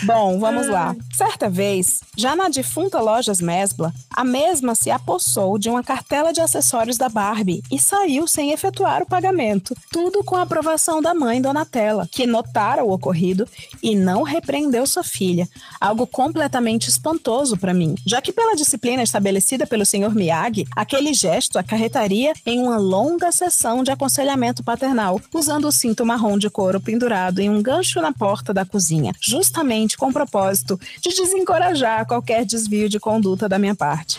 Bom, 0.03 0.39
vamos 0.39 0.67
lá. 0.67 0.95
Certa 1.13 1.49
vez, 1.49 2.01
já 2.17 2.35
na 2.35 2.49
defunta 2.49 2.99
Lojas 2.99 3.41
Mesbla, 3.41 3.93
a 4.15 4.23
mesma 4.23 4.75
se 4.75 4.89
apossou 4.89 5.57
de 5.57 5.69
uma 5.69 5.83
cartela 5.83 6.33
de 6.33 6.41
acessórios 6.41 6.97
da 6.97 7.09
Barbie 7.09 7.63
e 7.71 7.79
saiu 7.79 8.27
sem 8.27 8.51
efetuar 8.51 9.01
o 9.03 9.05
pagamento. 9.05 9.75
Tudo 9.91 10.23
com 10.23 10.35
a 10.35 10.43
aprovação 10.43 11.01
da 11.01 11.13
mãe 11.13 11.41
Donatella, 11.41 12.07
que 12.11 12.25
notara 12.25 12.83
o 12.83 12.91
ocorrido 12.91 13.47
e 13.81 13.95
não 13.95 14.23
repreendeu 14.23 14.60
sua 14.85 15.03
filha. 15.03 15.47
Algo 15.79 16.05
completamente 16.05 16.89
espantoso 16.89 17.57
para 17.57 17.73
mim, 17.73 17.95
já 18.05 18.21
que 18.21 18.33
pela 18.33 18.55
disciplina 18.55 19.01
estabelecida 19.01 19.65
pelo 19.65 19.85
Sr. 19.85 20.13
Miyagi, 20.13 20.67
aquele 20.75 21.13
gesto 21.13 21.57
acarretaria 21.57 22.33
em 22.45 22.59
uma 22.59 22.77
longa 22.77 23.31
sessão 23.31 23.83
de 23.83 23.91
aconselhamento 23.91 24.63
paternal, 24.63 25.19
usando 25.33 25.65
o 25.65 25.71
cinto 25.71 26.05
marrom 26.05 26.37
de 26.37 26.49
couro 26.49 26.81
pendurado 26.81 27.39
em 27.39 27.49
um 27.49 27.61
gancho 27.61 28.01
na 28.01 28.11
porta 28.11 28.53
da 28.53 28.65
cozinha, 28.65 29.13
justamente 29.19 29.97
com 29.97 30.09
o 30.09 30.13
propósito 30.13 30.79
de 31.01 31.09
desencorajar 31.09 32.05
qualquer 32.05 32.45
desvio 32.45 32.89
de 32.89 32.99
conduta 32.99 33.47
da 33.47 33.57
minha 33.57 33.75
parte. 33.75 34.17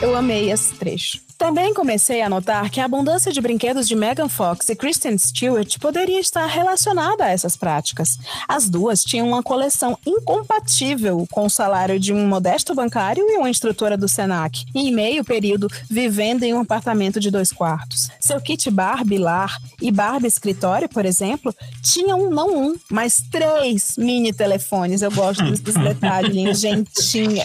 Eu 0.00 0.16
amei 0.16 0.50
esse 0.50 0.72
trecho. 0.74 1.29
Também 1.40 1.72
comecei 1.72 2.20
a 2.20 2.28
notar 2.28 2.68
que 2.68 2.80
a 2.80 2.84
abundância 2.84 3.32
de 3.32 3.40
brinquedos 3.40 3.88
de 3.88 3.96
Megan 3.96 4.28
Fox 4.28 4.68
e 4.68 4.76
Kristen 4.76 5.16
Stewart 5.16 5.78
poderia 5.78 6.20
estar 6.20 6.44
relacionada 6.44 7.24
a 7.24 7.30
essas 7.30 7.56
práticas. 7.56 8.18
As 8.46 8.68
duas 8.68 9.02
tinham 9.02 9.26
uma 9.26 9.42
coleção 9.42 9.98
incompatível 10.06 11.26
com 11.30 11.46
o 11.46 11.50
salário 11.50 11.98
de 11.98 12.12
um 12.12 12.28
modesto 12.28 12.74
bancário 12.74 13.24
e 13.26 13.38
uma 13.38 13.48
instrutora 13.48 13.96
do 13.96 14.06
Senac, 14.06 14.66
em 14.74 14.92
meio 14.92 15.24
período 15.24 15.66
vivendo 15.88 16.42
em 16.42 16.52
um 16.52 16.60
apartamento 16.60 17.18
de 17.18 17.30
dois 17.30 17.50
quartos. 17.50 18.10
Seu 18.20 18.38
kit 18.38 18.70
Barbie 18.70 19.16
lar 19.16 19.56
e 19.80 19.90
Barbie 19.90 20.26
escritório, 20.26 20.90
por 20.90 21.06
exemplo, 21.06 21.54
tinham 21.82 22.28
não 22.28 22.54
um, 22.54 22.76
mas 22.90 23.24
três 23.30 23.94
mini 23.96 24.30
telefones. 24.30 25.00
Eu 25.00 25.10
gosto 25.10 25.42
desses 25.42 25.74
detalhes, 25.74 26.60
gentinha. 26.60 27.44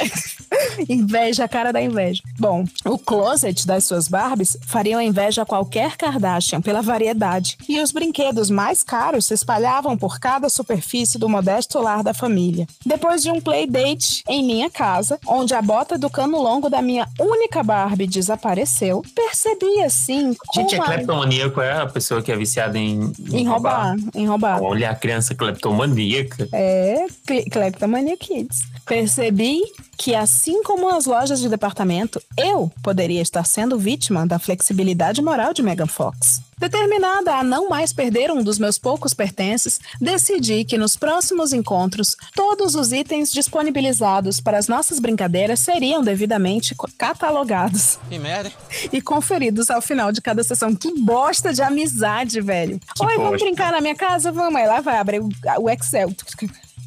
inveja, 0.89 1.46
a 1.46 1.48
cara 1.48 1.72
da 1.72 1.82
inveja. 1.82 2.22
Bom, 2.38 2.66
o 2.84 2.98
closet 2.98 3.66
das 3.66 3.84
suas 3.86 4.07
Barbies 4.07 4.57
fariam 4.65 5.01
inveja 5.01 5.41
a 5.43 5.45
qualquer 5.45 5.95
Kardashian 5.97 6.61
pela 6.61 6.81
variedade. 6.81 7.57
E 7.69 7.79
os 7.79 7.91
brinquedos 7.91 8.49
mais 8.49 8.83
caros 8.83 9.25
se 9.25 9.33
espalhavam 9.33 9.97
por 9.97 10.19
cada 10.19 10.49
superfície 10.49 11.17
do 11.17 11.29
modesto 11.29 11.79
lar 11.79 12.03
da 12.03 12.13
família. 12.13 12.67
Depois 12.86 13.21
de 13.21 13.31
um 13.31 13.39
playdate 13.41 14.23
em 14.27 14.43
minha 14.45 14.69
casa, 14.69 15.19
onde 15.27 15.53
a 15.53 15.61
bota 15.61 15.97
do 15.97 16.09
cano 16.09 16.41
longo 16.41 16.69
da 16.69 16.81
minha 16.81 17.07
única 17.19 17.63
Barbie 17.63 18.07
desapareceu, 18.07 19.01
percebi 19.15 19.81
assim 19.83 20.33
como 20.47 20.69
Gente, 20.69 20.75
é 20.75 20.79
a- 20.79 20.83
cleptomaníaco 20.86 21.61
é 21.61 21.81
a 21.81 21.86
pessoa 21.88 22.21
que 22.21 22.31
é 22.31 22.36
viciada 22.36 22.77
em, 22.77 23.11
em 23.31 23.47
roubar, 23.47 23.95
em 24.13 24.25
roubar. 24.27 24.61
Olha 24.61 24.89
a 24.89 24.95
criança 24.95 25.33
cleptomaníaca. 25.36 26.47
É, 26.51 27.05
Cle- 27.25 27.45
Kleptomania 27.49 28.17
Kids. 28.17 28.59
Percebi 28.86 29.61
que, 29.98 30.14
assim 30.14 30.62
como 30.64 30.89
as 30.89 31.06
lojas 31.06 31.39
de 31.39 31.50
departamento, 31.50 32.22
eu 32.38 32.72
poderia 32.84 33.22
estar 33.22 33.43
sendo 33.46 33.78
vítima 33.78 34.26
da 34.28 34.38
flexibilidade 34.39 35.22
moral 35.22 35.54
de 35.54 35.64
Megan 35.64 35.88
Fox. 35.88 36.41
Determinada 36.58 37.36
a 37.36 37.43
não 37.43 37.68
mais 37.70 37.91
perder 37.91 38.32
um 38.32 38.41
dos 38.41 38.58
meus 38.58 38.78
poucos 38.78 39.14
pertences, 39.14 39.80
decidi 40.00 40.64
que 40.64 40.78
nos 40.78 40.96
próximos 40.96 41.52
encontros, 41.52 42.16
todos 42.34 42.76
os 42.76 42.93
itens 42.93 43.30
disponibilizados 43.32 44.39
para 44.39 44.58
as 44.58 44.68
nossas 44.68 45.00
brincadeiras 45.00 45.60
seriam 45.60 46.02
devidamente 46.02 46.74
catalogados 46.98 48.00
Que 48.10 48.18
merda. 48.18 48.52
e 48.91 49.02
conferidos 49.02 49.70
ao 49.70 49.82
final 49.82 50.12
de 50.14 50.22
cada 50.22 50.43
sessão. 50.43 50.74
Que 50.74 50.93
bosta 51.02 51.54
de 51.54 51.62
amizade, 51.62 52.39
velho. 52.39 52.80
Oi, 53.00 53.16
vamos 53.18 53.32
bosta. 53.32 53.46
brincar 53.46 53.72
na 53.74 53.82
minha 53.82 53.96
casa? 53.96 54.32
Vamos. 54.32 54.56
Aí 54.56 54.66
lá 54.68 54.80
vai 54.80 54.98
abrir 54.98 55.20
o, 55.22 55.30
o 55.60 55.70
Excel. 55.70 56.14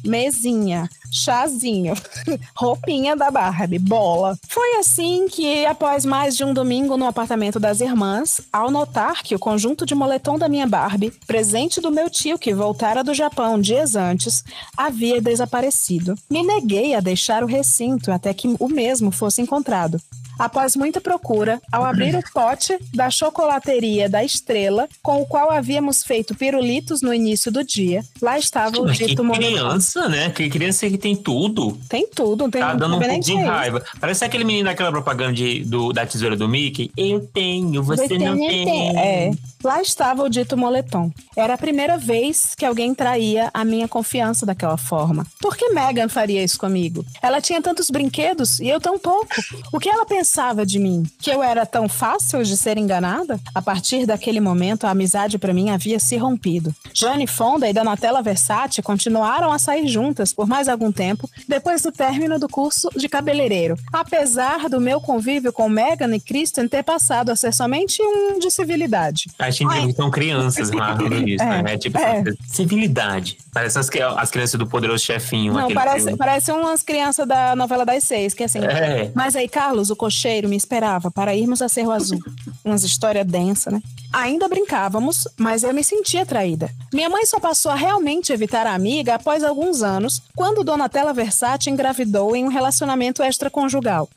Mesinha, 0.03 0.89
chazinho, 1.11 1.93
roupinha 2.55 3.15
da 3.15 3.31
Barbie, 3.31 3.79
bola. 3.79 4.37
Foi 4.47 4.75
assim 4.77 5.27
que, 5.27 5.65
após 5.65 6.05
mais 6.05 6.35
de 6.35 6.43
um 6.43 6.53
domingo 6.53 6.97
no 6.97 7.05
apartamento 7.07 7.59
das 7.59 7.81
irmãs, 7.81 8.41
ao 8.51 8.71
notar 8.71 9.23
que 9.23 9.35
o 9.35 9.39
conjunto 9.39 9.85
de 9.85 9.95
moletom 9.95 10.37
da 10.37 10.47
minha 10.49 10.67
Barbie, 10.67 11.11
presente 11.25 11.81
do 11.81 11.91
meu 11.91 12.09
tio 12.09 12.37
que 12.37 12.53
voltara 12.53 13.03
do 13.03 13.13
Japão 13.13 13.59
dias 13.59 13.95
antes, 13.95 14.43
havia 14.77 15.21
desaparecido. 15.21 16.15
Me 16.29 16.43
neguei 16.43 16.93
a 16.95 16.99
deixar 16.99 17.43
o 17.43 17.47
recinto 17.47 18.11
até 18.11 18.33
que 18.33 18.55
o 18.59 18.67
mesmo 18.67 19.11
fosse 19.11 19.41
encontrado. 19.41 19.99
Após 20.39 20.73
muita 20.73 21.01
procura, 21.01 21.61
ao 21.69 21.83
abrir 21.83 22.15
o 22.15 22.23
pote 22.31 22.79
da 22.93 23.09
chocolateria 23.09 24.07
da 24.07 24.23
Estrela, 24.23 24.87
com 25.03 25.21
o 25.21 25.25
qual 25.25 25.51
havíamos 25.51 26.01
feito 26.01 26.33
pirulitos 26.33 27.01
no 27.01 27.13
início 27.13 27.51
do 27.51 27.61
dia, 27.61 28.05
lá 28.21 28.39
estava 28.39 28.79
o 28.79 28.85
Mas 28.85 28.97
que 28.97 29.07
dito 29.07 29.21
moletom. 29.21 29.47
criança, 29.49 30.07
né? 30.07 30.29
Que 30.29 30.49
criança 30.49 30.89
que 30.89 30.97
tem 30.99 31.15
tudo. 31.15 31.77
Tem 31.87 32.07
tudo, 32.07 32.43
não 32.43 32.51
tem 32.51 32.61
Tá 32.61 32.73
dando 32.73 32.97
um 32.97 32.99
tem 32.99 33.09
pouco 33.09 33.25
de 33.25 33.35
raiva. 33.35 33.83
Parece 33.99 34.25
aquele 34.25 34.43
menino 34.43 34.65
daquela 34.65 34.91
propaganda 34.91 35.33
de, 35.33 35.63
do, 35.63 35.91
da 35.91 36.05
tesoura 36.05 36.35
do 36.35 36.47
Mickey. 36.47 36.91
Eu 36.95 37.21
tenho, 37.21 37.81
você, 37.81 38.17
não 38.17 38.35
tem. 38.35 38.97
É. 38.97 39.31
Lá 39.63 39.81
estava 39.81 40.23
o 40.23 40.29
dito 40.29 40.55
moletom. 40.55 41.11
Era 41.35 41.55
a 41.55 41.57
primeira 41.57 41.97
vez 41.97 42.55
que 42.55 42.65
alguém 42.65 42.93
traía 42.93 43.49
a 43.53 43.65
minha 43.65 43.87
confiança 43.89 44.45
daquela 44.45 44.77
forma. 44.77 45.25
Por 45.41 45.57
que 45.57 45.69
Megan 45.69 46.07
faria 46.07 46.41
isso 46.41 46.57
comigo? 46.57 47.05
Ela 47.21 47.41
tinha 47.41 47.61
tantos 47.61 47.89
brinquedos 47.89 48.59
e 48.59 48.69
eu 48.69 48.79
tão 48.79 48.97
pouco. 48.97 49.35
O 49.73 49.79
que 49.79 49.89
ela 49.89 50.05
pensava 50.05 50.65
de 50.65 50.79
mim? 50.79 51.03
Que 51.19 51.29
eu 51.29 51.43
era 51.43 51.65
tão 51.65 51.89
fácil 51.89 52.43
de 52.43 52.55
ser 52.55 52.77
enganada? 52.77 53.39
A 53.53 53.61
partir 53.61 54.05
daquele 54.05 54.39
momento, 54.39 54.85
a 54.85 54.91
amizade 54.91 55.37
para 55.37 55.53
mim 55.53 55.69
havia 55.69 55.99
se 55.99 56.15
rompido. 56.15 56.73
Jane 56.93 57.27
Fonda 57.27 57.67
e 57.67 57.73
Donatella 57.73 58.21
Versace 58.21 58.81
continuaram 58.81 59.51
a 59.51 59.59
sair 59.59 59.87
juntas 59.87 60.31
por 60.31 60.47
mais 60.47 60.69
algum 60.69 60.88
tempo 60.91 61.29
depois 61.47 61.81
do 61.81 61.91
término 61.91 62.39
do 62.39 62.47
curso 62.47 62.89
de 62.95 63.07
cabeleireiro. 63.07 63.75
Apesar 63.91 64.69
do 64.69 64.79
meu 64.79 64.99
convívio 64.99 65.51
com 65.51 65.69
Megan 65.69 66.15
e 66.15 66.19
Kristen 66.19 66.67
ter 66.67 66.83
passado 66.83 67.29
a 67.31 67.35
ser 67.35 67.53
somente 67.53 68.01
um 68.01 68.39
de 68.39 68.49
civilidade. 68.51 69.29
A 69.37 69.49
gente 69.49 69.95
são 69.95 70.09
crianças 70.09 70.71
narrando 70.71 71.15
isso, 71.27 71.43
É, 71.43 71.61
né? 71.63 71.73
É 71.73 71.77
tipo 71.77 71.97
é. 71.97 72.23
civilidade. 72.47 73.37
Parece 73.53 73.79
as, 73.79 73.89
as 74.17 74.29
crianças 74.29 74.59
do 74.59 74.67
Poderoso 74.67 75.03
Chefinho. 75.03 75.53
Não, 75.53 75.73
parece, 75.73 76.05
filme. 76.05 76.17
parece 76.17 76.51
umas 76.51 76.81
crianças 76.81 77.27
da 77.27 77.55
novela 77.55 77.85
das 77.85 78.03
seis, 78.03 78.33
que 78.33 78.43
assim. 78.43 78.59
É. 78.59 79.11
Mas 79.15 79.35
aí, 79.35 79.47
Carlos, 79.47 79.89
o 79.89 79.95
cocheiro, 79.95 80.47
me 80.47 80.55
esperava 80.55 81.09
para 81.11 81.35
irmos 81.35 81.61
a 81.61 81.69
Cerro 81.69 81.91
Azul. 81.91 82.19
Umas 82.63 82.83
histórias 82.83 83.25
densas, 83.25 83.73
né? 83.73 83.81
Ainda 84.11 84.47
brincávamos, 84.47 85.27
mas 85.37 85.63
eu 85.63 85.73
me 85.73 85.83
sentia 85.83 86.25
traída. 86.25 86.69
Minha 86.93 87.09
mãe 87.09 87.25
só 87.25 87.39
passou 87.39 87.71
a 87.71 87.75
realmente 87.75 88.33
evitar 88.33 88.65
a 88.65 88.73
amiga 88.73 89.15
após 89.15 89.43
alguns 89.43 89.81
anos, 89.81 90.21
quando 90.35 90.63
Donatella 90.79 91.13
Versace 91.13 91.69
engravidou 91.69 92.33
em 92.37 92.45
um 92.45 92.47
relacionamento 92.47 93.21
extraconjugal. 93.21 94.09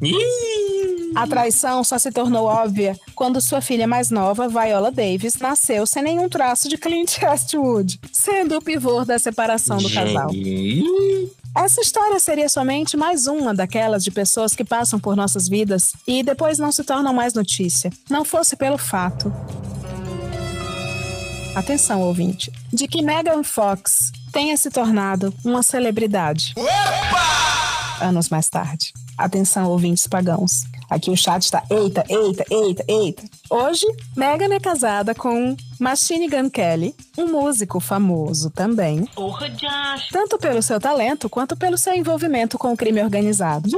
A 1.12 1.26
traição 1.26 1.82
só 1.82 1.98
se 1.98 2.12
tornou 2.12 2.44
óbvia 2.44 2.96
quando 3.16 3.40
sua 3.40 3.60
filha 3.60 3.84
mais 3.84 4.10
nova, 4.10 4.48
Viola 4.48 4.92
Davis, 4.92 5.34
nasceu 5.40 5.84
sem 5.84 6.04
nenhum 6.04 6.28
traço 6.28 6.68
de 6.68 6.78
Clint 6.78 7.20
Eastwood, 7.20 7.98
sendo 8.12 8.56
o 8.56 8.62
pivô 8.62 9.04
da 9.04 9.18
separação 9.18 9.78
do 9.78 9.90
casal. 9.90 10.30
Essa 11.56 11.80
história 11.80 12.20
seria 12.20 12.48
somente 12.48 12.96
mais 12.96 13.26
uma 13.26 13.52
daquelas 13.52 14.04
de 14.04 14.12
pessoas 14.12 14.54
que 14.54 14.64
passam 14.64 15.00
por 15.00 15.16
nossas 15.16 15.48
vidas 15.48 15.94
e 16.06 16.22
depois 16.22 16.60
não 16.60 16.70
se 16.70 16.84
tornam 16.84 17.12
mais 17.12 17.34
notícia. 17.34 17.90
Não 18.08 18.24
fosse 18.24 18.54
pelo 18.54 18.78
fato. 18.78 19.32
Atenção, 21.56 22.02
ouvinte, 22.02 22.52
de 22.72 22.86
que 22.86 23.02
Megan 23.02 23.42
Fox 23.42 24.12
tenha 24.32 24.56
se 24.56 24.70
tornado 24.70 25.32
uma 25.44 25.62
celebridade. 25.62 26.54
Anos 28.00 28.30
mais 28.30 28.48
tarde. 28.48 28.92
Atenção, 29.16 29.70
ouvintes 29.70 30.06
pagãos. 30.06 30.64
Aqui 30.90 31.10
o 31.10 31.16
chat 31.16 31.42
está 31.42 31.62
eita, 31.70 32.04
eita, 32.08 32.44
eita, 32.50 32.84
eita. 32.88 33.22
Hoje, 33.48 33.86
Megan 34.16 34.52
é 34.54 34.58
casada 34.58 35.14
com 35.14 35.56
Machine 35.86 36.28
Gun 36.28 36.48
Kelly, 36.48 36.94
um 37.18 37.26
músico 37.26 37.80
famoso 37.80 38.50
também, 38.50 39.04
Porra, 39.16 39.50
Josh. 39.50 40.10
tanto 40.12 40.38
pelo 40.38 40.62
seu 40.62 40.78
talento 40.78 41.28
quanto 41.28 41.56
pelo 41.56 41.76
seu 41.76 41.92
envolvimento 41.92 42.56
com 42.56 42.72
o 42.72 42.76
crime 42.76 43.02
organizado. 43.02 43.68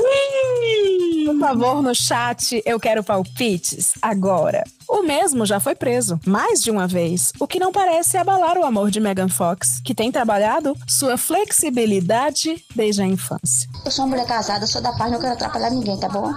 Por 1.25 1.39
favor, 1.41 1.83
no 1.83 1.95
chat, 1.95 2.63
eu 2.67 2.79
quero 2.79 3.03
palpites 3.03 3.95
agora. 4.03 4.65
O 4.87 5.03
mesmo 5.03 5.47
já 5.47 5.59
foi 5.59 5.75
preso, 5.75 6.21
mais 6.27 6.61
de 6.61 6.71
uma 6.71 6.87
vez, 6.87 7.33
o 7.41 7.47
que 7.47 7.59
não 7.59 7.73
parece 7.73 8.19
abalar 8.19 8.59
o 8.59 8.65
amor 8.67 8.91
de 8.91 9.01
Megan 9.01 9.29
Fox, 9.31 9.81
que 9.83 9.95
tem 9.95 10.13
trabalhado 10.13 10.77
sua 10.87 11.17
flexibilidade 11.17 12.63
desde 12.77 13.01
a 13.01 13.07
infância. 13.07 13.67
Eu 13.83 13.91
sou 13.91 14.05
uma 14.05 14.11
mulher 14.11 14.27
casada, 14.27 14.67
sou 14.67 14.83
da 14.83 14.93
paz, 14.93 15.11
não 15.11 15.19
quero 15.19 15.33
atrapalhar 15.33 15.71
ninguém, 15.71 15.99
tá 15.99 16.09
bom? 16.11 16.31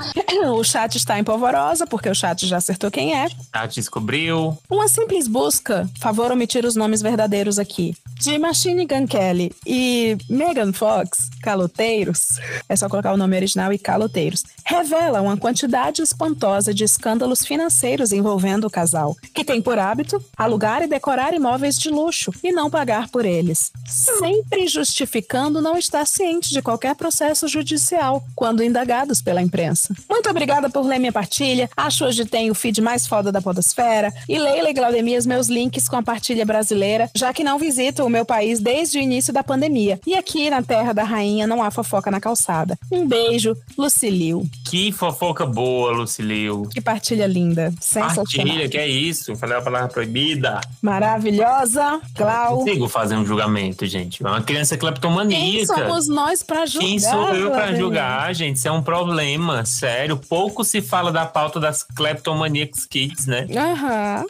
O 0.56 0.64
chat 0.64 0.96
está 0.96 1.20
em 1.20 1.24
polvorosa, 1.26 1.86
porque 1.86 2.10
o 2.10 2.16
chat 2.16 2.48
já 2.48 2.58
acertou 2.58 2.90
quem 2.90 3.14
é. 3.20 3.28
Tati 3.52 3.76
descobriu. 3.76 4.58
Uma 4.70 4.88
simples 4.88 5.28
busca, 5.28 5.57
favor 6.00 6.32
omitir 6.32 6.66
os 6.66 6.76
nomes 6.76 7.02
verdadeiros 7.02 7.60
aqui, 7.60 7.96
de 8.20 8.38
Machine 8.38 8.86
Gun 8.86 9.06
Kelly 9.08 9.52
e 9.66 10.18
Megan 10.30 10.74
Fox, 10.74 11.30
caloteiros, 11.42 12.40
é 12.68 12.76
só 12.76 12.90
colocar 12.90 13.14
o 13.14 13.18
nome 13.18 13.36
original 13.36 13.72
e 13.72 13.78
caloteiros, 13.78 14.44
revela 14.66 15.22
uma 15.22 15.38
quantidade 15.38 16.02
espantosa 16.02 16.74
de 16.74 16.84
escândalos 16.84 17.46
financeiros 17.46 18.12
envolvendo 18.12 18.68
o 18.68 18.70
casal, 18.70 19.16
que 19.34 19.46
tem 19.46 19.62
por 19.62 19.78
hábito 19.78 20.24
alugar 20.36 20.82
e 20.82 20.88
decorar 20.88 21.34
imóveis 21.34 21.78
de 21.78 21.90
luxo 21.90 22.32
e 22.44 22.52
não 22.52 22.70
pagar 22.70 23.10
por 23.10 23.26
eles, 23.26 23.72
sempre 23.86 24.68
justificando 24.68 25.62
não 25.62 25.78
estar 25.78 26.06
ciente 26.06 26.50
de 26.50 26.62
qualquer 26.62 26.96
processo 26.96 27.48
judicial 27.48 28.24
quando 28.36 28.64
indagados 28.64 29.22
pela 29.22 29.42
imprensa. 29.42 29.94
Muito 30.10 30.30
obrigada 30.30 30.70
por 30.70 30.86
ler 30.86 31.00
minha 31.00 31.12
partilha. 31.12 31.70
Acho 31.76 32.06
hoje 32.06 32.26
tem 32.26 32.50
o 32.50 32.56
feed 32.56 32.82
mais 32.82 33.08
foda 33.08 33.32
da 33.32 33.42
podosfera. 33.42 34.14
E 34.28 34.38
Leila 34.38 34.70
e 34.70 34.74
Glaudemias, 34.74 35.26
meus 35.26 35.47
links 35.48 35.88
com 35.88 35.96
a 35.96 36.04
partilha 36.04 36.46
brasileira, 36.46 37.10
já 37.16 37.34
que 37.34 37.44
não 37.44 37.58
visito 37.58 38.04
o 38.04 38.10
meu 38.10 38.26
país 38.26 38.60
desde 38.60 38.98
o 38.98 39.02
início 39.02 39.34
da 39.34 39.44
pandemia. 39.44 40.00
E 40.06 40.16
aqui 40.16 40.50
na 40.50 40.62
Terra 40.62 40.94
da 40.94 41.04
Rainha 41.04 41.48
não 41.48 41.62
há 41.64 41.72
fofoca 41.72 42.10
na 42.12 42.20
calçada. 42.20 42.78
Um 42.92 43.08
beijo, 43.08 43.56
Lucilio. 43.78 44.46
Que 44.70 44.92
fofoca 44.92 45.46
boa, 45.46 45.92
Lucilio. 45.92 46.68
Que 46.72 46.82
partilha 46.82 47.26
linda. 47.28 47.74
Sensacional. 47.80 48.26
Partilha, 48.26 48.70
que 48.70 48.78
é 48.78 48.88
isso? 48.88 49.36
Falei 49.36 49.58
a 49.58 49.62
palavra 49.62 49.88
proibida. 49.88 50.60
Maravilhosa. 50.82 52.00
Glau. 52.16 52.60
Consigo 52.60 52.88
fazer 52.88 53.16
um 53.16 53.26
julgamento, 53.26 53.86
gente. 53.86 54.24
É 54.24 54.28
uma 54.28 54.42
criança 54.42 54.78
cleptomaníaca. 54.78 55.44
Quem 55.44 55.66
somos 55.66 56.08
nós 56.08 56.44
pra 56.44 56.66
julgar? 56.66 56.88
Quem 56.88 57.00
sou 57.00 57.30
eu 57.30 57.48
pra 57.50 57.58
Glaudemir? 57.58 57.80
julgar, 57.80 58.36
gente? 58.36 58.58
Isso 58.58 58.68
é 58.68 58.72
um 58.72 58.82
problema, 58.82 59.66
sério. 59.66 60.18
Pouco 60.18 60.64
se 60.64 60.82
fala 60.82 61.12
da 61.12 61.26
pauta 61.26 61.60
das 61.60 61.84
Kleptomaniacs 61.84 62.86
Kids, 62.86 63.26
né? 63.26 63.48
Aham. 63.56 64.26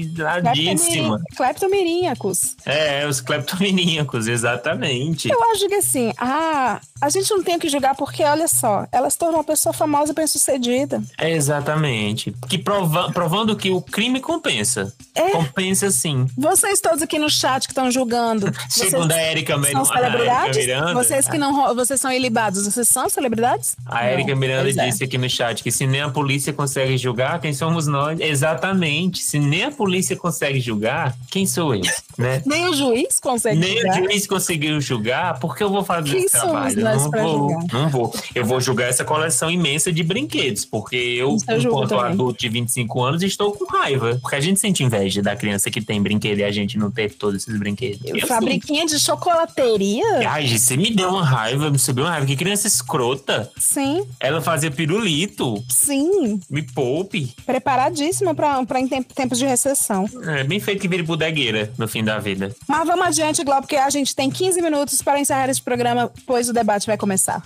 Invisibilizadíssima. 0.00 1.20
Cleptomiríacos. 1.36 2.56
É, 2.64 3.06
os 3.06 3.20
kleptomaníacos, 3.20 4.26
exatamente. 4.26 5.30
Eu 5.30 5.42
acho 5.52 5.66
que 5.68 5.74
assim, 5.74 6.12
ah, 6.18 6.80
a 7.00 7.08
gente 7.10 7.30
não 7.30 7.42
tem 7.42 7.56
o 7.56 7.58
que 7.58 7.68
julgar 7.68 7.94
porque, 7.94 8.22
olha 8.22 8.48
só, 8.48 8.86
ela 8.92 9.08
se 9.10 9.18
tornou 9.18 9.36
uma 9.38 9.44
pessoa 9.44 9.72
famosa 9.72 10.12
e 10.12 10.14
bem-sucedida. 10.14 11.02
É, 11.18 11.30
exatamente. 11.30 12.34
Que 12.48 12.58
prova- 12.58 13.10
provando 13.12 13.56
que 13.56 13.70
o 13.70 13.80
crime 13.80 14.20
compensa. 14.20 14.92
É. 15.14 15.30
Compensa 15.30 15.90
sim. 15.90 16.26
Vocês 16.36 16.80
todos 16.80 17.02
aqui 17.02 17.18
no 17.18 17.28
chat 17.30 17.66
que 17.66 17.72
estão 17.72 17.90
julgando. 17.90 18.50
Segundo 18.68 19.10
a 19.12 19.16
São 19.16 19.24
Miranda- 19.58 19.84
celebridades? 19.84 20.56
a 20.56 20.60
Érica 20.60 20.76
Miranda. 20.76 20.94
vocês 20.94 21.28
que 21.28 21.38
não 21.38 21.54
ro- 21.54 21.74
vocês 21.74 22.00
são 22.00 22.12
ilibados, 22.12 22.64
vocês 22.64 22.88
são 22.88 23.08
celebridades? 23.08 23.76
A 23.86 24.04
Não. 24.16 24.36
Miranda 24.36 24.62
Pois 24.62 24.76
é. 24.76 24.86
disse 24.88 25.04
aqui 25.04 25.18
no 25.18 25.28
chat 25.28 25.62
que 25.62 25.70
se 25.70 25.86
nem 25.86 26.00
a 26.02 26.08
polícia 26.08 26.52
consegue 26.52 26.96
julgar, 26.96 27.40
quem 27.40 27.52
somos 27.52 27.86
nós? 27.86 28.18
Exatamente. 28.20 29.22
Se 29.22 29.38
nem 29.38 29.64
a 29.64 29.70
polícia 29.70 29.89
consegue 30.16 30.60
julgar, 30.60 31.16
quem 31.30 31.46
sou 31.46 31.74
eu? 31.74 31.82
Né? 32.18 32.42
Nem 32.44 32.68
o 32.68 32.74
juiz 32.74 33.18
consegue 33.18 33.58
Nem 33.58 33.76
julgar. 33.78 33.90
o 34.00 34.04
juiz 34.04 34.26
conseguiu 34.26 34.80
julgar, 34.80 35.38
porque 35.40 35.62
eu 35.62 35.70
vou 35.70 35.82
fazer 35.84 36.10
Quem 36.10 36.24
esse 36.24 36.32
trabalho? 36.38 36.80
Não 36.80 37.10
vou, 37.10 37.48
julgar? 37.50 37.66
não 37.72 37.88
vou. 37.88 38.14
Eu 38.34 38.44
vou 38.44 38.60
julgar 38.60 38.88
essa 38.88 39.04
coleção 39.04 39.50
imensa 39.50 39.90
de 39.92 40.02
brinquedos, 40.02 40.64
porque 40.64 40.96
eu, 40.96 41.34
Isso 41.36 41.44
julgo 41.60 41.84
enquanto 41.84 41.98
adulto 41.98 42.40
de 42.40 42.48
25 42.48 43.02
anos, 43.02 43.22
estou 43.22 43.52
com 43.52 43.64
raiva. 43.64 44.18
Porque 44.20 44.36
a 44.36 44.40
gente 44.40 44.60
sente 44.60 44.82
inveja 44.84 45.22
da 45.22 45.34
criança 45.34 45.70
que 45.70 45.80
tem 45.80 46.00
brinquedo 46.02 46.38
e 46.40 46.44
a 46.44 46.50
gente 46.52 46.76
não 46.78 46.90
teve 46.90 47.14
todos 47.14 47.42
esses 47.42 47.58
brinquedos. 47.58 48.00
Eu 48.04 48.26
Fabriquinha 48.26 48.84
de 48.86 48.98
chocolateria? 48.98 50.28
Ai, 50.28 50.46
gente, 50.46 50.60
você 50.60 50.76
me 50.76 50.90
deu 50.90 51.08
uma 51.10 51.24
raiva, 51.24 51.70
me 51.70 51.78
subiu 51.78 52.04
uma 52.04 52.10
raiva. 52.10 52.26
Que 52.26 52.36
criança 52.36 52.66
escrota. 52.66 53.50
Sim, 53.58 54.04
Ela 54.20 54.40
fazia 54.40 54.70
pirulito. 54.70 55.62
sim. 55.68 56.40
Me 56.50 56.62
poupe. 56.62 57.32
Preparadíssima 57.46 58.34
pra 58.34 58.62
em 58.80 58.86
temp- 58.88 59.10
tempos 59.12 59.38
de 59.38 59.46
recessão. 59.46 59.79
É 60.24 60.44
bem 60.44 60.60
feito 60.60 60.80
que 60.80 60.88
vire 60.88 61.02
bodegueira 61.02 61.72
no 61.78 61.88
fim 61.88 62.04
da 62.04 62.18
vida. 62.18 62.54
Mas 62.66 62.86
vamos 62.86 63.06
adiante, 63.06 63.42
Glau, 63.44 63.60
porque 63.60 63.76
a 63.76 63.90
gente 63.90 64.14
tem 64.14 64.30
15 64.30 64.60
minutos 64.60 65.02
para 65.02 65.18
encerrar 65.20 65.48
esse 65.48 65.62
programa, 65.62 66.10
pois 66.26 66.48
o 66.48 66.52
debate 66.52 66.86
vai 66.86 66.96
começar. 66.96 67.42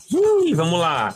Vamos 0.55 0.78
lá. 0.78 1.14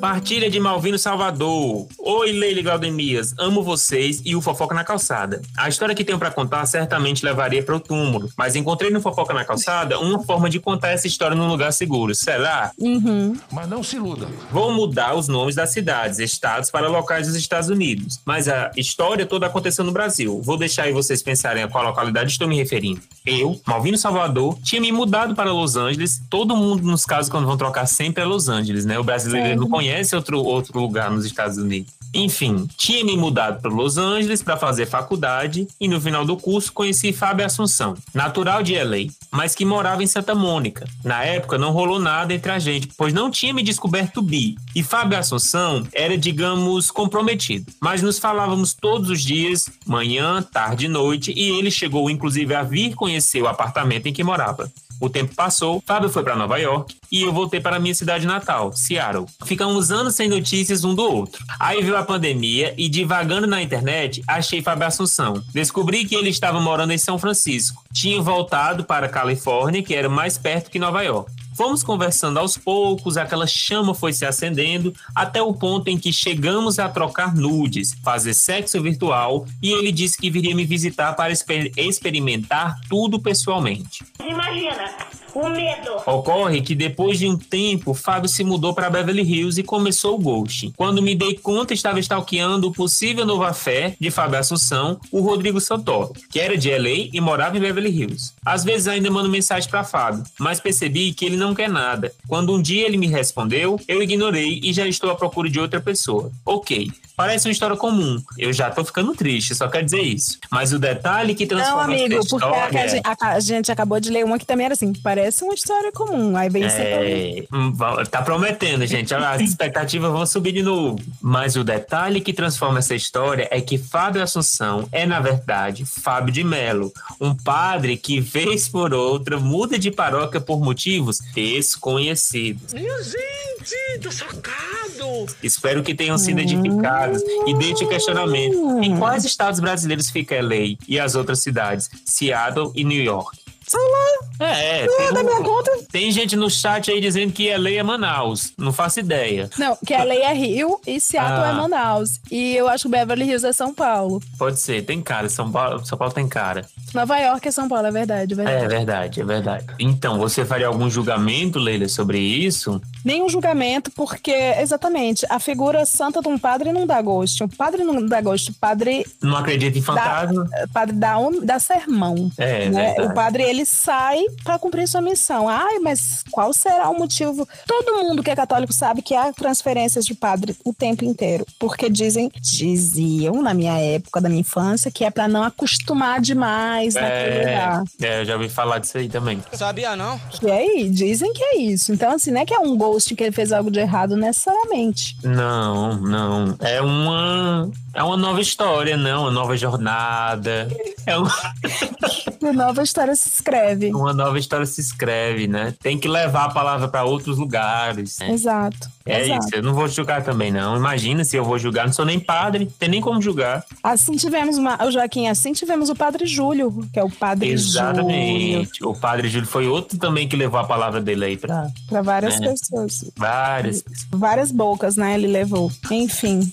Partilha 0.00 0.48
de 0.48 0.60
Malvino 0.60 0.96
Salvador. 0.96 1.88
Oi, 1.98 2.30
Leila 2.30 2.60
e 2.60 2.62
Glaudemias. 2.62 3.34
Amo 3.36 3.64
vocês 3.64 4.22
e 4.24 4.36
o 4.36 4.40
Fofoca 4.40 4.72
na 4.72 4.84
Calçada. 4.84 5.42
A 5.56 5.68
história 5.68 5.94
que 5.94 6.04
tenho 6.04 6.20
pra 6.20 6.30
contar 6.30 6.64
certamente 6.66 7.24
levaria 7.24 7.64
para 7.64 7.74
o 7.74 7.80
túmulo, 7.80 8.30
mas 8.36 8.54
encontrei 8.54 8.90
no 8.90 9.00
Fofoca 9.00 9.34
na 9.34 9.44
Calçada 9.44 9.98
uma 9.98 10.22
forma 10.22 10.48
de 10.48 10.60
contar 10.60 10.90
essa 10.90 11.08
história 11.08 11.36
num 11.36 11.48
lugar 11.48 11.72
seguro. 11.72 12.14
Será? 12.14 12.70
Uhum. 12.78 13.36
Mas 13.50 13.68
não 13.68 13.82
se 13.82 13.96
iluda. 13.96 14.28
Vou 14.52 14.72
mudar 14.72 15.16
os 15.16 15.26
nomes 15.26 15.56
das 15.56 15.70
cidades, 15.70 16.20
estados 16.20 16.70
para 16.70 16.88
locais 16.88 17.26
dos 17.26 17.34
Estados 17.34 17.68
Unidos. 17.68 18.20
Mas 18.24 18.46
a 18.48 18.70
história 18.76 19.26
toda 19.26 19.46
aconteceu 19.46 19.84
no 19.84 19.90
Brasil. 19.90 20.40
Vou 20.40 20.56
deixar 20.56 20.84
aí 20.84 20.92
vocês 20.92 21.22
pensarem 21.24 21.64
a 21.64 21.68
qual 21.68 21.84
localidade 21.84 22.30
estou 22.30 22.46
me 22.46 22.56
referindo. 22.56 23.00
Eu, 23.26 23.60
Malvino 23.66 23.98
Salvador, 23.98 24.56
tinha 24.62 24.80
me 24.80 24.92
mudado 24.92 25.34
para 25.34 25.50
Los 25.50 25.74
Angeles. 25.74 26.22
Todo 26.30 26.56
mundo, 26.56 26.84
nos 26.84 27.04
casos, 27.04 27.28
quando 27.28 27.46
vão 27.46 27.56
trocar, 27.56 27.86
sempre 27.86 28.22
é 28.22 28.26
Los 28.26 28.48
Angeles, 28.48 28.84
né? 28.84 28.96
O 28.96 29.04
brasileiro 29.04 29.48
ele 29.48 29.56
não 29.56 29.68
conhece 29.68 29.87
outro, 30.14 30.42
outro 30.42 30.78
lugar 30.80 31.10
nos 31.10 31.24
Estados 31.24 31.58
Unidos. 31.58 31.98
Enfim, 32.14 32.66
tinha 32.76 33.04
me 33.04 33.16
mudado 33.16 33.60
para 33.60 33.70
Los 33.70 33.98
Angeles 33.98 34.42
para 34.42 34.56
fazer 34.56 34.86
faculdade 34.86 35.68
e 35.78 35.86
no 35.86 36.00
final 36.00 36.24
do 36.24 36.36
curso 36.36 36.72
conheci 36.72 37.12
Fábio 37.12 37.44
Assunção, 37.44 37.94
natural 38.14 38.62
de 38.62 38.74
LA, 38.82 39.10
mas 39.30 39.54
que 39.54 39.64
morava 39.64 40.02
em 40.02 40.06
Santa 40.06 40.34
Mônica. 40.34 40.86
Na 41.04 41.22
época 41.24 41.58
não 41.58 41.70
rolou 41.70 41.98
nada 41.98 42.32
entre 42.32 42.50
a 42.50 42.58
gente, 42.58 42.88
pois 42.96 43.12
não 43.12 43.30
tinha 43.30 43.52
me 43.52 43.62
descoberto 43.62 44.22
bi. 44.22 44.56
E 44.74 44.82
Fábio 44.82 45.18
Assunção 45.18 45.86
era, 45.92 46.16
digamos, 46.16 46.90
comprometido. 46.90 47.70
Mas 47.80 48.00
nos 48.00 48.18
falávamos 48.18 48.72
todos 48.72 49.10
os 49.10 49.22
dias, 49.22 49.68
manhã, 49.86 50.42
tarde 50.42 50.86
e 50.86 50.88
noite, 50.88 51.32
e 51.36 51.50
ele 51.50 51.70
chegou 51.70 52.08
inclusive 52.08 52.54
a 52.54 52.62
vir 52.62 52.94
conhecer 52.94 53.42
o 53.42 53.48
apartamento 53.48 54.06
em 54.06 54.12
que 54.12 54.24
morava. 54.24 54.70
O 55.00 55.08
tempo 55.08 55.34
passou, 55.34 55.82
Fábio 55.86 56.08
foi 56.08 56.22
para 56.22 56.36
Nova 56.36 56.58
York 56.58 56.96
e 57.10 57.22
eu 57.22 57.32
voltei 57.32 57.60
para 57.60 57.78
minha 57.78 57.94
cidade 57.94 58.26
natal, 58.26 58.72
Seattle. 58.74 59.26
Ficamos 59.44 59.90
anos 59.90 60.14
sem 60.14 60.28
notícias 60.28 60.84
um 60.84 60.94
do 60.94 61.02
outro. 61.02 61.44
Aí 61.58 61.82
veio 61.82 61.96
a 61.96 62.02
pandemia 62.02 62.74
e, 62.76 62.88
divagando 62.88 63.46
na 63.46 63.62
internet, 63.62 64.22
achei 64.26 64.60
Fábio 64.60 64.86
Assunção. 64.86 65.42
Descobri 65.52 66.04
que 66.04 66.14
ele 66.14 66.30
estava 66.30 66.60
morando 66.60 66.92
em 66.92 66.98
São 66.98 67.18
Francisco. 67.18 67.84
Tinha 67.92 68.20
voltado 68.20 68.84
para 68.84 69.06
a 69.06 69.10
Califórnia, 69.10 69.82
que 69.82 69.94
era 69.94 70.08
mais 70.08 70.36
perto 70.36 70.70
que 70.70 70.78
Nova 70.78 71.02
York. 71.02 71.30
Fomos 71.58 71.82
conversando 71.82 72.38
aos 72.38 72.56
poucos, 72.56 73.16
aquela 73.16 73.44
chama 73.44 73.92
foi 73.92 74.12
se 74.12 74.24
acendendo, 74.24 74.94
até 75.12 75.42
o 75.42 75.52
ponto 75.52 75.88
em 75.88 75.98
que 75.98 76.12
chegamos 76.12 76.78
a 76.78 76.88
trocar 76.88 77.34
nudes, 77.34 77.96
fazer 78.00 78.32
sexo 78.32 78.80
virtual, 78.80 79.44
e 79.60 79.72
ele 79.72 79.90
disse 79.90 80.16
que 80.16 80.30
viria 80.30 80.54
me 80.54 80.64
visitar 80.64 81.14
para 81.14 81.32
exper- 81.32 81.72
experimentar 81.76 82.78
tudo 82.88 83.18
pessoalmente. 83.18 84.04
Imagina, 84.24 84.94
O 85.34 85.48
medo. 85.48 85.96
Ocorre 86.06 86.60
que 86.62 86.74
depois 86.74 87.18
de 87.18 87.26
um 87.26 87.36
tempo, 87.36 87.94
Fábio 87.94 88.28
se 88.28 88.42
mudou 88.42 88.74
para 88.74 88.90
Beverly 88.90 89.22
Hills 89.22 89.60
e 89.60 89.64
começou 89.64 90.14
o 90.14 90.18
ghosting. 90.18 90.72
Quando 90.76 91.02
me 91.02 91.14
dei 91.14 91.34
conta, 91.34 91.74
estava 91.74 92.00
stalkeando 92.00 92.68
o 92.68 92.72
possível 92.72 93.26
novo 93.26 93.42
afé 93.42 93.94
de 94.00 94.10
Fábio 94.10 94.38
Assunção, 94.38 95.00
o 95.12 95.20
Rodrigo 95.20 95.60
Santoro, 95.60 96.12
que 96.30 96.40
era 96.40 96.56
de 96.56 96.70
LA 96.70 97.10
e 97.12 97.20
morava 97.20 97.56
em 97.56 97.60
Beverly 97.60 97.90
Hills. 97.90 98.32
Às 98.44 98.64
vezes 98.64 98.88
ainda 98.88 99.10
mando 99.10 99.28
mensagem 99.28 99.68
para 99.68 99.84
Fábio, 99.84 100.24
mas 100.38 100.60
percebi 100.60 101.12
que 101.12 101.24
ele 101.24 101.36
não 101.36 101.54
quer 101.54 101.68
nada. 101.68 102.12
Quando 102.26 102.54
um 102.54 102.60
dia 102.60 102.86
ele 102.86 102.96
me 102.96 103.06
respondeu, 103.06 103.78
eu 103.86 104.02
ignorei 104.02 104.60
e 104.62 104.72
já 104.72 104.86
estou 104.86 105.10
à 105.10 105.14
procura 105.14 105.48
de 105.48 105.60
outra 105.60 105.80
pessoa. 105.80 106.30
Ok, 106.44 106.90
Parece 107.18 107.48
uma 107.48 107.52
história 107.52 107.76
comum. 107.76 108.22
Eu 108.38 108.52
já 108.52 108.70
tô 108.70 108.84
ficando 108.84 109.12
triste, 109.12 109.52
só 109.54 109.66
quer 109.68 109.84
dizer 109.84 110.00
isso. 110.02 110.38
Mas 110.52 110.72
o 110.72 110.78
detalhe 110.78 111.34
que 111.34 111.46
transforma 111.46 111.88
Não, 111.88 111.94
amigo, 111.94 112.14
essa 112.14 112.28
porque 112.28 112.44
a, 112.46 112.48
história... 112.48 112.82
a 112.84 112.86
gente- 112.86 113.02
a- 113.06 113.28
a 113.34 113.40
gente 113.40 113.72
acabou 113.72 113.98
de 113.98 114.08
ler 114.10 114.24
uma 114.24 114.38
que 114.38 114.46
também 114.46 114.66
era 114.66 114.74
assim, 114.74 114.92
parece 114.92 115.42
uma 115.42 115.52
história 115.52 115.90
comum. 115.90 116.36
Aí 116.36 116.48
vem 116.48 116.62
você 116.62 116.80
É, 116.80 117.44
hum, 117.52 117.72
tá 118.08 118.22
prometendo, 118.22 118.86
gente. 118.86 119.12
As 119.12 119.40
expectativas 119.42 120.12
vão 120.12 120.24
subir 120.24 120.52
de 120.52 120.62
novo. 120.62 120.96
Mas 121.20 121.56
o 121.56 121.64
detalhe 121.64 122.20
que 122.20 122.32
transforma 122.32 122.78
essa 122.78 122.94
história 122.94 123.48
é 123.50 123.60
que 123.60 123.76
Fábio 123.76 124.22
Assunção 124.22 124.88
é, 124.92 125.04
na 125.04 125.18
verdade, 125.18 125.84
Fábio 125.84 126.32
de 126.32 126.44
Melo, 126.44 126.92
um 127.20 127.34
padre 127.34 127.96
que, 127.96 128.20
vez 128.20 128.68
por 128.68 128.94
outra, 128.94 129.40
muda 129.40 129.76
de 129.76 129.90
paróquia 129.90 130.40
por 130.40 130.60
motivos 130.60 131.18
desconhecidos. 131.34 132.72
Minha 132.72 133.02
gente, 133.02 133.98
tô 134.00 134.10
chocado. 134.12 135.26
Espero 135.42 135.82
que 135.82 135.94
tenham 135.94 136.16
sido 136.18 136.38
edificados 136.40 137.07
e 137.46 137.54
deixe 137.54 137.84
o 137.84 137.88
questionamento. 137.88 138.56
Em 138.82 138.96
quais 138.96 139.24
estados 139.24 139.60
brasileiros 139.60 140.10
fica 140.10 140.40
LA 140.40 140.76
e 140.86 140.98
as 140.98 141.14
outras 141.14 141.40
cidades? 141.40 141.90
Seattle 142.04 142.72
e 142.74 142.84
New 142.84 143.02
York. 143.02 143.47
São 143.68 143.80
lá. 143.80 144.46
É, 144.48 144.86
Não 144.86 145.00
é 145.00 145.12
da 145.12 145.22
minha 145.22 145.42
conta. 145.42 145.70
tem 145.90 146.10
gente 146.10 146.36
no 146.36 146.48
chat 146.48 146.90
aí 146.90 147.00
dizendo 147.00 147.32
que 147.32 147.54
LA 147.56 147.70
é 147.70 147.82
Manaus. 147.82 148.52
Não 148.56 148.72
faço 148.72 149.00
ideia. 149.00 149.50
Não, 149.58 149.76
que 149.84 149.92
a 149.94 150.04
lei 150.04 150.22
é 150.22 150.32
Rio 150.32 150.80
e 150.86 151.00
Seattle 151.00 151.44
Ah. 151.44 151.48
é 151.48 151.52
Manaus. 151.52 152.20
E 152.30 152.54
eu 152.56 152.68
acho 152.68 152.84
que 152.84 152.88
Beverly 152.90 153.24
Hills 153.26 153.46
é 153.46 153.52
São 153.52 153.74
Paulo. 153.74 154.22
Pode 154.38 154.58
ser, 154.60 154.84
tem 154.84 155.00
cara. 155.02 155.28
São 155.28 155.50
Paulo, 155.50 155.84
São 155.84 155.98
Paulo 155.98 156.14
tem 156.14 156.28
cara. 156.28 156.64
Nova 156.94 157.18
York 157.18 157.46
é 157.48 157.50
São 157.50 157.68
Paulo, 157.68 157.86
é 157.86 157.90
verdade, 157.90 158.32
é 158.32 158.36
verdade. 158.36 158.64
É 158.64 158.68
verdade, 158.68 159.20
é 159.20 159.24
verdade. 159.24 159.66
Então, 159.78 160.18
você 160.18 160.44
faria 160.44 160.66
algum 160.66 160.88
julgamento, 160.88 161.58
Leila, 161.58 161.88
sobre 161.88 162.18
isso? 162.18 162.80
Nenhum 163.04 163.28
julgamento, 163.28 163.90
porque, 163.90 164.32
exatamente, 164.32 165.26
a 165.28 165.38
figura 165.38 165.84
santa 165.84 166.20
de 166.22 166.28
um 166.28 166.38
padre 166.38 166.72
não 166.72 166.86
dá 166.86 167.00
gosto. 167.02 167.44
O 167.44 167.48
padre 167.48 167.84
não 167.84 168.04
dá 168.06 168.20
gosto. 168.20 168.48
O 168.50 168.54
padre 168.54 169.04
Não 169.22 169.36
acredita 169.36 169.78
em 169.78 169.82
fantasma? 169.82 170.44
dá, 170.50 170.66
padre 170.72 170.96
dá, 170.96 171.18
um, 171.18 171.44
dá 171.44 171.58
sermão. 171.58 172.30
É, 172.38 172.68
né? 172.68 172.94
O 173.00 173.12
padre, 173.14 173.42
ele 173.42 173.57
sai 173.64 174.24
para 174.42 174.58
cumprir 174.58 174.86
sua 174.88 175.00
missão. 175.00 175.48
Ai, 175.48 175.78
mas 175.78 176.22
qual 176.30 176.52
será 176.52 176.88
o 176.88 176.98
motivo? 176.98 177.48
Todo 177.66 178.02
mundo 178.02 178.22
que 178.22 178.30
é 178.30 178.36
católico 178.36 178.72
sabe 178.72 179.02
que 179.02 179.14
há 179.14 179.32
transferências 179.32 180.04
de 180.04 180.14
padre 180.14 180.56
o 180.64 180.72
tempo 180.72 181.04
inteiro. 181.04 181.46
Porque 181.58 181.88
dizem, 181.88 182.30
diziam 182.40 183.42
na 183.42 183.54
minha 183.54 183.78
época, 183.78 184.20
da 184.20 184.28
minha 184.28 184.40
infância, 184.40 184.90
que 184.90 185.04
é 185.04 185.10
para 185.10 185.28
não 185.28 185.42
acostumar 185.42 186.20
demais 186.20 186.94
naquele 186.94 187.38
lugar. 187.38 187.82
é, 188.00 188.20
eu 188.20 188.24
já 188.24 188.34
ouvi 188.34 188.48
falar 188.48 188.78
disso 188.78 188.98
aí 188.98 189.08
também. 189.08 189.42
Sabia 189.52 189.96
não? 189.96 190.18
Que 190.30 190.50
aí, 190.50 190.88
dizem 190.90 191.32
que 191.32 191.42
é 191.42 191.58
isso. 191.58 191.92
Então, 191.92 192.12
assim, 192.12 192.30
não 192.30 192.40
é 192.40 192.46
que 192.46 192.54
é 192.54 192.58
um 192.58 192.76
ghost 192.76 193.14
que 193.14 193.22
ele 193.22 193.32
fez 193.32 193.52
algo 193.52 193.70
de 193.70 193.80
errado 193.80 194.16
necessariamente. 194.16 195.16
Não, 195.22 195.96
não. 196.00 196.56
É 196.60 196.80
uma. 196.80 197.70
É 197.98 198.02
uma 198.04 198.16
nova 198.16 198.40
história, 198.40 198.96
não. 198.96 199.22
Uma 199.22 199.30
nova 199.32 199.56
jornada. 199.56 200.68
É 201.04 201.18
uma, 201.18 201.34
E 202.40 202.52
nova 202.52 202.82
história 202.82 203.14
se 203.16 203.28
escreve. 203.28 203.90
uma 203.92 204.12
nova 204.12 204.38
história 204.38 204.64
se 204.64 204.80
escreve, 204.80 205.48
né? 205.48 205.74
Tem 205.82 205.98
que 205.98 206.06
levar 206.06 206.44
a 206.44 206.48
palavra 206.50 206.86
para 206.86 207.02
outros 207.04 207.36
lugares. 207.36 208.18
né? 208.20 208.30
Exato. 208.30 208.88
É 209.04 209.24
exato. 209.24 209.46
isso, 209.46 209.56
eu 209.56 209.62
não 209.64 209.74
vou 209.74 209.88
julgar 209.88 210.22
também, 210.22 210.52
não. 210.52 210.76
Imagina 210.76 211.24
se 211.24 211.34
eu 211.36 211.44
vou 211.44 211.58
julgar, 211.58 211.86
não 211.86 211.92
sou 211.92 212.04
nem 212.04 212.20
padre, 212.20 212.66
tem 212.78 212.88
nem 212.88 213.00
como 213.00 213.20
julgar. 213.20 213.64
Assim 213.82 214.12
tivemos, 214.14 214.56
uma, 214.58 214.82
o 214.84 214.90
Joaquim, 214.92 215.26
assim 215.26 215.52
tivemos 215.52 215.90
o 215.90 215.96
Padre 215.96 216.24
Júlio, 216.26 216.86
que 216.92 217.00
é 217.00 217.02
o 217.02 217.10
Padre 217.10 217.48
Júlio. 217.56 217.68
Exatamente. 217.68 218.84
O 218.84 218.94
padre 218.94 219.28
Júlio 219.28 219.48
foi 219.48 219.66
outro 219.66 219.98
também 219.98 220.28
que 220.28 220.36
levou 220.36 220.60
a 220.60 220.64
palavra 220.64 221.00
dele 221.00 221.24
aí 221.24 221.36
pra 221.36 221.66
Para 221.88 222.02
várias 222.02 222.34
É. 222.40 222.48
pessoas. 222.48 223.10
várias. 223.16 223.82
Várias 224.10 224.52
bocas, 224.52 224.96
né? 224.96 225.14
Ele 225.14 225.26
levou. 225.26 225.72
Enfim. 225.90 226.52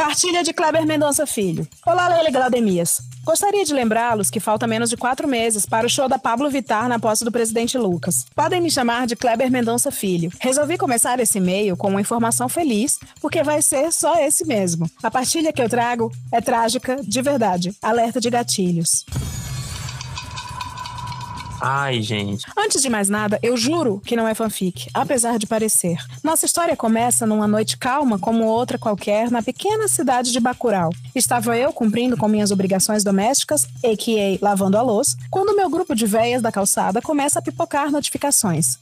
Partilha 0.00 0.42
de 0.42 0.54
Kleber 0.54 0.86
Mendonça 0.86 1.26
Filho. 1.26 1.68
Olá, 1.84 2.08
Leila 2.08 2.30
Glaudemias. 2.30 3.02
Gostaria 3.22 3.66
de 3.66 3.74
lembrá-los 3.74 4.30
que 4.30 4.40
falta 4.40 4.66
menos 4.66 4.88
de 4.88 4.96
quatro 4.96 5.28
meses 5.28 5.66
para 5.66 5.86
o 5.86 5.90
show 5.90 6.08
da 6.08 6.18
Pablo 6.18 6.48
Vittar 6.48 6.88
na 6.88 6.98
posse 6.98 7.22
do 7.22 7.30
presidente 7.30 7.76
Lucas. 7.76 8.24
Podem 8.34 8.62
me 8.62 8.70
chamar 8.70 9.06
de 9.06 9.14
Kleber 9.14 9.50
Mendonça 9.50 9.90
Filho. 9.90 10.32
Resolvi 10.40 10.78
começar 10.78 11.20
esse 11.20 11.36
e-mail 11.36 11.76
com 11.76 11.88
uma 11.88 12.00
informação 12.00 12.48
feliz, 12.48 12.98
porque 13.20 13.42
vai 13.42 13.60
ser 13.60 13.92
só 13.92 14.18
esse 14.18 14.46
mesmo. 14.46 14.90
A 15.02 15.10
partilha 15.10 15.52
que 15.52 15.60
eu 15.60 15.68
trago 15.68 16.10
é 16.32 16.40
trágica, 16.40 16.96
de 17.02 17.20
verdade. 17.20 17.76
Alerta 17.82 18.18
de 18.22 18.30
gatilhos. 18.30 19.04
Ai, 21.60 22.00
gente. 22.00 22.46
Antes 22.56 22.80
de 22.82 22.88
mais 22.88 23.08
nada, 23.08 23.38
eu 23.42 23.56
juro 23.56 24.00
que 24.04 24.16
não 24.16 24.26
é 24.26 24.34
fanfic, 24.34 24.88
apesar 24.94 25.38
de 25.38 25.46
parecer. 25.46 25.96
Nossa 26.24 26.46
história 26.46 26.76
começa 26.76 27.26
numa 27.26 27.46
noite 27.46 27.76
calma 27.76 28.18
como 28.18 28.44
outra 28.44 28.78
qualquer 28.78 29.30
na 29.30 29.42
pequena 29.42 29.86
cidade 29.86 30.32
de 30.32 30.40
Bacurau. 30.40 30.90
Estava 31.14 31.56
eu 31.56 31.72
cumprindo 31.72 32.16
com 32.16 32.28
minhas 32.28 32.50
obrigações 32.50 33.04
domésticas, 33.04 33.64
a.k.a. 33.84 34.38
lavando 34.44 34.78
a 34.78 34.82
louça, 34.82 35.16
quando 35.30 35.54
meu 35.54 35.68
grupo 35.68 35.94
de 35.94 36.06
véias 36.06 36.40
da 36.40 36.50
calçada 36.50 37.02
começa 37.02 37.38
a 37.38 37.42
pipocar 37.42 37.90
notificações. 37.90 38.78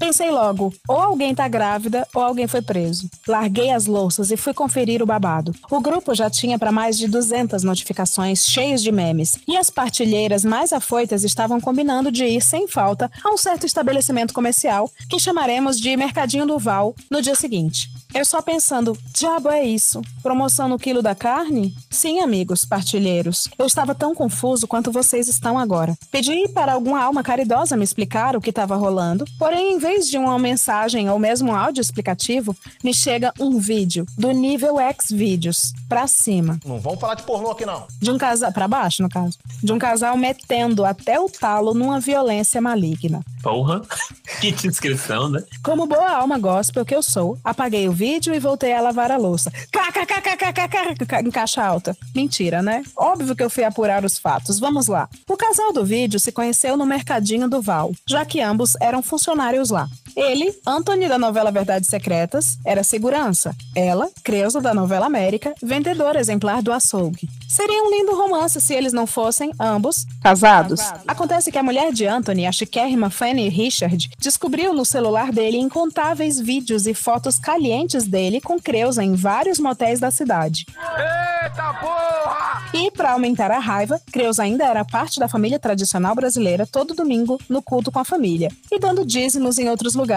Pensei 0.00 0.30
logo, 0.30 0.72
ou 0.88 0.96
alguém 0.96 1.34
tá 1.34 1.46
grávida 1.46 2.08
ou 2.14 2.22
alguém 2.22 2.48
foi 2.48 2.62
preso. 2.62 3.08
Larguei 3.28 3.70
as 3.70 3.84
louças 3.84 4.30
e 4.30 4.36
fui 4.36 4.54
conferir 4.54 5.02
o 5.02 5.06
babado. 5.06 5.54
O 5.70 5.78
grupo 5.78 6.14
já 6.14 6.30
tinha 6.30 6.58
para 6.58 6.72
mais 6.72 6.96
de 6.96 7.06
200 7.06 7.62
notificações 7.62 8.46
cheios 8.46 8.82
de 8.82 8.90
memes, 8.90 9.38
e 9.46 9.58
as 9.58 9.68
partilheiras 9.68 10.42
mais 10.42 10.72
afoitas 10.72 11.22
estavam 11.22 11.60
combinando 11.60 12.10
de 12.10 12.24
ir 12.24 12.40
sem 12.40 12.66
falta 12.66 13.10
a 13.22 13.28
um 13.30 13.36
certo 13.36 13.66
estabelecimento 13.66 14.32
comercial 14.32 14.90
que 15.08 15.20
chamaremos 15.20 15.78
de 15.78 15.94
Mercadinho 15.94 16.46
do 16.46 16.58
Val 16.58 16.94
no 17.10 17.20
dia 17.20 17.34
seguinte. 17.34 17.90
Eu 18.12 18.24
só 18.24 18.42
pensando, 18.42 18.98
diabo 19.14 19.50
é 19.50 19.62
isso? 19.62 20.02
Promoção 20.20 20.68
no 20.68 20.78
quilo 20.78 21.00
da 21.00 21.14
carne? 21.14 21.72
Sim, 21.88 22.20
amigos, 22.20 22.64
partilheiros. 22.64 23.48
Eu 23.56 23.66
estava 23.66 23.94
tão 23.94 24.14
confuso 24.14 24.66
quanto 24.66 24.90
vocês 24.90 25.28
estão 25.28 25.56
agora. 25.56 25.96
Pedi 26.10 26.48
para 26.48 26.72
alguma 26.72 27.00
alma 27.00 27.22
caridosa 27.22 27.76
me 27.76 27.84
explicar 27.84 28.34
o 28.34 28.40
que 28.40 28.50
estava 28.50 28.74
rolando, 28.74 29.24
porém, 29.38 29.74
em 29.74 29.78
vez 29.78 29.89
de 29.98 30.16
uma 30.16 30.38
mensagem 30.38 31.10
ou 31.10 31.18
mesmo 31.18 31.50
um 31.50 31.56
áudio 31.56 31.80
explicativo, 31.80 32.56
me 32.82 32.94
chega 32.94 33.32
um 33.38 33.58
vídeo 33.58 34.06
do 34.16 34.30
nível 34.30 34.78
X 34.78 35.10
vídeos 35.10 35.72
pra 35.88 36.06
cima. 36.06 36.58
Não 36.64 36.78
vamos 36.78 37.00
falar 37.00 37.14
de 37.14 37.22
pornô 37.24 37.50
aqui, 37.50 37.66
não. 37.66 37.86
De 38.00 38.10
um 38.10 38.18
casal, 38.18 38.52
pra 38.52 38.68
baixo 38.68 39.02
no 39.02 39.08
caso, 39.08 39.38
de 39.62 39.72
um 39.72 39.78
casal 39.78 40.16
metendo 40.16 40.84
até 40.84 41.18
o 41.18 41.28
talo 41.28 41.74
numa 41.74 41.98
violência 41.98 42.60
maligna. 42.60 43.20
Porra. 43.42 43.82
que 44.40 44.52
descrição, 44.52 45.28
né? 45.28 45.42
Como 45.62 45.86
boa 45.86 46.10
alma 46.10 46.38
gospel 46.38 46.84
que 46.84 46.94
eu 46.94 47.02
sou, 47.02 47.38
apaguei 47.44 47.88
o 47.88 47.92
vídeo 47.92 48.34
e 48.34 48.38
voltei 48.38 48.72
a 48.72 48.80
lavar 48.80 49.10
a 49.10 49.16
louça. 49.16 49.50
KKKKKKK 49.50 51.26
em 51.26 51.30
caixa 51.30 51.64
alta. 51.64 51.96
Mentira, 52.14 52.62
né? 52.62 52.82
Óbvio 52.96 53.34
que 53.34 53.42
eu 53.42 53.50
fui 53.50 53.64
apurar 53.64 54.04
os 54.04 54.18
fatos. 54.18 54.58
Vamos 54.58 54.86
lá. 54.86 55.08
O 55.28 55.36
casal 55.36 55.72
do 55.72 55.84
vídeo 55.84 56.20
se 56.20 56.32
conheceu 56.32 56.76
no 56.76 56.86
mercadinho 56.86 57.48
do 57.48 57.60
Val, 57.60 57.92
já 58.06 58.24
que 58.24 58.40
ambos 58.40 58.76
eram 58.80 59.02
funcionários 59.02 59.70
lá. 59.70 59.79
과 59.80 60.09
Ele, 60.16 60.54
Anthony 60.66 61.08
da 61.08 61.18
novela 61.18 61.50
Verdades 61.50 61.88
Secretas, 61.88 62.58
era 62.64 62.82
segurança. 62.82 63.54
Ela, 63.74 64.08
Creuza 64.22 64.60
da 64.60 64.74
novela 64.74 65.06
América, 65.06 65.54
vendedora 65.62 66.20
exemplar 66.20 66.62
do 66.62 66.72
açougue. 66.72 67.28
Seria 67.48 67.82
um 67.82 67.90
lindo 67.90 68.14
romance 68.14 68.60
se 68.60 68.74
eles 68.74 68.92
não 68.92 69.06
fossem, 69.06 69.52
ambos, 69.58 70.06
casados. 70.22 70.80
Acontece 71.06 71.50
que 71.50 71.58
a 71.58 71.62
mulher 71.62 71.92
de 71.92 72.06
Anthony, 72.06 72.46
a 72.46 72.52
chiquérrima 72.52 73.10
Fanny 73.10 73.48
Richard, 73.48 74.10
descobriu 74.18 74.72
no 74.72 74.84
celular 74.84 75.32
dele 75.32 75.58
incontáveis 75.58 76.38
vídeos 76.38 76.86
e 76.86 76.94
fotos 76.94 77.38
calientes 77.38 78.04
dele 78.04 78.40
com 78.40 78.60
Creuza 78.60 79.02
em 79.02 79.14
vários 79.14 79.58
motéis 79.58 79.98
da 79.98 80.10
cidade. 80.10 80.66
Eita 80.70 81.74
porra! 81.80 82.60
E, 82.72 82.90
para 82.90 83.12
aumentar 83.12 83.50
a 83.50 83.58
raiva, 83.58 84.00
Creuza 84.12 84.44
ainda 84.44 84.64
era 84.64 84.84
parte 84.84 85.18
da 85.18 85.28
família 85.28 85.58
tradicional 85.58 86.14
brasileira 86.14 86.66
todo 86.66 86.94
domingo 86.94 87.40
no 87.48 87.60
culto 87.60 87.90
com 87.90 87.98
a 87.98 88.04
família 88.04 88.48
e 88.70 88.78
dando 88.78 89.04
dízimos 89.04 89.58
em 89.58 89.68
outros 89.68 89.94
lugares. 89.94 90.09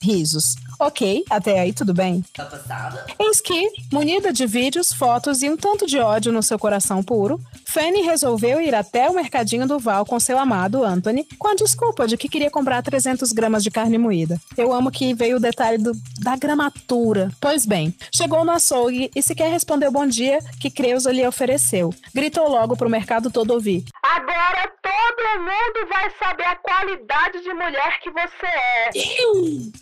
Risos. 0.00 0.54
Ok, 0.78 1.24
até 1.28 1.58
aí 1.60 1.72
tudo 1.72 1.92
bem. 1.92 2.24
Tá 2.34 2.44
passada? 2.44 3.04
Eis 3.18 3.40
que, 3.40 3.70
munida 3.92 4.32
de 4.32 4.46
vídeos, 4.46 4.92
fotos 4.92 5.42
e 5.42 5.50
um 5.50 5.56
tanto 5.56 5.86
de 5.86 5.98
ódio 5.98 6.32
no 6.32 6.42
seu 6.42 6.58
coração 6.58 7.02
puro, 7.02 7.40
Fanny 7.70 8.02
resolveu 8.02 8.60
ir 8.60 8.74
até 8.74 9.08
o 9.08 9.14
mercadinho 9.14 9.64
do 9.64 9.78
Val 9.78 10.04
com 10.04 10.18
seu 10.18 10.36
amado 10.36 10.84
Anthony, 10.84 11.24
com 11.38 11.46
a 11.46 11.54
desculpa 11.54 12.04
de 12.04 12.16
que 12.16 12.28
queria 12.28 12.50
comprar 12.50 12.82
300 12.82 13.30
gramas 13.30 13.62
de 13.62 13.70
carne 13.70 13.96
moída. 13.96 14.40
Eu 14.56 14.72
amo 14.72 14.90
que 14.90 15.14
veio 15.14 15.36
o 15.36 15.40
detalhe 15.40 15.78
do, 15.78 15.92
da 16.18 16.34
gramatura. 16.34 17.30
Pois 17.40 17.64
bem, 17.64 17.94
chegou 18.12 18.44
no 18.44 18.50
açougue 18.50 19.08
e 19.14 19.22
sequer 19.22 19.52
respondeu 19.52 19.92
bom 19.92 20.04
dia 20.04 20.40
que 20.58 20.68
Creuza 20.68 21.12
lhe 21.12 21.24
ofereceu. 21.24 21.94
Gritou 22.12 22.48
logo 22.48 22.76
pro 22.76 22.90
mercado 22.90 23.30
todo 23.30 23.52
ouvir. 23.52 23.84
Agora 24.02 24.68
todo 24.82 25.40
mundo 25.40 25.88
vai 25.88 26.10
saber 26.18 26.44
a 26.44 26.56
qualidade 26.56 27.40
de 27.40 27.54
mulher 27.54 28.00
que 28.00 28.10
você 28.10 28.46
é. 28.46 28.90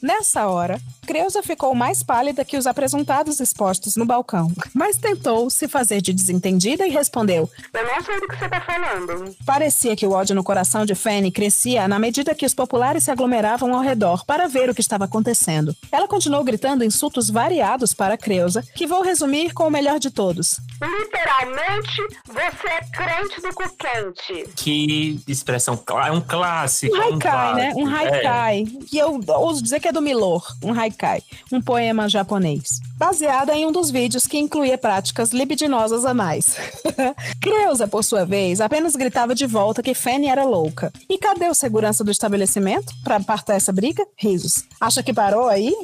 Nessa 0.02 0.47
hora, 0.47 0.78
Creuza 1.06 1.43
ficou 1.43 1.74
mais 1.74 2.02
pálida 2.02 2.44
que 2.44 2.59
os 2.59 2.66
apresentados 2.66 3.40
expostos 3.40 3.97
no 3.97 4.05
balcão, 4.05 4.52
mas 4.74 4.98
tentou 4.98 5.48
se 5.48 5.66
fazer 5.66 6.02
de 6.02 6.12
desentendida 6.12 6.86
e 6.86 6.90
respondeu: 6.90 7.48
Eu 7.78 7.86
não 7.86 8.02
sei 8.02 8.18
do 8.18 8.26
que 8.26 8.36
você 8.36 8.48
tá 8.48 8.60
falando. 8.60 9.36
Parecia 9.46 9.94
que 9.94 10.05
o 10.05 10.10
ódio 10.10 10.34
no 10.34 10.42
coração 10.42 10.84
de 10.84 10.96
Fanny 10.96 11.30
crescia 11.30 11.86
na 11.86 11.96
medida 11.96 12.34
que 12.34 12.44
os 12.44 12.52
populares 12.52 13.05
se 13.05 13.10
aglomeravam 13.12 13.72
ao 13.72 13.80
redor 13.80 14.24
para 14.26 14.48
ver 14.48 14.68
o 14.68 14.74
que 14.74 14.80
estava 14.80 15.05
acontecendo. 15.05 15.72
Ela 15.92 16.09
continuou 16.09 16.42
gritando 16.42 16.82
insultos 16.82 17.30
variados 17.30 17.94
para 17.94 18.18
Creuza, 18.18 18.64
que 18.74 18.84
vou 18.84 19.00
resumir 19.00 19.55
com 19.55 19.68
o 19.68 19.70
melhor 19.70 20.00
de 20.00 20.10
todos. 20.10 20.60
Literalmente, 20.82 22.02
você 22.26 22.66
é 22.66 22.80
crente 22.92 23.40
do 23.40 23.55
cu 23.55 23.70
quente. 23.76 24.48
Que 24.56 25.20
expressão 25.28 25.80
é 26.05 26.10
um 26.10 26.20
clássico. 26.20 26.96
Um 26.96 27.00
é 27.00 27.05
haikai, 27.05 27.55
né? 27.55 27.72
Um 27.76 27.84
clássico. 27.84 28.14
É. 28.14 28.16
haikai. 28.16 28.64
E 28.92 28.98
eu 28.98 29.20
ouso 29.28 29.62
dizer 29.62 29.78
que 29.78 29.86
é 29.86 29.92
do 29.92 30.02
Milor, 30.02 30.44
um 30.64 30.72
haikai, 30.72 31.22
um 31.52 31.60
poema 31.60 32.09
japonês. 32.09 32.80
Baseada 32.96 33.55
em 33.55 33.64
um 33.64 33.70
dos 33.70 33.88
vídeos 33.92 34.26
que 34.26 34.36
incluía 34.36 34.76
práticas 34.76 35.30
libidinosas 35.30 36.05
a 36.05 36.12
mais. 36.12 36.56
Creuza, 37.68 37.86
por 37.86 38.02
sua 38.02 38.24
vez, 38.24 38.62
apenas 38.62 38.96
gritava 38.96 39.34
de 39.34 39.46
volta 39.46 39.82
que 39.82 39.92
Fanny 39.92 40.28
era 40.28 40.42
louca. 40.42 40.90
E 41.06 41.18
cadê 41.18 41.48
o 41.48 41.54
segurança 41.54 42.02
do 42.02 42.10
estabelecimento 42.10 42.94
para 43.04 43.16
apartar 43.16 43.56
essa 43.56 43.70
briga? 43.70 44.02
Risos. 44.16 44.64
Acha 44.80 45.02
que 45.02 45.12
parou 45.12 45.48
aí? 45.48 45.74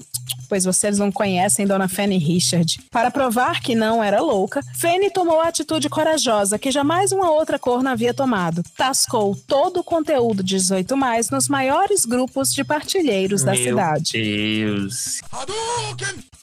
Pois 0.48 0.64
vocês 0.64 0.98
não 0.98 1.12
conhecem 1.12 1.66
Dona 1.66 1.86
Fanny 1.86 2.16
Richard. 2.16 2.80
Para 2.90 3.10
provar 3.10 3.60
que 3.60 3.74
não 3.74 4.02
era 4.02 4.22
louca, 4.22 4.62
Fanny 4.76 5.10
tomou 5.10 5.40
a 5.40 5.48
atitude 5.48 5.90
corajosa 5.90 6.58
que 6.58 6.70
jamais 6.70 7.12
uma 7.12 7.30
outra 7.30 7.58
corna 7.58 7.92
havia 7.92 8.14
tomado. 8.14 8.62
Tascou 8.78 9.36
todo 9.46 9.80
o 9.80 9.84
conteúdo 9.84 10.42
18 10.42 10.96
mais 10.96 11.28
nos 11.28 11.50
maiores 11.50 12.06
grupos 12.06 12.50
de 12.54 12.64
partilheiros 12.64 13.42
da 13.42 13.52
Meu 13.52 13.62
cidade. 13.62 14.12
Deus. 14.12 15.20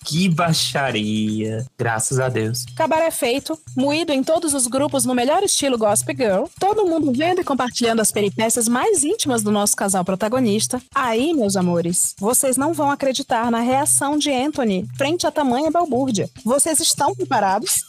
Que 0.05 0.27
baixaria. 0.27 1.65
Graças 1.77 2.19
a 2.19 2.27
Deus. 2.27 2.65
Cabaré 2.75 3.11
feito, 3.11 3.57
moído 3.75 4.11
em 4.11 4.23
todos 4.23 4.53
os 4.53 4.67
grupos 4.67 5.05
no 5.05 5.13
melhor 5.13 5.43
estilo 5.43 5.77
Gospel 5.77 6.15
Girl, 6.15 6.45
todo 6.59 6.85
mundo 6.85 7.11
vendo 7.11 7.41
e 7.41 7.43
compartilhando 7.43 7.99
as 7.99 8.11
peripécias 8.11 8.67
mais 8.67 9.03
íntimas 9.03 9.43
do 9.43 9.51
nosso 9.51 9.75
casal 9.75 10.03
protagonista. 10.03 10.81
Aí, 10.93 11.33
meus 11.33 11.55
amores, 11.55 12.15
vocês 12.19 12.57
não 12.57 12.73
vão 12.73 12.89
acreditar 12.89 13.51
na 13.51 13.59
reação 13.59 14.17
de 14.17 14.31
Anthony 14.31 14.87
frente 14.97 15.27
a 15.27 15.31
tamanha 15.31 15.71
balbúrdia. 15.71 16.29
Vocês 16.43 16.79
estão 16.79 17.15
preparados? 17.15 17.83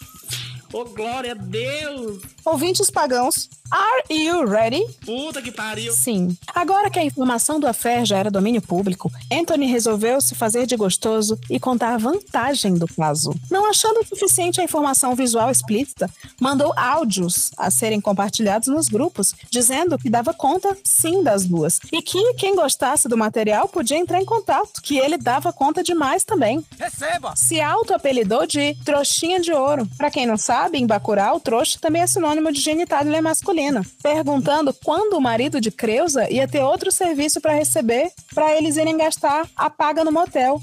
Ô, 0.73 0.85
glória 0.87 1.33
a 1.33 1.35
Deus! 1.35 2.23
Ouvintes 2.45 2.91
pagãos, 2.91 3.49
are 3.71 4.03
you 4.11 4.45
ready? 4.47 4.83
Puta 5.05 5.43
que 5.43 5.53
pariu! 5.53 5.93
Sim. 5.93 6.37
Agora 6.55 6.89
que 6.89 6.99
a 6.99 7.05
informação 7.05 7.61
do 7.61 7.67
affair 7.67 8.07
já 8.07 8.17
era 8.17 8.31
domínio 8.31 8.63
público, 8.63 9.13
Anthony 9.31 9.67
resolveu 9.67 10.19
se 10.21 10.35
fazer 10.35 10.65
de 10.67 10.75
gostoso 10.75 11.39
e 11.51 11.61
contar 11.61 11.95
a 11.95 11.99
vantagem 11.99 12.75
do 12.75 12.89
caso. 12.89 13.35
Não 13.51 13.69
achando 13.69 14.05
suficiente 14.07 14.63
a 14.63 14.65
informação 14.65 15.15
visual 15.15 15.51
explícita, 15.51 16.11
mandou 16.41 16.73
áudios 16.75 17.51
a 17.59 17.71
serem 17.71 18.01
compartilhados 18.01 18.69
nos 18.69 18.89
grupos, 18.89 19.35
dizendo 19.51 19.99
que 19.99 20.09
dava 20.09 20.33
conta 20.33 20.75
sim 20.83 21.23
das 21.23 21.45
duas 21.45 21.79
e 21.93 22.01
que 22.01 22.35
quem 22.35 22.57
gostasse 22.57 23.09
do 23.09 23.17
material 23.17 23.69
podia 23.69 23.99
entrar 23.99 24.21
em 24.21 24.25
contato, 24.25 24.81
que 24.83 24.99
ele 24.99 25.19
dava 25.19 25.53
conta 25.53 25.83
demais 25.83 26.25
também. 26.25 26.65
Receba! 26.79 27.37
Se 27.37 27.61
auto-apelidou 27.61 28.47
de 28.47 28.75
trouxinha 28.85 29.39
de 29.39 29.53
ouro. 29.53 29.87
Pra 29.99 30.11
quem 30.11 30.27
não 30.27 30.37
sabe, 30.37 30.62
em 30.73 30.87
Bacurau, 30.87 31.41
trouxa 31.41 31.79
também 31.81 32.03
é 32.03 32.07
sinônimo 32.07 32.53
de 32.53 32.61
genitália 32.61 33.23
masculina. 33.23 33.83
Perguntando 34.03 34.75
quando 34.85 35.15
o 35.15 35.21
marido 35.21 35.61
de 35.61 35.71
Creuza 35.71 36.31
ia 36.31 36.49
ter 36.49 36.63
outro 36.63 36.91
serviço 36.91 37.41
pra 37.41 37.55
receber, 37.55 38.11
pra 38.35 38.57
eles 38.57 38.77
irem 38.77 38.97
gastar 38.97 39.47
a 39.57 39.71
paga 39.71 40.05
no 40.05 40.13
motel. 40.13 40.61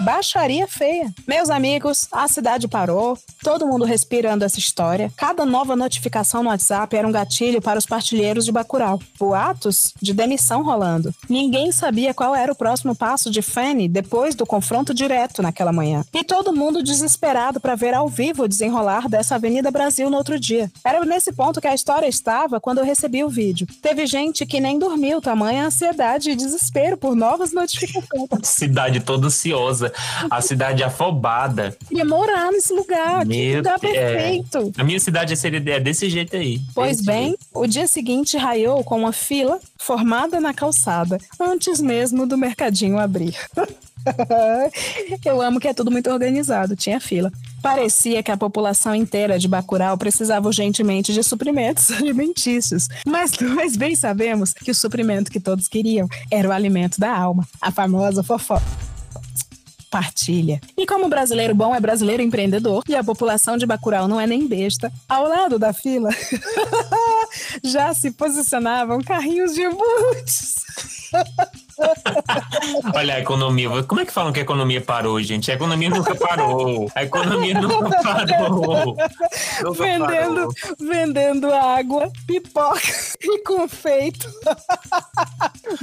Baixaria 0.00 0.66
feia. 0.66 1.12
Meus 1.26 1.50
amigos, 1.50 2.08
a 2.12 2.28
cidade 2.28 2.68
parou, 2.68 3.18
todo 3.42 3.66
mundo 3.66 3.84
respirando 3.84 4.44
essa 4.44 4.58
história. 4.58 5.12
Cada 5.16 5.44
nova 5.44 5.74
notificação 5.74 6.42
no 6.42 6.50
WhatsApp 6.50 6.96
era 6.96 7.06
um 7.06 7.12
gatilho 7.12 7.60
para 7.60 7.78
os 7.78 7.84
partilheiros 7.84 8.44
de 8.44 8.52
Bacurau. 8.52 9.00
Boatos 9.18 9.92
de 10.00 10.14
demissão 10.14 10.62
rolando. 10.62 11.12
Ninguém 11.28 11.72
sabia 11.72 12.14
qual 12.14 12.34
era 12.34 12.52
o 12.52 12.56
próximo 12.56 12.94
passo 12.94 13.30
de 13.30 13.42
Fanny 13.42 13.88
depois 13.88 14.34
do 14.34 14.46
confronto 14.46 14.94
direto 14.94 15.42
naquela 15.42 15.72
manhã. 15.72 16.04
E 16.14 16.22
todo 16.22 16.54
mundo 16.54 16.82
desesperado 16.82 17.60
para 17.60 17.74
ver 17.74 17.92
ao 17.92 18.07
vivo 18.08 18.44
o 18.44 18.48
desenrolar 18.48 19.08
dessa 19.08 19.34
Avenida 19.34 19.70
Brasil 19.70 20.10
no 20.10 20.16
outro 20.16 20.38
dia. 20.38 20.70
Era 20.84 21.04
nesse 21.04 21.32
ponto 21.32 21.60
que 21.60 21.68
a 21.68 21.74
história 21.74 22.06
estava 22.06 22.60
quando 22.60 22.78
eu 22.78 22.84
recebi 22.84 23.22
o 23.22 23.28
vídeo. 23.28 23.66
Teve 23.80 24.06
gente 24.06 24.44
que 24.46 24.60
nem 24.60 24.78
dormiu, 24.78 25.20
tamanha 25.20 25.66
ansiedade 25.66 26.30
e 26.30 26.36
desespero 26.36 26.96
por 26.96 27.14
novas 27.14 27.52
notificações. 27.52 28.28
Cidade 28.42 29.00
toda 29.00 29.26
ansiosa. 29.26 29.92
A 30.30 30.40
cidade 30.40 30.82
afobada. 30.82 31.76
Queria 31.86 32.04
morar 32.04 32.50
nesse 32.50 32.72
lugar, 32.72 33.22
que 33.22 33.28
Meu 33.28 33.58
lugar 33.58 33.78
Deus. 33.78 33.92
perfeito. 33.92 34.72
A 34.76 34.84
minha 34.84 35.00
cidade 35.00 35.36
seria 35.36 35.58
é 35.74 35.80
desse 35.80 36.08
jeito 36.08 36.36
aí. 36.36 36.60
Pois 36.74 37.00
bem, 37.00 37.28
jeito. 37.28 37.38
o 37.54 37.66
dia 37.66 37.86
seguinte 37.86 38.36
raiou 38.36 38.82
com 38.84 38.98
uma 38.98 39.12
fila 39.12 39.58
formada 39.76 40.40
na 40.40 40.54
calçada, 40.54 41.18
antes 41.38 41.80
mesmo 41.80 42.26
do 42.26 42.36
mercadinho 42.38 42.98
abrir. 42.98 43.36
Eu 45.24 45.40
amo 45.42 45.60
que 45.60 45.68
é 45.68 45.74
tudo 45.74 45.90
muito 45.90 46.10
organizado, 46.10 46.76
tinha 46.76 47.00
fila. 47.00 47.30
Parecia 47.62 48.22
que 48.22 48.30
a 48.30 48.36
população 48.36 48.94
inteira 48.94 49.38
de 49.38 49.48
Bacurau 49.48 49.96
precisava 49.98 50.46
urgentemente 50.46 51.12
de 51.12 51.22
suprimentos 51.22 51.90
alimentícios. 51.98 52.88
Mas 53.06 53.32
nós 53.38 53.76
bem 53.76 53.94
sabemos 53.94 54.52
que 54.52 54.70
o 54.70 54.74
suprimento 54.74 55.30
que 55.30 55.40
todos 55.40 55.68
queriam 55.68 56.08
era 56.30 56.48
o 56.48 56.52
alimento 56.52 57.00
da 57.00 57.14
alma, 57.14 57.46
a 57.60 57.70
famosa 57.70 58.22
fofoca 58.22 58.64
partilha. 59.90 60.60
E 60.76 60.86
como 60.86 61.06
o 61.06 61.08
brasileiro 61.08 61.54
bom 61.54 61.74
é 61.74 61.80
brasileiro 61.80 62.22
empreendedor 62.22 62.84
e 62.88 62.94
a 62.94 63.02
população 63.02 63.56
de 63.56 63.66
Bacurau 63.66 64.06
não 64.06 64.20
é 64.20 64.26
nem 64.26 64.46
besta, 64.46 64.92
ao 65.08 65.26
lado 65.26 65.58
da 65.58 65.72
fila 65.72 66.10
já 67.64 67.92
se 67.94 68.10
posicionavam 68.10 69.02
carrinhos 69.02 69.54
de 69.54 69.62
iogurtes. 69.62 70.64
Olha 72.94 73.14
a 73.14 73.20
economia. 73.20 73.82
Como 73.84 74.00
é 74.00 74.04
que 74.06 74.12
falam 74.12 74.32
que 74.32 74.40
a 74.40 74.42
economia 74.42 74.80
parou, 74.80 75.20
gente? 75.22 75.50
A 75.50 75.54
economia 75.54 75.90
nunca 75.90 76.14
parou. 76.14 76.90
A 76.94 77.02
economia 77.04 77.54
nunca 77.60 78.02
parou. 78.02 78.96
Nunca 79.62 79.82
vendendo, 79.84 80.34
parou. 80.34 80.54
vendendo 80.78 81.52
água, 81.52 82.10
pipoca 82.26 82.80
e 83.22 83.38
confeito. 83.42 84.28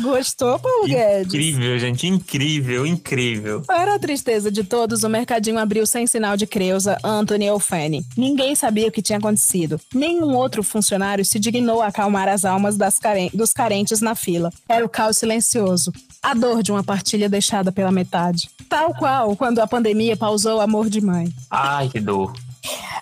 Gostou, 0.02 0.60
Paulo 0.60 0.88
Guedes? 0.88 1.28
Incrível, 1.34 1.80
gente. 1.80 2.08
Incrível, 2.08 2.86
incrível. 2.86 3.62
Para 3.62 3.96
a 3.96 4.00
tristeza 4.00 4.52
de 4.52 4.64
todos, 4.64 5.04
o 5.04 5.10
mercadinho 5.10 5.58
abriu 5.60 5.86
sem 5.86 6.06
sinal 6.08 6.36
de 6.38 6.46
Creuza, 6.48 6.98
Anthony 7.04 7.50
ou 7.50 7.60
Fanny. 7.60 8.06
Ninguém 8.18 8.56
sabia 8.56 8.88
o 8.88 8.92
que 8.92 9.02
tinha 9.02 9.18
acontecido. 9.18 9.80
Nenhum 9.94 10.36
outro 10.36 10.64
funcionário 10.64 11.24
se 11.26 11.40
dignou 11.40 11.82
a 11.82 11.88
acalmar 11.88 12.28
as 12.28 12.46
almas 12.46 12.76
das 12.78 12.98
caren- 13.00 13.30
dos 13.34 13.54
carentes 13.54 14.02
na 14.02 14.16
fila. 14.16 14.50
Era 14.68 14.86
o 14.86 14.90
caos 14.90 15.18
silencioso. 15.18 15.85
A 16.22 16.34
dor 16.34 16.64
de 16.64 16.72
uma 16.72 16.84
partilha 16.84 17.30
deixada 17.30 17.72
pela 17.72 17.92
metade. 17.92 18.50
Tal 18.70 18.94
qual 18.94 19.36
quando 19.36 19.60
a 19.60 19.68
pandemia 19.68 20.18
pausou 20.18 20.58
o 20.58 20.62
amor 20.62 20.90
de 20.90 21.02
mãe. 21.02 21.34
Ai, 21.50 21.90
que 21.90 22.00
dor. 22.00 22.34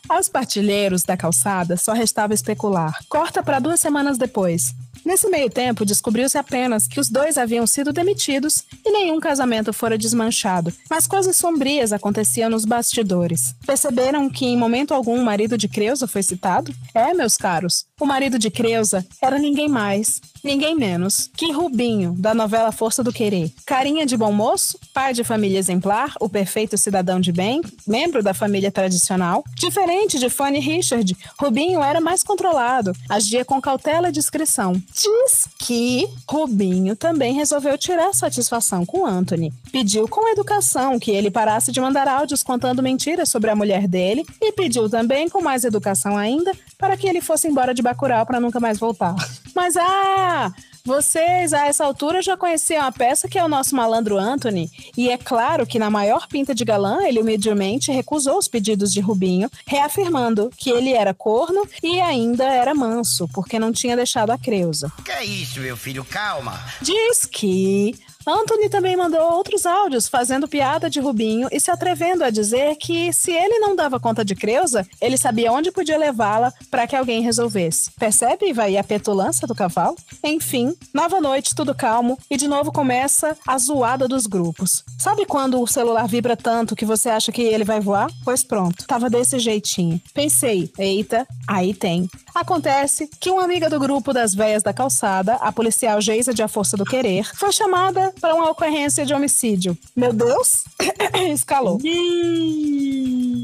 Aos 0.10 0.28
partilheiros 0.28 1.04
da 1.04 1.16
calçada 1.16 1.78
só 1.78 1.94
restava 1.94 2.34
especular. 2.34 2.98
Corta 3.08 3.42
para 3.42 3.60
duas 3.60 3.80
semanas 3.80 4.18
depois. 4.18 4.76
Nesse 5.06 5.30
meio 5.30 5.50
tempo, 5.50 5.86
descobriu-se 5.86 6.38
apenas 6.38 6.88
que 6.88 7.00
os 7.00 7.10
dois 7.10 7.38
haviam 7.38 7.68
sido 7.68 7.92
demitidos 7.92 8.64
e 8.86 8.92
nenhum 8.92 9.20
casamento 9.20 9.74
fora 9.74 9.98
desmanchado. 9.98 10.74
Mas 10.90 11.06
coisas 11.06 11.36
sombrias 11.36 11.92
aconteciam 11.92 12.50
nos 12.50 12.64
bastidores. 12.66 13.54
Perceberam 13.66 14.30
que 14.30 14.46
em 14.46 14.58
momento 14.58 14.94
algum 14.94 15.20
o 15.20 15.26
marido 15.26 15.58
de 15.58 15.68
Creuza 15.68 16.08
foi 16.08 16.24
citado? 16.24 16.74
É, 16.94 17.14
meus 17.14 17.36
caros, 17.36 17.86
o 18.00 18.06
marido 18.06 18.40
de 18.40 18.50
Creuza 18.50 19.06
era 19.22 19.38
ninguém 19.38 19.68
mais, 19.68 20.22
ninguém 20.44 20.76
menos 20.76 21.30
que 21.36 21.52
Rubinho, 21.52 22.14
da 22.18 22.34
novela 22.34 22.72
Força 22.72 23.04
do 23.04 23.14
Querer. 23.14 23.52
Carinha 23.66 24.06
de 24.06 24.18
bom 24.18 24.32
moço, 24.32 24.78
pai 24.94 25.14
de 25.14 25.24
família 25.24 25.60
exemplar, 25.60 26.14
o 26.20 26.30
perfeito 26.30 26.78
cidadão 26.78 27.20
de 27.20 27.32
bem, 27.32 27.62
membro 27.88 28.24
da 28.24 28.34
família 28.34 28.72
tradicional. 28.72 29.44
Diferente 29.56 30.18
de 30.20 30.30
Fanny 30.30 30.60
Richard, 30.60 31.16
Rubinho 31.40 31.82
era 31.82 32.00
mais 32.00 32.24
controlado, 32.24 32.94
agia 33.10 33.44
com 33.46 33.62
cautela 33.62 34.10
e 34.10 34.12
discrição. 34.12 34.82
Diz 34.94 35.48
que 35.58 36.08
Rubinho 36.30 36.96
também 36.96 37.34
resolveu 37.34 37.78
tirar 37.78 38.14
satisfação 38.14 38.86
com 38.86 39.06
Anthony. 39.06 39.52
Pediu 39.72 40.08
com 40.08 40.30
educação 40.30 41.00
que 41.00 41.10
ele 41.10 41.32
parasse 41.32 41.72
de 41.72 41.82
mandar 41.82 42.08
áudios 42.08 42.44
contando 42.44 42.84
mentiras 42.84 43.30
sobre 43.30 43.50
a 43.50 43.56
mulher 43.56 43.88
dele 43.88 44.24
e 44.40 44.52
pediu 44.52 44.88
também, 44.88 45.28
com 45.28 45.42
mais 45.42 45.64
educação 45.64 46.16
ainda, 46.16 46.52
para 46.78 46.96
que 46.96 47.08
ele 47.08 47.22
fosse 47.22 47.48
embora 47.48 47.74
de 47.74 47.82
Bacurau 47.82 48.24
para 48.26 48.40
nunca 48.40 48.60
mais 48.60 48.78
voltar. 48.78 49.16
Mas 49.56 49.76
ah, 49.78 50.54
vocês, 50.86 51.54
a 51.54 51.66
essa 51.68 51.86
altura, 51.86 52.22
já 52.22 52.36
conheciam 52.36 52.86
a 52.86 52.92
peça 52.92 53.30
que 53.30 53.40
é 53.40 53.44
o 53.44 53.48
nosso 53.48 53.74
malandro 53.74 54.18
Anthony, 54.18 54.70
e 54.98 55.10
é 55.10 55.18
claro 55.18 55.66
que 55.66 55.80
na 55.80 55.90
maior 55.90 56.28
pinta 56.28 56.54
de 56.54 56.66
galã, 56.66 57.04
ele 57.04 57.20
humildemente 57.20 57.92
recusou 57.92 58.38
os 58.38 58.50
pedidos 58.50 58.92
de 58.92 59.00
Rubinho, 59.00 59.50
reafirmando 59.66 60.50
que 60.58 60.70
ele 60.70 60.92
era 60.92 61.14
corno 61.14 61.66
e 61.82 62.02
ainda 62.02 62.44
era 62.44 62.76
manso, 62.76 63.30
porque 63.34 63.58
não 63.58 63.72
tinha 63.72 63.96
deixado 63.96 64.32
a 64.32 64.38
Creuza. 64.38 64.92
Que 65.06 65.12
é 65.12 65.24
isso, 65.24 65.62
meu 65.62 65.78
filho? 65.78 66.04
Calma. 66.04 66.62
Diz 66.82 67.26
que 67.26 67.96
Anthony 68.26 68.70
também 68.70 68.96
mandou 68.96 69.22
outros 69.34 69.66
áudios 69.66 70.08
fazendo 70.08 70.48
piada 70.48 70.90
de 70.90 71.00
Rubinho 71.00 71.48
e 71.52 71.60
se 71.60 71.70
atrevendo 71.70 72.24
a 72.24 72.30
dizer 72.30 72.76
que 72.78 73.12
se 73.12 73.32
ele 73.32 73.60
não 73.60 73.76
dava 73.76 74.00
conta 74.00 74.24
de 74.24 74.36
Creuza, 74.36 74.88
ele 75.02 75.18
sabia 75.18 75.52
onde 75.52 75.72
podia 75.72 75.98
levá-la 75.98 76.54
para 76.72 76.88
que 76.88 76.96
alguém 76.96 77.22
resolvesse. 77.22 77.92
Percebe, 77.92 78.54
vai 78.54 78.78
a 78.78 78.84
petulância 78.84 79.48
do 79.48 79.56
cavalo? 79.56 79.96
Enfim, 80.24 80.76
nova 80.94 81.20
noite, 81.20 81.56
tudo 81.56 81.76
calmo 81.76 82.18
e 82.30 82.38
de 82.38 82.48
novo 82.48 82.72
começa 82.72 83.38
a 83.46 83.58
zoada 83.58 84.08
dos 84.08 84.26
grupos. 84.26 84.84
Sabe 84.98 85.26
quando 85.26 85.62
o 85.62 85.68
celular 85.68 86.08
vibra 86.08 86.38
tanto 86.38 86.76
que 86.76 86.86
você 86.86 87.10
acha 87.10 87.32
que 87.32 87.42
ele 87.42 87.64
vai 87.64 87.80
voar? 87.80 88.10
Pois 88.24 88.44
pronto, 88.44 88.86
tava 88.88 89.10
desse 89.10 89.38
jeitinho. 89.40 90.00
Pensei, 90.14 90.72
eita, 90.78 91.28
aí 91.48 91.74
tem. 91.74 92.10
Acontece 92.34 93.10
que 93.20 93.30
uma 93.30 93.44
amiga 93.44 93.70
do 93.70 93.80
grupo 93.80 94.14
das 94.14 94.34
véias 94.34 94.64
da 94.64 94.74
calçada, 94.74 95.36
a 95.36 95.52
policial 95.52 96.00
Geisa 96.02 96.34
de 96.34 96.42
A 96.42 96.48
Força 96.48 96.78
do 96.78 96.86
Querer, 96.86 97.30
foi 97.36 97.52
chamada 97.52 98.13
para 98.20 98.36
uma 98.36 98.50
ocorrência 98.50 99.06
de 99.06 99.14
homicídio. 99.14 99.78
Meu 99.96 100.14
Deus! 100.14 100.64
Escalou. 101.32 101.80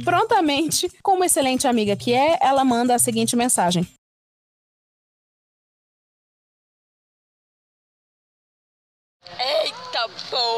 Prontamente, 0.04 0.90
como 1.04 1.24
excelente 1.24 1.68
amiga 1.68 1.96
que 1.96 2.14
é, 2.14 2.38
ela 2.42 2.64
manda 2.64 2.96
a 2.96 3.00
seguinte 3.00 3.36
mensagem. 3.36 3.88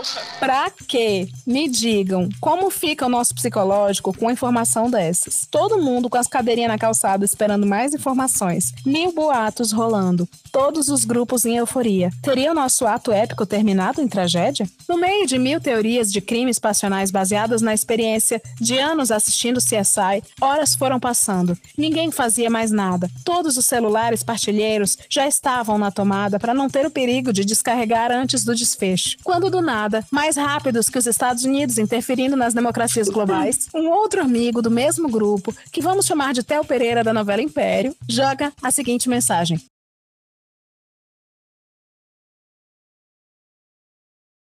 Porra! 0.01 0.21
Pra 0.39 0.71
quê? 0.87 1.29
Me 1.45 1.69
digam, 1.69 2.27
como 2.39 2.69
fica 2.69 3.05
o 3.05 3.09
nosso 3.09 3.35
psicológico 3.35 4.15
com 4.17 4.31
informação 4.31 4.89
dessas? 4.89 5.47
Todo 5.49 5.81
mundo 5.81 6.09
com 6.09 6.17
as 6.17 6.27
cadeirinhas 6.27 6.71
na 6.71 6.77
calçada 6.77 7.23
esperando 7.23 7.67
mais 7.67 7.93
informações. 7.93 8.73
Mil 8.85 9.13
boatos 9.13 9.71
rolando. 9.71 10.27
Todos 10.51 10.89
os 10.89 11.05
grupos 11.05 11.45
em 11.45 11.57
euforia. 11.57 12.09
Teria 12.21 12.51
o 12.51 12.55
nosso 12.55 12.85
ato 12.85 13.11
épico 13.11 13.45
terminado 13.45 14.01
em 14.01 14.07
tragédia? 14.07 14.67
No 14.89 14.97
meio 14.97 15.25
de 15.25 15.37
mil 15.37 15.61
teorias 15.61 16.11
de 16.11 16.19
crimes 16.19 16.59
passionais 16.59 17.11
baseadas 17.11 17.61
na 17.61 17.73
experiência 17.73 18.41
de 18.59 18.77
anos 18.77 19.11
assistindo 19.11 19.59
CSI, 19.59 20.23
horas 20.41 20.75
foram 20.75 20.99
passando. 20.99 21.57
Ninguém 21.77 22.11
fazia 22.11 22.49
mais 22.49 22.71
nada. 22.71 23.09
Todos 23.23 23.57
os 23.57 23.65
celulares 23.65 24.23
partilheiros 24.23 24.97
já 25.09 25.27
estavam 25.27 25.77
na 25.77 25.91
tomada 25.91 26.39
para 26.39 26.53
não 26.53 26.69
ter 26.69 26.85
o 26.85 26.91
perigo 26.91 27.31
de 27.31 27.45
descarregar 27.45 28.11
antes 28.11 28.43
do 28.43 28.55
desfecho. 28.55 29.17
Quando 29.23 29.49
do 29.49 29.61
nada, 29.61 29.90
mais 30.11 30.35
rápidos 30.35 30.89
que 30.89 30.97
os 30.97 31.05
Estados 31.05 31.43
Unidos 31.43 31.77
interferindo 31.77 32.35
nas 32.35 32.53
democracias 32.53 33.09
globais, 33.09 33.67
um 33.73 33.89
outro 33.89 34.21
amigo 34.21 34.61
do 34.61 34.71
mesmo 34.71 35.09
grupo, 35.09 35.53
que 35.71 35.81
vamos 35.81 36.05
chamar 36.05 36.33
de 36.33 36.43
Theo 36.43 36.63
Pereira 36.63 37.03
da 37.03 37.13
novela 37.13 37.41
Império, 37.41 37.95
joga 38.07 38.51
a 38.61 38.71
seguinte 38.71 39.09
mensagem. 39.09 39.61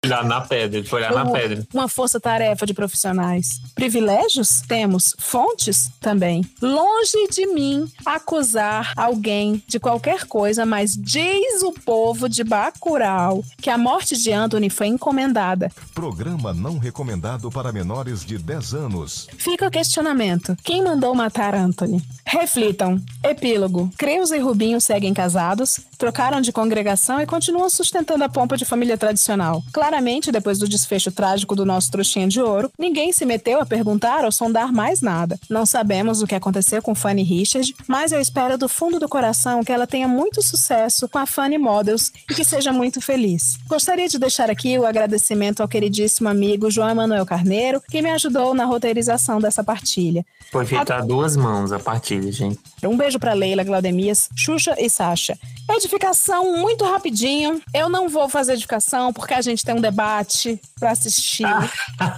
Olhar 0.08 0.24
na 0.26 0.42
pedra, 0.42 0.80
ele 0.80 0.88
foi 0.88 1.00
olhar 1.02 1.14
na 1.14 1.24
Uma- 1.24 1.34
pedra. 1.34 1.68
Uma 1.74 1.88
força-tarefa 1.88 2.66
de 2.66 2.74
profissionais. 2.74 3.60
Privilégios? 3.76 4.62
Temos. 4.68 5.16
Fontes? 5.20 5.90
Também. 6.00 6.44
Longe 6.62 7.28
de 7.32 7.46
mim 7.48 7.92
acusar 8.06 8.94
alguém 8.96 9.62
de 9.68 9.80
qualquer 9.80 10.26
coisa, 10.26 10.66
mas 10.66 10.96
diz 10.98 11.62
o 11.64 11.72
povo 11.72 12.28
de 12.30 12.44
Bacurau 12.44 13.44
que 13.58 13.70
a 13.70 13.78
morte 13.78 14.16
de 14.18 14.32
Anthony 14.32 14.70
foi 14.70 14.88
encomendada. 14.88 15.72
Programa 15.94 16.54
não 16.54 16.78
recomendado 16.78 17.50
para 17.52 17.72
menores 17.72 18.26
de 18.26 18.38
10 18.38 18.74
anos. 18.74 19.28
Fica 19.38 19.68
o 19.68 19.72
questionamento: 19.72 20.56
quem 20.64 20.84
mandou 20.84 21.14
matar 21.16 21.54
Anthony? 21.56 22.02
Reflitam. 22.26 23.02
Epílogo: 23.24 23.90
Creus 23.98 24.32
e 24.32 24.38
Rubinho 24.40 24.80
seguem 24.82 25.14
casados, 25.14 25.80
trocaram 25.98 26.42
de 26.42 26.52
congregação 26.52 27.20
e 27.22 27.26
continuam 27.26 27.70
sustentando 27.70 28.24
a 28.24 28.30
pompa 28.30 28.58
de 28.58 28.66
família 28.66 28.98
tradicional. 28.98 29.64
Claramente, 29.98 30.32
depois 30.32 30.60
do 30.60 30.70
desfecho 30.70 31.12
trágico 31.12 31.56
do 31.56 31.66
nosso 31.66 31.90
trouxinha 31.90 32.28
de 32.28 32.40
ouro, 32.40 32.72
ninguém 32.78 33.12
se 33.12 33.26
meteu 33.26 33.60
a 33.60 33.66
perguntar 33.66 34.26
ou 34.26 34.32
sondar 34.32 34.72
mais 34.72 35.02
nada. 35.02 35.40
Não 35.50 35.66
sabemos 35.66 36.22
o 36.22 36.28
que 36.28 36.36
aconteceu 36.36 36.84
com 36.84 36.94
Fanny 36.94 37.24
Richard, 37.24 37.74
mas 37.88 38.12
eu 38.12 38.22
espero 38.22 38.60
do 38.60 38.70
fundo 38.70 39.00
do 39.00 39.10
coração 39.10 39.64
que 39.64 39.72
ela 39.72 39.88
tenha 39.88 40.08
muito 40.08 40.44
sucesso 40.44 41.10
com 41.10 41.18
a 41.18 41.26
Fanny 41.26 41.58
Models 41.58 42.12
e 42.30 42.36
que 42.36 42.44
seja 42.44 42.72
muito 42.72 43.02
feliz. 43.02 43.58
Gostaria 43.68 44.08
de 44.08 44.20
deixar 44.20 44.52
aqui 44.52 44.78
o 44.78 44.86
agradecimento 44.86 45.62
ao 45.62 45.68
queridíssimo 45.68 46.30
amigo 46.30 46.70
João 46.70 46.92
Emanuel 46.92 47.26
Carneiro, 47.26 47.82
que 47.90 48.00
me 48.00 48.12
ajudou 48.12 48.54
na 48.54 48.66
roteirização 48.66 49.42
dessa 49.42 49.64
partilha. 49.64 50.24
Foi 50.52 50.64
feita 50.64 50.96
a 50.96 51.02
duas 51.02 51.36
mãos 51.36 51.72
a 51.72 51.80
partilha, 51.80 52.32
gente. 52.32 52.60
Um 52.84 52.96
beijo 52.96 53.18
pra 53.18 53.34
Leila, 53.34 53.64
Glaudemias, 53.64 54.30
Xuxa 54.36 54.76
e 54.78 54.92
Sasha. 54.92 55.38
Edificação 55.70 56.58
muito 56.58 56.86
rapidinho. 56.86 57.62
Eu 57.74 57.90
não 57.90 58.08
vou 58.08 58.30
fazer 58.30 58.54
edificação 58.54 59.12
porque 59.12 59.34
a 59.34 59.42
gente 59.42 59.64
tem 59.64 59.76
um 59.76 59.82
debate 59.82 60.60
pra 60.80 60.92
assistir. 60.92 61.46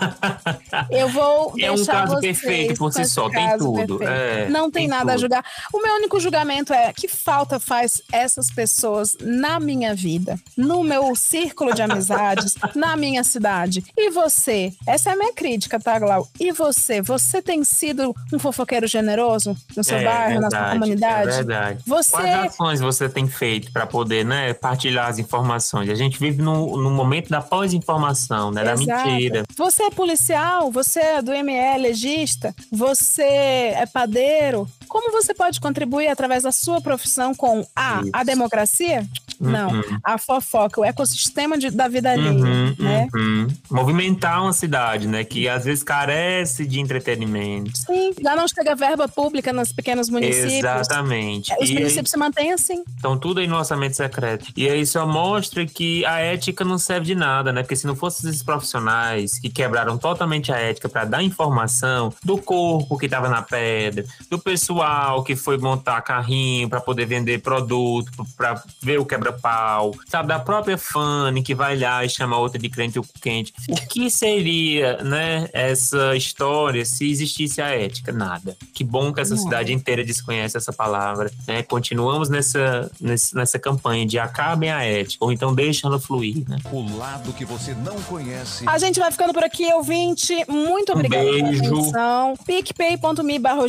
Eu 0.89 1.09
vou 1.09 1.53
É 1.59 1.71
um 1.71 1.85
caso 1.85 2.19
perfeito 2.19 2.77
por 2.77 2.93
si 2.93 3.05
só, 3.05 3.29
tem 3.29 3.57
tudo, 3.57 4.03
é, 4.03 4.49
não 4.49 4.69
tem, 4.69 4.83
tem 4.83 4.87
nada 4.87 5.11
a 5.11 5.15
tudo. 5.15 5.21
julgar. 5.21 5.45
O 5.73 5.81
meu 5.81 5.95
único 5.95 6.19
julgamento 6.19 6.73
é 6.73 6.93
que 6.93 7.07
falta 7.07 7.59
faz 7.59 8.01
essas 8.11 8.51
pessoas 8.51 9.17
na 9.19 9.59
minha 9.59 9.95
vida, 9.95 10.39
no 10.55 10.83
meu 10.83 11.15
círculo 11.15 11.73
de 11.73 11.81
amizades, 11.81 12.55
na 12.75 12.95
minha 12.95 13.23
cidade. 13.23 13.83
E 13.97 14.09
você? 14.09 14.73
Essa 14.85 15.11
é 15.11 15.13
a 15.13 15.15
minha 15.15 15.33
crítica, 15.33 15.79
tá, 15.79 15.97
Glau? 15.97 16.27
E 16.39 16.51
você? 16.51 17.01
Você 17.01 17.41
tem 17.41 17.63
sido 17.63 18.15
um 18.31 18.39
fofoqueiro 18.39 18.87
generoso 18.87 19.55
no 19.75 19.83
seu 19.83 19.97
É 19.97 20.05
bairro, 20.05 20.41
na 20.41 20.49
sua 20.49 20.59
verdade, 20.59 20.79
comunidade? 20.79 21.29
É 21.29 21.33
verdade. 21.33 21.79
Você 21.85 22.11
Quais 22.11 22.53
ações 22.53 22.79
você 22.79 23.09
tem 23.09 23.27
feito 23.39 23.71
para 23.71 23.87
poder 23.87 24.25
né, 24.25 24.53
partilhar 24.53 25.07
as 25.07 25.17
informações? 25.17 25.89
A 25.89 25.95
gente 25.95 26.19
vive 26.19 26.41
no, 26.41 26.75
no 26.75 26.91
momento 26.91 27.29
da 27.29 27.41
pós-informação, 27.41 28.51
né? 28.51 28.63
Da 28.63 28.73
Exato. 28.73 29.07
mentira. 29.07 29.43
Você 29.55 29.83
é 29.83 29.89
policial, 29.89 30.69
você 30.69 30.99
é 30.99 31.21
do 31.21 31.31
ME, 31.31 31.77
legista, 31.77 32.53
você 32.69 33.23
é 33.23 33.85
padeiro. 33.91 34.67
Como 34.89 35.11
você 35.11 35.33
pode 35.33 35.59
contribuir 35.61 36.07
através 36.07 36.43
da 36.43 36.51
sua 36.51 36.81
profissão 36.81 37.33
com 37.35 37.65
A, 37.75 38.01
a 38.11 38.23
democracia? 38.23 39.07
Não, 39.39 39.69
Uhum. 39.71 39.81
a 40.03 40.17
fofoca, 40.17 40.81
o 40.81 40.83
ecossistema 40.83 41.57
de- 41.57 41.69
da 41.71 41.87
vida 41.87 42.11
alheia, 42.11 42.29
Uhum, 42.31 42.75
né? 42.77 43.07
uhum. 43.15 43.47
Movimentar 43.71 44.41
uma 44.43 44.51
cidade, 44.51 45.07
né? 45.07 45.23
Que 45.23 45.47
às 45.47 45.63
vezes 45.63 45.81
carece 45.81 46.65
de 46.65 46.81
entretenimento. 46.81 47.71
Sim, 47.77 48.11
já 48.21 48.35
não 48.35 48.45
chega 48.49 48.75
verba 48.75 49.07
pública 49.07 49.53
nos 49.53 49.71
pequenos 49.71 50.09
municípios. 50.09 50.55
Exatamente. 50.55 51.53
Os 51.53 51.69
E 51.69 51.71
aí- 51.71 51.79
municípios 51.79 52.11
se 52.11 52.17
mantêm 52.17 52.51
assim. 52.51 52.83
Então 52.97 53.17
tudo 53.17 53.39
aí 53.39 53.47
no 53.47 53.55
orçamento 53.57 53.95
secreto. 53.95 54.47
E 54.57 54.67
aí 54.67 54.85
só 54.85 55.07
mostra 55.07 55.65
que 55.65 56.03
a 56.05 56.19
ética 56.19 56.65
não 56.65 56.77
serve 56.77 57.05
de 57.05 57.15
nada, 57.15 57.53
né? 57.53 57.61
Porque 57.61 57.77
se 57.77 57.87
não 57.87 57.95
fossem 57.95 58.29
esses 58.29 58.43
profissionais 58.43 59.39
que 59.39 59.49
quebraram 59.49 59.97
totalmente 59.97 60.51
a 60.51 60.57
ética 60.57 60.89
para 60.89 61.05
dar 61.05 61.23
informação 61.23 62.13
do 62.23 62.37
corpo 62.37 62.97
que 62.97 63.05
estava 63.05 63.29
na 63.29 63.41
pedra, 63.41 64.03
do 64.29 64.37
pessoal 64.37 64.78
que 65.25 65.35
foi 65.35 65.57
montar 65.57 66.01
carrinho 66.01 66.69
para 66.69 66.81
poder 66.81 67.05
vender 67.05 67.39
produto, 67.39 68.11
para 68.35 68.61
ver 68.81 68.99
o 68.99 69.05
quebra-pau, 69.05 69.93
sabe? 70.07 70.27
Da 70.29 70.39
própria 70.39 70.77
Fanny 70.77 71.41
que 71.41 71.55
vai 71.55 71.77
lá 71.77 72.03
e 72.03 72.09
chama 72.09 72.37
outra 72.37 72.59
de 72.59 72.69
crente 72.69 72.99
ou 72.99 73.05
quente. 73.21 73.53
O 73.69 73.75
que 73.75 74.09
seria, 74.09 74.97
né, 75.03 75.49
essa 75.53 76.15
história 76.15 76.83
se 76.85 77.09
existisse 77.09 77.61
a 77.61 77.67
ética? 77.67 78.11
Nada. 78.11 78.57
Que 78.73 78.83
bom 78.83 79.13
que 79.13 79.21
essa 79.21 79.35
cidade 79.37 79.73
inteira 79.73 80.03
desconhece 80.03 80.57
essa 80.57 80.73
palavra, 80.73 81.31
né? 81.47 81.63
Continuamos 81.63 82.29
nessa, 82.29 82.91
nessa 82.99 83.59
campanha 83.59 84.05
de 84.05 84.17
acabem 84.19 84.71
a 84.71 84.83
ética, 84.83 85.23
ou 85.23 85.31
então 85.31 85.53
deixa 85.53 85.87
ela 85.87 85.99
fluir, 85.99 86.43
né? 86.49 86.57
O 86.71 86.97
lado 86.97 87.33
que 87.33 87.45
você 87.45 87.73
não 87.73 87.95
conhece. 88.03 88.63
A 88.67 88.77
gente 88.77 88.99
vai 88.99 89.11
ficando 89.11 89.33
por 89.33 89.43
aqui, 89.43 89.71
ouvinte. 89.73 90.33
Muito 90.47 90.91
Um 90.91 90.95
obrigada 90.95 91.23
pela 91.23 91.49
beijo. 91.49 91.73
atenção. 91.75 92.33
PicPay.me 92.45 93.39
barra 93.39 93.59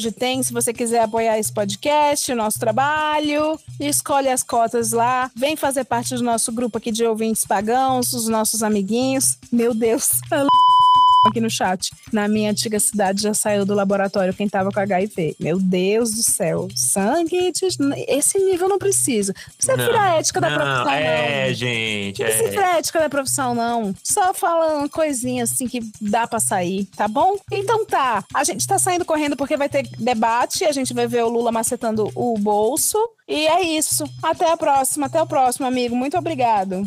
se 0.42 0.52
você 0.52 0.72
quiser 0.72 0.99
apoiar 1.02 1.38
esse 1.38 1.52
podcast, 1.52 2.32
o 2.32 2.36
nosso 2.36 2.58
trabalho. 2.58 3.58
Escolhe 3.78 4.28
as 4.28 4.42
cotas 4.42 4.92
lá. 4.92 5.30
Vem 5.34 5.56
fazer 5.56 5.84
parte 5.84 6.14
do 6.14 6.22
nosso 6.22 6.52
grupo 6.52 6.78
aqui 6.78 6.90
de 6.90 7.04
ouvintes 7.04 7.44
pagãos, 7.44 8.12
os 8.12 8.28
nossos 8.28 8.62
amiguinhos. 8.62 9.36
Meu 9.52 9.74
Deus. 9.74 10.10
aqui 11.26 11.40
no 11.40 11.50
chat. 11.50 11.90
Na 12.12 12.26
minha 12.28 12.50
antiga 12.50 12.80
cidade 12.80 13.22
já 13.22 13.34
saiu 13.34 13.64
do 13.66 13.74
laboratório 13.74 14.32
quem 14.32 14.48
tava 14.48 14.70
com 14.70 14.80
HIV. 14.80 15.36
Meu 15.38 15.58
Deus 15.58 16.10
do 16.12 16.22
céu. 16.22 16.68
Sangue 16.74 17.52
de... 17.52 17.68
Esse 18.08 18.38
nível 18.38 18.68
não 18.68 18.78
precisa. 18.78 19.34
Não 19.36 19.54
precisa 19.56 19.76
Não, 19.76 19.84
virar 19.84 20.02
a 20.02 20.14
ética 20.16 20.40
da 20.40 20.50
não, 20.50 20.56
profissão, 20.56 20.84
não. 20.84 20.90
É, 20.92 21.52
gente. 21.54 22.20
Não 22.20 22.26
precisa 22.26 22.48
É. 22.48 22.50
virar 22.50 22.74
a 22.74 22.78
ética 22.78 23.00
da 23.00 23.08
profissão, 23.10 23.54
não. 23.54 23.94
Só 24.02 24.32
fala 24.32 24.78
uma 24.78 24.88
coisinha 24.88 25.44
assim 25.44 25.68
que 25.68 25.80
dá 26.00 26.26
pra 26.26 26.40
sair, 26.40 26.86
tá 26.96 27.06
bom? 27.06 27.36
Então 27.52 27.84
tá. 27.84 28.24
A 28.32 28.44
gente 28.44 28.66
tá 28.66 28.78
saindo 28.78 29.04
correndo 29.04 29.36
porque 29.36 29.56
vai 29.56 29.68
ter 29.68 29.86
debate. 29.98 30.64
A 30.64 30.72
gente 30.72 30.94
vai 30.94 31.06
ver 31.06 31.24
o 31.24 31.28
Lula 31.28 31.52
macetando 31.52 32.10
o 32.14 32.38
bolso. 32.38 32.98
E 33.28 33.46
é 33.46 33.62
isso. 33.62 34.04
Até 34.22 34.50
a 34.50 34.56
próxima. 34.56 35.06
Até 35.06 35.20
o 35.22 35.26
próximo, 35.26 35.66
amigo. 35.66 35.94
Muito 35.94 36.16
obrigado. 36.16 36.84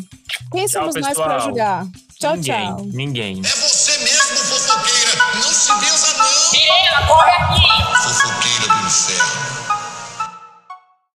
Quem 0.50 0.66
Tchau, 0.66 0.82
somos 0.82 0.94
nós 0.96 1.08
pessoal. 1.08 1.28
pra 1.28 1.38
julgar? 1.40 1.86
Tchau, 2.18 2.36
Ninguém, 2.36 2.64
tchau. 2.76 2.86
Ninguém. 2.92 3.38
É 3.40 3.48
você 3.48 3.98
mesmo, 3.98 4.23
Menina, 6.74 7.06
corre 7.06 7.30
aqui. 7.30 7.84
Fofoqueira 8.02 8.66
do 8.66 8.86
inferno. 8.86 9.43